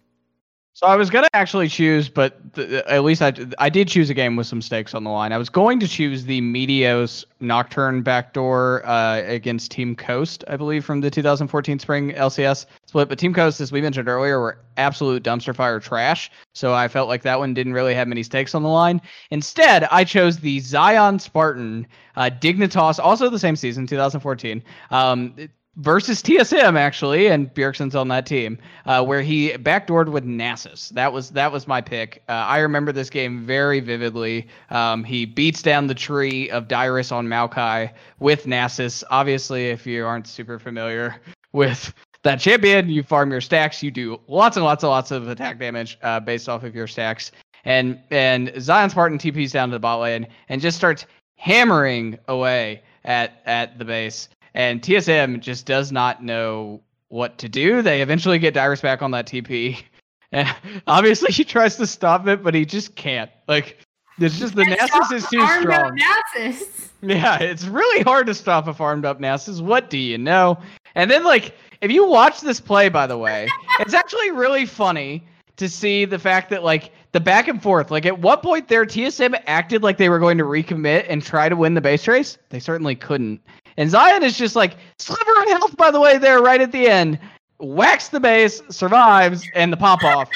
So 0.75 0.87
I 0.87 0.95
was 0.95 1.11
gonna 1.11 1.29
actually 1.35 1.67
choose, 1.69 2.09
but 2.09 2.39
at 2.87 3.03
least 3.03 3.21
I 3.21 3.33
I 3.59 3.69
did 3.69 3.89
choose 3.89 4.11
a 4.11 4.15
game 4.15 4.37
with 4.37 4.47
some 4.47 4.63
stakes 4.63 4.95
on 4.95 5.03
the 5.03 5.11
line. 5.11 5.33
I 5.33 5.39
was 5.39 5.49
going 5.49 5.81
to 5.81 5.89
choose 5.89 6.25
the 6.25 6.41
Meteos 6.41 7.25
Nocturne 7.41 8.03
backdoor 8.03 8.87
uh, 8.87 9.23
against 9.27 9.73
Team 9.73 9.97
Coast, 9.97 10.45
I 10.47 10.57
believe, 10.57 10.85
from 10.85 11.01
the 11.01 11.11
2014 11.11 11.81
Spring 11.81 12.13
LCS 12.13 12.67
split. 12.87 13.09
But 13.09 13.19
Team 13.19 13.35
Coast, 13.35 13.61
as 13.61 13.73
we 13.73 13.81
mentioned 13.81 14.09
earlier, 14.09 14.39
were 14.39 14.61
absolute 14.77 15.25
dumpster 15.25 15.53
fire 15.53 15.81
trash. 15.81 16.31
So 16.55 16.73
I 16.73 16.87
felt 16.87 17.09
like 17.09 17.23
that 17.23 17.41
one 17.41 17.55
didn't 17.55 17.73
really 17.73 17.95
have 17.95 18.07
many 18.07 18.23
stakes 18.23 18.55
on 18.55 18.63
the 18.63 18.69
line. 18.69 19.03
Instead, 19.33 19.83
I 19.91 20.05
chose 20.05 20.39
the 20.39 20.61
Zion 20.61 21.19
Spartan 21.19 21.89
uh, 22.15 22.31
Dignitas, 22.41 23.01
also 23.01 23.29
the 23.29 23.39
same 23.39 23.57
season, 23.57 23.87
2014. 23.89 24.63
Um, 24.93 25.35
versus 25.79 26.23
TSM 26.23 26.77
actually, 26.77 27.29
and 27.29 27.53
Bjergsen's 27.55 27.95
on 27.95 28.09
that 28.09 28.27
team, 28.27 28.59
uh, 28.85 29.05
where 29.05 29.23
he 29.23 29.51
backdoored 29.53 30.11
with 30.11 30.25
Nasus. 30.25 30.91
That 30.91 31.13
was 31.13 31.31
that 31.31 31.51
was 31.51 31.67
my 31.67 31.81
pick. 31.81 32.23
Uh, 32.29 32.33
I 32.33 32.59
remember 32.59 32.93
this 32.93 33.09
game 33.09 33.47
very 33.47 33.81
vividly. 33.81 34.49
Um, 34.71 35.05
he 35.05 35.25
beats 35.25 35.63
down 35.63 35.87
the 35.87 35.95
tree 35.95 36.51
of 36.51 36.69
Dyrus 36.69 37.13
on 37.13 37.27
Maokai 37.27 37.93
with 38.19 38.45
Nasus. 38.45 39.03
Obviously, 39.11 39.69
if 39.71 39.87
you 39.87 40.05
aren't 40.05 40.27
super 40.27 40.59
familiar 40.59 41.21
with 41.53 41.95
that 42.25 42.41
champion, 42.41 42.89
you 42.89 43.03
farm 43.03 43.31
your 43.31 43.41
stacks. 43.41 43.83
You 43.83 43.91
do 43.91 44.21
lots 44.27 44.57
and 44.57 44.65
lots 44.65 44.83
and 44.83 44.91
lots 44.91 45.11
of 45.11 45.29
attack 45.29 45.59
damage 45.59 45.97
uh, 46.03 46.21
based 46.21 46.49
off 46.49 46.65
of 46.65 46.75
your 46.75 46.87
stacks. 46.87 47.31
And 47.65 48.01
and 48.11 48.53
Zion 48.59 48.91
Spartan 48.91 49.19
TPs 49.19 49.53
down 49.53 49.69
to 49.71 49.75
the 49.75 49.81
bot 49.81 50.01
lane 50.01 50.27
and 50.49 50.61
just 50.61 50.77
starts 50.77 51.07
hammering 51.37 52.19
away 52.27 52.83
at 53.05 53.41
at 53.47 53.79
the 53.79 53.85
base 53.85 54.29
and 54.55 54.83
TSM 54.83 55.41
just 55.41 55.67
does 55.67 55.93
not 55.93 56.23
know 56.23 56.83
what 57.09 57.39
to 57.39 57.49
do. 57.49 57.83
They 57.83 58.03
eventually 58.03 58.39
get 58.39 58.55
Dyrus 58.55 58.83
back 58.83 59.03
on 59.03 59.11
that 59.13 59.27
TP. 59.27 59.83
And 60.31 60.47
obviously 60.87 61.33
he 61.33 61.43
tries 61.43 61.77
to 61.77 61.87
stop 61.87 62.27
it, 62.27 62.43
but 62.43 62.53
he 62.55 62.67
just 62.67 62.95
can't. 62.97 63.31
Like 63.49 63.79
it's 64.19 64.39
just 64.39 64.55
the 64.55 64.65
Nasus 64.65 65.11
is 65.11 65.27
too 65.29 65.47
strong. 65.47 65.99
Nasus. 65.99 66.91
Yeah, 67.01 67.39
it's 67.39 67.65
really 67.65 68.03
hard 68.03 68.27
to 68.27 68.35
stop 68.35 68.67
a 68.67 68.75
farmed 68.75 69.07
up 69.07 69.21
Nasus. 69.21 69.63
What 69.63 69.89
do 69.89 69.97
you 69.97 70.19
know? 70.19 70.59
And 70.95 71.11
then 71.11 71.25
like 71.25 71.55
if 71.81 71.91
you 71.91 72.07
watch 72.07 72.43
this 72.43 72.61
play, 72.61 72.91
by 72.91 73.07
the 73.07 73.17
way, 73.17 73.49
it's 73.81 73.95
actually 73.95 74.31
really 74.33 74.67
funny 74.67 75.25
to 75.57 75.69
see 75.69 76.05
the 76.05 76.19
fact 76.19 76.51
that 76.51 76.63
like 76.65 76.93
the 77.13 77.21
back 77.21 77.49
and 77.49 77.63
forth. 77.63 77.91
Like 77.91 78.07
at 78.07 78.19
what 78.19 78.43
point 78.43 78.69
there 78.69 78.85
TSM 78.85 79.41
acted 79.47 79.83
like 79.83 79.99
they 79.99 80.09
were 80.09 80.19
going 80.19 80.39
to 80.39 80.45
recommit 80.45 81.07
and 81.09 81.23
try 81.23 81.49
to 81.49 81.57
win 81.57 81.75
the 81.75 81.81
base 81.81 82.09
race? 82.09 82.39
They 82.49 82.61
certainly 82.61 82.95
couldn't. 82.95 83.41
And 83.79 83.89
Zion 83.89 84.25
is 84.25 84.37
just 84.37 84.57
like 84.57 84.77
sliver 84.99 85.43
of 85.43 85.49
health, 85.49 85.77
by 85.77 85.93
the 85.93 86.01
way, 86.01 86.19
there 86.19 86.43
right 86.43 86.61
at 86.61 86.73
the 86.73 86.89
end. 86.89 87.19
Whacks 87.61 88.09
the 88.09 88.21
base, 88.21 88.61
survives, 88.71 89.49
and 89.55 89.73
the 89.73 89.77
pop 89.77 90.03
off. 90.05 90.29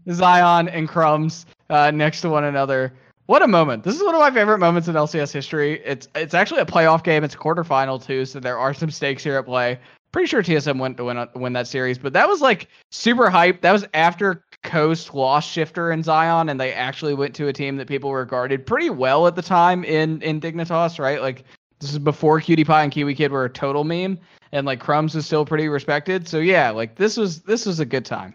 Zion 0.12 0.68
and 0.68 0.88
Crumbzz 0.88 1.46
uh, 1.70 1.92
next 1.92 2.20
to 2.22 2.28
one 2.28 2.44
another. 2.44 2.92
What 3.26 3.42
a 3.42 3.46
moment! 3.46 3.84
This 3.84 3.94
is 3.94 4.02
one 4.02 4.14
of 4.14 4.20
my 4.20 4.30
favorite 4.30 4.58
moments 4.58 4.88
in 4.88 4.94
LCS 4.94 5.32
history. 5.32 5.80
It's 5.84 6.08
it's 6.14 6.34
actually 6.34 6.60
a 6.60 6.66
playoff 6.66 7.04
game. 7.04 7.24
It's 7.24 7.34
a 7.34 7.38
quarterfinal 7.38 8.04
too, 8.04 8.24
so 8.24 8.40
there 8.40 8.58
are 8.58 8.74
some 8.74 8.90
stakes 8.90 9.22
here 9.22 9.36
at 9.36 9.44
play. 9.44 9.78
Pretty 10.12 10.26
sure 10.26 10.42
TSM 10.42 10.78
went 10.78 10.96
to 10.96 11.04
win 11.04 11.28
win 11.34 11.52
that 11.52 11.68
series, 11.68 11.98
but 11.98 12.12
that 12.14 12.26
was 12.26 12.40
like 12.40 12.68
super 12.90 13.28
hype. 13.28 13.60
That 13.60 13.72
was 13.72 13.84
after 13.92 14.44
Coast 14.62 15.14
lost 15.14 15.54
Shiphtur 15.54 15.92
and 15.92 16.04
Zion, 16.04 16.48
and 16.48 16.58
they 16.58 16.72
actually 16.72 17.14
went 17.14 17.34
to 17.36 17.48
a 17.48 17.52
team 17.52 17.76
that 17.76 17.86
people 17.86 18.14
regarded 18.14 18.66
pretty 18.66 18.90
well 18.90 19.26
at 19.26 19.36
the 19.36 19.42
time 19.42 19.84
in 19.84 20.22
in 20.22 20.40
Dignitas, 20.40 20.98
right? 20.98 21.20
Like 21.20 21.44
this 21.80 21.92
is 21.92 21.98
before 21.98 22.40
Cutie 22.40 22.64
Pie 22.64 22.84
and 22.84 22.92
KiWiKiD 22.92 23.30
were 23.30 23.44
a 23.44 23.50
total 23.50 23.84
meme, 23.84 24.18
and 24.52 24.66
like 24.66 24.82
Crumbzz 24.82 25.14
is 25.14 25.26
still 25.26 25.44
pretty 25.44 25.68
respected. 25.68 26.26
So 26.26 26.38
yeah, 26.38 26.70
like 26.70 26.96
this 26.96 27.16
was 27.16 27.42
this 27.42 27.66
was 27.66 27.80
a 27.80 27.84
good 27.84 28.04
time. 28.04 28.34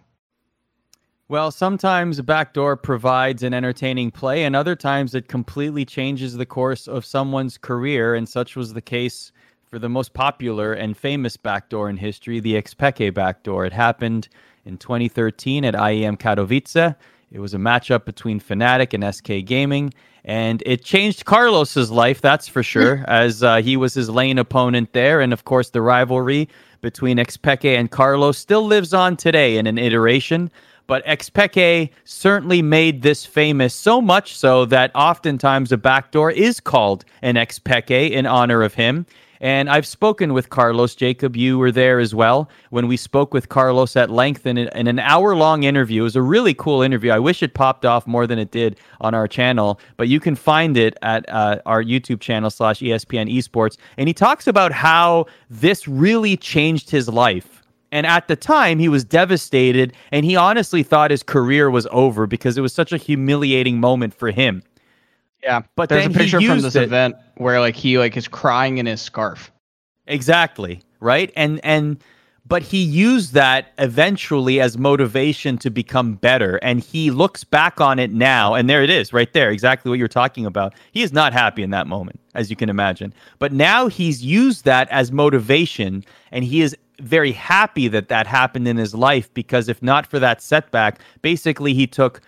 Well, 1.30 1.52
sometimes 1.52 2.20
a 2.20 2.24
backdoor 2.24 2.78
provides 2.78 3.44
an 3.44 3.54
entertaining 3.54 4.12
play, 4.12 4.44
and 4.44 4.56
other 4.56 4.76
times 4.76 5.16
it 5.16 5.28
completely 5.28 5.86
changes 5.86 6.36
the 6.36 6.46
course 6.46 6.88
of 6.88 7.06
someone's 7.06 7.58
career, 7.58 8.14
and 8.14 8.28
such 8.28 8.56
was 8.56 8.74
the 8.74 8.82
case 8.82 9.32
for 9.66 9.80
the 9.80 9.90
most 9.90 10.14
popular 10.14 10.74
and 10.74 10.96
famous 10.96 11.36
backdoor 11.36 11.90
in 11.90 11.98
history, 11.98 12.40
the 12.40 12.62
Xpeke 12.62 13.14
backdoor. 13.14 13.66
It 13.66 13.74
happened 13.74 14.28
in 14.66 14.78
2013 14.78 15.66
at 15.66 15.74
IEM 15.74 16.18
Katowice. 16.20 16.96
It 17.32 17.40
was 17.40 17.56
a 17.56 17.58
matchup 17.58 18.06
between 18.06 18.40
Fnatic 18.40 18.94
and 18.94 19.16
SK 19.16 19.44
Gaming, 19.44 19.92
and 20.26 20.64
it 20.66 20.84
changed 20.84 21.26
Carlos's 21.26 21.92
life, 21.92 22.22
that's 22.22 22.48
for 22.48 22.64
sure, 22.64 23.04
as 23.08 23.44
uh, 23.44 23.58
he 23.58 23.76
was 23.78 23.94
his 23.94 24.10
lane 24.10 24.38
opponent 24.38 24.94
there. 24.94 25.22
And 25.22 25.34
of 25.34 25.46
course, 25.46 25.70
the 25.70 25.82
rivalry 25.82 26.48
between 26.82 27.18
Xpeke 27.18 27.78
and 27.78 27.92
Carlos 27.92 28.38
still 28.38 28.66
lives 28.66 28.94
on 28.94 29.18
today 29.18 29.58
in 29.58 29.68
an 29.68 29.78
iteration. 29.78 30.52
But 30.86 31.06
Xpeke 31.06 31.90
certainly 32.04 32.62
made 32.62 33.02
this 33.02 33.26
famous 33.26 33.74
so 33.74 34.02
much 34.02 34.38
so 34.38 34.66
that 34.66 34.92
oftentimes 34.94 35.72
a 35.72 35.78
backdoor 35.78 36.32
is 36.32 36.60
called 36.60 37.06
an 37.22 37.36
Xpeke 37.36 38.12
in 38.12 38.26
honor 38.26 38.64
of 38.64 38.74
him. 38.74 39.06
And 39.44 39.70
I've 39.70 39.86
spoken 39.86 40.32
with 40.32 40.50
Carlos. 40.50 40.96
Jacob, 40.96 41.36
you 41.36 41.58
were 41.58 41.70
there 41.70 42.00
as 42.00 42.16
well 42.16 42.50
when 42.70 42.88
we 42.88 42.96
spoke 42.96 43.34
with 43.34 43.50
Carlos 43.50 43.98
at 43.98 44.10
length 44.10 44.46
in, 44.46 44.58
in 44.58 44.88
an 44.88 45.00
hour 45.00 45.36
long 45.36 45.64
interview. 45.64 46.04
It 46.04 46.06
was 46.06 46.16
a 46.16 46.22
really 46.22 46.54
cool 46.54 46.82
interview. 46.82 47.12
I 47.12 47.20
wish 47.20 47.44
it 47.44 47.54
popped 47.54 47.84
off 47.84 48.08
more 48.08 48.26
than 48.26 48.40
it 48.40 48.52
did 48.52 48.80
on 49.02 49.14
our 49.14 49.28
channel, 49.28 49.82
but 49.98 50.08
you 50.08 50.22
can 50.22 50.36
find 50.36 50.78
it 50.78 50.98
at 51.02 51.28
uh, 51.28 51.60
our 51.66 51.84
YouTube 51.84 52.22
channel 52.22 52.50
slash 52.50 52.80
ESPN 52.80 53.30
Esports. 53.30 53.76
And 53.98 54.08
he 54.08 54.14
talks 54.14 54.48
about 54.48 54.72
how 54.72 55.26
this 55.50 55.90
really 55.90 56.38
changed 56.38 56.90
his 56.90 57.10
life. 57.10 57.64
And 57.92 58.08
at 58.08 58.30
the 58.30 58.38
time, 58.38 58.80
he 58.80 58.88
was 58.88 59.04
devastated 59.04 59.92
and 60.14 60.26
he 60.26 60.38
honestly 60.38 60.84
thought 60.84 61.12
his 61.12 61.22
career 61.22 61.70
was 61.70 61.86
over 61.92 62.28
because 62.28 62.58
it 62.58 62.62
was 62.62 62.72
such 62.72 62.94
a 62.94 62.98
humiliating 62.98 63.82
moment 63.82 64.14
for 64.14 64.32
him. 64.32 64.64
Yeah, 65.44 65.62
but 65.76 65.90
there's 65.90 66.06
a 66.06 66.10
picture 66.10 66.42
from 66.42 66.62
this 66.62 66.76
it. 66.76 66.84
event 66.84 67.16
where 67.36 67.60
like 67.60 67.76
he 67.76 68.00
like 68.00 68.16
is 68.16 68.28
crying 68.28 68.78
in 68.78 68.86
his 68.86 69.02
scarf. 69.02 69.52
Exactly 70.08 70.82
right, 71.00 71.32
and 71.36 71.60
and 71.64 72.02
but 72.46 72.62
he 72.62 72.84
used 72.84 73.34
that 73.34 73.72
eventually 73.78 74.60
as 74.60 74.78
motivation 74.78 75.58
to 75.60 75.70
become 75.70 76.16
better, 76.16 76.58
and 76.58 76.82
he 76.82 77.12
looks 77.12 77.44
back 77.44 77.80
on 77.80 78.00
it 78.00 78.12
now, 78.12 78.54
and 78.54 78.70
there 78.70 78.84
it 78.84 78.90
is, 78.90 79.14
right 79.14 79.32
there, 79.34 79.50
exactly 79.50 79.90
what 79.90 80.00
you're 80.00 80.08
talking 80.08 80.46
about. 80.46 80.74
He 80.92 81.04
is 81.04 81.14
not 81.14 81.34
happy 81.34 81.64
in 81.64 81.70
that 81.72 81.88
moment, 81.88 82.20
as 82.36 82.50
you 82.50 82.56
can 82.56 82.70
imagine, 82.70 83.14
but 83.40 83.54
now 83.54 83.88
he's 83.88 84.24
used 84.24 84.66
that 84.66 84.90
as 84.90 85.12
motivation, 85.12 86.04
and 86.32 86.44
he 86.44 86.62
is 86.62 86.76
very 87.00 87.32
happy 87.32 87.88
that 87.88 88.10
that 88.10 88.28
happened 88.28 88.68
in 88.68 88.78
his 88.78 88.94
life 88.94 89.34
because 89.34 89.68
if 89.68 89.82
not 89.82 90.06
for 90.06 90.20
that 90.20 90.42
setback, 90.42 91.00
basically 91.22 91.74
he 91.74 91.88
took 91.88 92.22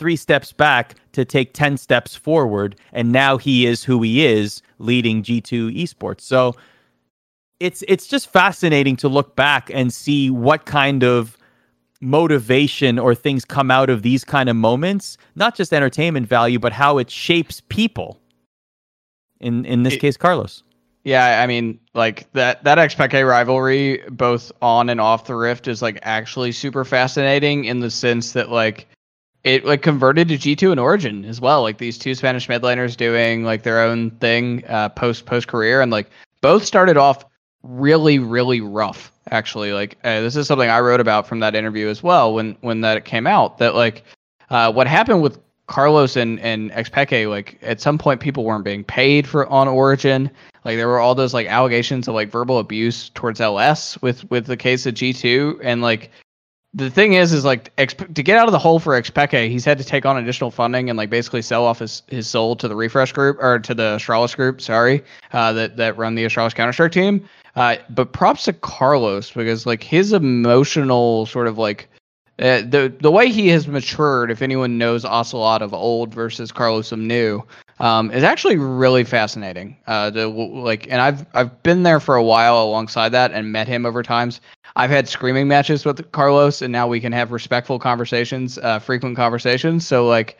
three 0.00 0.16
steps 0.16 0.50
back 0.50 0.94
to 1.12 1.24
take 1.26 1.52
10 1.52 1.76
steps 1.76 2.16
forward. 2.16 2.74
And 2.92 3.12
now 3.12 3.36
he 3.36 3.66
is 3.66 3.84
who 3.84 4.00
he 4.02 4.24
is, 4.26 4.62
leading 4.78 5.22
G2 5.22 5.76
esports. 5.76 6.22
So 6.22 6.56
it's 7.60 7.84
it's 7.86 8.06
just 8.06 8.28
fascinating 8.32 8.96
to 8.96 9.08
look 9.08 9.36
back 9.36 9.70
and 9.72 9.92
see 9.92 10.30
what 10.30 10.64
kind 10.64 11.04
of 11.04 11.36
motivation 12.00 12.98
or 12.98 13.14
things 13.14 13.44
come 13.44 13.70
out 13.70 13.90
of 13.90 14.00
these 14.02 14.24
kind 14.24 14.48
of 14.48 14.56
moments, 14.56 15.18
not 15.36 15.54
just 15.54 15.70
entertainment 15.74 16.26
value, 16.26 16.58
but 16.58 16.72
how 16.72 16.96
it 16.96 17.10
shapes 17.10 17.60
people. 17.68 18.18
In 19.38 19.66
in 19.66 19.82
this 19.82 19.94
It- 19.94 20.00
case, 20.00 20.16
Carlos. 20.16 20.62
Yeah, 21.02 21.40
I 21.42 21.46
mean, 21.46 21.78
like 21.94 22.30
that 22.34 22.62
that 22.64 22.76
Xpeke 22.78 23.26
rivalry, 23.26 24.02
both 24.10 24.52
on 24.60 24.90
and 24.90 25.00
off 25.00 25.24
the 25.26 25.34
Rift, 25.34 25.66
is 25.68 25.80
like 25.82 25.98
actually 26.02 26.52
super 26.52 26.84
fascinating 26.84 27.64
in 27.64 27.80
the 27.80 27.90
sense 27.90 28.32
that 28.32 28.50
like 28.50 28.86
it 29.44 29.64
like 29.64 29.82
converted 29.82 30.28
to 30.28 30.36
G 30.36 30.54
two 30.54 30.70
and 30.70 30.80
Origin 30.80 31.24
as 31.24 31.40
well. 31.40 31.62
Like 31.62 31.78
these 31.78 31.98
two 31.98 32.14
Spanish 32.14 32.48
mid 32.48 32.62
laners 32.62 32.96
doing 32.96 33.44
like 33.44 33.62
their 33.62 33.80
own 33.80 34.10
thing 34.12 34.64
uh, 34.68 34.90
post 34.90 35.26
post 35.26 35.48
career, 35.48 35.80
and 35.80 35.90
like 35.90 36.10
both 36.40 36.64
started 36.64 36.96
off 36.96 37.24
really 37.62 38.18
really 38.18 38.60
rough. 38.60 39.12
Actually, 39.30 39.72
like 39.72 39.96
uh, 40.04 40.20
this 40.20 40.36
is 40.36 40.46
something 40.46 40.68
I 40.68 40.80
wrote 40.80 41.00
about 41.00 41.26
from 41.26 41.40
that 41.40 41.54
interview 41.54 41.88
as 41.88 42.02
well 42.02 42.34
when 42.34 42.56
when 42.60 42.80
that 42.82 43.04
came 43.04 43.26
out. 43.26 43.58
That 43.58 43.74
like 43.74 44.04
uh, 44.50 44.72
what 44.72 44.86
happened 44.86 45.22
with 45.22 45.38
Carlos 45.66 46.16
and 46.16 46.38
and 46.40 46.70
Xpeke, 46.72 47.28
like 47.30 47.58
at 47.62 47.80
some 47.80 47.96
point 47.96 48.20
people 48.20 48.44
weren't 48.44 48.64
being 48.64 48.84
paid 48.84 49.26
for 49.26 49.46
on 49.46 49.68
Origin. 49.68 50.30
Like 50.64 50.76
there 50.76 50.88
were 50.88 50.98
all 50.98 51.14
those 51.14 51.32
like 51.32 51.46
allegations 51.46 52.08
of 52.08 52.14
like 52.14 52.30
verbal 52.30 52.58
abuse 52.58 53.08
towards 53.10 53.40
LS 53.40 54.00
with 54.02 54.28
with 54.30 54.46
the 54.46 54.56
case 54.56 54.84
of 54.84 54.94
G2 54.94 55.60
and 55.62 55.80
like 55.80 56.10
the 56.74 56.90
thing 56.90 57.14
is 57.14 57.32
is 57.32 57.44
like 57.44 57.72
X- 57.78 57.94
to 57.94 58.22
get 58.22 58.38
out 58.38 58.46
of 58.46 58.52
the 58.52 58.58
hole 58.58 58.78
for 58.78 59.00
Xpeke, 59.00 59.48
he's 59.48 59.64
had 59.64 59.78
to 59.78 59.84
take 59.84 60.06
on 60.06 60.16
additional 60.16 60.50
funding 60.50 60.88
and 60.88 60.96
like 60.96 61.10
basically 61.10 61.42
sell 61.42 61.64
off 61.64 61.80
his, 61.80 62.02
his 62.08 62.28
soul 62.28 62.54
to 62.56 62.68
the 62.68 62.74
RFRSH 62.74 63.12
group 63.12 63.38
or 63.40 63.58
to 63.58 63.74
the 63.74 63.96
Astralis 63.96 64.36
group, 64.36 64.60
sorry, 64.60 65.02
uh, 65.32 65.52
that 65.52 65.76
that 65.76 65.96
run 65.96 66.14
the 66.14 66.24
Astralis 66.24 66.54
Counter 66.54 66.72
Strike 66.72 66.92
team. 66.92 67.28
Uh, 67.56 67.76
but 67.90 68.12
props 68.12 68.44
to 68.44 68.52
Carlos 68.52 69.32
because 69.32 69.66
like 69.66 69.82
his 69.82 70.12
emotional 70.12 71.26
sort 71.26 71.48
of 71.48 71.58
like 71.58 71.88
uh, 72.38 72.62
the 72.62 72.92
the 73.00 73.10
way 73.10 73.28
he 73.28 73.48
has 73.48 73.66
matured, 73.66 74.30
if 74.30 74.40
anyone 74.40 74.78
knows 74.78 75.04
Ocelote 75.04 75.60
of 75.60 75.74
old 75.74 76.14
versus 76.14 76.50
Carlos 76.50 76.92
of 76.92 76.98
new, 76.98 77.42
um, 77.80 78.10
is 78.12 78.22
actually 78.22 78.56
really 78.56 79.04
fascinating. 79.04 79.76
Uh, 79.86 80.08
the, 80.08 80.26
like, 80.28 80.86
and 80.90 81.02
I've 81.02 81.26
I've 81.34 81.62
been 81.62 81.82
there 81.82 82.00
for 82.00 82.14
a 82.14 82.22
while 82.22 82.62
alongside 82.62 83.10
that 83.10 83.32
and 83.32 83.52
met 83.52 83.68
him 83.68 83.84
over 83.84 84.02
times. 84.02 84.40
I've 84.76 84.90
had 84.90 85.08
screaming 85.08 85.48
matches 85.48 85.84
with 85.84 86.10
Carlos, 86.12 86.62
and 86.62 86.72
now 86.72 86.86
we 86.86 87.00
can 87.00 87.12
have 87.12 87.32
respectful 87.32 87.78
conversations, 87.78 88.58
uh, 88.58 88.78
frequent 88.78 89.16
conversations. 89.16 89.86
So 89.86 90.06
like, 90.06 90.38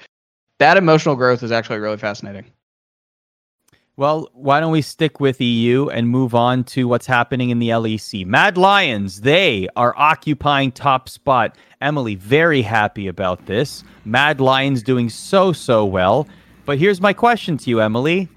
that 0.59 0.77
emotional 0.77 1.17
growth 1.17 1.43
is 1.43 1.53
actually 1.53 1.79
really 1.79 1.97
fascinating. 1.97 2.45
Well, 4.01 4.31
why 4.33 4.61
don't 4.61 4.73
we 4.73 4.81
stick 4.81 5.21
with 5.21 5.43
EU 5.43 5.89
and 5.91 6.09
move 6.09 6.35
on 6.35 6.65
to 6.65 6.89
what's 6.89 7.05
happening 7.07 7.51
in 7.51 7.59
the 7.59 7.69
LEC? 7.69 8.25
Mad 8.25 8.57
Lions, 8.57 9.21
they 9.21 9.69
are 9.77 9.95
occupying 9.95 10.73
top 10.73 11.07
spot. 11.07 11.55
Emily, 11.83 12.15
very 12.15 12.63
happy 12.63 13.09
about 13.09 13.45
this. 13.45 13.85
Mad 14.07 14.41
Lions 14.41 14.83
doing 14.83 15.11
so 15.11 15.53
so 15.53 15.85
well. 15.85 16.27
But 16.65 16.79
here's 16.79 17.01
my 17.01 17.13
question 17.13 17.59
to 17.59 17.69
you, 17.69 17.81
Emily. 17.81 18.31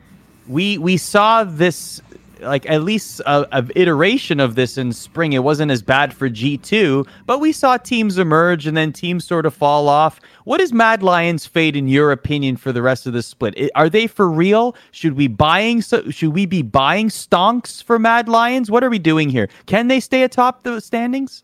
We 0.50 0.78
we 0.78 0.98
saw 0.98 1.46
this 1.46 2.02
like 2.44 2.70
at 2.70 2.84
least 2.84 3.20
a, 3.22 3.48
a 3.58 3.66
iteration 3.76 4.40
of 4.40 4.56
this 4.56 4.78
in 4.78 4.94
spring. 4.94 5.34
It 5.34 5.44
wasn't 5.44 5.72
as 5.72 5.82
bad 5.82 6.14
for 6.14 6.30
G2, 6.30 7.08
but 7.26 7.40
we 7.40 7.52
saw 7.52 7.78
teams 7.78 8.18
emerge 8.18 8.68
and 8.68 8.78
then 8.78 8.94
teams 8.94 9.26
sort 9.26 9.46
of 9.46 9.54
fall 9.54 9.90
off. 9.90 10.20
What 10.44 10.62
is 10.62 10.74
Mad 10.74 11.04
Lions' 11.04 11.46
fate 11.46 11.76
in 11.76 11.88
your 11.88 12.12
opinion 12.12 12.58
for 12.58 12.72
the 12.72 12.82
rest 12.82 13.08
of 13.08 13.14
the 13.14 13.24
split? 13.24 13.72
Are 13.76 13.90
they 13.90 14.08
for 14.08 14.30
real? 14.30 14.76
Should 14.92 15.14
we 15.14 15.28
buying 15.28 15.82
so 15.82 16.10
should 16.10 16.34
we 16.34 16.46
be 16.46 16.62
buying 16.62 17.10
stonks 17.10 17.82
for 17.84 17.98
Mad 17.98 18.30
Lions? 18.30 18.70
What 18.70 18.84
are 18.84 18.90
we 18.90 19.00
doing 19.00 19.30
here? 19.30 19.50
Can 19.66 19.88
they 19.88 20.00
stay 20.00 20.24
atop 20.24 20.64
the 20.64 20.80
standings? 20.80 21.44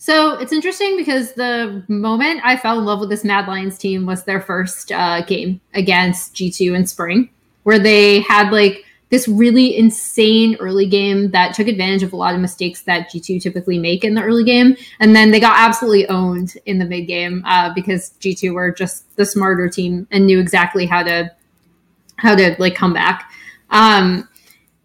So 0.00 0.38
it's 0.38 0.52
interesting 0.52 0.96
because 0.96 1.34
the 1.34 1.84
moment 1.88 2.40
I 2.42 2.56
fell 2.56 2.78
in 2.78 2.86
love 2.86 3.00
with 3.00 3.10
this 3.10 3.22
Mad 3.22 3.46
Lions 3.46 3.76
team 3.76 4.06
was 4.06 4.24
their 4.24 4.40
first 4.40 4.90
uh, 4.92 5.20
game 5.26 5.60
against 5.74 6.34
G2 6.34 6.74
in 6.74 6.86
spring, 6.86 7.28
where 7.64 7.78
they 7.78 8.20
had 8.20 8.50
like 8.50 8.86
this 9.10 9.26
really 9.26 9.76
insane 9.76 10.56
early 10.60 10.86
game 10.86 11.32
that 11.32 11.52
took 11.54 11.66
advantage 11.66 12.02
of 12.02 12.12
a 12.12 12.16
lot 12.16 12.34
of 12.34 12.40
mistakes 12.40 12.82
that 12.82 13.10
G2 13.10 13.42
typically 13.42 13.78
make 13.78 14.04
in 14.04 14.14
the 14.14 14.22
early 14.22 14.44
game. 14.44 14.76
And 15.00 15.14
then 15.14 15.32
they 15.32 15.40
got 15.40 15.58
absolutely 15.58 16.08
owned 16.08 16.54
in 16.64 16.78
the 16.78 16.84
mid 16.84 17.06
game 17.06 17.42
uh, 17.44 17.74
because 17.74 18.12
G2 18.20 18.54
were 18.54 18.70
just 18.70 19.14
the 19.16 19.26
smarter 19.26 19.68
team 19.68 20.06
and 20.10 20.26
knew 20.26 20.38
exactly 20.38 20.86
how 20.86 21.02
to 21.02 21.30
how 22.16 22.36
to 22.36 22.54
like 22.58 22.74
come 22.74 22.92
back. 22.92 23.32
Um, 23.70 24.28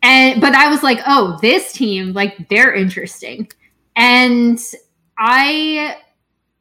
and 0.01 0.41
but 0.41 0.55
I 0.55 0.69
was 0.69 0.81
like, 0.83 0.99
oh, 1.05 1.37
this 1.41 1.71
team, 1.71 2.13
like 2.13 2.49
they're 2.49 2.73
interesting. 2.73 3.49
And 3.95 4.59
I 5.17 5.97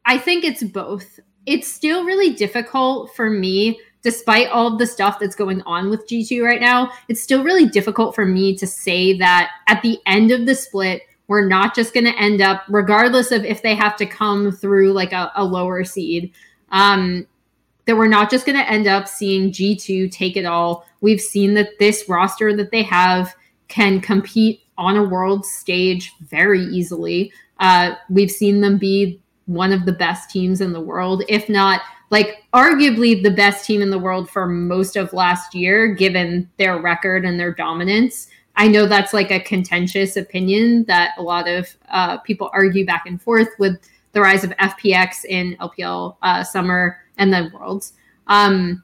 I 0.05 0.19
think 0.19 0.43
it's 0.43 0.63
both. 0.63 1.19
It's 1.47 1.67
still 1.67 2.05
really 2.05 2.33
difficult 2.33 3.15
for 3.15 3.29
me 3.29 3.79
despite 4.05 4.47
all 4.49 4.67
of 4.67 4.77
the 4.77 4.85
stuff 4.85 5.17
that's 5.19 5.35
going 5.35 5.63
on 5.63 5.89
with 5.89 6.07
G2 6.07 6.43
right 6.43 6.61
now. 6.61 6.91
It's 7.07 7.23
still 7.23 7.43
really 7.43 7.67
difficult 7.67 8.13
for 8.13 8.23
me 8.23 8.55
to 8.55 8.67
say 8.67 9.17
that 9.17 9.49
at 9.67 9.81
the 9.81 9.97
end 10.05 10.29
of 10.29 10.45
the 10.45 10.53
split 10.53 11.01
we're 11.27 11.47
not 11.47 11.73
just 11.73 11.91
going 11.91 12.05
to 12.05 12.15
end 12.19 12.39
up 12.39 12.61
regardless 12.69 13.31
of 13.31 13.43
if 13.43 13.63
they 13.63 13.73
have 13.73 13.97
to 13.97 14.05
come 14.05 14.51
through 14.51 14.93
like 14.93 15.11
a, 15.11 15.31
a 15.35 15.43
lower 15.43 15.83
seed 15.83 16.31
um 16.69 17.25
that 17.85 17.97
we're 17.97 18.07
not 18.07 18.29
just 18.29 18.45
going 18.45 18.55
to 18.55 18.71
end 18.71 18.85
up 18.85 19.07
seeing 19.07 19.51
G2 19.51 20.11
take 20.11 20.37
it 20.37 20.45
all. 20.45 20.85
We've 21.01 21.21
seen 21.21 21.55
that 21.55 21.79
this 21.79 22.07
roster 22.07 22.55
that 22.55 22.69
they 22.69 22.83
have 22.83 23.33
can 23.69 24.01
compete 24.01 24.61
on 24.77 24.97
a 24.97 25.03
world 25.03 25.47
stage 25.47 26.13
very 26.21 26.61
easily. 26.61 27.31
Uh, 27.59 27.95
we've 28.09 28.29
seen 28.29 28.61
them 28.61 28.77
be 28.77 29.19
one 29.47 29.71
of 29.71 29.85
the 29.85 29.93
best 29.93 30.29
teams 30.29 30.61
in 30.61 30.73
the 30.73 30.81
world, 30.81 31.23
if 31.27 31.49
not 31.49 31.81
like 32.09 32.43
arguably 32.53 33.21
the 33.21 33.31
best 33.31 33.65
team 33.65 33.81
in 33.81 33.89
the 33.89 33.99
world 33.99 34.29
for 34.29 34.47
most 34.47 34.95
of 34.95 35.11
last 35.13 35.55
year, 35.55 35.93
given 35.93 36.49
their 36.57 36.79
record 36.79 37.25
and 37.25 37.39
their 37.39 37.53
dominance. 37.53 38.27
I 38.57 38.67
know 38.67 38.85
that's 38.85 39.13
like 39.13 39.31
a 39.31 39.39
contentious 39.39 40.15
opinion 40.15 40.85
that 40.85 41.11
a 41.17 41.21
lot 41.21 41.47
of 41.47 41.75
uh, 41.89 42.17
people 42.19 42.49
argue 42.53 42.85
back 42.85 43.05
and 43.05 43.21
forth 43.21 43.49
with 43.59 43.79
the 44.13 44.21
rise 44.21 44.43
of 44.43 44.51
FPX 44.51 45.25
in 45.25 45.57
LPL 45.59 46.15
uh, 46.21 46.43
summer 46.43 46.97
and 47.17 47.33
then 47.33 47.51
worlds. 47.51 47.93
Um, 48.27 48.83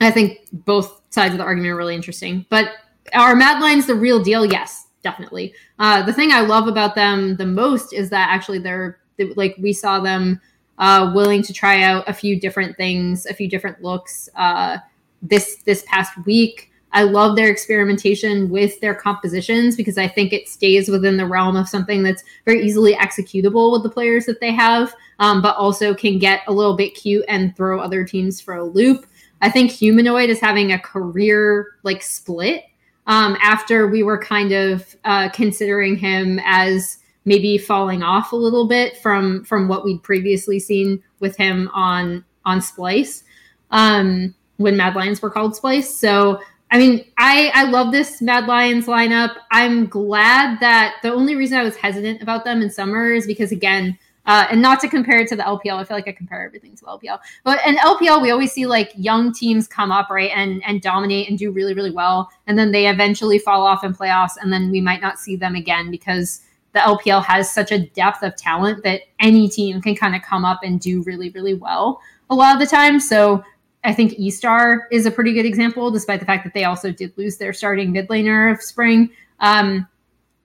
I 0.00 0.10
think 0.10 0.40
both 0.52 1.00
sides 1.10 1.32
of 1.32 1.38
the 1.38 1.44
argument 1.44 1.72
are 1.72 1.76
really 1.76 1.94
interesting. 1.94 2.44
But 2.50 2.72
are 3.14 3.34
Mad 3.34 3.62
Lions 3.62 3.86
the 3.86 3.94
real 3.94 4.22
deal? 4.22 4.44
Yes, 4.44 4.88
definitely. 5.02 5.54
Uh, 5.78 6.02
the 6.02 6.12
thing 6.12 6.32
I 6.32 6.40
love 6.40 6.68
about 6.68 6.94
them 6.94 7.36
the 7.36 7.46
most 7.46 7.92
is 7.92 8.10
that 8.10 8.28
actually 8.30 8.58
they're 8.58 8.98
they, 9.16 9.32
like 9.34 9.54
we 9.58 9.72
saw 9.72 10.00
them 10.00 10.40
uh, 10.82 11.12
willing 11.14 11.44
to 11.44 11.52
try 11.52 11.80
out 11.80 12.08
a 12.08 12.12
few 12.12 12.40
different 12.40 12.76
things, 12.76 13.24
a 13.26 13.32
few 13.32 13.48
different 13.48 13.80
looks 13.82 14.28
uh, 14.34 14.78
this 15.22 15.62
this 15.64 15.84
past 15.86 16.12
week. 16.26 16.72
I 16.92 17.04
love 17.04 17.36
their 17.36 17.48
experimentation 17.48 18.50
with 18.50 18.80
their 18.80 18.94
compositions 18.94 19.76
because 19.76 19.96
I 19.96 20.08
think 20.08 20.32
it 20.32 20.48
stays 20.48 20.88
within 20.88 21.16
the 21.16 21.24
realm 21.24 21.54
of 21.54 21.68
something 21.68 22.02
that's 22.02 22.24
very 22.44 22.66
easily 22.66 22.94
executable 22.94 23.70
with 23.70 23.84
the 23.84 23.90
players 23.90 24.26
that 24.26 24.40
they 24.40 24.50
have, 24.50 24.92
um, 25.20 25.40
but 25.40 25.56
also 25.56 25.94
can 25.94 26.18
get 26.18 26.40
a 26.48 26.52
little 26.52 26.76
bit 26.76 26.96
cute 26.96 27.24
and 27.28 27.56
throw 27.56 27.78
other 27.78 28.04
teams 28.04 28.40
for 28.40 28.54
a 28.54 28.64
loop. 28.64 29.06
I 29.40 29.50
think 29.50 29.70
Humanoid 29.70 30.30
is 30.30 30.40
having 30.40 30.72
a 30.72 30.80
career 30.80 31.76
like 31.84 32.02
split 32.02 32.64
um, 33.06 33.38
after 33.40 33.86
we 33.86 34.02
were 34.02 34.18
kind 34.18 34.50
of 34.50 34.96
uh, 35.04 35.28
considering 35.28 35.96
him 35.96 36.40
as 36.44 36.98
maybe 37.24 37.58
falling 37.58 38.02
off 38.02 38.32
a 38.32 38.36
little 38.36 38.66
bit 38.66 38.96
from 38.98 39.44
from 39.44 39.68
what 39.68 39.84
we'd 39.84 40.02
previously 40.02 40.58
seen 40.58 41.02
with 41.20 41.36
him 41.36 41.68
on 41.72 42.24
on 42.44 42.58
Splyce 42.58 43.22
um, 43.70 44.34
when 44.56 44.76
Mad 44.76 44.94
Lions 44.94 45.22
were 45.22 45.30
called 45.30 45.52
Splyce. 45.52 45.84
So 45.84 46.40
I 46.70 46.78
mean, 46.78 47.04
I 47.18 47.50
I 47.54 47.64
love 47.64 47.92
this 47.92 48.22
Mad 48.22 48.46
Lions 48.46 48.86
lineup. 48.86 49.36
I'm 49.50 49.86
glad 49.86 50.58
that 50.60 50.96
the 51.02 51.12
only 51.12 51.34
reason 51.34 51.58
I 51.58 51.64
was 51.64 51.76
hesitant 51.76 52.22
about 52.22 52.44
them 52.44 52.62
in 52.62 52.70
summer 52.70 53.12
is 53.12 53.26
because 53.26 53.52
again. 53.52 53.98
Uh, 54.24 54.46
and 54.52 54.62
not 54.62 54.78
to 54.78 54.88
compare 54.88 55.18
it 55.18 55.26
to 55.26 55.34
the 55.34 55.42
LPL, 55.42 55.80
I 55.80 55.82
feel 55.82 55.96
like 55.96 56.06
I 56.06 56.12
compare 56.12 56.46
everything 56.46 56.76
to 56.76 56.84
LPL. 56.84 57.18
But 57.42 57.58
in 57.66 57.74
LPL, 57.74 58.22
we 58.22 58.30
always 58.30 58.52
see 58.52 58.66
like 58.66 58.92
young 58.94 59.32
teams 59.32 59.66
come 59.66 59.90
up 59.90 60.10
right 60.10 60.30
and 60.32 60.62
and 60.64 60.80
dominate 60.80 61.28
and 61.28 61.36
do 61.36 61.50
really 61.50 61.74
really 61.74 61.90
well, 61.90 62.30
and 62.46 62.56
then 62.56 62.70
they 62.70 62.86
eventually 62.86 63.40
fall 63.40 63.66
off 63.66 63.82
in 63.82 63.92
playoffs, 63.92 64.34
and 64.40 64.52
then 64.52 64.70
we 64.70 64.80
might 64.80 65.00
not 65.00 65.18
see 65.18 65.34
them 65.34 65.56
again 65.56 65.90
because 65.90 66.40
the 66.72 66.80
LPL 66.80 67.24
has 67.24 67.52
such 67.52 67.70
a 67.70 67.86
depth 67.88 68.22
of 68.22 68.34
talent 68.36 68.82
that 68.84 69.02
any 69.20 69.48
team 69.48 69.80
can 69.82 69.94
kind 69.94 70.16
of 70.16 70.22
come 70.22 70.44
up 70.44 70.60
and 70.62 70.80
do 70.80 71.02
really, 71.02 71.30
really 71.30 71.54
well 71.54 72.00
a 72.30 72.34
lot 72.34 72.54
of 72.54 72.60
the 72.60 72.66
time. 72.66 72.98
So 72.98 73.44
I 73.84 73.92
think 73.92 74.12
eStar 74.12 74.80
is 74.90 75.06
a 75.06 75.10
pretty 75.10 75.32
good 75.34 75.44
example, 75.44 75.90
despite 75.90 76.20
the 76.20 76.26
fact 76.26 76.44
that 76.44 76.54
they 76.54 76.64
also 76.64 76.90
did 76.90 77.16
lose 77.18 77.36
their 77.36 77.52
starting 77.52 77.92
mid 77.92 78.08
laner 78.08 78.50
of 78.52 78.62
spring. 78.62 79.10
Um, 79.40 79.86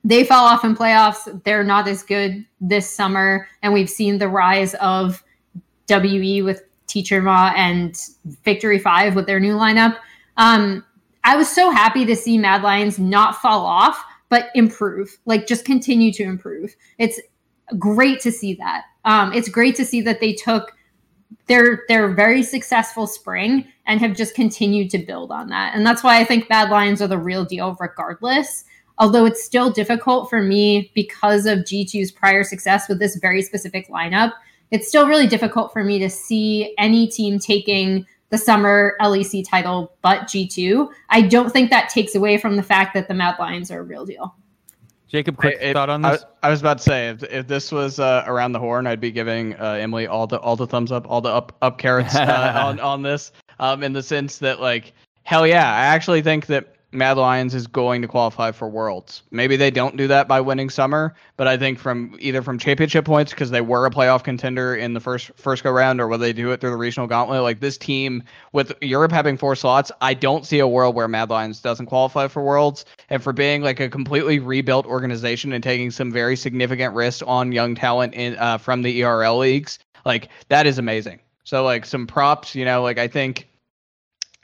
they 0.04 0.24
fell 0.24 0.44
off 0.44 0.64
in 0.64 0.76
playoffs. 0.76 1.44
They're 1.44 1.64
not 1.64 1.88
as 1.88 2.04
good 2.04 2.46
this 2.62 2.90
summer. 2.90 3.48
And 3.62 3.74
we've 3.74 3.90
seen 3.90 4.18
the 4.18 4.28
rise 4.28 4.74
of 4.76 5.24
WE 5.90 6.42
with 6.42 6.64
Teacher 6.88 7.22
Ma 7.22 7.54
and 7.56 7.98
Victory 8.44 8.80
5 8.80 9.16
with 9.16 9.28
their 9.28 9.40
new 9.40 9.56
lineup. 9.56 9.98
Um, 10.38 10.84
I 11.24 11.36
was 11.36 11.50
so 11.50 11.72
happy 11.72 12.06
to 12.06 12.16
see 12.16 12.38
Mad 12.38 12.64
Lions 12.64 12.98
not 12.98 13.36
fall 13.42 13.66
off 13.66 14.02
but 14.30 14.50
improve 14.56 15.18
like 15.26 15.48
just 15.48 15.66
continue 15.66 16.12
to 16.12 16.24
improve 16.24 16.76
it's 16.98 17.20
great 17.78 18.20
to 18.20 18.32
see 18.32 18.54
that 18.54 18.84
um, 19.06 19.34
it's 19.34 19.50
great 19.50 19.76
to 19.76 19.86
see 19.86 20.02
that 20.02 20.20
they 20.20 20.34
took 20.34 20.74
their 21.48 21.84
their 21.88 22.10
very 22.14 22.44
successful 22.44 23.08
spring 23.08 23.66
and 23.86 24.00
have 24.00 24.16
just 24.16 24.36
continued 24.36 24.90
to 24.92 24.98
build 24.98 25.32
on 25.32 25.48
that. 25.48 25.74
And 25.74 25.86
that's 25.86 26.04
why 26.04 26.20
I 26.20 26.26
think 26.26 26.50
Mad 26.50 26.70
Lions 26.70 27.02
are 27.02 27.08
the 27.08 27.18
real 27.18 27.46
deal, 27.46 27.76
regardless. 27.80 28.66
Although 29.00 29.26
it's 29.26 29.44
still 29.44 29.72
difficult 29.72 30.30
for 30.30 30.42
me 30.42 30.92
because 30.96 31.46
of 31.46 31.60
G2's 31.60 32.12
prior 32.12 32.44
success 32.44 32.90
with 32.90 33.00
this 33.00 33.16
very 33.18 33.42
specific 33.42 33.90
lineup, 33.90 34.34
it's 34.72 34.88
still 34.88 35.08
really 35.08 35.28
difficult 35.28 35.72
for 35.72 35.84
me 35.84 36.00
to 36.00 36.10
see 36.10 36.74
any 36.78 37.08
team 37.08 37.40
taking 37.40 38.06
the 38.30 38.38
summer 38.38 38.96
LEC 39.02 39.48
title 39.48 39.94
but 40.02 40.22
G2. 40.22 40.90
I 41.10 41.22
don't 41.22 41.52
think 41.52 41.70
that 41.70 41.90
takes 41.90 42.16
away 42.16 42.38
from 42.38 42.56
the 42.56 42.64
fact 42.64 42.94
that 42.94 43.08
the 43.08 43.14
Mad 43.14 43.36
Lions 43.40 43.72
are 43.72 43.80
a 43.80 43.84
real 43.84 44.06
deal. 44.06 44.36
Jacob, 45.08 45.38
quick 45.38 45.58
I, 45.62 45.72
thought 45.72 45.90
on 45.90 46.04
I, 46.04 46.12
this? 46.12 46.26
I, 46.44 46.50
was 46.50 46.60
about 46.60 46.80
to 46.80 46.84
say 46.84 47.10
if, 47.10 47.24
if 47.24 47.48
this 47.48 47.72
was 47.72 47.98
uh, 48.00 48.26
around 48.28 48.52
the 48.52 48.60
horn, 48.60 48.86
I'd 48.88 49.00
be 49.00 49.12
giving 49.12 49.56
uh, 49.56 49.78
Emily 49.80 50.06
all 50.06 50.28
the 50.28 50.38
all 50.40 50.58
the 50.58 50.68
thumbs 50.68 50.92
up, 50.92 51.10
all 51.10 51.22
the 51.22 51.30
up 51.30 51.56
up 51.62 51.78
carrots 51.78 52.16
uh, 52.16 52.54
on 52.66 52.80
on 52.82 53.02
this. 53.02 53.32
Um, 53.60 53.84
in 53.84 53.94
the 53.94 54.04
sense 54.04 54.38
that 54.40 54.60
like 54.60 54.94
hell 55.24 55.48
yeah, 55.48 55.72
I 55.72 55.86
actually 55.86 56.22
think 56.22 56.48
that 56.48 56.76
Mad 56.92 57.18
Lions 57.18 57.54
is 57.54 57.68
going 57.68 58.02
to 58.02 58.08
qualify 58.08 58.52
for 58.52 58.70
Worlds. 58.70 59.24
Maybe 59.30 59.58
they 59.58 59.72
don't 59.72 59.98
do 59.98 60.08
that 60.08 60.28
by 60.28 60.40
winning 60.40 60.70
summer, 60.70 61.16
but 61.36 61.46
I 61.46 61.58
think 61.58 61.80
from 61.80 62.16
either 62.20 62.42
from 62.42 62.58
championship 62.58 63.04
points 63.04 63.32
because 63.32 63.52
they 63.52 63.60
were 63.60 63.86
a 63.86 63.92
playoff 63.92 64.24
contender 64.24 64.74
in 64.76 64.94
the 64.94 65.02
first 65.02 65.32
first 65.36 65.64
go 65.64 65.72
round, 65.72 66.00
or 66.00 66.08
whether 66.08 66.24
they 66.24 66.34
do 66.34 66.52
it 66.52 66.62
through 66.62 66.70
the 66.70 66.78
regional 66.78 67.06
gauntlet. 67.06 67.44
Like 67.44 67.60
this 67.60 67.78
team 67.78 68.24
with 68.54 68.72
Europe 68.82 69.12
having 69.12 69.38
four 69.38 69.56
slots, 69.56 69.92
I 70.00 70.14
don't 70.14 70.46
see 70.46 70.60
a 70.60 70.68
world 70.68 70.96
where 70.96 71.10
Mad 71.10 71.30
Lions 71.30 71.60
doesn't 71.60 71.88
qualify 71.88 72.28
for 72.28 72.42
Worlds. 72.42 72.86
And 73.10 73.22
for 73.22 73.34
being 73.34 73.62
like 73.62 73.80
a 73.82 73.90
completely 73.90 74.40
rebuilt 74.40 74.86
organization 74.86 75.52
and 75.52 75.64
taking 75.64 75.92
some 75.92 76.12
very 76.12 76.38
significant 76.38 76.94
risks 76.94 77.22
on 77.22 77.52
young 77.52 77.76
talent 77.76 78.14
in 78.14 78.38
uh, 78.38 78.58
from 78.58 78.82
the 78.82 79.04
ERL 79.04 79.38
leagues, 79.40 79.80
like 80.06 80.30
that 80.48 80.66
is 80.66 80.78
amazing. 80.78 81.20
So 81.44 81.64
like 81.64 81.86
some 81.86 82.08
props, 82.08 82.56
you 82.56 82.66
know, 82.66 82.82
like 82.82 82.98
I 82.98 83.08
think 83.08 83.48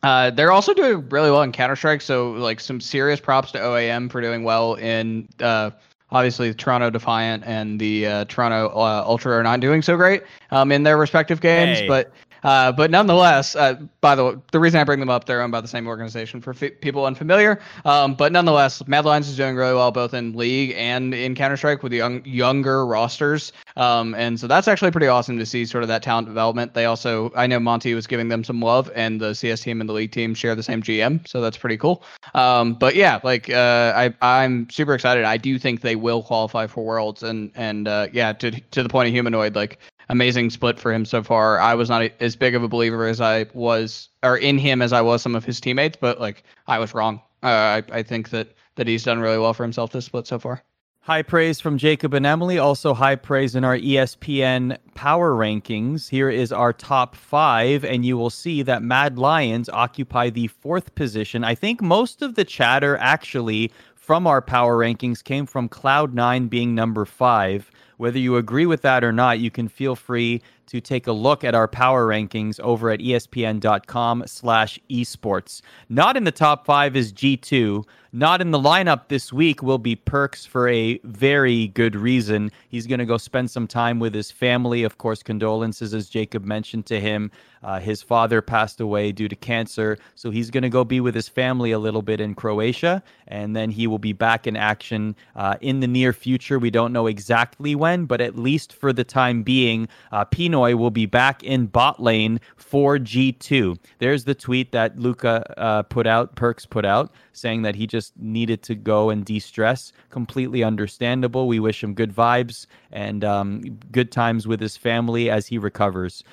uh, 0.03 0.29
they're 0.31 0.51
also 0.51 0.73
doing 0.73 1.07
really 1.09 1.31
well 1.31 1.41
in 1.41 1.51
Counter 1.51 1.75
Strike, 1.75 2.01
so 2.01 2.31
like 2.31 2.59
some 2.59 2.79
serious 2.79 3.19
props 3.19 3.51
to 3.53 3.59
OAM 3.59 4.11
for 4.11 4.21
doing 4.21 4.43
well 4.43 4.75
in 4.75 5.27
uh, 5.39 5.71
obviously 6.11 6.53
Toronto 6.53 6.89
Defiant 6.89 7.43
and 7.45 7.79
the 7.79 8.05
uh, 8.05 8.25
Toronto 8.25 8.67
uh, 8.69 9.03
Ultra 9.05 9.37
are 9.37 9.43
not 9.43 9.59
doing 9.59 9.81
so 9.81 9.97
great 9.97 10.23
um, 10.51 10.71
in 10.71 10.83
their 10.83 10.97
respective 10.97 11.41
games, 11.41 11.79
Hey. 11.79 11.87
but 11.87 12.11
uh, 12.43 12.71
but 12.71 12.91
nonetheless, 12.91 13.55
uh, 13.55 13.75
by 14.01 14.15
the 14.15 14.25
way, 14.25 14.35
the 14.51 14.59
reason 14.59 14.79
I 14.79 14.83
bring 14.83 14.99
them 14.99 15.09
up, 15.09 15.25
they're 15.25 15.41
owned 15.41 15.51
by 15.51 15.61
the 15.61 15.67
same 15.67 15.87
organization 15.87 16.41
for 16.41 16.51
f- 16.51 16.79
people 16.81 17.05
unfamiliar. 17.05 17.59
Um, 17.85 18.15
but 18.15 18.31
nonetheless, 18.31 18.85
Mad 18.87 19.05
Lions 19.05 19.29
is 19.29 19.37
doing 19.37 19.55
really 19.55 19.73
well 19.73 19.91
both 19.91 20.13
in 20.13 20.33
League 20.33 20.73
and 20.75 21.13
in 21.13 21.35
Counter 21.35 21.57
Strike 21.57 21.83
with 21.83 21.93
young 21.93 22.23
younger 22.25 22.85
rosters. 22.85 23.53
Um, 23.77 24.13
and 24.15 24.39
so 24.39 24.47
that's 24.47 24.67
actually 24.67 24.91
pretty 24.91 25.07
awesome 25.07 25.37
to 25.39 25.45
see 25.45 25.65
sort 25.65 25.83
of 25.83 25.87
that 25.87 26.03
talent 26.03 26.27
development. 26.27 26.73
They 26.73 26.85
also, 26.85 27.31
I 27.35 27.47
know 27.47 27.59
Monty 27.59 27.93
was 27.93 28.07
giving 28.07 28.27
them 28.27 28.43
some 28.43 28.61
love, 28.61 28.91
and 28.95 29.19
the 29.19 29.33
CS 29.33 29.61
team 29.61 29.81
and 29.81 29.89
the 29.89 29.93
League 29.93 30.11
team 30.11 30.33
share 30.33 30.55
the 30.55 30.63
same 30.63 30.81
GM, 30.83 31.27
so 31.27 31.41
that's 31.41 31.57
pretty 31.57 31.77
cool. 31.77 32.03
Um, 32.33 32.73
but 32.73 32.95
yeah, 32.95 33.19
like 33.23 33.49
uh, 33.49 33.93
I, 33.95 34.13
I'm 34.21 34.69
super 34.69 34.93
excited. 34.93 35.23
I 35.23 35.37
do 35.37 35.57
think 35.57 35.81
they 35.81 35.95
will 35.95 36.23
qualify 36.23 36.67
for 36.67 36.83
Worlds, 36.83 37.23
and 37.23 37.51
and 37.55 37.87
uh, 37.87 38.07
yeah, 38.11 38.33
to 38.33 38.51
to 38.51 38.83
the 38.83 38.89
point 38.89 39.07
of 39.07 39.13
humanoid, 39.13 39.55
like 39.55 39.79
amazing 40.13 40.51
split 40.51 40.79
for 40.79 40.93
him 40.93 41.05
so 41.05 41.23
far. 41.23 41.59
I 41.59 41.73
was 41.73 41.89
not 41.89 42.09
as 42.19 42.35
big 42.35 42.53
of 42.53 42.61
a 42.63 42.67
believer 42.67 43.07
as 43.07 43.19
I 43.19 43.47
was, 43.53 44.09
or 44.21 44.37
in 44.37 44.59
him 44.59 44.81
as 44.81 44.93
I 44.93 45.01
was 45.01 45.21
some 45.23 45.35
of 45.35 45.43
his 45.43 45.59
teammates, 45.59 45.97
but 45.99 46.21
like 46.21 46.43
I 46.67 46.77
was 46.77 46.93
wrong. 46.93 47.19
Uh, 47.41 47.81
I 47.81 47.83
I 47.91 48.03
think 48.03 48.29
that 48.29 48.49
that 48.75 48.87
he's 48.87 49.03
done 49.03 49.19
really 49.19 49.39
well 49.39 49.53
for 49.53 49.63
himself 49.63 49.91
this 49.91 50.05
split 50.05 50.27
so 50.27 50.39
far. 50.39 50.63
High 51.01 51.23
praise 51.23 51.59
from 51.59 51.77
Jacob 51.77 52.13
and 52.13 52.25
Emily. 52.25 52.57
Also, 52.59 52.93
high 52.93 53.17
praise 53.17 53.55
in 53.55 53.65
our 53.65 53.75
ESPN 53.75 54.77
power 54.93 55.33
rankings. 55.33 56.07
Here 56.07 56.29
is 56.29 56.53
our 56.53 56.71
top 56.71 57.15
five, 57.15 57.83
and 57.83 58.05
you 58.05 58.15
will 58.15 58.29
see 58.29 58.61
that 58.61 58.83
Mad 58.83 59.17
Lions 59.17 59.67
occupy 59.67 60.29
the 60.29 60.47
fourth 60.47 60.95
position. 60.95 61.43
I 61.43 61.55
think 61.55 61.81
most 61.81 62.21
of 62.21 62.35
the 62.35 62.45
chatter 62.45 62.95
actually 62.97 63.69
from 63.95 64.27
our 64.27 64.41
power 64.41 64.77
rankings 64.77 65.23
came 65.23 65.45
from 65.45 65.67
Cloud9 65.67 66.49
being 66.49 66.75
number 66.75 67.03
five. 67.03 67.69
Whether 67.97 68.19
you 68.19 68.37
agree 68.37 68.65
with 68.65 68.81
that 68.81 69.03
or 69.03 69.11
not, 69.11 69.39
you 69.39 69.51
can 69.51 69.67
feel 69.67 69.95
free 69.95 70.41
to 70.73 70.81
take 70.81 71.05
a 71.05 71.11
look 71.11 71.43
at 71.43 71.53
our 71.53 71.67
power 71.67 72.07
rankings 72.07 72.59
over 72.59 72.89
at 72.89 72.99
espn.com 72.99 74.23
slash 74.25 74.79
esports. 74.89 75.61
Not 75.87 76.17
in 76.17 76.23
the 76.23 76.31
top 76.31 76.65
five 76.65 76.95
is 76.95 77.13
G2. 77.13 77.85
Not 78.15 78.41
in 78.41 78.51
the 78.51 78.59
lineup 78.59 79.07
this 79.07 79.33
week 79.33 79.63
will 79.63 79.79
be 79.79 79.95
Perkz 79.95 80.47
for 80.47 80.67
a 80.67 80.99
very 81.03 81.69
good 81.69 81.95
reason. 81.95 82.51
He's 82.69 82.85
going 82.85 82.99
to 82.99 83.07
go 83.07 83.17
spend 83.17 83.49
some 83.49 83.67
time 83.67 83.99
with 83.99 84.13
his 84.13 84.29
family. 84.29 84.83
Of 84.83 84.99
course, 84.99 85.23
condolences, 85.23 85.95
as 85.95 86.09
Jacob 86.09 86.45
mentioned 86.45 86.85
to 86.87 86.99
him. 86.99 87.31
Uh, 87.63 87.79
his 87.79 88.03
father 88.03 88.39
passed 88.41 88.79
away 88.81 89.11
due 89.11 89.27
to 89.27 89.35
cancer. 89.35 89.97
So 90.13 90.29
he's 90.29 90.51
going 90.51 90.61
to 90.61 90.69
go 90.69 90.83
be 90.83 90.99
with 90.99 91.15
his 91.15 91.27
family 91.27 91.71
a 91.71 91.79
little 91.79 92.03
bit 92.03 92.19
in 92.19 92.35
Croatia. 92.35 93.01
And 93.27 93.55
then 93.55 93.71
he 93.71 93.87
will 93.87 93.99
be 93.99 94.13
back 94.13 94.45
in 94.45 94.55
action 94.55 95.15
uh, 95.35 95.55
in 95.61 95.79
the 95.79 95.87
near 95.87 96.13
future. 96.13 96.59
We 96.59 96.69
don't 96.69 96.93
know 96.93 97.07
exactly 97.07 97.73
when, 97.73 98.05
but 98.05 98.21
at 98.21 98.37
least 98.37 98.73
for 98.73 98.93
the 98.93 99.03
time 99.03 99.41
being, 99.41 99.87
uh, 100.11 100.25
P1noy 100.63 100.77
will 100.77 100.91
be 100.91 101.05
back 101.05 101.43
in 101.43 101.67
bot 101.67 102.01
lane 102.01 102.39
for 102.55 102.97
G2. 102.97 103.77
There's 103.99 104.23
the 104.23 104.35
tweet 104.35 104.71
that 104.71 104.97
Luka 104.97 105.43
uh, 105.57 105.83
put 105.83 106.07
out, 106.07 106.35
Perkz 106.35 106.69
put 106.69 106.85
out, 106.85 107.11
saying 107.33 107.63
that 107.63 107.75
he 107.75 107.87
just 107.87 108.13
needed 108.17 108.61
to 108.63 108.75
go 108.75 109.09
and 109.09 109.25
de 109.25 109.39
stress. 109.39 109.91
Completely 110.09 110.63
understandable. 110.63 111.47
We 111.47 111.59
wish 111.59 111.83
him 111.83 111.93
good 111.93 112.13
vibes 112.13 112.67
and 112.91 113.23
um, 113.23 113.61
good 113.91 114.11
times 114.11 114.47
with 114.47 114.59
his 114.59 114.77
family 114.77 115.29
as 115.29 115.47
he 115.47 115.57
recovers. 115.57 116.23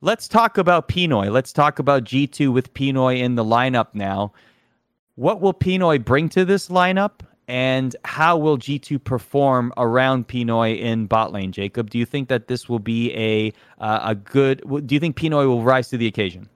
Let's 0.00 0.28
talk 0.28 0.58
about 0.58 0.88
P1noy. 0.88 1.32
Let's 1.32 1.52
talk 1.52 1.78
about 1.78 2.04
G2 2.04 2.52
with 2.52 2.72
P1noy 2.74 3.18
in 3.18 3.34
the 3.34 3.44
lineup 3.44 3.88
now. 3.94 4.32
What 5.16 5.40
will 5.40 5.54
P1noy 5.54 6.04
bring 6.04 6.28
to 6.30 6.44
this 6.44 6.68
lineup? 6.68 7.20
And 7.48 7.96
how 8.04 8.36
will 8.36 8.58
G2 8.58 9.02
perform 9.02 9.72
around 9.78 10.28
P1noy 10.28 10.78
in 10.78 11.06
bot 11.06 11.32
lane, 11.32 11.50
Jacob? 11.50 11.88
Do 11.88 11.98
you 11.98 12.04
think 12.04 12.28
that 12.28 12.46
this 12.46 12.68
will 12.68 12.78
be 12.78 13.12
a 13.14 13.52
uh, 13.82 14.00
a 14.02 14.14
good? 14.14 14.62
Do 14.86 14.94
you 14.94 15.00
think 15.00 15.16
P1noy 15.16 15.46
will 15.46 15.62
rise 15.62 15.88
to 15.88 15.96
the 15.96 16.06
occasion? 16.06 16.48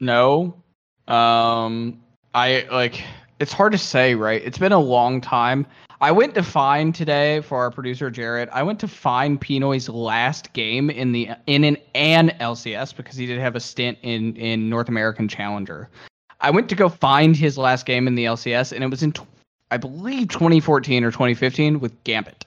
No. 0.00 0.60
Um 1.06 2.02
I 2.34 2.66
like 2.72 3.04
it's 3.38 3.52
hard 3.52 3.70
to 3.72 3.78
say, 3.78 4.16
right? 4.16 4.42
It's 4.44 4.58
been 4.58 4.72
a 4.72 4.80
long 4.80 5.20
time. 5.20 5.64
I 6.00 6.10
went 6.10 6.34
to 6.34 6.42
find 6.42 6.94
today 6.94 7.40
for 7.40 7.58
our 7.58 7.70
producer 7.70 8.10
Jared. 8.10 8.48
I 8.52 8.62
went 8.62 8.80
to 8.80 8.88
find 8.88 9.40
P1noy's 9.40 9.88
last 9.88 10.52
game 10.52 10.90
in 10.90 11.12
the 11.12 11.30
in 11.46 11.62
an 11.62 11.76
an 11.94 12.30
LCS 12.40 12.96
because 12.96 13.16
he 13.16 13.26
did 13.26 13.38
have 13.38 13.54
a 13.54 13.60
stint 13.60 13.96
in 14.02 14.34
in 14.36 14.68
North 14.68 14.88
American 14.88 15.28
Challenger. 15.28 15.88
I 16.40 16.50
went 16.50 16.68
to 16.68 16.74
go 16.74 16.88
find 16.88 17.34
his 17.34 17.56
last 17.56 17.86
game 17.86 18.06
in 18.06 18.14
the 18.14 18.24
LCS 18.24 18.72
and 18.72 18.84
it 18.84 18.90
was 18.90 19.02
in 19.02 19.12
I 19.70 19.76
believe 19.76 20.28
2014 20.28 21.04
or 21.04 21.10
2015 21.10 21.80
with 21.80 22.02
Gambit. 22.04 22.44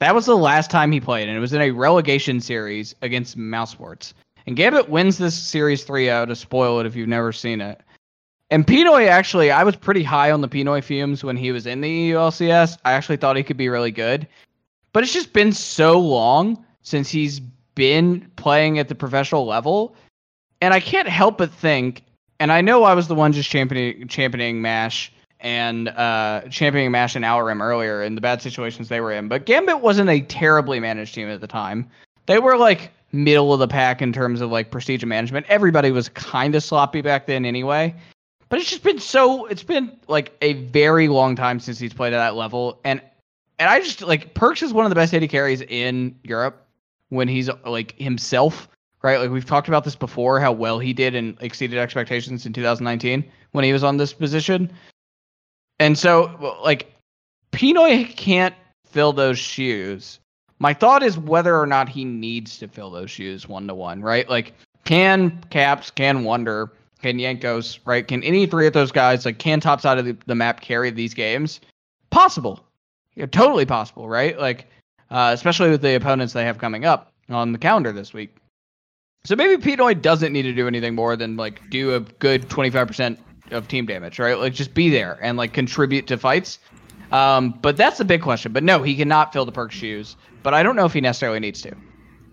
That 0.00 0.14
was 0.14 0.26
the 0.26 0.36
last 0.36 0.70
time 0.70 0.92
he 0.92 1.00
played 1.00 1.28
and 1.28 1.36
it 1.36 1.40
was 1.40 1.52
in 1.52 1.62
a 1.62 1.70
relegation 1.70 2.40
series 2.40 2.94
against 3.00 3.38
mousesports. 3.38 4.12
And 4.46 4.56
Gambit 4.56 4.90
wins 4.90 5.16
this 5.16 5.34
series 5.34 5.84
3 5.84 6.10
out 6.10 6.26
to 6.26 6.36
spoil 6.36 6.80
it 6.80 6.86
if 6.86 6.94
you've 6.94 7.08
never 7.08 7.32
seen 7.32 7.60
it. 7.60 7.80
And 8.50 8.66
P1noy 8.66 9.08
actually, 9.08 9.50
I 9.50 9.64
was 9.64 9.74
pretty 9.74 10.02
high 10.02 10.30
on 10.30 10.42
the 10.42 10.48
P1noy 10.48 10.84
fumes 10.84 11.24
when 11.24 11.36
he 11.36 11.50
was 11.50 11.66
in 11.66 11.80
the 11.80 11.88
E 11.88 12.08
EU 12.08 12.16
LCS. 12.16 12.76
I 12.84 12.92
actually 12.92 13.16
thought 13.16 13.36
he 13.36 13.42
could 13.42 13.56
be 13.56 13.70
really 13.70 13.90
good. 13.90 14.28
But 14.92 15.02
it's 15.02 15.12
just 15.12 15.32
been 15.32 15.52
so 15.52 15.98
long 15.98 16.62
since 16.82 17.08
he's 17.08 17.40
been 17.74 18.30
playing 18.36 18.78
at 18.78 18.88
the 18.88 18.94
professional 18.94 19.46
level. 19.46 19.96
And 20.60 20.74
I 20.74 20.80
can't 20.80 21.08
help 21.08 21.38
but 21.38 21.50
think, 21.52 22.04
and 22.38 22.52
I 22.52 22.60
know 22.60 22.84
I 22.84 22.94
was 22.94 23.08
the 23.08 23.14
one 23.14 23.32
just 23.32 23.50
championing 23.50 24.06
championing 24.08 24.62
MASH 24.62 25.10
and 25.44 25.88
uh, 25.90 26.40
championing 26.50 26.90
MASH 26.90 27.14
and 27.14 27.24
Allorim 27.24 27.60
earlier 27.60 28.02
in 28.02 28.14
the 28.14 28.20
bad 28.20 28.42
situations 28.42 28.88
they 28.88 29.00
were 29.00 29.12
in, 29.12 29.28
but 29.28 29.44
Gambit 29.44 29.80
wasn't 29.80 30.08
a 30.08 30.20
terribly 30.22 30.80
managed 30.80 31.14
team 31.14 31.28
at 31.28 31.40
the 31.40 31.46
time. 31.46 31.88
They 32.26 32.38
were 32.38 32.56
like 32.56 32.90
middle 33.12 33.52
of 33.52 33.60
the 33.60 33.68
pack 33.68 34.02
in 34.02 34.12
terms 34.12 34.40
of 34.40 34.50
like 34.50 34.70
prestige 34.70 35.04
management. 35.04 35.46
Everybody 35.48 35.90
was 35.90 36.08
kind 36.08 36.54
of 36.54 36.64
sloppy 36.64 37.02
back 37.02 37.26
then 37.26 37.44
anyway. 37.44 37.94
But 38.48 38.58
it's 38.58 38.70
just 38.70 38.82
been 38.82 38.98
so 38.98 39.46
it's 39.46 39.62
been 39.62 39.96
like 40.08 40.32
a 40.40 40.54
very 40.54 41.08
long 41.08 41.36
time 41.36 41.60
since 41.60 41.78
he's 41.78 41.92
played 41.92 42.12
at 42.12 42.18
that 42.18 42.34
level. 42.34 42.80
And 42.84 43.02
and 43.58 43.68
I 43.68 43.80
just 43.80 44.02
like 44.02 44.34
Perkz 44.34 44.62
is 44.62 44.72
one 44.72 44.86
of 44.86 44.90
the 44.90 44.94
best 44.94 45.14
AD 45.14 45.28
carries 45.28 45.60
in 45.60 46.16
Europe 46.22 46.66
when 47.10 47.28
he's 47.28 47.50
like 47.66 47.94
himself, 47.98 48.68
right? 49.02 49.18
Like 49.18 49.30
we've 49.30 49.44
talked 49.44 49.68
about 49.68 49.84
this 49.84 49.96
before, 49.96 50.40
how 50.40 50.52
well 50.52 50.78
he 50.78 50.92
did 50.92 51.14
and 51.14 51.36
exceeded 51.40 51.78
expectations 51.78 52.46
in 52.46 52.52
2019 52.52 53.24
when 53.52 53.64
he 53.64 53.72
was 53.72 53.84
on 53.84 53.96
this 53.96 54.12
position. 54.12 54.72
And 55.84 55.98
so 55.98 56.56
like 56.64 56.90
P1noy 57.52 58.16
can't 58.16 58.54
fill 58.86 59.12
those 59.12 59.38
shoes. 59.38 60.18
My 60.58 60.72
thought 60.72 61.02
is 61.02 61.18
whether 61.18 61.58
or 61.58 61.66
not 61.66 61.90
he 61.90 62.06
needs 62.06 62.56
to 62.60 62.68
fill 62.68 62.90
those 62.90 63.10
shoes 63.10 63.46
one 63.46 63.66
to 63.66 63.74
one, 63.74 64.00
right? 64.00 64.26
Like 64.26 64.54
can 64.84 65.44
Caps, 65.50 65.90
can 65.90 66.24
Wonder, 66.24 66.72
can 67.02 67.18
Yankos, 67.18 67.80
right? 67.84 68.08
Can 68.08 68.22
any 68.22 68.46
three 68.46 68.66
of 68.66 68.72
those 68.72 68.92
guys, 68.92 69.26
like 69.26 69.38
can 69.38 69.60
top 69.60 69.82
side 69.82 69.98
of 69.98 70.06
the, 70.06 70.16
the 70.24 70.34
map 70.34 70.62
carry 70.62 70.90
these 70.90 71.12
games? 71.12 71.60
Possible. 72.08 72.64
Yeah, 73.14 73.26
totally 73.26 73.66
possible, 73.66 74.08
right? 74.08 74.38
Like 74.38 74.68
uh, 75.10 75.32
especially 75.34 75.68
with 75.68 75.82
the 75.82 75.96
opponents 75.96 76.32
they 76.32 76.46
have 76.46 76.56
coming 76.56 76.86
up 76.86 77.12
on 77.28 77.52
the 77.52 77.58
calendar 77.58 77.92
this 77.92 78.14
week. 78.14 78.34
So 79.24 79.36
maybe 79.36 79.62
P1noy 79.62 80.00
doesn't 80.00 80.32
need 80.32 80.42
to 80.42 80.54
do 80.54 80.66
anything 80.66 80.94
more 80.94 81.14
than 81.14 81.36
like 81.36 81.60
do 81.68 81.94
a 81.94 82.00
good 82.00 82.48
25% 82.48 83.18
of 83.50 83.68
team 83.68 83.86
damage, 83.86 84.18
right? 84.18 84.38
Like 84.38 84.54
just 84.54 84.74
be 84.74 84.90
there 84.90 85.18
and 85.22 85.36
like 85.36 85.52
contribute 85.52 86.06
to 86.08 86.18
fights. 86.18 86.58
Um, 87.12 87.58
but 87.62 87.76
that's 87.76 87.98
the 87.98 88.04
big 88.04 88.22
question. 88.22 88.52
But 88.52 88.64
no, 88.64 88.82
he 88.82 88.96
cannot 88.96 89.32
fill 89.32 89.44
the 89.44 89.52
perk 89.52 89.72
shoes. 89.72 90.16
But 90.42 90.54
I 90.54 90.62
don't 90.62 90.76
know 90.76 90.84
if 90.84 90.92
he 90.92 91.00
necessarily 91.00 91.40
needs 91.40 91.62
to. 91.62 91.74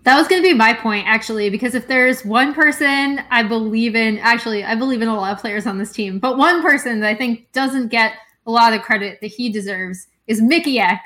That 0.04 0.18
was 0.18 0.26
going 0.26 0.42
to 0.42 0.48
be 0.48 0.54
my 0.54 0.74
point, 0.74 1.06
actually, 1.06 1.48
because 1.48 1.76
if 1.76 1.86
there's 1.86 2.24
one 2.24 2.52
person 2.52 3.20
I 3.30 3.44
believe 3.44 3.94
in, 3.94 4.18
actually, 4.18 4.64
I 4.64 4.74
believe 4.74 5.00
in 5.00 5.08
a 5.08 5.14
lot 5.14 5.32
of 5.32 5.38
players 5.38 5.66
on 5.66 5.78
this 5.78 5.92
team, 5.92 6.18
but 6.18 6.36
one 6.36 6.60
person 6.60 7.00
that 7.00 7.08
I 7.08 7.14
think 7.14 7.50
doesn't 7.52 7.88
get 7.88 8.14
a 8.46 8.50
lot 8.50 8.72
of 8.72 8.82
credit 8.82 9.20
that 9.20 9.28
he 9.28 9.50
deserves 9.50 10.08
is 10.26 10.40
Mikyx. 10.40 10.98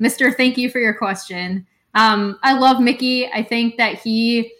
Mr. 0.00 0.34
Thank 0.34 0.58
you 0.58 0.68
for 0.68 0.80
your 0.80 0.94
question. 0.94 1.66
Um, 1.94 2.38
I 2.42 2.54
love 2.54 2.80
Mickey. 2.80 3.28
I 3.28 3.44
think 3.44 3.76
that 3.76 3.98
he 3.98 4.52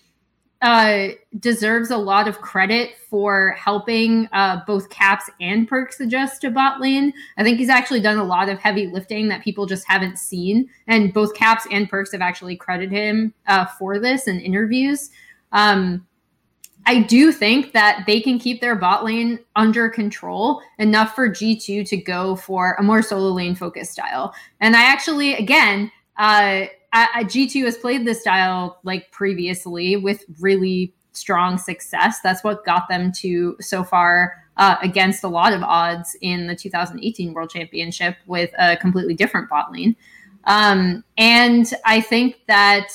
uh, 0.62 1.08
deserves 1.38 1.90
a 1.90 1.96
lot 1.96 2.28
of 2.28 2.40
credit 2.40 2.96
for 3.08 3.52
helping 3.52 4.28
uh, 4.32 4.60
both 4.66 4.90
caps 4.90 5.30
and 5.40 5.68
Perkz 5.68 6.00
adjust 6.00 6.42
to 6.42 6.50
bot 6.50 6.80
lane. 6.80 7.12
I 7.38 7.42
think 7.42 7.58
he's 7.58 7.70
actually 7.70 8.00
done 8.00 8.18
a 8.18 8.24
lot 8.24 8.48
of 8.48 8.58
heavy 8.58 8.86
lifting 8.86 9.28
that 9.28 9.42
people 9.42 9.64
just 9.64 9.86
haven't 9.88 10.18
seen, 10.18 10.68
and 10.86 11.14
both 11.14 11.34
caps 11.34 11.66
and 11.70 11.90
Perkz 11.90 12.12
have 12.12 12.20
actually 12.20 12.56
credited 12.56 12.92
him 12.92 13.32
uh, 13.46 13.66
for 13.66 13.98
this 13.98 14.26
in 14.26 14.38
interviews. 14.40 15.10
Um, 15.52 16.06
I 16.86 17.02
do 17.02 17.32
think 17.32 17.72
that 17.72 18.04
they 18.06 18.20
can 18.20 18.38
keep 18.38 18.60
their 18.60 18.74
bot 18.74 19.04
lane 19.04 19.38
under 19.56 19.88
control 19.88 20.62
enough 20.78 21.14
for 21.14 21.28
G2 21.28 21.86
to 21.88 21.96
go 21.96 22.36
for 22.36 22.74
a 22.78 22.82
more 22.82 23.02
solo 23.02 23.30
lane 23.30 23.54
focused 23.54 23.92
style. 23.92 24.34
And 24.60 24.74
I 24.74 24.82
actually, 24.82 25.34
again, 25.34 25.92
uh, 26.16 26.66
I, 26.92 27.08
I, 27.14 27.24
G2 27.24 27.64
has 27.64 27.76
played 27.76 28.06
this 28.06 28.20
style 28.20 28.80
like 28.82 29.10
previously 29.12 29.96
with 29.96 30.24
really 30.40 30.94
strong 31.12 31.58
success. 31.58 32.20
That's 32.20 32.42
what 32.42 32.64
got 32.64 32.88
them 32.88 33.12
to 33.12 33.56
so 33.60 33.84
far 33.84 34.34
uh, 34.56 34.76
against 34.82 35.24
a 35.24 35.28
lot 35.28 35.52
of 35.52 35.62
odds 35.62 36.16
in 36.20 36.46
the 36.46 36.54
2018 36.54 37.32
World 37.32 37.50
Championship 37.50 38.16
with 38.26 38.50
a 38.58 38.76
completely 38.76 39.14
different 39.14 39.48
bot 39.48 39.72
lane. 39.72 39.96
Um, 40.44 41.04
and 41.16 41.72
I 41.84 42.00
think 42.00 42.40
that 42.48 42.88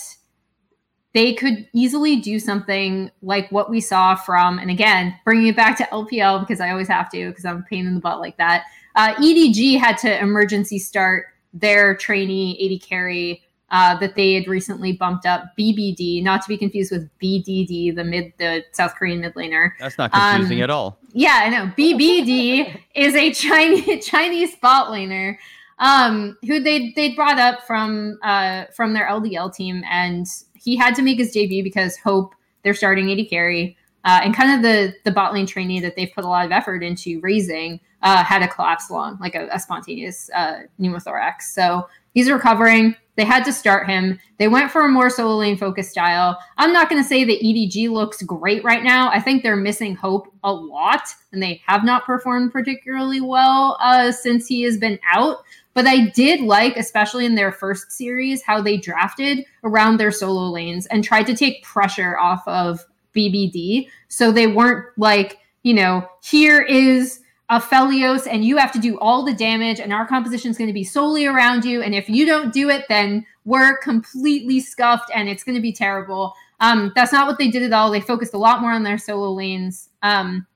they 1.13 1.33
could 1.33 1.67
easily 1.73 2.17
do 2.17 2.39
something 2.39 3.09
like 3.21 3.49
what 3.49 3.69
we 3.69 3.79
saw 3.79 4.15
from, 4.15 4.59
and 4.59 4.69
again, 4.69 5.15
bringing 5.23 5.47
it 5.47 5.55
back 5.55 5.77
to 5.77 5.83
LPL 5.85 6.41
because 6.41 6.59
I 6.59 6.71
always 6.71 6.89
have 6.89 7.09
to 7.11 7.29
because 7.29 7.45
I'm 7.45 7.59
a 7.59 7.61
pain 7.61 7.87
in 7.87 7.93
the 7.95 8.01
butt 8.01 8.19
like 8.19 8.37
that. 8.37 8.65
Uh, 8.95 9.13
EDG 9.15 9.79
had 9.79 9.97
to 9.99 10.21
emergency 10.21 10.77
start 10.77 11.27
their 11.53 11.95
trainee 11.95 12.59
AD 12.81 12.87
carry 12.87 13.44
uh, 13.71 13.97
that 13.99 14.15
they 14.15 14.33
had 14.33 14.47
recently 14.47 14.93
bumped 14.93 15.25
up 15.25 15.45
BBD, 15.57 16.23
not 16.23 16.41
to 16.43 16.47
be 16.47 16.57
confused 16.57 16.91
with 16.91 17.09
BDD, 17.21 17.95
the 17.95 18.03
mid, 18.03 18.33
the 18.37 18.63
South 18.71 18.95
Korean 18.95 19.21
mid 19.21 19.33
laner. 19.33 19.71
That's 19.79 19.97
not 19.97 20.11
confusing 20.11 20.59
Um, 20.59 20.63
at 20.63 20.69
all. 20.69 20.99
Yeah, 21.13 21.41
I 21.43 21.49
know. 21.49 21.71
BBD 21.77 22.79
is 22.95 23.15
a 23.15 23.33
Chinese 23.33 24.05
Chinese 24.05 24.55
bot 24.55 24.91
laner 24.91 25.37
um, 25.79 26.37
who 26.45 26.59
they 26.59 26.93
they 26.95 27.13
brought 27.13 27.39
up 27.39 27.65
from 27.65 28.17
uh, 28.23 28.65
from 28.75 28.93
their 28.93 29.07
LDL 29.07 29.53
team, 29.53 29.83
and 29.89 30.25
he 30.53 30.75
had 30.75 30.95
to 30.95 31.01
make 31.01 31.17
his 31.17 31.31
debut 31.31 31.63
because 31.63 31.97
Hope, 31.97 32.33
they're 32.63 32.73
starting 32.73 33.11
AD 33.11 33.29
carry, 33.29 33.77
uh, 34.05 34.21
and 34.23 34.35
kind 34.35 34.53
of 34.53 34.61
the 34.61 34.93
the 35.03 35.11
bot 35.11 35.33
lane 35.33 35.45
trainee 35.45 35.79
that 35.81 35.95
they've 35.95 36.11
put 36.13 36.23
a 36.23 36.27
lot 36.27 36.45
of 36.45 36.51
effort 36.51 36.83
into 36.83 37.19
raising 37.21 37.79
uh, 38.01 38.23
had 38.23 38.41
a 38.41 38.47
collapse 38.47 38.89
lung, 38.89 39.17
like 39.19 39.35
a, 39.35 39.47
a 39.51 39.59
spontaneous 39.59 40.29
uh, 40.33 40.59
pneumothorax. 40.79 41.41
So 41.41 41.87
he's 42.13 42.29
recovering. 42.29 42.95
They 43.15 43.23
had 43.23 43.45
to 43.45 43.53
start 43.53 43.87
him. 43.87 44.19
They 44.37 44.47
went 44.47 44.71
for 44.71 44.85
a 44.85 44.89
more 44.89 45.09
solo 45.09 45.37
lane 45.37 45.57
focused 45.57 45.91
style. 45.91 46.37
I'm 46.57 46.73
not 46.73 46.89
going 46.89 47.01
to 47.01 47.07
say 47.07 47.23
that 47.23 47.41
EDG 47.41 47.89
looks 47.89 48.21
great 48.21 48.63
right 48.63 48.83
now. 48.83 49.09
I 49.09 49.19
think 49.19 49.41
they're 49.41 49.55
missing 49.55 49.95
Hope 49.95 50.33
a 50.43 50.51
lot, 50.51 51.07
and 51.31 51.41
they 51.41 51.61
have 51.65 51.83
not 51.83 52.05
performed 52.05 52.51
particularly 52.51 53.21
well 53.21 53.77
uh, 53.81 54.11
since 54.11 54.47
he 54.47 54.63
has 54.63 54.77
been 54.77 54.99
out. 55.11 55.37
But 55.73 55.87
I 55.87 56.09
did 56.09 56.41
like, 56.41 56.77
especially 56.77 57.25
in 57.25 57.35
their 57.35 57.51
first 57.51 57.91
series, 57.91 58.41
how 58.41 58.61
they 58.61 58.77
drafted 58.77 59.45
around 59.63 59.97
their 59.97 60.11
solo 60.11 60.49
lanes 60.49 60.85
and 60.87 61.03
tried 61.03 61.27
to 61.27 61.35
take 61.35 61.63
pressure 61.63 62.17
off 62.17 62.47
of 62.47 62.85
BBD. 63.15 63.89
So 64.07 64.31
they 64.31 64.47
weren't 64.47 64.85
like, 64.97 65.39
you 65.63 65.73
know, 65.73 66.07
here 66.23 66.61
is 66.61 67.19
a 67.49 67.59
Aphelios 67.59 68.27
and 68.29 68.43
you 68.43 68.57
have 68.57 68.71
to 68.71 68.79
do 68.79 68.97
all 68.99 69.23
the 69.23 69.33
damage 69.33 69.79
and 69.79 69.93
our 69.93 70.07
composition 70.07 70.51
is 70.51 70.57
going 70.57 70.67
to 70.67 70.73
be 70.73 70.83
solely 70.83 71.25
around 71.25 71.63
you. 71.63 71.81
And 71.81 71.93
if 71.93 72.09
you 72.09 72.25
don't 72.25 72.53
do 72.53 72.69
it, 72.69 72.85
then 72.89 73.25
we're 73.45 73.77
completely 73.77 74.59
scuffed 74.59 75.11
and 75.13 75.29
it's 75.29 75.43
going 75.43 75.55
to 75.55 75.61
be 75.61 75.73
terrible. 75.73 76.33
Um, 76.59 76.91
that's 76.95 77.11
not 77.11 77.27
what 77.27 77.37
they 77.37 77.49
did 77.49 77.63
at 77.63 77.73
all. 77.73 77.91
They 77.91 78.01
focused 78.01 78.33
a 78.33 78.39
lot 78.39 78.61
more 78.61 78.71
on 78.71 78.83
their 78.83 78.97
solo 78.97 79.31
lanes. 79.31 79.89
Um, 80.01 80.47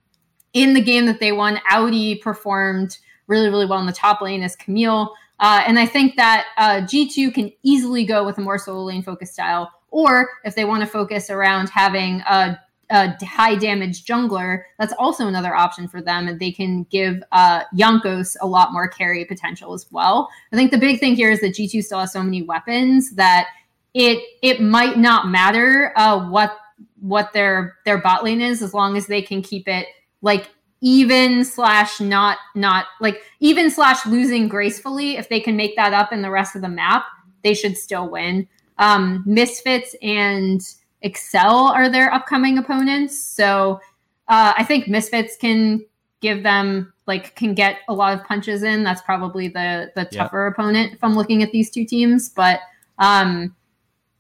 in 0.54 0.74
the 0.74 0.82
game 0.82 1.06
that 1.06 1.20
they 1.20 1.32
won, 1.32 1.60
Audi 1.70 2.16
performed 2.16 2.98
really, 3.28 3.50
really 3.50 3.68
well 3.68 3.80
in 3.80 3.86
the 3.86 3.94
top 3.94 4.22
lane 4.22 4.42
as 4.42 4.56
Camille. 4.56 5.14
Uh, 5.40 5.62
and 5.66 5.78
I 5.78 5.86
think 5.86 6.16
that 6.16 6.48
uh, 6.58 6.82
G2 6.82 7.34
can 7.34 7.52
easily 7.64 8.04
go 8.04 8.26
with 8.26 8.38
a 8.40 8.42
more 8.42 8.58
solo 8.58 8.84
lane 8.84 9.04
focused 9.04 9.34
style. 9.34 9.72
Or 9.92 10.30
if 10.44 10.56
they 10.56 10.66
want 10.66 10.82
to 10.82 10.88
focus 10.88 11.30
around 11.30 11.70
having 11.70 12.22
a, 12.22 12.60
a 12.90 13.14
high 13.26 13.56
damage 13.56 14.06
jungler, 14.06 14.64
that's 14.80 14.94
also 14.98 15.28
another 15.28 15.56
option 15.56 15.88
for 15.88 16.02
them. 16.02 16.28
And 16.28 16.40
they 16.40 16.52
can 16.52 16.84
give 16.86 17.22
uh, 17.32 17.64
Yankos 17.76 18.36
a 18.42 18.48
lot 18.48 18.74
more 18.74 18.88
carry 18.88 19.24
potential 19.26 19.74
as 19.74 19.86
well. 19.92 20.30
I 20.52 20.56
think 20.56 20.72
the 20.72 20.78
big 20.78 21.00
thing 21.00 21.16
here 21.16 21.32
is 21.32 21.42
that 21.42 21.54
G2 21.54 21.84
still 21.84 22.00
has 22.00 22.12
so 22.12 22.24
many 22.24 22.42
weapons 22.42 23.12
that 23.16 23.48
it 23.94 24.24
it 24.42 24.62
might 24.62 24.98
not 24.98 25.30
matter 25.30 25.94
uh, 25.96 26.28
what 26.30 26.56
what 27.00 27.34
their 27.34 27.78
their 27.86 27.98
bot 27.98 28.24
lane 28.24 28.42
is 28.42 28.62
as 28.62 28.74
long 28.74 28.96
as 28.96 29.08
they 29.08 29.22
can 29.22 29.42
keep 29.42 29.68
it 29.68 29.88
like 30.22 30.50
even 30.82 31.44
slash 31.44 32.00
not 32.00 32.38
not 32.56 32.86
like 33.02 33.22
even 33.40 33.70
slash 33.70 34.06
losing 34.06 34.48
gracefully 34.48 35.18
if 35.18 35.30
they 35.30 35.40
can 35.40 35.56
make 35.56 35.76
that 35.76 35.94
up 35.94 36.14
in 36.14 36.22
the 36.22 36.30
rest 36.30 36.56
of 36.56 36.62
the 36.62 36.70
map 36.70 37.06
they 37.44 37.54
should 37.54 37.78
still 37.78 38.10
win 38.10 38.48
um 38.78 39.24
misfits 39.26 39.96
and 40.02 40.62
excel 41.02 41.68
are 41.68 41.90
their 41.90 42.14
upcoming 42.14 42.58
opponents. 42.58 43.20
So 43.20 43.80
uh, 44.28 44.54
i 44.58 44.64
think 44.64 44.88
misfits 44.88 45.36
can 45.38 45.84
give 46.22 46.44
them 46.44 46.94
like 47.08 47.36
can 47.36 47.54
get 47.54 47.78
a 47.88 47.94
lot 47.94 48.18
of 48.18 48.26
punches 48.26 48.64
in. 48.64 48.84
That's 48.84 49.02
probably 49.02 49.48
the 49.48 49.92
the 49.96 50.06
tougher 50.06 50.48
opponent 50.48 50.94
if 50.94 51.04
i'm 51.04 51.16
looking 51.16 51.44
at 51.44 51.52
these 51.52 51.70
two 51.70 51.86
teams. 51.86 52.30
But 52.30 52.60
um 53.00 53.56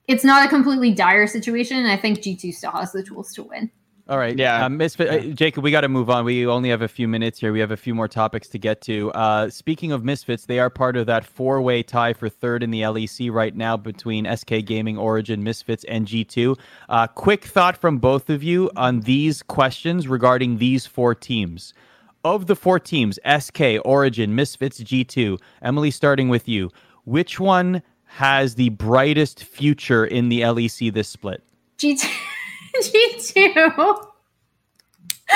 it's 0.07 0.23
not 0.23 0.43
a 0.45 0.49
completely 0.49 0.91
dire 0.91 1.27
situation. 1.27 1.85
I 1.85 1.95
think 1.95 2.19
g2 2.19 2.53
still 2.53 2.71
has 2.71 2.91
the 2.91 3.03
tools 3.03 3.33
to 3.35 3.43
win 3.43 3.69
All 4.09 4.17
right. 4.17 4.35
Yeah. 4.35 4.65
Um, 4.65 4.77
Misfit, 4.77 5.07
uh, 5.07 5.19
Jacob, 5.35 5.63
we 5.63 5.69
got 5.69 5.81
to 5.81 5.87
move 5.87 6.09
on. 6.09 6.25
We 6.25 6.47
only 6.47 6.69
have 6.69 6.81
a 6.81 6.87
few 6.87 7.07
minutes 7.07 7.39
here. 7.39 7.53
We 7.53 7.59
have 7.59 7.69
a 7.69 7.77
few 7.77 7.93
more 7.93 8.07
topics 8.07 8.47
to 8.49 8.57
get 8.57 8.81
to. 8.81 9.11
Uh, 9.11 9.51
speaking 9.51 9.91
of 9.91 10.03
Misfits, 10.03 10.47
they 10.47 10.57
are 10.57 10.71
part 10.71 10.97
of 10.97 11.05
that 11.05 11.23
four 11.23 11.61
way 11.61 11.83
tie 11.83 12.13
for 12.13 12.27
third 12.27 12.63
in 12.63 12.71
the 12.71 12.81
LEC 12.81 13.31
right 13.31 13.55
now 13.55 13.77
between 13.77 14.25
SK 14.35 14.65
Gaming, 14.65 14.97
Origin, 14.97 15.43
Misfits, 15.43 15.83
and 15.83 16.07
G2. 16.07 16.57
Uh, 16.89 17.05
quick 17.05 17.45
thought 17.45 17.77
from 17.77 17.99
both 17.99 18.31
of 18.31 18.41
you 18.41 18.71
on 18.75 19.01
these 19.01 19.43
questions 19.43 20.07
regarding 20.07 20.57
these 20.57 20.87
four 20.87 21.13
teams. 21.13 21.75
Of 22.23 22.47
the 22.47 22.55
four 22.55 22.79
teams, 22.79 23.19
SK, 23.39 23.77
Origin, 23.85 24.33
Misfits, 24.33 24.81
G2, 24.81 25.39
Emily, 25.61 25.91
starting 25.91 26.29
with 26.29 26.47
you, 26.47 26.71
which 27.05 27.39
one 27.39 27.83
has 28.05 28.55
the 28.55 28.69
brightest 28.69 29.43
future 29.43 30.03
in 30.03 30.29
the 30.29 30.41
LEC 30.41 30.91
this 30.91 31.09
split? 31.09 31.43
G2. 31.77 32.09
G2. 32.87 34.05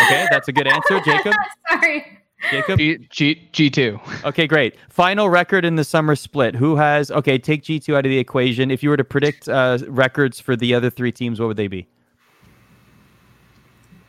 Okay, 0.02 0.28
that's 0.32 0.48
a 0.48 0.52
good 0.52 0.68
answer, 0.68 1.00
Jacob. 1.06 1.34
Sorry. 1.70 2.20
Jacob. 2.52 2.78
G, 2.78 3.08
G, 3.10 3.50
G2. 3.54 4.26
Okay, 4.26 4.48
great. 4.48 4.76
Final 4.90 5.30
record 5.30 5.64
in 5.64 5.76
the 5.76 5.84
summer 5.84 6.16
split. 6.16 6.56
Who 6.56 6.76
has? 6.76 7.10
Okay, 7.12 7.38
take 7.38 7.64
G 7.64 7.80
two 7.80 7.96
out 7.96 8.06
of 8.06 8.10
the 8.10 8.18
equation. 8.18 8.70
If 8.70 8.84
you 8.84 8.90
were 8.90 8.98
to 8.98 9.04
predict 9.04 9.48
uh, 9.48 9.78
records 9.88 10.40
for 10.40 10.56
the 10.56 10.74
other 10.74 10.90
three 10.90 11.12
teams, 11.12 11.40
what 11.40 11.48
would 11.48 11.58
they 11.58 11.68
be? 11.68 11.88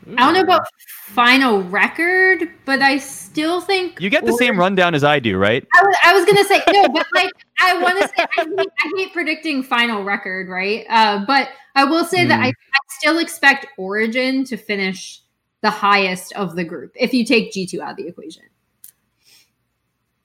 I 0.07 0.17
don't 0.17 0.35
know 0.35 0.41
about 0.41 0.67
final 1.07 1.63
record, 1.63 2.51
but 2.67 2.83
I 2.83 2.99
still 2.99 3.61
think 3.61 4.01
You 4.01 4.11
get 4.11 4.27
the 4.27 4.35
same 4.35 4.59
rundown 4.59 4.95
as 4.95 5.03
I 5.03 5.19
do, 5.19 5.39
right? 5.39 5.67
I 5.75 5.83
was, 5.83 5.97
I 6.05 6.13
was 6.13 6.25
gonna 6.27 6.45
say 6.45 6.63
no, 6.69 6.89
but 6.89 7.07
like 7.15 7.31
I 7.59 7.81
want 7.81 8.01
to 8.03 8.09
say 8.09 8.15
I 8.19 8.45
hate, 8.45 8.59
I 8.59 8.93
hate 8.97 9.13
predicting 9.13 9.63
final 9.63 10.05
record, 10.05 10.49
right? 10.49 10.85
Uh, 10.91 11.25
but 11.27 11.49
I 11.75 11.85
will 11.85 12.05
say 12.05 12.27
that 12.27 12.39
I, 12.39 12.49
I 12.49 12.74
still 13.05 13.19
expect 13.19 13.67
Origin 13.77 14.45
to 14.45 14.57
finish 14.57 15.21
the 15.61 15.69
highest 15.71 16.33
of 16.35 16.57
the 16.57 16.65
group 16.65 16.93
if 16.99 17.13
you 17.13 17.25
take 17.25 17.53
G 17.53 17.67
two 17.67 17.83
out 17.83 17.93
of 17.93 17.97
the 17.99 18.07
equation. 18.09 18.45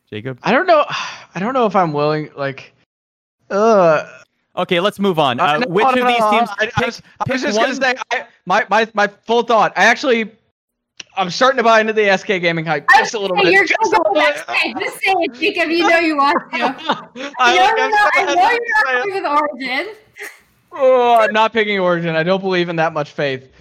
Jacob. 0.09 0.39
I 0.43 0.51
don't 0.51 0.65
know. 0.65 0.85
I 1.35 1.39
don't 1.39 1.53
know 1.53 1.65
if 1.65 1.75
I'm 1.75 1.91
willing. 1.93 2.29
Like, 2.35 2.73
uh, 3.49 4.05
Okay, 4.55 4.79
let's 4.79 4.99
move 4.99 5.19
on. 5.19 5.39
Uh, 5.39 5.59
no, 5.59 5.67
which 5.67 5.83
no, 5.83 5.89
of 5.91 5.95
no, 5.99 6.07
these 6.07 6.19
no, 6.19 6.31
teams? 6.31 6.49
I, 6.59 6.63
I 6.63 6.65
pick- 6.67 6.85
was, 6.87 7.01
I 7.19 7.31
was 7.31 7.41
just 7.41 7.57
one- 7.57 7.67
gonna 7.69 7.81
say 7.81 7.95
I, 8.11 8.25
my 8.45 8.65
my 8.69 8.87
my 8.93 9.07
full 9.07 9.43
thought. 9.43 9.71
I 9.77 9.85
actually, 9.85 10.29
I'm 11.15 11.29
starting 11.29 11.57
to 11.57 11.63
buy 11.63 11.79
into 11.79 11.93
the 11.93 12.17
SK 12.17 12.27
gaming 12.27 12.65
hype 12.65 12.85
just 12.97 13.13
a 13.13 13.19
little 13.19 13.37
bit. 13.37 13.53
you're 13.53 13.63
just 13.65 13.79
gonna 13.91 14.01
a 14.01 14.03
go 14.03 14.09
little 14.19 14.27
next 14.27 14.47
day. 14.47 14.73
Just 14.79 14.95
say 14.97 15.11
it, 15.11 15.33
Jacob. 15.35 15.69
You 15.69 15.87
know 15.87 15.99
you 15.99 16.17
want 16.17 16.51
to. 16.51 16.57
I, 16.57 17.55
no, 17.55 17.63
like, 17.63 17.77
no, 17.77 18.09
I'm. 18.15 18.29
I 18.29 18.33
know 18.35 18.49
you're 18.49 18.59
to 18.59 18.83
not 18.83 19.07
it. 19.07 19.13
with 19.13 19.25
Origin. 19.25 19.95
Oh, 20.71 21.17
I'm 21.19 21.33
not 21.33 21.53
picking 21.53 21.79
Origin. 21.79 22.15
I 22.15 22.23
don't 22.23 22.41
believe 22.41 22.69
in 22.69 22.75
that 22.77 22.93
much 22.93 23.11
faith. 23.11 23.51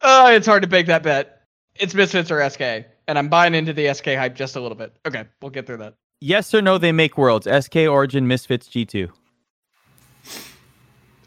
Uh, 0.00 0.30
it's 0.32 0.46
hard 0.46 0.62
to 0.62 0.68
make 0.68 0.86
that 0.86 1.02
bet. 1.02 1.42
It's 1.76 1.94
Misfits 1.94 2.30
or 2.30 2.48
SK, 2.48 2.60
and 3.08 3.18
I'm 3.18 3.28
buying 3.28 3.54
into 3.54 3.72
the 3.72 3.92
SK 3.92 4.06
hype 4.06 4.34
just 4.34 4.56
a 4.56 4.60
little 4.60 4.76
bit. 4.76 4.94
Okay, 5.06 5.24
we'll 5.40 5.50
get 5.50 5.66
through 5.66 5.78
that. 5.78 5.94
Yes 6.20 6.54
or 6.54 6.62
no? 6.62 6.78
They 6.78 6.92
make 6.92 7.18
worlds. 7.18 7.48
SK 7.48 7.76
Origin 7.88 8.26
Misfits 8.28 8.68
G2. 8.68 9.08
Uh, 9.08 9.08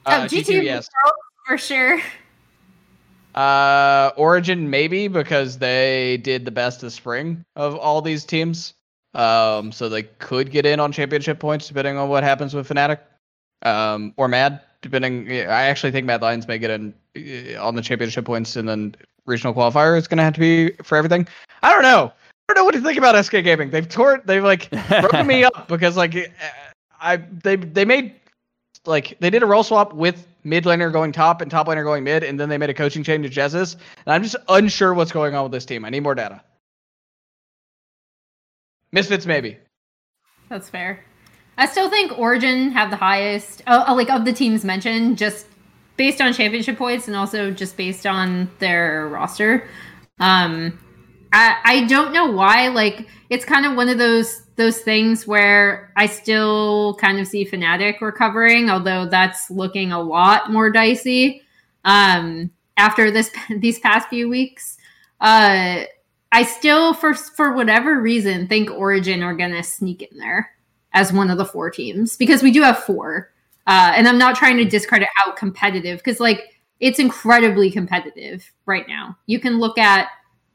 oh, 0.06 0.12
G2, 0.26 0.44
G2 0.44 0.64
yes. 0.64 0.90
for 1.46 1.58
sure. 1.58 2.00
Uh, 3.34 4.12
Origin 4.16 4.70
maybe 4.70 5.10
because 5.10 5.58
they 5.58 6.18
did 6.18 6.46
the 6.46 6.52
best 6.52 6.84
of 6.84 6.94
spring 6.94 7.44
of 7.56 7.76
all 7.76 8.02
these 8.02 8.24
teams. 8.24 8.74
Um, 9.14 9.72
so 9.72 9.90
they 9.90 10.04
could 10.04 10.52
get 10.52 10.66
in 10.66 10.80
on 10.80 10.92
championship 10.92 11.40
points 11.40 11.68
depending 11.68 11.98
on 11.98 12.08
what 12.08 12.24
happens 12.24 12.54
with 12.54 12.70
Fnatic. 12.70 13.00
Um, 13.64 14.14
or 14.16 14.28
Mad, 14.28 14.62
depending. 14.86 15.30
I 15.32 15.64
actually 15.64 15.92
think 15.92 16.06
Mad 16.06 16.22
Lions 16.22 16.48
may 16.48 16.60
get 16.60 16.70
in 16.70 16.94
uh, 17.18 17.62
on 17.62 17.76
the 17.76 17.82
championship 17.82 18.24
points, 18.24 18.56
and 18.56 18.70
then 18.70 18.96
regional 19.26 19.54
qualifier 19.54 19.98
is 19.98 20.08
going 20.08 20.18
to 20.18 20.24
have 20.24 20.34
to 20.36 20.40
be 20.40 20.72
for 20.84 20.98
everything. 20.98 21.28
I 21.64 21.74
don't 21.74 21.82
know. 21.82 22.14
I 22.48 22.54
don't 22.54 22.62
know 22.62 22.66
what 22.66 22.76
to 22.76 22.82
think 22.82 22.98
about 22.98 23.24
SK 23.26 23.32
Gaming. 23.44 23.72
They've 23.72 23.90
tore. 23.90 24.22
They've 24.24 24.44
like 24.44 24.70
broken 24.70 25.26
me 25.26 25.44
up 25.46 25.68
because 25.68 25.98
like 25.98 26.16
uh, 26.16 26.28
I 27.02 27.18
they 27.18 27.56
they 27.56 27.86
made 27.86 28.14
like 28.86 29.18
they 29.20 29.32
did 29.32 29.42
a 29.42 29.48
role 29.48 29.64
swap 29.64 29.94
with 29.94 30.28
mid 30.44 30.66
laner 30.66 30.92
going 30.94 31.12
top 31.12 31.42
and 31.42 31.50
top 31.50 31.68
laner 31.68 31.84
going 31.84 32.04
mid, 32.04 32.24
and 32.24 32.40
then 32.40 32.50
they 32.50 32.60
made 32.60 32.70
a 32.70 32.74
coaching 32.76 33.04
change 33.04 33.26
to 33.26 33.30
Jezus. 33.30 33.74
And 34.06 34.14
I'm 34.14 34.22
just 34.22 34.36
unsure 34.48 34.94
what's 34.94 35.12
going 35.12 35.34
on 35.34 35.44
with 35.44 35.52
this 35.52 35.66
team. 35.66 35.84
I 35.84 35.90
need 35.90 36.04
more 36.04 36.16
data. 36.16 36.42
Misfits 38.92 39.26
maybe. 39.26 39.58
That's 40.50 40.70
fair. 40.70 41.04
I 41.58 41.68
still 41.68 41.90
think 41.90 42.18
Origin 42.18 42.72
have 42.72 42.90
the 42.90 42.98
highest, 42.98 43.62
uh, 43.66 43.86
uh, 43.88 43.96
like 43.96 44.10
of 44.10 44.26
the 44.26 44.34
teams 44.34 44.66
mentioned, 44.66 45.18
just 45.18 45.48
based 45.98 46.20
on 46.20 46.34
championship 46.34 46.78
points 46.78 47.08
and 47.08 47.16
also 47.16 47.52
just 47.52 47.78
based 47.78 48.06
on 48.06 48.50
their 48.60 49.08
roster. 49.08 49.68
Um, 50.20 50.78
I 51.32 51.58
I 51.64 51.84
don't 51.86 52.14
know 52.14 52.32
why. 52.32 52.68
Like 52.68 53.08
it's 53.30 53.46
kind 53.46 53.66
of 53.66 53.76
one 53.76 53.90
of 53.90 53.98
those 53.98 54.44
those 54.58 54.80
things 54.80 55.28
where 55.28 55.92
I 55.96 56.08
still 56.08 56.96
kind 56.96 57.20
of 57.20 57.28
see 57.28 57.46
Fnatic 57.46 58.02
recovering, 58.02 58.70
although 58.70 59.08
that's 59.08 59.50
looking 59.50 59.92
a 59.92 60.02
lot 60.02 60.52
more 60.52 60.70
dicey. 60.70 61.42
Um, 61.86 62.52
after 62.78 63.12
this 63.12 63.32
these 63.60 63.80
past 63.80 64.10
few 64.10 64.28
weeks, 64.28 64.78
uh, 65.22 65.84
I 66.32 66.44
still 66.44 66.94
for 66.94 67.14
for 67.14 67.54
whatever 67.54 68.02
reason 68.02 68.48
think 68.48 68.70
Origin 68.70 69.24
are 69.24 69.36
gonna 69.36 69.64
sneak 69.64 70.02
in 70.02 70.18
there 70.18 70.55
as 70.96 71.14
one 71.14 71.30
of 71.30 71.38
the 71.38 71.46
four 71.46 71.70
teams 71.70 72.18
because 72.18 72.42
we 72.42 72.50
do 72.52 72.64
have 72.64 72.80
four. 72.80 73.32
Uh, 73.68 73.94
and 73.96 74.08
I'm 74.08 74.18
not 74.18 74.36
trying 74.36 74.58
to 74.58 74.66
discredit 74.66 75.10
how 75.16 75.32
competitive 75.34 76.00
because 76.00 76.20
like 76.20 76.62
it's 76.80 77.00
incredibly 77.00 77.70
competitive 77.70 78.50
right 78.66 78.88
now. 78.88 79.18
You 79.28 79.40
can 79.40 79.60
look 79.60 79.78
at 79.78 80.08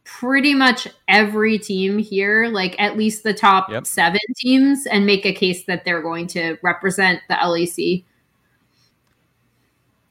pretty 0.04 0.54
much 0.54 0.88
every 1.08 1.58
team 1.58 1.98
here, 1.98 2.46
like 2.46 2.74
at 2.80 2.96
least 2.96 3.22
the 3.22 3.34
top 3.34 3.70
Yep. 3.70 3.86
seven 3.86 4.20
teams, 4.36 4.86
and 4.86 5.06
make 5.06 5.24
a 5.24 5.32
case 5.32 5.64
that 5.66 5.84
they're 5.84 6.02
going 6.02 6.26
to 6.28 6.56
represent 6.62 7.20
the 7.28 7.34
LEC. 7.34 8.04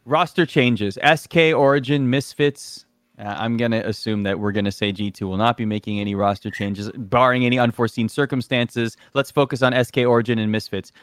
Roster 0.06 0.46
changes. 0.46 0.98
SK 1.04 1.54
Origin 1.56 2.10
Misfits. 2.10 2.86
Uh, 3.20 3.36
I'm 3.38 3.58
going 3.58 3.72
to 3.72 3.86
assume 3.86 4.24
that 4.24 4.40
we're 4.40 4.54
going 4.54 4.66
to 4.66 4.72
say 4.72 4.94
G2 4.94 5.22
will 5.24 5.38
not 5.38 5.58
be 5.58 5.66
making 5.66 6.00
any 6.00 6.16
roster 6.16 6.50
changes, 6.50 6.90
barring 6.96 7.46
any 7.46 7.60
unforeseen 7.60 8.08
circumstances. 8.08 8.96
Let's 9.14 9.30
focus 9.30 9.62
on 9.62 9.74
SK 9.84 10.00
Origin 10.00 10.40
and 10.40 10.52
Misfits. 10.52 10.94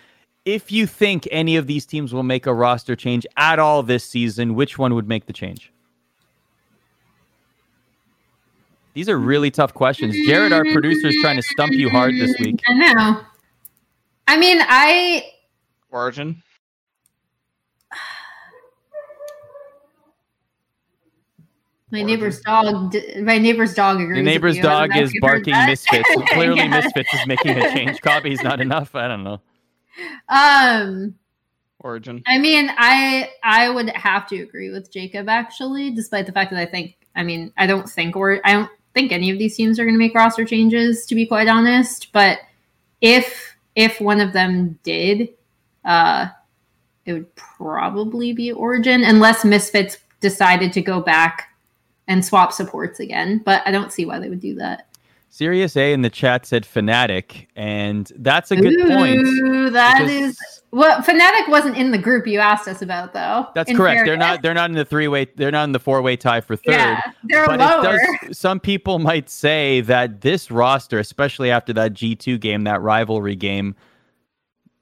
If 0.46 0.72
you 0.72 0.86
think 0.86 1.28
any 1.30 1.56
of 1.56 1.66
these 1.66 1.84
teams 1.84 2.14
will 2.14 2.22
make 2.22 2.46
a 2.46 2.54
roster 2.54 2.96
change 2.96 3.26
at 3.36 3.58
all 3.58 3.82
this 3.82 4.04
season, 4.04 4.54
which 4.54 4.78
one 4.78 4.94
would 4.94 5.08
make 5.08 5.26
the 5.26 5.32
change? 5.32 5.72
These 8.94 9.10
are 9.10 9.18
really 9.18 9.50
tough 9.50 9.74
questions. 9.74 10.16
Jared, 10.26 10.54
our 10.54 10.64
producer, 10.72 11.08
is 11.08 11.16
trying 11.20 11.36
to 11.36 11.42
stump 11.42 11.72
you 11.72 11.90
hard 11.90 12.14
this 12.14 12.34
week. 12.38 12.62
I 12.66 12.72
know. 12.72 13.20
I 14.26 14.38
mean, 14.38 14.58
I 14.62 15.32
Origin. 15.90 16.42
My 21.90 22.02
neighbor's 22.02 22.40
dog. 22.40 22.94
My 23.20 23.38
neighbor's 23.38 23.74
dog 23.74 24.00
agrees. 24.00 24.16
The 24.16 24.20
with 24.20 24.24
neighbor's 24.24 24.56
you. 24.56 24.62
Dog 24.62 24.96
is 24.96 25.12
barking. 25.20 25.54
Misfits. 25.66 26.08
So 26.14 26.20
clearly, 26.32 26.58
Yeah. 26.58 26.68
Misfits 26.68 27.14
is 27.14 27.26
making 27.26 27.58
a 27.58 27.72
change. 27.72 28.00
Copy's 28.00 28.42
not 28.42 28.60
enough. 28.60 28.94
I 28.94 29.06
don't 29.06 29.22
know. 29.22 29.40
Um, 30.28 31.14
Origin. 31.80 32.22
I 32.26 32.38
mean, 32.38 32.70
I 32.76 33.30
I 33.44 33.70
would 33.70 33.88
have 33.90 34.26
to 34.28 34.42
agree 34.42 34.70
with 34.70 34.90
Jacob 34.90 35.28
actually, 35.28 35.92
despite 35.92 36.26
the 36.26 36.32
fact 36.32 36.50
that 36.50 36.60
I 36.60 36.66
think, 36.66 36.96
I 37.14 37.22
mean, 37.22 37.52
I 37.56 37.66
don't 37.66 37.88
think 37.88 38.16
or 38.16 38.40
I 38.44 38.52
don't 38.54 38.70
think 38.92 39.12
any 39.12 39.30
of 39.30 39.38
these 39.38 39.56
teams 39.56 39.78
are 39.78 39.84
going 39.84 39.94
to 39.94 39.98
make 39.98 40.14
roster 40.14 40.44
changes, 40.44 41.06
to 41.06 41.14
be 41.14 41.24
quite 41.26 41.46
honest. 41.48 42.12
But 42.12 42.40
if 43.00 43.56
if 43.76 44.00
one 44.00 44.20
of 44.20 44.32
them 44.32 44.78
did, 44.82 45.28
uh, 45.84 46.28
it 47.04 47.12
would 47.12 47.32
probably 47.36 48.32
be 48.32 48.50
Origin, 48.50 49.04
unless 49.04 49.44
Misfits 49.44 49.98
decided 50.20 50.72
to 50.72 50.82
go 50.82 51.00
back 51.00 51.55
and 52.08 52.24
swap 52.24 52.52
supports 52.52 53.00
again. 53.00 53.42
But 53.44 53.62
I 53.66 53.70
don't 53.70 53.92
see 53.92 54.06
why 54.06 54.18
they 54.18 54.28
would 54.28 54.40
do 54.40 54.54
that. 54.56 54.88
Sirius 55.28 55.76
A 55.76 55.92
in 55.92 56.00
the 56.02 56.08
chat 56.08 56.46
said 56.46 56.64
Fnatic, 56.64 57.46
and 57.56 58.10
that's 58.16 58.50
a 58.52 58.56
good 58.56 58.88
point. 58.88 59.18
Ooh, 59.18 59.68
that 59.70 59.98
because- 59.98 60.10
is 60.10 60.62
well. 60.70 61.02
Fnatic 61.02 61.48
wasn't 61.48 61.76
in 61.76 61.90
the 61.90 61.98
group 61.98 62.26
you 62.26 62.38
asked 62.38 62.66
us 62.68 62.80
about, 62.80 63.12
though. 63.12 63.46
That's 63.54 63.70
correct. 63.76 64.06
They're 64.06 64.16
not. 64.16 64.40
They're 64.40 64.54
not 64.54 64.70
in 64.70 64.76
the 64.76 64.84
three 64.84 65.08
way. 65.08 65.26
They're 65.36 65.50
not 65.50 65.64
in 65.64 65.72
the 65.72 65.78
four 65.80 66.00
way 66.00 66.16
tie 66.16 66.40
for 66.40 66.56
third. 66.56 66.72
Yeah, 66.72 67.02
they're 67.24 67.46
but 67.46 67.58
lower. 67.60 67.96
it 67.96 68.20
does. 68.22 68.38
Some 68.38 68.60
people 68.60 68.98
might 68.98 69.28
say 69.28 69.82
that 69.82 70.22
this 70.22 70.50
roster, 70.50 70.98
especially 70.98 71.50
after 71.50 71.74
that 71.74 71.92
G 71.92 72.14
two 72.14 72.38
game, 72.38 72.64
that 72.64 72.80
rivalry 72.80 73.36
game, 73.36 73.74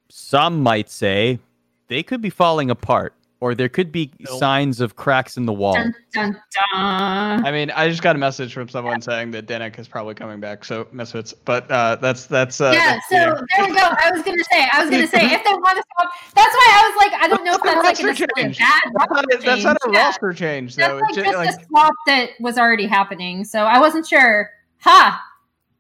some 0.09 0.63
might 0.63 0.89
say 0.89 1.41
they 1.89 2.03
could 2.05 2.21
be 2.21 2.31
falling 2.31 2.71
apart, 2.71 3.15
or 3.40 3.55
there 3.55 3.69
could 3.69 3.93
be 3.93 4.11
Nope. 4.20 4.39
signs 4.39 4.81
of 4.81 4.97
cracks 4.97 5.36
in 5.36 5.44
the 5.44 5.52
wall. 5.52 5.74
Dun, 5.74 5.94
dun, 6.15 6.32
dun. 6.32 7.44
I 7.47 7.51
mean, 7.51 7.70
I 7.73 7.89
just 7.89 8.02
got 8.02 8.16
a 8.16 8.19
message 8.19 8.55
from 8.55 8.69
someone 8.69 9.01
saying 9.02 9.32
that 9.32 9.47
Denyk 9.47 9.78
is 9.78 9.86
probably 9.89 10.15
coming 10.15 10.40
back. 10.40 10.65
So 10.65 10.86
Misfits, 10.93 11.32
but 11.35 11.70
uh, 11.70 11.97
that's 11.97 12.27
that's. 12.27 12.61
Uh, 12.61 12.70
yeah, 12.73 12.93
that's 12.94 13.09
so 13.09 13.16
the- 13.40 13.47
there 13.56 13.66
we 13.69 13.74
go. 13.74 13.82
I 13.82 14.11
was 14.12 14.23
gonna 14.23 14.44
say, 14.52 14.66
I 14.73 14.81
was 14.82 14.90
gonna 14.90 15.06
say, 15.06 15.24
if 15.35 15.44
they 15.44 15.51
want 15.52 15.77
to 15.77 15.85
swap, 15.97 16.12
that's 16.35 16.55
why 16.55 16.69
I 16.73 16.89
was 16.89 16.97
like, 17.12 17.23
I 17.23 17.28
don't 17.28 17.44
know 17.44 17.55
if 17.55 17.62
That's 17.62 17.82
that's 17.82 18.01
like 18.01 18.05
a 18.05 18.09
roster 18.09 18.27
change. 18.36 18.59
bad 18.59 18.81
That's 18.98 19.11
not, 19.12 19.24
a, 19.24 19.39
that's 19.44 19.65
not 19.65 19.77
a. 19.86 19.93
Yeah. 19.93 20.05
roster 20.06 20.32
change, 20.32 20.77
That's 20.77 20.89
though. 20.93 20.94
like 20.97 21.05
It's 21.11 21.16
just 21.19 21.36
like, 21.36 21.48
a 21.51 21.65
swap 21.66 21.94
that 22.06 22.31
was 22.40 22.56
already 22.59 22.86
happening. 22.86 23.44
So 23.44 23.65
I 23.65 23.78
wasn't 23.81 24.06
sure. 24.06 24.51
Ha! 24.81 25.23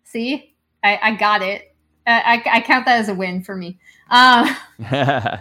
See, 0.04 0.54
I, 0.82 0.98
I 1.02 1.14
got 1.16 1.42
it. 1.42 1.74
I, 2.06 2.42
I, 2.44 2.56
I 2.56 2.60
count 2.60 2.84
that 2.86 2.98
as 3.00 3.08
a 3.08 3.14
win 3.14 3.42
for 3.42 3.56
me. 3.56 3.78
Um, 4.10 4.54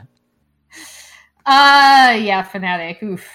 uh, 1.45 2.18
yeah, 2.22 2.44
Fnatic. 2.52 3.02
Oof. 3.03 3.28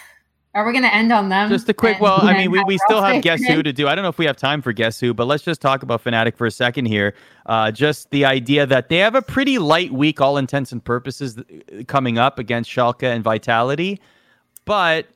Are 0.55 0.67
we 0.67 0.73
gonna 0.73 0.89
end 0.89 1.13
on 1.13 1.29
them? 1.29 1.51
Just 1.51 1.69
a 1.69 1.75
quick. 1.75 1.95
and 1.97 2.03
Well, 2.03 2.21
I 2.23 2.33
mean, 2.37 2.51
we, 2.51 2.63
we 2.65 2.79
still 2.79 3.03
have 3.03 3.23
guess 3.23 3.45
who 3.45 3.63
to 3.63 3.73
do. 3.73 3.87
I 3.87 3.95
don't 3.95 4.03
know 4.03 4.09
if 4.09 4.19
we 4.19 4.25
have 4.25 4.37
time 4.37 4.61
for 4.63 4.73
guess 4.73 4.99
who, 4.99 5.13
but 5.15 5.27
let's 5.27 5.45
just 5.45 5.61
talk 5.61 5.83
about 5.83 6.03
Fnatic 6.03 6.37
for 6.37 6.47
a 6.47 6.51
second 6.51 6.87
here. 6.87 7.15
Uh, 7.47 7.71
just 7.71 8.11
the 8.11 8.25
idea 8.25 8.67
that 8.67 8.89
they 8.89 8.97
have 8.97 9.15
a 9.15 9.23
pretty 9.23 9.59
light 9.59 9.93
week, 9.93 10.21
all 10.21 10.37
intents 10.39 10.73
and 10.73 10.83
purposes, 10.83 11.39
coming 11.87 12.19
up 12.19 12.39
against 12.39 12.71
Schalke 12.71 13.05
and 13.05 13.23
Vitality, 13.23 14.01
but 14.65 15.07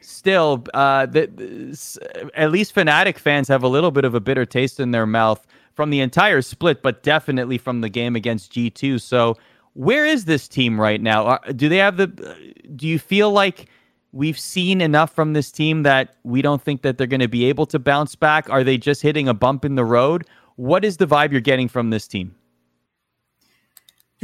still, 0.00 0.64
uh, 0.74 1.06
the, 1.06 1.26
the- 1.26 1.68
s- 1.72 1.98
at 2.34 2.50
least 2.50 2.74
Fnatic 2.74 3.18
fans 3.18 3.48
have 3.48 3.62
a 3.62 3.68
little 3.68 3.90
bit 3.90 4.04
of 4.04 4.14
a 4.14 4.20
bitter 4.20 4.46
taste 4.46 4.78
in 4.80 4.92
their 4.92 5.06
mouth 5.06 5.44
from 5.74 5.90
the 5.90 6.00
entire 6.00 6.40
split, 6.40 6.82
but 6.82 7.02
definitely 7.02 7.58
from 7.58 7.80
the 7.80 7.88
game 7.88 8.16
against 8.16 8.52
G2. 8.52 9.00
So, 9.02 9.36
where 9.76 10.06
is 10.06 10.24
this 10.24 10.48
team 10.48 10.80
right 10.80 11.00
now? 11.00 11.26
Uh, 11.26 11.52
do 11.52 11.68
they 11.68 11.78
have 11.78 11.96
the? 11.96 12.04
Uh, 12.04 12.34
do 12.74 12.86
you 12.86 12.98
feel 12.98 13.30
like? 13.30 13.68
we've 14.16 14.38
seen 14.38 14.80
enough 14.80 15.14
from 15.14 15.34
this 15.34 15.52
team 15.52 15.82
that 15.82 16.14
we 16.24 16.40
don't 16.40 16.62
think 16.62 16.80
that 16.80 16.96
they're 16.96 17.06
going 17.06 17.20
to 17.20 17.28
be 17.28 17.44
able 17.44 17.66
to 17.66 17.78
bounce 17.78 18.14
back? 18.14 18.48
Are 18.48 18.64
they 18.64 18.78
just 18.78 19.02
hitting 19.02 19.28
a 19.28 19.34
bump 19.34 19.62
in 19.62 19.74
the 19.74 19.84
road? 19.84 20.26
What 20.56 20.86
is 20.86 20.96
the 20.96 21.06
vibe 21.06 21.32
you're 21.32 21.42
getting 21.42 21.68
from 21.68 21.90
this 21.90 22.08
team? 22.08 22.34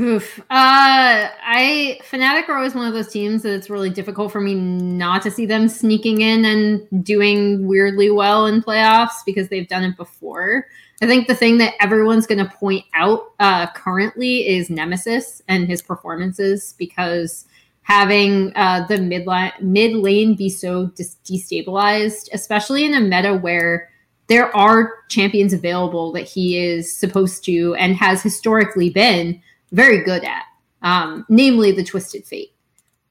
Oof. 0.00 0.40
Uh, 0.40 0.44
I 0.48 2.00
Fnatic 2.10 2.48
are 2.48 2.56
always 2.56 2.74
one 2.74 2.86
of 2.86 2.94
those 2.94 3.08
teams 3.08 3.42
that 3.42 3.52
it's 3.52 3.68
really 3.68 3.90
difficult 3.90 4.32
for 4.32 4.40
me 4.40 4.54
not 4.54 5.20
to 5.22 5.30
see 5.30 5.44
them 5.44 5.68
sneaking 5.68 6.22
in 6.22 6.46
and 6.46 7.04
doing 7.04 7.66
weirdly 7.66 8.10
well 8.10 8.46
in 8.46 8.62
playoffs 8.62 9.22
because 9.26 9.48
they've 9.48 9.68
done 9.68 9.84
it 9.84 9.96
before. 9.98 10.66
I 11.02 11.06
think 11.06 11.26
the 11.26 11.34
thing 11.34 11.58
that 11.58 11.74
everyone's 11.78 12.26
going 12.26 12.38
to 12.38 12.50
point 12.50 12.86
out 12.94 13.32
uh, 13.38 13.66
currently 13.72 14.46
is 14.48 14.70
Nemesis 14.70 15.42
and 15.46 15.66
his 15.66 15.82
performances 15.82 16.74
because 16.78 17.44
having 17.82 18.52
uh, 18.56 18.86
the 18.86 18.98
mid 18.98 19.26
line 19.26 19.52
mid 19.60 19.94
lane 19.94 20.34
be 20.36 20.48
so 20.48 20.86
dis- 20.86 21.16
destabilized, 21.24 22.30
especially 22.32 22.84
in 22.84 22.94
a 22.94 23.00
meta 23.00 23.36
where 23.36 23.90
there 24.28 24.54
are 24.56 24.94
champions 25.10 25.52
available 25.52 26.12
that 26.12 26.26
he 26.26 26.56
is 26.56 26.96
supposed 26.96 27.44
to 27.44 27.74
and 27.74 27.94
has 27.96 28.22
historically 28.22 28.88
been 28.88 29.42
very 29.72 30.04
good 30.04 30.22
at, 30.24 30.44
um, 30.82 31.26
namely 31.28 31.72
the 31.72 31.82
Twisted 31.84 32.24
Fate. 32.24 32.54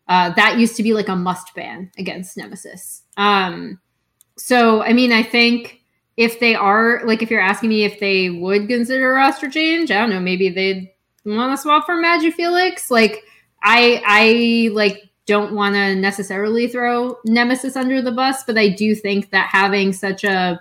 Uh, 0.08 0.32
that 0.36 0.58
used 0.58 0.76
to 0.76 0.84
be 0.84 0.94
like 0.94 1.08
a 1.08 1.16
must 1.16 1.54
ban 1.56 1.92
against 1.98 2.38
Nemesis. 2.38 3.04
Um, 3.18 3.80
so, 4.38 4.82
I 4.84 4.94
mean, 4.94 5.12
I 5.12 5.24
think 5.24 5.82
if 6.18 6.40
they 6.40 6.56
are 6.56 7.02
like, 7.06 7.22
if 7.22 7.30
you're 7.30 7.42
asking 7.42 7.70
me 7.70 7.84
if 7.84 8.00
they 8.00 8.30
would 8.30 8.68
consider 8.68 9.12
a 9.12 9.16
roster 9.16 9.50
change, 9.50 9.92
I 9.92 10.00
don't 10.00 10.10
know, 10.10 10.20
maybe 10.20 10.50
they'd 10.50 10.92
want 11.26 11.54
to 11.54 11.62
swap 11.62 11.86
for 11.86 11.96
MagiFelix. 11.96 12.92
Like, 12.92 13.24
I, 13.64 14.02
I 14.06 14.70
like 14.74 15.10
don't 15.26 15.54
want 15.54 15.76
to 15.76 15.96
necessarily 15.96 16.68
throw 16.68 17.18
Nemesis 17.26 17.76
under 17.76 18.02
the 18.02 18.12
bus, 18.12 18.44
but 18.44 18.58
I 18.58 18.70
do 18.70 18.96
think 18.96 19.30
that 19.30 19.50
having 19.52 19.94
such 19.94 20.24
a 20.24 20.60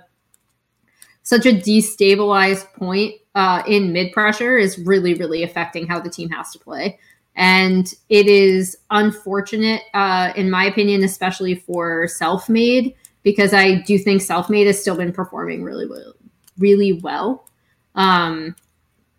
such 1.31 1.47
a 1.47 1.53
destabilized 1.53 2.67
point 2.73 3.15
uh, 3.37 3.63
in 3.69 3.93
mid 3.93 4.13
pressure 4.13 4.59
is 4.59 4.81
really, 4.81 5.15
really 5.15 5.45
affecting 5.45 5.87
how 5.87 6.01
the 6.01 6.11
team 6.11 6.29
has 6.29 6.51
to 6.51 6.59
play. 6.59 6.99
And 7.37 7.87
it 8.09 8.27
is 8.27 8.77
unfortunate, 8.91 9.83
uh, 9.95 10.33
in 10.35 10.51
my 10.51 10.65
opinion, 10.65 11.05
especially 11.05 11.55
for 11.55 12.07
Selfmade, 12.07 12.97
because 13.23 13.55
I 13.55 13.77
do 13.77 13.97
think 13.97 14.23
Selfmade 14.23 14.67
has 14.67 14.81
still 14.81 14.97
been 14.97 15.13
performing 15.13 15.63
really 15.63 15.87
well, 15.87 16.15
really 16.59 16.95
well 16.95 17.47
um, 17.95 18.57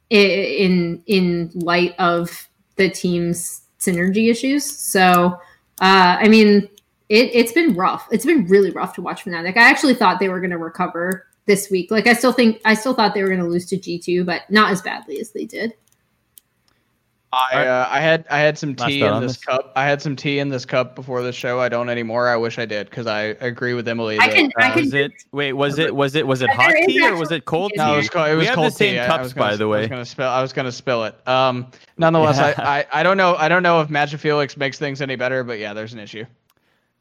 in 0.09 1.01
in 1.05 1.49
light 1.55 1.95
of 1.97 2.49
the 2.75 2.89
team's 2.89 3.61
synergy 3.79 4.29
issues. 4.29 4.69
So, 4.69 5.39
uh, 5.79 6.17
I 6.19 6.27
mean, 6.27 6.67
it, 7.07 7.31
it's 7.33 7.53
been 7.53 7.73
rough. 7.73 8.09
It's 8.11 8.25
been 8.25 8.47
really 8.47 8.71
rough 8.71 8.95
to 8.95 9.01
watch 9.01 9.23
Fnatic. 9.23 9.55
I 9.55 9.69
actually 9.69 9.93
thought 9.93 10.19
they 10.19 10.27
were 10.27 10.41
going 10.41 10.51
to 10.51 10.57
recover 10.57 11.27
this 11.51 11.69
week. 11.69 11.91
Like 11.91 12.07
I 12.07 12.13
still 12.13 12.31
think 12.31 12.61
I 12.63 12.73
still 12.73 12.93
thought 12.93 13.13
they 13.13 13.21
were 13.21 13.27
going 13.27 13.41
to 13.41 13.47
lose 13.47 13.65
to 13.67 13.77
G 13.77 13.99
two, 13.99 14.23
but 14.23 14.49
not 14.49 14.71
as 14.71 14.81
badly 14.81 15.19
as 15.19 15.31
they 15.31 15.45
did. 15.45 15.73
I 17.33 17.65
uh, 17.65 17.87
I 17.89 17.99
had 17.99 18.25
I 18.29 18.39
had 18.39 18.57
some 18.57 18.75
tea 18.75 19.03
in 19.03 19.21
this, 19.21 19.33
this, 19.35 19.45
cup. 19.45 19.71
I 19.75 19.85
had 19.85 20.01
some 20.01 20.15
tea 20.17 20.39
in 20.39 20.49
this 20.49 20.65
cup 20.65 20.95
before 20.95 21.21
the 21.21 21.31
show. 21.31 21.59
I 21.59 21.69
don't 21.69 21.87
anymore. 21.89 22.27
I 22.27 22.35
wish 22.35 22.57
I 22.59 22.65
did 22.65 22.89
because 22.89 23.07
I 23.07 23.21
agree 23.39 23.73
with 23.73 23.87
Emily. 23.87 24.19
I 24.19 24.27
can. 24.27 24.51
That, 24.57 24.65
I 24.65 24.69
uh, 24.69 24.73
can. 24.73 24.83
Was 24.83 24.93
it? 24.93 25.11
Wait. 25.31 25.53
Was 25.53 25.79
it? 25.79 25.95
Was 25.95 26.15
it? 26.15 26.27
Was 26.27 26.41
it 26.41 26.49
hot 26.49 26.73
tea 26.85 27.05
or 27.05 27.17
was 27.17 27.31
it 27.31 27.45
cold 27.45 27.71
tea? 27.71 27.77
No, 27.77 27.93
it 27.93 27.97
was, 27.97 28.09
cold, 28.09 28.27
it 28.27 28.35
was 28.35 28.47
we 28.47 28.53
cold 28.53 28.65
have 28.65 28.73
the 28.73 28.77
same 28.77 28.95
tea. 28.95 29.05
cups, 29.05 29.33
gonna, 29.33 29.49
by 29.51 29.55
the 29.55 29.67
way. 29.67 29.77
I 29.77 29.81
was 29.81 29.89
gonna 29.89 30.05
spill. 30.05 30.27
I 30.27 30.41
was 30.41 30.53
gonna 30.53 30.71
spill 30.71 31.05
it. 31.05 31.27
Um. 31.27 31.71
Nonetheless, 31.97 32.37
yeah. 32.37 32.53
I, 32.57 32.79
I 32.79 32.99
I 32.99 33.03
don't 33.03 33.17
know. 33.17 33.35
I 33.35 33.47
don't 33.47 33.63
know 33.63 33.79
if 33.79 33.87
MagiFelix 33.87 34.57
makes 34.57 34.77
things 34.77 35.01
any 35.01 35.15
better, 35.15 35.43
but 35.45 35.59
yeah, 35.59 35.73
there's 35.73 35.93
an 35.93 35.99
issue. 35.99 36.25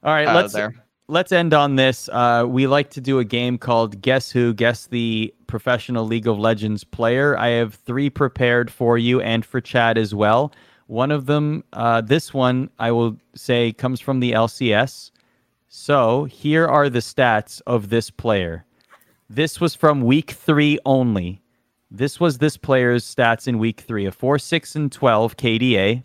All 0.05 0.13
right. 0.13 0.29
Uh, 0.29 0.35
let's 0.35 0.53
there 0.53 0.75
let's 1.11 1.32
end 1.32 1.53
on 1.53 1.77
this. 1.77 2.09
Uh, 2.12 2.45
we 2.47 2.66
like 2.66 2.91
to 2.91 3.01
do 3.01 3.19
a 3.19 3.24
game 3.24 3.59
called 3.59 4.01
Guess 4.01 4.31
Who? 4.31 4.55
Guess 4.55 4.87
the 4.87 5.35
professional 5.49 6.07
League 6.07 6.28
of 6.28 6.39
Legends 6.39 6.85
player. 6.85 7.37
I 7.37 7.49
have 7.49 7.74
three 7.74 8.09
prepared 8.09 8.70
for 8.70 8.97
you 8.97 9.20
and 9.20 9.45
for 9.45 9.61
Chad 9.61 9.99
as 9.99 10.15
well. 10.15 10.53
One 10.87 11.11
of 11.11 11.27
them, 11.27 11.65
uh, 11.73 12.01
this 12.01 12.32
one, 12.32 12.70
I 12.78 12.93
will 12.93 13.16
say, 13.35 13.73
comes 13.73 14.01
from 14.01 14.20
the 14.20 14.32
LCS. 14.32 15.11
So 15.69 16.24
here 16.24 16.66
are 16.66 16.89
the 16.89 17.01
stats 17.01 17.61
of 17.66 17.91
this 17.91 18.11
player. 18.11 18.65
This 19.28 19.61
was 19.61 19.74
from 19.74 20.03
week 20.03 20.31
three 20.32 20.78
only. 20.85 21.43
This 21.91 22.20
was 22.20 22.39
this 22.39 22.57
player's 22.57 23.05
stats 23.05 23.49
in 23.49 23.59
week 23.59 23.81
three 23.81 24.07
a 24.07 24.12
4 24.12 24.39
6 24.39 24.77
and 24.77 24.93
12 24.93 25.37
KDA, 25.37 26.05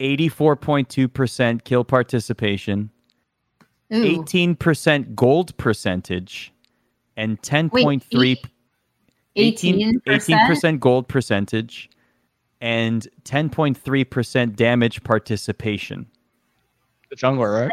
84.2% 0.00 1.64
kill 1.64 1.84
participation, 1.84 2.90
18% 3.90 5.14
gold 5.14 5.56
percentage 5.56 6.52
and 7.16 7.40
10.3 7.42 8.36
18 9.36 10.00
18% 10.00 10.80
gold 10.80 11.08
percentage 11.08 11.90
and 12.60 13.06
10.3% 13.24 14.56
damage 14.56 15.04
participation. 15.04 16.06
The 17.10 17.16
jungler, 17.16 17.66
right? 17.66 17.72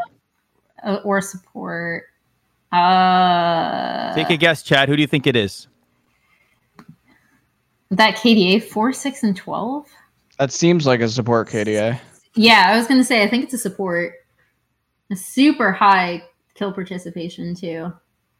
Uh, 0.84 1.00
or 1.06 1.22
support. 1.22 2.04
Uh, 2.72 4.14
Take 4.14 4.30
a 4.30 4.38
guess, 4.38 4.62
Chad. 4.62 4.90
Who 4.90 4.96
do 4.98 5.02
you 5.02 5.08
think 5.08 5.26
it 5.26 5.36
is? 5.36 5.68
That 7.92 8.16
KDA 8.16 8.62
4, 8.64 8.92
6, 8.92 9.24
and 9.24 9.38
12? 9.38 9.88
That 10.40 10.52
seems 10.52 10.86
like 10.86 11.00
a 11.00 11.08
support 11.08 11.48
KDA. 11.48 12.00
Yeah, 12.36 12.66
I 12.68 12.78
was 12.78 12.88
going 12.88 13.00
to 13.00 13.06
say, 13.06 13.24
I 13.24 13.30
think 13.30 13.46
it's 13.46 13.54
a 13.54 13.58
support 13.58 14.14
a 14.14 14.23
super 15.16 15.72
high 15.72 16.24
kill 16.56 16.72
participation 16.72 17.56
too. 17.56 17.92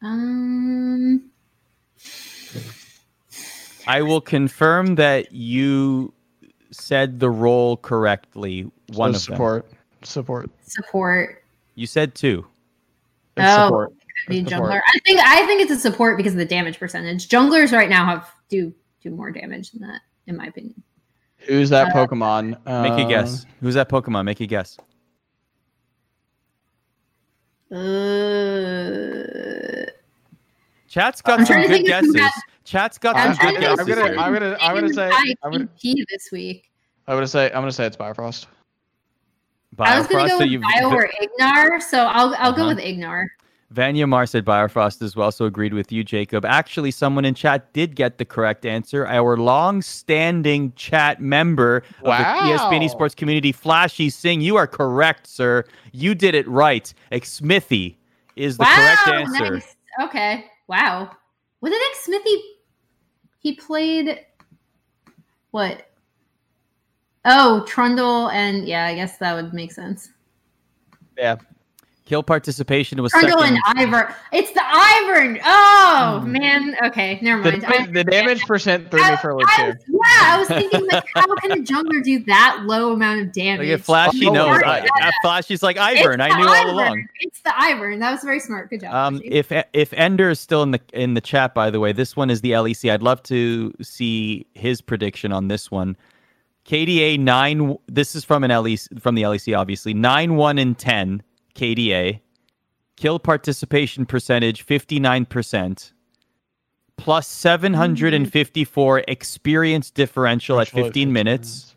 Um, 0.02 1.30
I 3.86 4.02
will 4.02 4.20
confirm 4.20 4.94
that 4.96 5.32
you 5.32 6.12
said 6.70 7.20
the 7.20 7.30
role 7.30 7.76
correctly. 7.76 8.70
One 8.92 9.12
so 9.12 9.16
of 9.16 9.22
support. 9.22 9.68
them. 9.68 9.78
Support. 10.02 10.50
Support. 10.62 11.44
You 11.74 11.86
said 11.86 12.14
two. 12.14 12.46
It's 13.36 13.46
oh, 13.48 13.66
support. 13.66 13.92
Be 14.28 14.42
jungler. 14.42 14.80
I 14.86 14.98
think 15.04 15.20
I 15.20 15.44
think 15.46 15.62
it's 15.62 15.72
a 15.72 15.78
support 15.78 16.16
because 16.16 16.32
of 16.32 16.38
the 16.38 16.44
damage 16.44 16.78
percentage. 16.78 17.28
Junglers 17.28 17.72
right 17.72 17.88
now 17.88 18.06
have 18.06 18.30
do 18.48 18.72
do 19.02 19.10
more 19.10 19.30
damage 19.30 19.72
than 19.72 19.82
that, 19.82 20.00
in 20.26 20.36
my 20.36 20.46
opinion. 20.46 20.82
Who's 21.38 21.70
that 21.70 21.88
uh, 21.88 21.92
Pokemon? 21.92 22.50
Make 22.82 23.04
a 23.04 23.08
guess. 23.08 23.44
Uh, 23.44 23.48
Who's 23.60 23.74
that 23.74 23.88
Pokemon? 23.88 24.24
Make 24.24 24.40
a 24.40 24.46
guess. 24.46 24.78
Uh, 27.70 29.14
Chat's 30.88 31.22
got 31.22 31.46
some 31.46 31.62
good 31.62 31.86
guesses. 31.86 32.16
Chat's 32.64 32.98
got 32.98 33.16
some 33.16 33.50
good 33.50 33.60
guesses. 33.60 33.80
I'm 33.80 33.86
gonna, 33.86 34.16
I'm 34.16 34.32
gonna, 34.32 34.56
I'm 34.60 34.74
gonna 34.74 34.92
say, 34.92 35.10
I'm 35.42 35.52
gonna, 35.52 35.68
this 35.82 36.28
week. 36.30 36.70
I'm 37.06 37.16
gonna 37.16 37.26
say, 37.26 37.46
I'm 37.46 37.62
gonna 37.62 37.72
say 37.72 37.86
it's 37.86 37.96
Biofrost. 37.96 38.46
Biofrost 39.76 39.86
I 39.86 39.98
was 39.98 40.06
gonna 40.06 40.28
go 40.28 40.38
so 40.38 40.46
with 40.46 40.62
Bio 40.62 40.90
or 40.90 41.10
Ignar, 41.20 41.82
so 41.82 42.04
I'll, 42.04 42.34
I'll 42.34 42.50
uh-huh. 42.50 42.52
go 42.52 42.66
with 42.68 42.78
Ignar. 42.78 43.26
Vanya 43.70 44.06
Mar 44.06 44.26
said 44.26 44.44
Biofrost 44.44 45.02
as 45.02 45.16
well, 45.16 45.32
so 45.32 45.46
agreed 45.46 45.74
with 45.74 45.90
you, 45.90 46.04
Jacob. 46.04 46.44
Actually, 46.44 46.90
someone 46.90 47.24
in 47.24 47.34
chat 47.34 47.72
did 47.72 47.96
get 47.96 48.18
the 48.18 48.24
correct 48.24 48.64
answer. 48.64 49.06
Our 49.06 49.36
long-standing 49.36 50.74
chat 50.74 51.20
member 51.20 51.82
wow. 52.02 52.18
of 52.18 52.46
the 52.46 52.52
ESPN 52.52 52.88
Esports 52.88 53.16
community, 53.16 53.52
Flashy 53.52 54.10
Singh. 54.10 54.40
You 54.40 54.56
are 54.56 54.66
correct, 54.66 55.26
sir. 55.26 55.64
You 55.92 56.14
did 56.14 56.34
it 56.34 56.46
right. 56.46 56.92
Xmithie 57.10 57.96
is 58.36 58.56
the 58.58 58.64
wow, 58.64 58.74
correct 58.76 59.08
answer. 59.08 59.54
Nice. 59.54 59.76
Okay. 60.02 60.44
Wow. 60.68 61.10
Was 61.60 61.72
it 61.74 61.96
Xmithie? 61.96 62.40
He 63.38 63.54
played 63.54 64.20
what? 65.50 65.88
Oh, 67.24 67.64
Trundle, 67.66 68.28
and 68.30 68.68
yeah, 68.68 68.86
I 68.86 68.94
guess 68.94 69.18
that 69.18 69.34
would 69.34 69.54
make 69.54 69.72
sense. 69.72 70.10
Yeah, 71.16 71.36
Kill 72.06 72.22
participation 72.22 73.00
was 73.00 73.12
Trundle 73.12 73.40
second. 73.40 73.58
and 73.66 73.78
Ivern. 73.78 74.14
It's 74.30 74.50
the 74.50 74.60
Ivern. 74.60 75.40
Oh 75.42 76.22
mm. 76.22 76.26
man. 76.26 76.76
Okay, 76.84 77.18
never 77.22 77.42
mind. 77.42 77.62
The, 77.62 77.92
the 77.92 78.04
damage 78.04 78.42
percent 78.42 78.90
threw 78.90 79.00
me 79.00 79.16
for 79.16 79.30
a 79.30 79.36
loop 79.38 79.48
too. 79.56 79.72
Yeah, 79.88 80.00
I 80.04 80.36
was 80.38 80.48
thinking 80.48 80.86
like, 80.92 81.06
how 81.14 81.34
can 81.36 81.52
a 81.52 81.62
jungler 81.62 82.04
do 82.04 82.22
that 82.24 82.64
low 82.66 82.92
amount 82.92 83.22
of 83.22 83.32
damage? 83.32 83.70
Like 83.70 83.80
Flashy 83.80 84.26
oh, 84.26 84.32
knows. 84.32 84.60
I, 84.62 84.86
Flashy's 85.22 85.62
like 85.62 85.78
Ivern. 85.78 86.20
I 86.20 86.28
knew 86.36 86.46
Ivern. 86.46 86.64
all 86.66 86.70
along. 86.72 87.06
It's 87.20 87.40
the 87.40 87.50
Ivern. 87.50 88.00
That 88.00 88.10
was 88.10 88.22
very 88.22 88.40
smart. 88.40 88.68
Good 88.68 88.82
job. 88.82 88.92
Um, 88.92 89.22
if 89.24 89.50
if 89.72 89.94
Ender 89.94 90.28
is 90.28 90.38
still 90.38 90.62
in 90.62 90.72
the 90.72 90.80
in 90.92 91.14
the 91.14 91.22
chat, 91.22 91.54
by 91.54 91.70
the 91.70 91.80
way, 91.80 91.92
this 91.92 92.14
one 92.14 92.28
is 92.28 92.42
the 92.42 92.50
LEC. 92.50 92.92
I'd 92.92 93.02
love 93.02 93.22
to 93.24 93.72
see 93.80 94.46
his 94.52 94.82
prediction 94.82 95.32
on 95.32 95.48
this 95.48 95.70
one. 95.70 95.96
KDA 96.66 97.18
nine. 97.18 97.78
This 97.86 98.14
is 98.14 98.24
from 98.24 98.44
an 98.44 98.50
LEC 98.50 99.00
from 99.00 99.14
the 99.14 99.22
LEC, 99.22 99.56
obviously 99.58 99.94
nine 99.94 100.36
one 100.36 100.58
and 100.58 100.78
ten 100.78 101.22
KDA, 101.54 102.20
kill 102.96 103.18
participation 103.18 104.06
percentage 104.06 104.64
59%, 104.66 105.92
plus 106.96 107.28
754 107.28 108.98
mm-hmm. 108.98 109.04
experience 109.10 109.90
differential 109.90 110.60
at 110.60 110.68
15 110.68 111.12
minutes, 111.12 111.74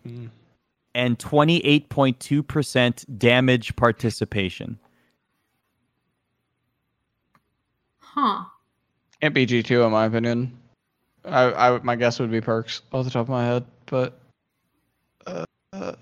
and 0.95 1.19
28.2% 1.19 3.17
damage 3.17 3.75
participation. 3.75 4.79
Huh. 7.99 8.45
Can't 9.21 9.33
be 9.33 9.45
G2 9.45 9.85
in 9.85 9.91
my 9.91 10.05
opinion. 10.05 10.57
I, 11.25 11.69
I 11.75 11.79
my 11.83 11.95
guess 11.95 12.19
would 12.19 12.31
be 12.31 12.41
Perkz 12.41 12.81
off 12.91 13.05
the 13.05 13.11
top 13.11 13.23
of 13.23 13.29
my 13.29 13.43
head, 13.43 13.65
but 13.85 14.19
uh, 15.25 15.45
uh, 15.73 15.93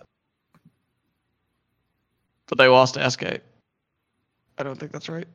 but 2.47 2.57
they 2.57 2.67
lost 2.67 2.93
to 2.93 3.09
SK. 3.09 3.41
I 4.57 4.63
don't 4.63 4.79
think 4.79 4.91
that's 4.91 5.09
right. 5.09 5.27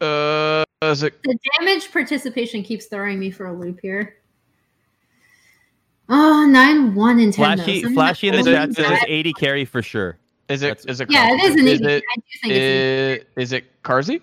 Uh, 0.00 0.64
is 0.82 1.02
it? 1.02 1.22
The 1.24 1.38
damage 1.58 1.92
participation 1.92 2.62
keeps 2.62 2.86
throwing 2.86 3.18
me 3.18 3.30
for 3.30 3.46
a 3.46 3.52
loop 3.52 3.80
here. 3.80 4.16
Oh, 6.08 6.46
nine, 6.46 6.94
one, 6.94 7.20
and 7.20 7.32
ten. 7.32 7.56
Flashy, 7.56 7.82
flashy 7.94 8.28
in 8.28 8.36
the 8.36 8.50
chat 8.50 8.74
says 8.74 8.98
AD 9.08 9.36
carry 9.36 9.64
for 9.64 9.82
sure. 9.82 10.18
Is 10.48 10.62
it? 10.62 10.84
Is 10.88 11.00
it? 11.00 11.10
Yeah, 11.10 11.28
it 11.30 11.40
is 11.42 11.54
an 11.54 11.68
AD. 11.68 11.74
Is 11.74 11.80
it? 11.80 12.04
Is, 12.50 13.24
is 13.36 13.52
it 13.52 13.82
Carzzy? 13.82 14.20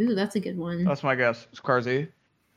Ooh, 0.00 0.14
that's 0.14 0.36
a 0.36 0.40
good 0.40 0.56
one. 0.56 0.84
That's 0.84 1.02
my 1.02 1.14
guess. 1.14 1.46
It's 1.50 1.60
Carzzy. 1.60 2.08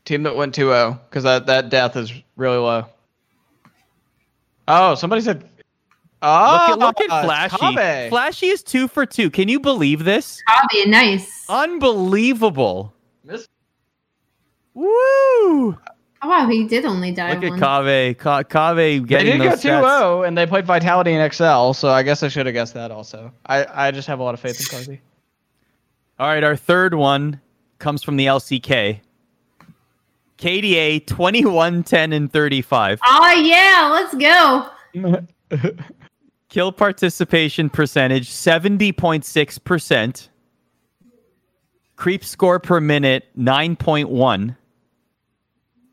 Team 0.05 0.21
that 0.23 0.35
went 0.35 0.55
2-0 0.55 0.99
because 1.09 1.23
that 1.23 1.47
that 1.47 1.69
death 1.69 1.95
is 1.95 2.13
really 2.35 2.57
low. 2.57 2.85
Oh, 4.67 4.95
somebody 4.95 5.21
said. 5.21 5.49
Oh, 6.27 6.67
look 6.69 6.69
at 6.71 6.79
look 6.79 7.01
at 7.01 7.09
uh, 7.11 7.23
Flashy. 7.23 7.57
Kabe. 7.57 8.09
Flashy 8.09 8.47
is 8.47 8.63
two 8.63 8.87
for 8.87 9.05
two. 9.05 9.29
Can 9.29 9.47
you 9.47 9.59
believe 9.59 10.03
this? 10.03 10.41
Hobby, 10.47 10.89
nice. 10.89 11.45
Unbelievable. 11.49 12.93
Miss- 13.23 13.47
Woo! 14.73 14.87
Oh 16.21 16.29
wow, 16.29 16.47
he 16.49 16.67
did 16.67 16.85
only 16.85 17.11
die 17.11 17.33
Look 17.35 17.43
at 17.43 17.49
one. 17.51 17.59
Kave. 17.59 18.17
Ka- 18.17 18.43
Kave 18.43 18.75
They 18.75 18.99
getting 18.99 19.33
did 19.33 19.43
go 19.43 19.49
those 19.51 19.61
stats. 19.63 19.83
2-0 19.83 20.27
and 20.27 20.37
they 20.37 20.45
played 20.47 20.65
Vitality 20.65 21.13
in 21.13 21.31
XL, 21.31 21.73
so 21.73 21.89
I 21.89 22.01
guess 22.03 22.23
I 22.23 22.27
should 22.29 22.45
have 22.47 22.53
guessed 22.53 22.73
that 22.73 22.89
also. 22.91 23.31
I, 23.45 23.65
I 23.87 23.91
just 23.91 24.07
have 24.07 24.19
a 24.19 24.23
lot 24.23 24.33
of 24.33 24.39
faith 24.39 24.59
in 24.59 24.65
Carzzy. 24.65 24.99
All 26.19 26.27
right, 26.27 26.43
our 26.43 26.55
third 26.55 26.93
one 26.95 27.39
comes 27.79 28.01
from 28.03 28.17
the 28.17 28.25
LCK. 28.25 29.01
KDA 30.37 31.05
21, 31.05 31.83
10, 31.83 32.13
and 32.13 32.31
35. 32.31 32.99
Oh 33.05 33.31
yeah, 33.31 33.89
let's 33.91 34.15
go. 34.15 34.69
Kill 36.55 36.71
participation 36.71 37.69
percentage 37.69 38.29
70.6%. 38.29 40.29
Creep 41.97 42.23
score 42.23 42.61
per 42.61 42.79
minute 42.79 43.25
9.1. 43.37 44.55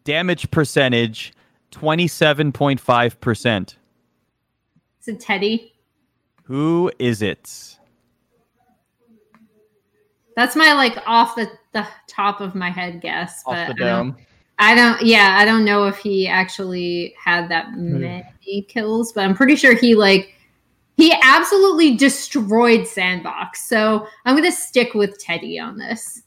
Damage 0.04 0.50
percentage 0.52 1.32
27.5%. 1.72 3.74
It's 4.98 5.08
a 5.08 5.14
Teddy. 5.14 5.72
Who 6.44 6.92
is 7.00 7.22
it? 7.22 7.76
That's 10.36 10.54
my 10.54 10.74
like 10.74 10.96
off 11.08 11.34
the, 11.34 11.50
the 11.72 11.88
top 12.06 12.40
of 12.40 12.54
my 12.54 12.70
head 12.70 13.00
guess, 13.00 13.42
but 13.44 13.50
Off 13.50 13.76
the 13.76 13.84
I 13.84 13.88
don't, 13.88 14.10
dome. 14.10 14.16
I 14.60 14.76
don't. 14.76 15.02
Yeah, 15.02 15.38
I 15.40 15.44
don't 15.44 15.64
know 15.64 15.88
if 15.88 15.98
he 15.98 16.28
actually 16.28 17.16
had 17.20 17.48
that 17.48 17.66
hmm. 17.74 18.00
many 18.00 18.62
kills, 18.68 19.12
but 19.12 19.24
I'm 19.24 19.34
pretty 19.34 19.56
sure 19.56 19.74
he 19.74 19.96
like 19.96 20.36
he 20.96 21.14
absolutely 21.22 21.96
destroyed 21.96 22.86
Sandbox. 22.86 23.66
So 23.68 24.06
I'm 24.24 24.36
gonna 24.36 24.52
stick 24.52 24.94
with 24.94 25.18
Teddy 25.18 25.58
on 25.58 25.78
this. 25.78 26.22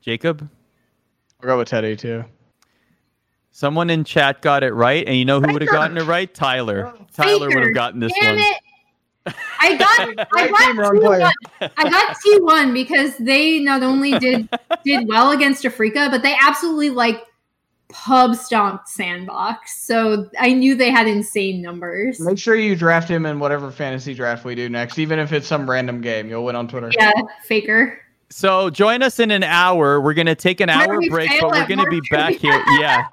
Jacob? 0.00 0.48
I'll 1.40 1.48
go 1.48 1.58
with 1.58 1.68
Teddy 1.68 1.96
too. 1.96 2.24
Someone 3.50 3.90
in 3.90 4.02
chat 4.04 4.40
got 4.40 4.62
it 4.62 4.72
right, 4.72 5.06
and 5.06 5.16
you 5.16 5.24
know 5.24 5.40
who 5.40 5.52
would 5.52 5.62
have 5.62 5.70
gotten 5.70 5.98
it 5.98 6.04
right? 6.04 6.32
Tyler. 6.32 6.92
Oh, 6.96 7.06
Tyler 7.12 7.48
would 7.48 7.62
have 7.64 7.74
gotten 7.74 8.00
this 8.00 8.12
Damn 8.18 8.36
one. 8.36 8.44
it! 8.44 8.56
I 9.60 9.76
got 9.76 10.26
I 10.34 10.48
Right 10.50 10.66
team, 10.66 10.76
got 10.76 10.92
T 10.92 10.98
one. 11.00 11.22
I 11.76 11.90
got 11.90 12.16
T 12.22 12.40
one 12.40 12.74
because 12.74 13.16
they 13.18 13.60
not 13.60 13.82
only 13.82 14.18
did 14.18 14.48
did 14.84 15.06
well 15.06 15.32
against 15.32 15.64
Afreeca, 15.64 16.10
but 16.10 16.22
they 16.22 16.34
absolutely 16.40 16.90
like 16.90 17.24
pub 17.92 18.34
stomped 18.34 18.88
Sandbox. 18.88 19.84
So 19.84 20.28
I 20.38 20.52
knew 20.52 20.74
they 20.74 20.90
had 20.90 21.06
insane 21.06 21.62
numbers. 21.62 22.20
Make 22.20 22.38
sure 22.38 22.54
you 22.54 22.74
draft 22.74 23.08
him 23.08 23.26
in 23.26 23.38
whatever 23.38 23.70
fantasy 23.70 24.14
draft 24.14 24.44
we 24.44 24.54
do 24.54 24.68
next, 24.68 24.98
even 24.98 25.18
if 25.18 25.32
it's 25.32 25.46
some 25.46 25.68
random 25.68 26.00
game. 26.00 26.28
You'll 26.28 26.44
win 26.44 26.56
on 26.56 26.68
Twitter. 26.68 26.90
Yeah, 26.98 27.12
Faker. 27.44 27.98
So 28.30 28.70
join 28.70 29.02
us 29.02 29.18
in 29.18 29.30
an 29.30 29.42
hour. 29.44 30.00
We're 30.00 30.14
gonna 30.14 30.34
take 30.34 30.60
an 30.60 30.68
Where 30.68 30.90
hour 30.90 31.00
break, 31.10 31.30
but 31.40 31.50
we're 31.50 31.66
gonna 31.66 31.82
more 31.82 31.90
be 31.90 32.00
back 32.10 32.34
here. 32.34 32.62
Yeah. 32.80 33.06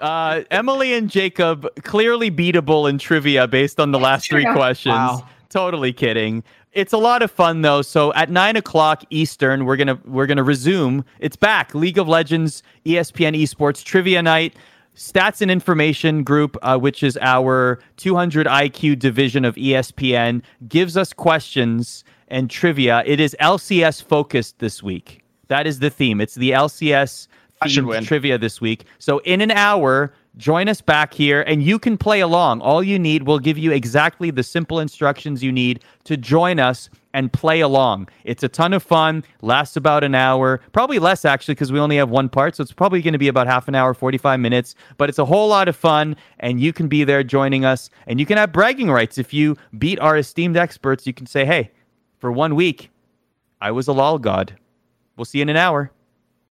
Uh, 0.00 0.44
Emily 0.50 0.94
and 0.94 1.10
Jacob 1.10 1.68
clearly 1.82 2.30
beatable 2.30 2.88
in 2.88 2.96
trivia 2.96 3.46
based 3.46 3.78
on 3.78 3.90
the 3.90 3.98
last 3.98 4.30
three 4.30 4.46
questions. 4.46 4.94
Wow. 4.94 5.28
Totally 5.50 5.92
kidding. 5.92 6.42
It's 6.72 6.92
a 6.92 6.98
lot 6.98 7.22
of 7.22 7.30
fun 7.30 7.62
though. 7.62 7.82
So 7.82 8.12
at 8.14 8.30
nine 8.30 8.56
o'clock 8.56 9.04
Eastern, 9.10 9.64
we're 9.64 9.76
gonna 9.76 9.98
we're 10.04 10.26
gonna 10.26 10.44
resume. 10.44 11.04
It's 11.18 11.36
back. 11.36 11.74
League 11.74 11.98
of 11.98 12.06
Legends, 12.08 12.62
ESPN 12.86 13.40
Esports 13.40 13.82
Trivia 13.84 14.22
Night. 14.22 14.54
Stats 14.96 15.40
and 15.40 15.50
Information 15.50 16.24
Group, 16.24 16.56
uh, 16.62 16.76
which 16.76 17.02
is 17.02 17.16
our 17.22 17.78
200 17.96 18.46
IQ 18.46 18.98
division 18.98 19.44
of 19.44 19.54
ESPN, 19.54 20.42
gives 20.68 20.96
us 20.96 21.12
questions 21.12 22.04
and 22.28 22.50
trivia. 22.50 23.02
It 23.06 23.18
is 23.18 23.34
LCS 23.40 24.02
focused 24.02 24.58
this 24.58 24.82
week. 24.82 25.22
That 25.48 25.66
is 25.66 25.78
the 25.78 25.90
theme. 25.90 26.20
It's 26.20 26.34
the 26.34 26.50
LCS 26.50 27.28
I 27.62 27.68
should 27.68 27.84
themed 27.84 27.88
win. 27.88 28.04
trivia 28.04 28.36
this 28.36 28.60
week. 28.60 28.84
So 28.98 29.18
in 29.18 29.40
an 29.40 29.52
hour, 29.52 30.12
join 30.36 30.68
us 30.68 30.80
back 30.80 31.12
here 31.12 31.42
and 31.42 31.62
you 31.62 31.78
can 31.78 31.96
play 31.96 32.20
along. 32.20 32.60
All 32.60 32.82
you 32.82 32.98
need, 32.98 33.24
we'll 33.24 33.38
give 33.38 33.58
you 33.58 33.72
exactly 33.72 34.30
the 34.30 34.42
simple 34.42 34.80
instructions 34.80 35.42
you 35.42 35.52
need 35.52 35.82
to 36.04 36.16
join 36.16 36.58
us 36.58 36.88
and 37.12 37.32
play 37.32 37.60
along. 37.60 38.08
It's 38.24 38.42
a 38.42 38.48
ton 38.48 38.72
of 38.72 38.82
fun, 38.82 39.24
lasts 39.42 39.76
about 39.76 40.04
an 40.04 40.14
hour, 40.14 40.60
probably 40.72 40.98
less 40.98 41.24
actually 41.24 41.54
because 41.54 41.72
we 41.72 41.80
only 41.80 41.96
have 41.96 42.08
one 42.08 42.28
part, 42.28 42.54
so 42.54 42.62
it's 42.62 42.72
probably 42.72 43.02
going 43.02 43.12
to 43.12 43.18
be 43.18 43.28
about 43.28 43.48
half 43.48 43.66
an 43.66 43.74
hour, 43.74 43.94
45 43.94 44.38
minutes, 44.38 44.74
but 44.96 45.08
it's 45.08 45.18
a 45.18 45.24
whole 45.24 45.48
lot 45.48 45.68
of 45.68 45.74
fun 45.74 46.16
and 46.38 46.60
you 46.60 46.72
can 46.72 46.86
be 46.88 47.04
there 47.04 47.22
joining 47.22 47.64
us 47.64 47.90
and 48.06 48.20
you 48.20 48.26
can 48.26 48.36
have 48.36 48.52
bragging 48.52 48.90
rights 48.90 49.18
if 49.18 49.34
you 49.34 49.56
beat 49.78 49.98
our 49.98 50.16
esteemed 50.16 50.56
experts. 50.56 51.06
You 51.06 51.12
can 51.12 51.26
say, 51.26 51.44
"Hey, 51.44 51.70
for 52.18 52.30
one 52.30 52.54
week, 52.54 52.90
I 53.60 53.72
was 53.72 53.88
a 53.88 53.92
lol 53.92 54.18
god." 54.18 54.54
We'll 55.16 55.24
see 55.24 55.38
you 55.38 55.42
in 55.42 55.48
an 55.48 55.56
hour. 55.56 55.90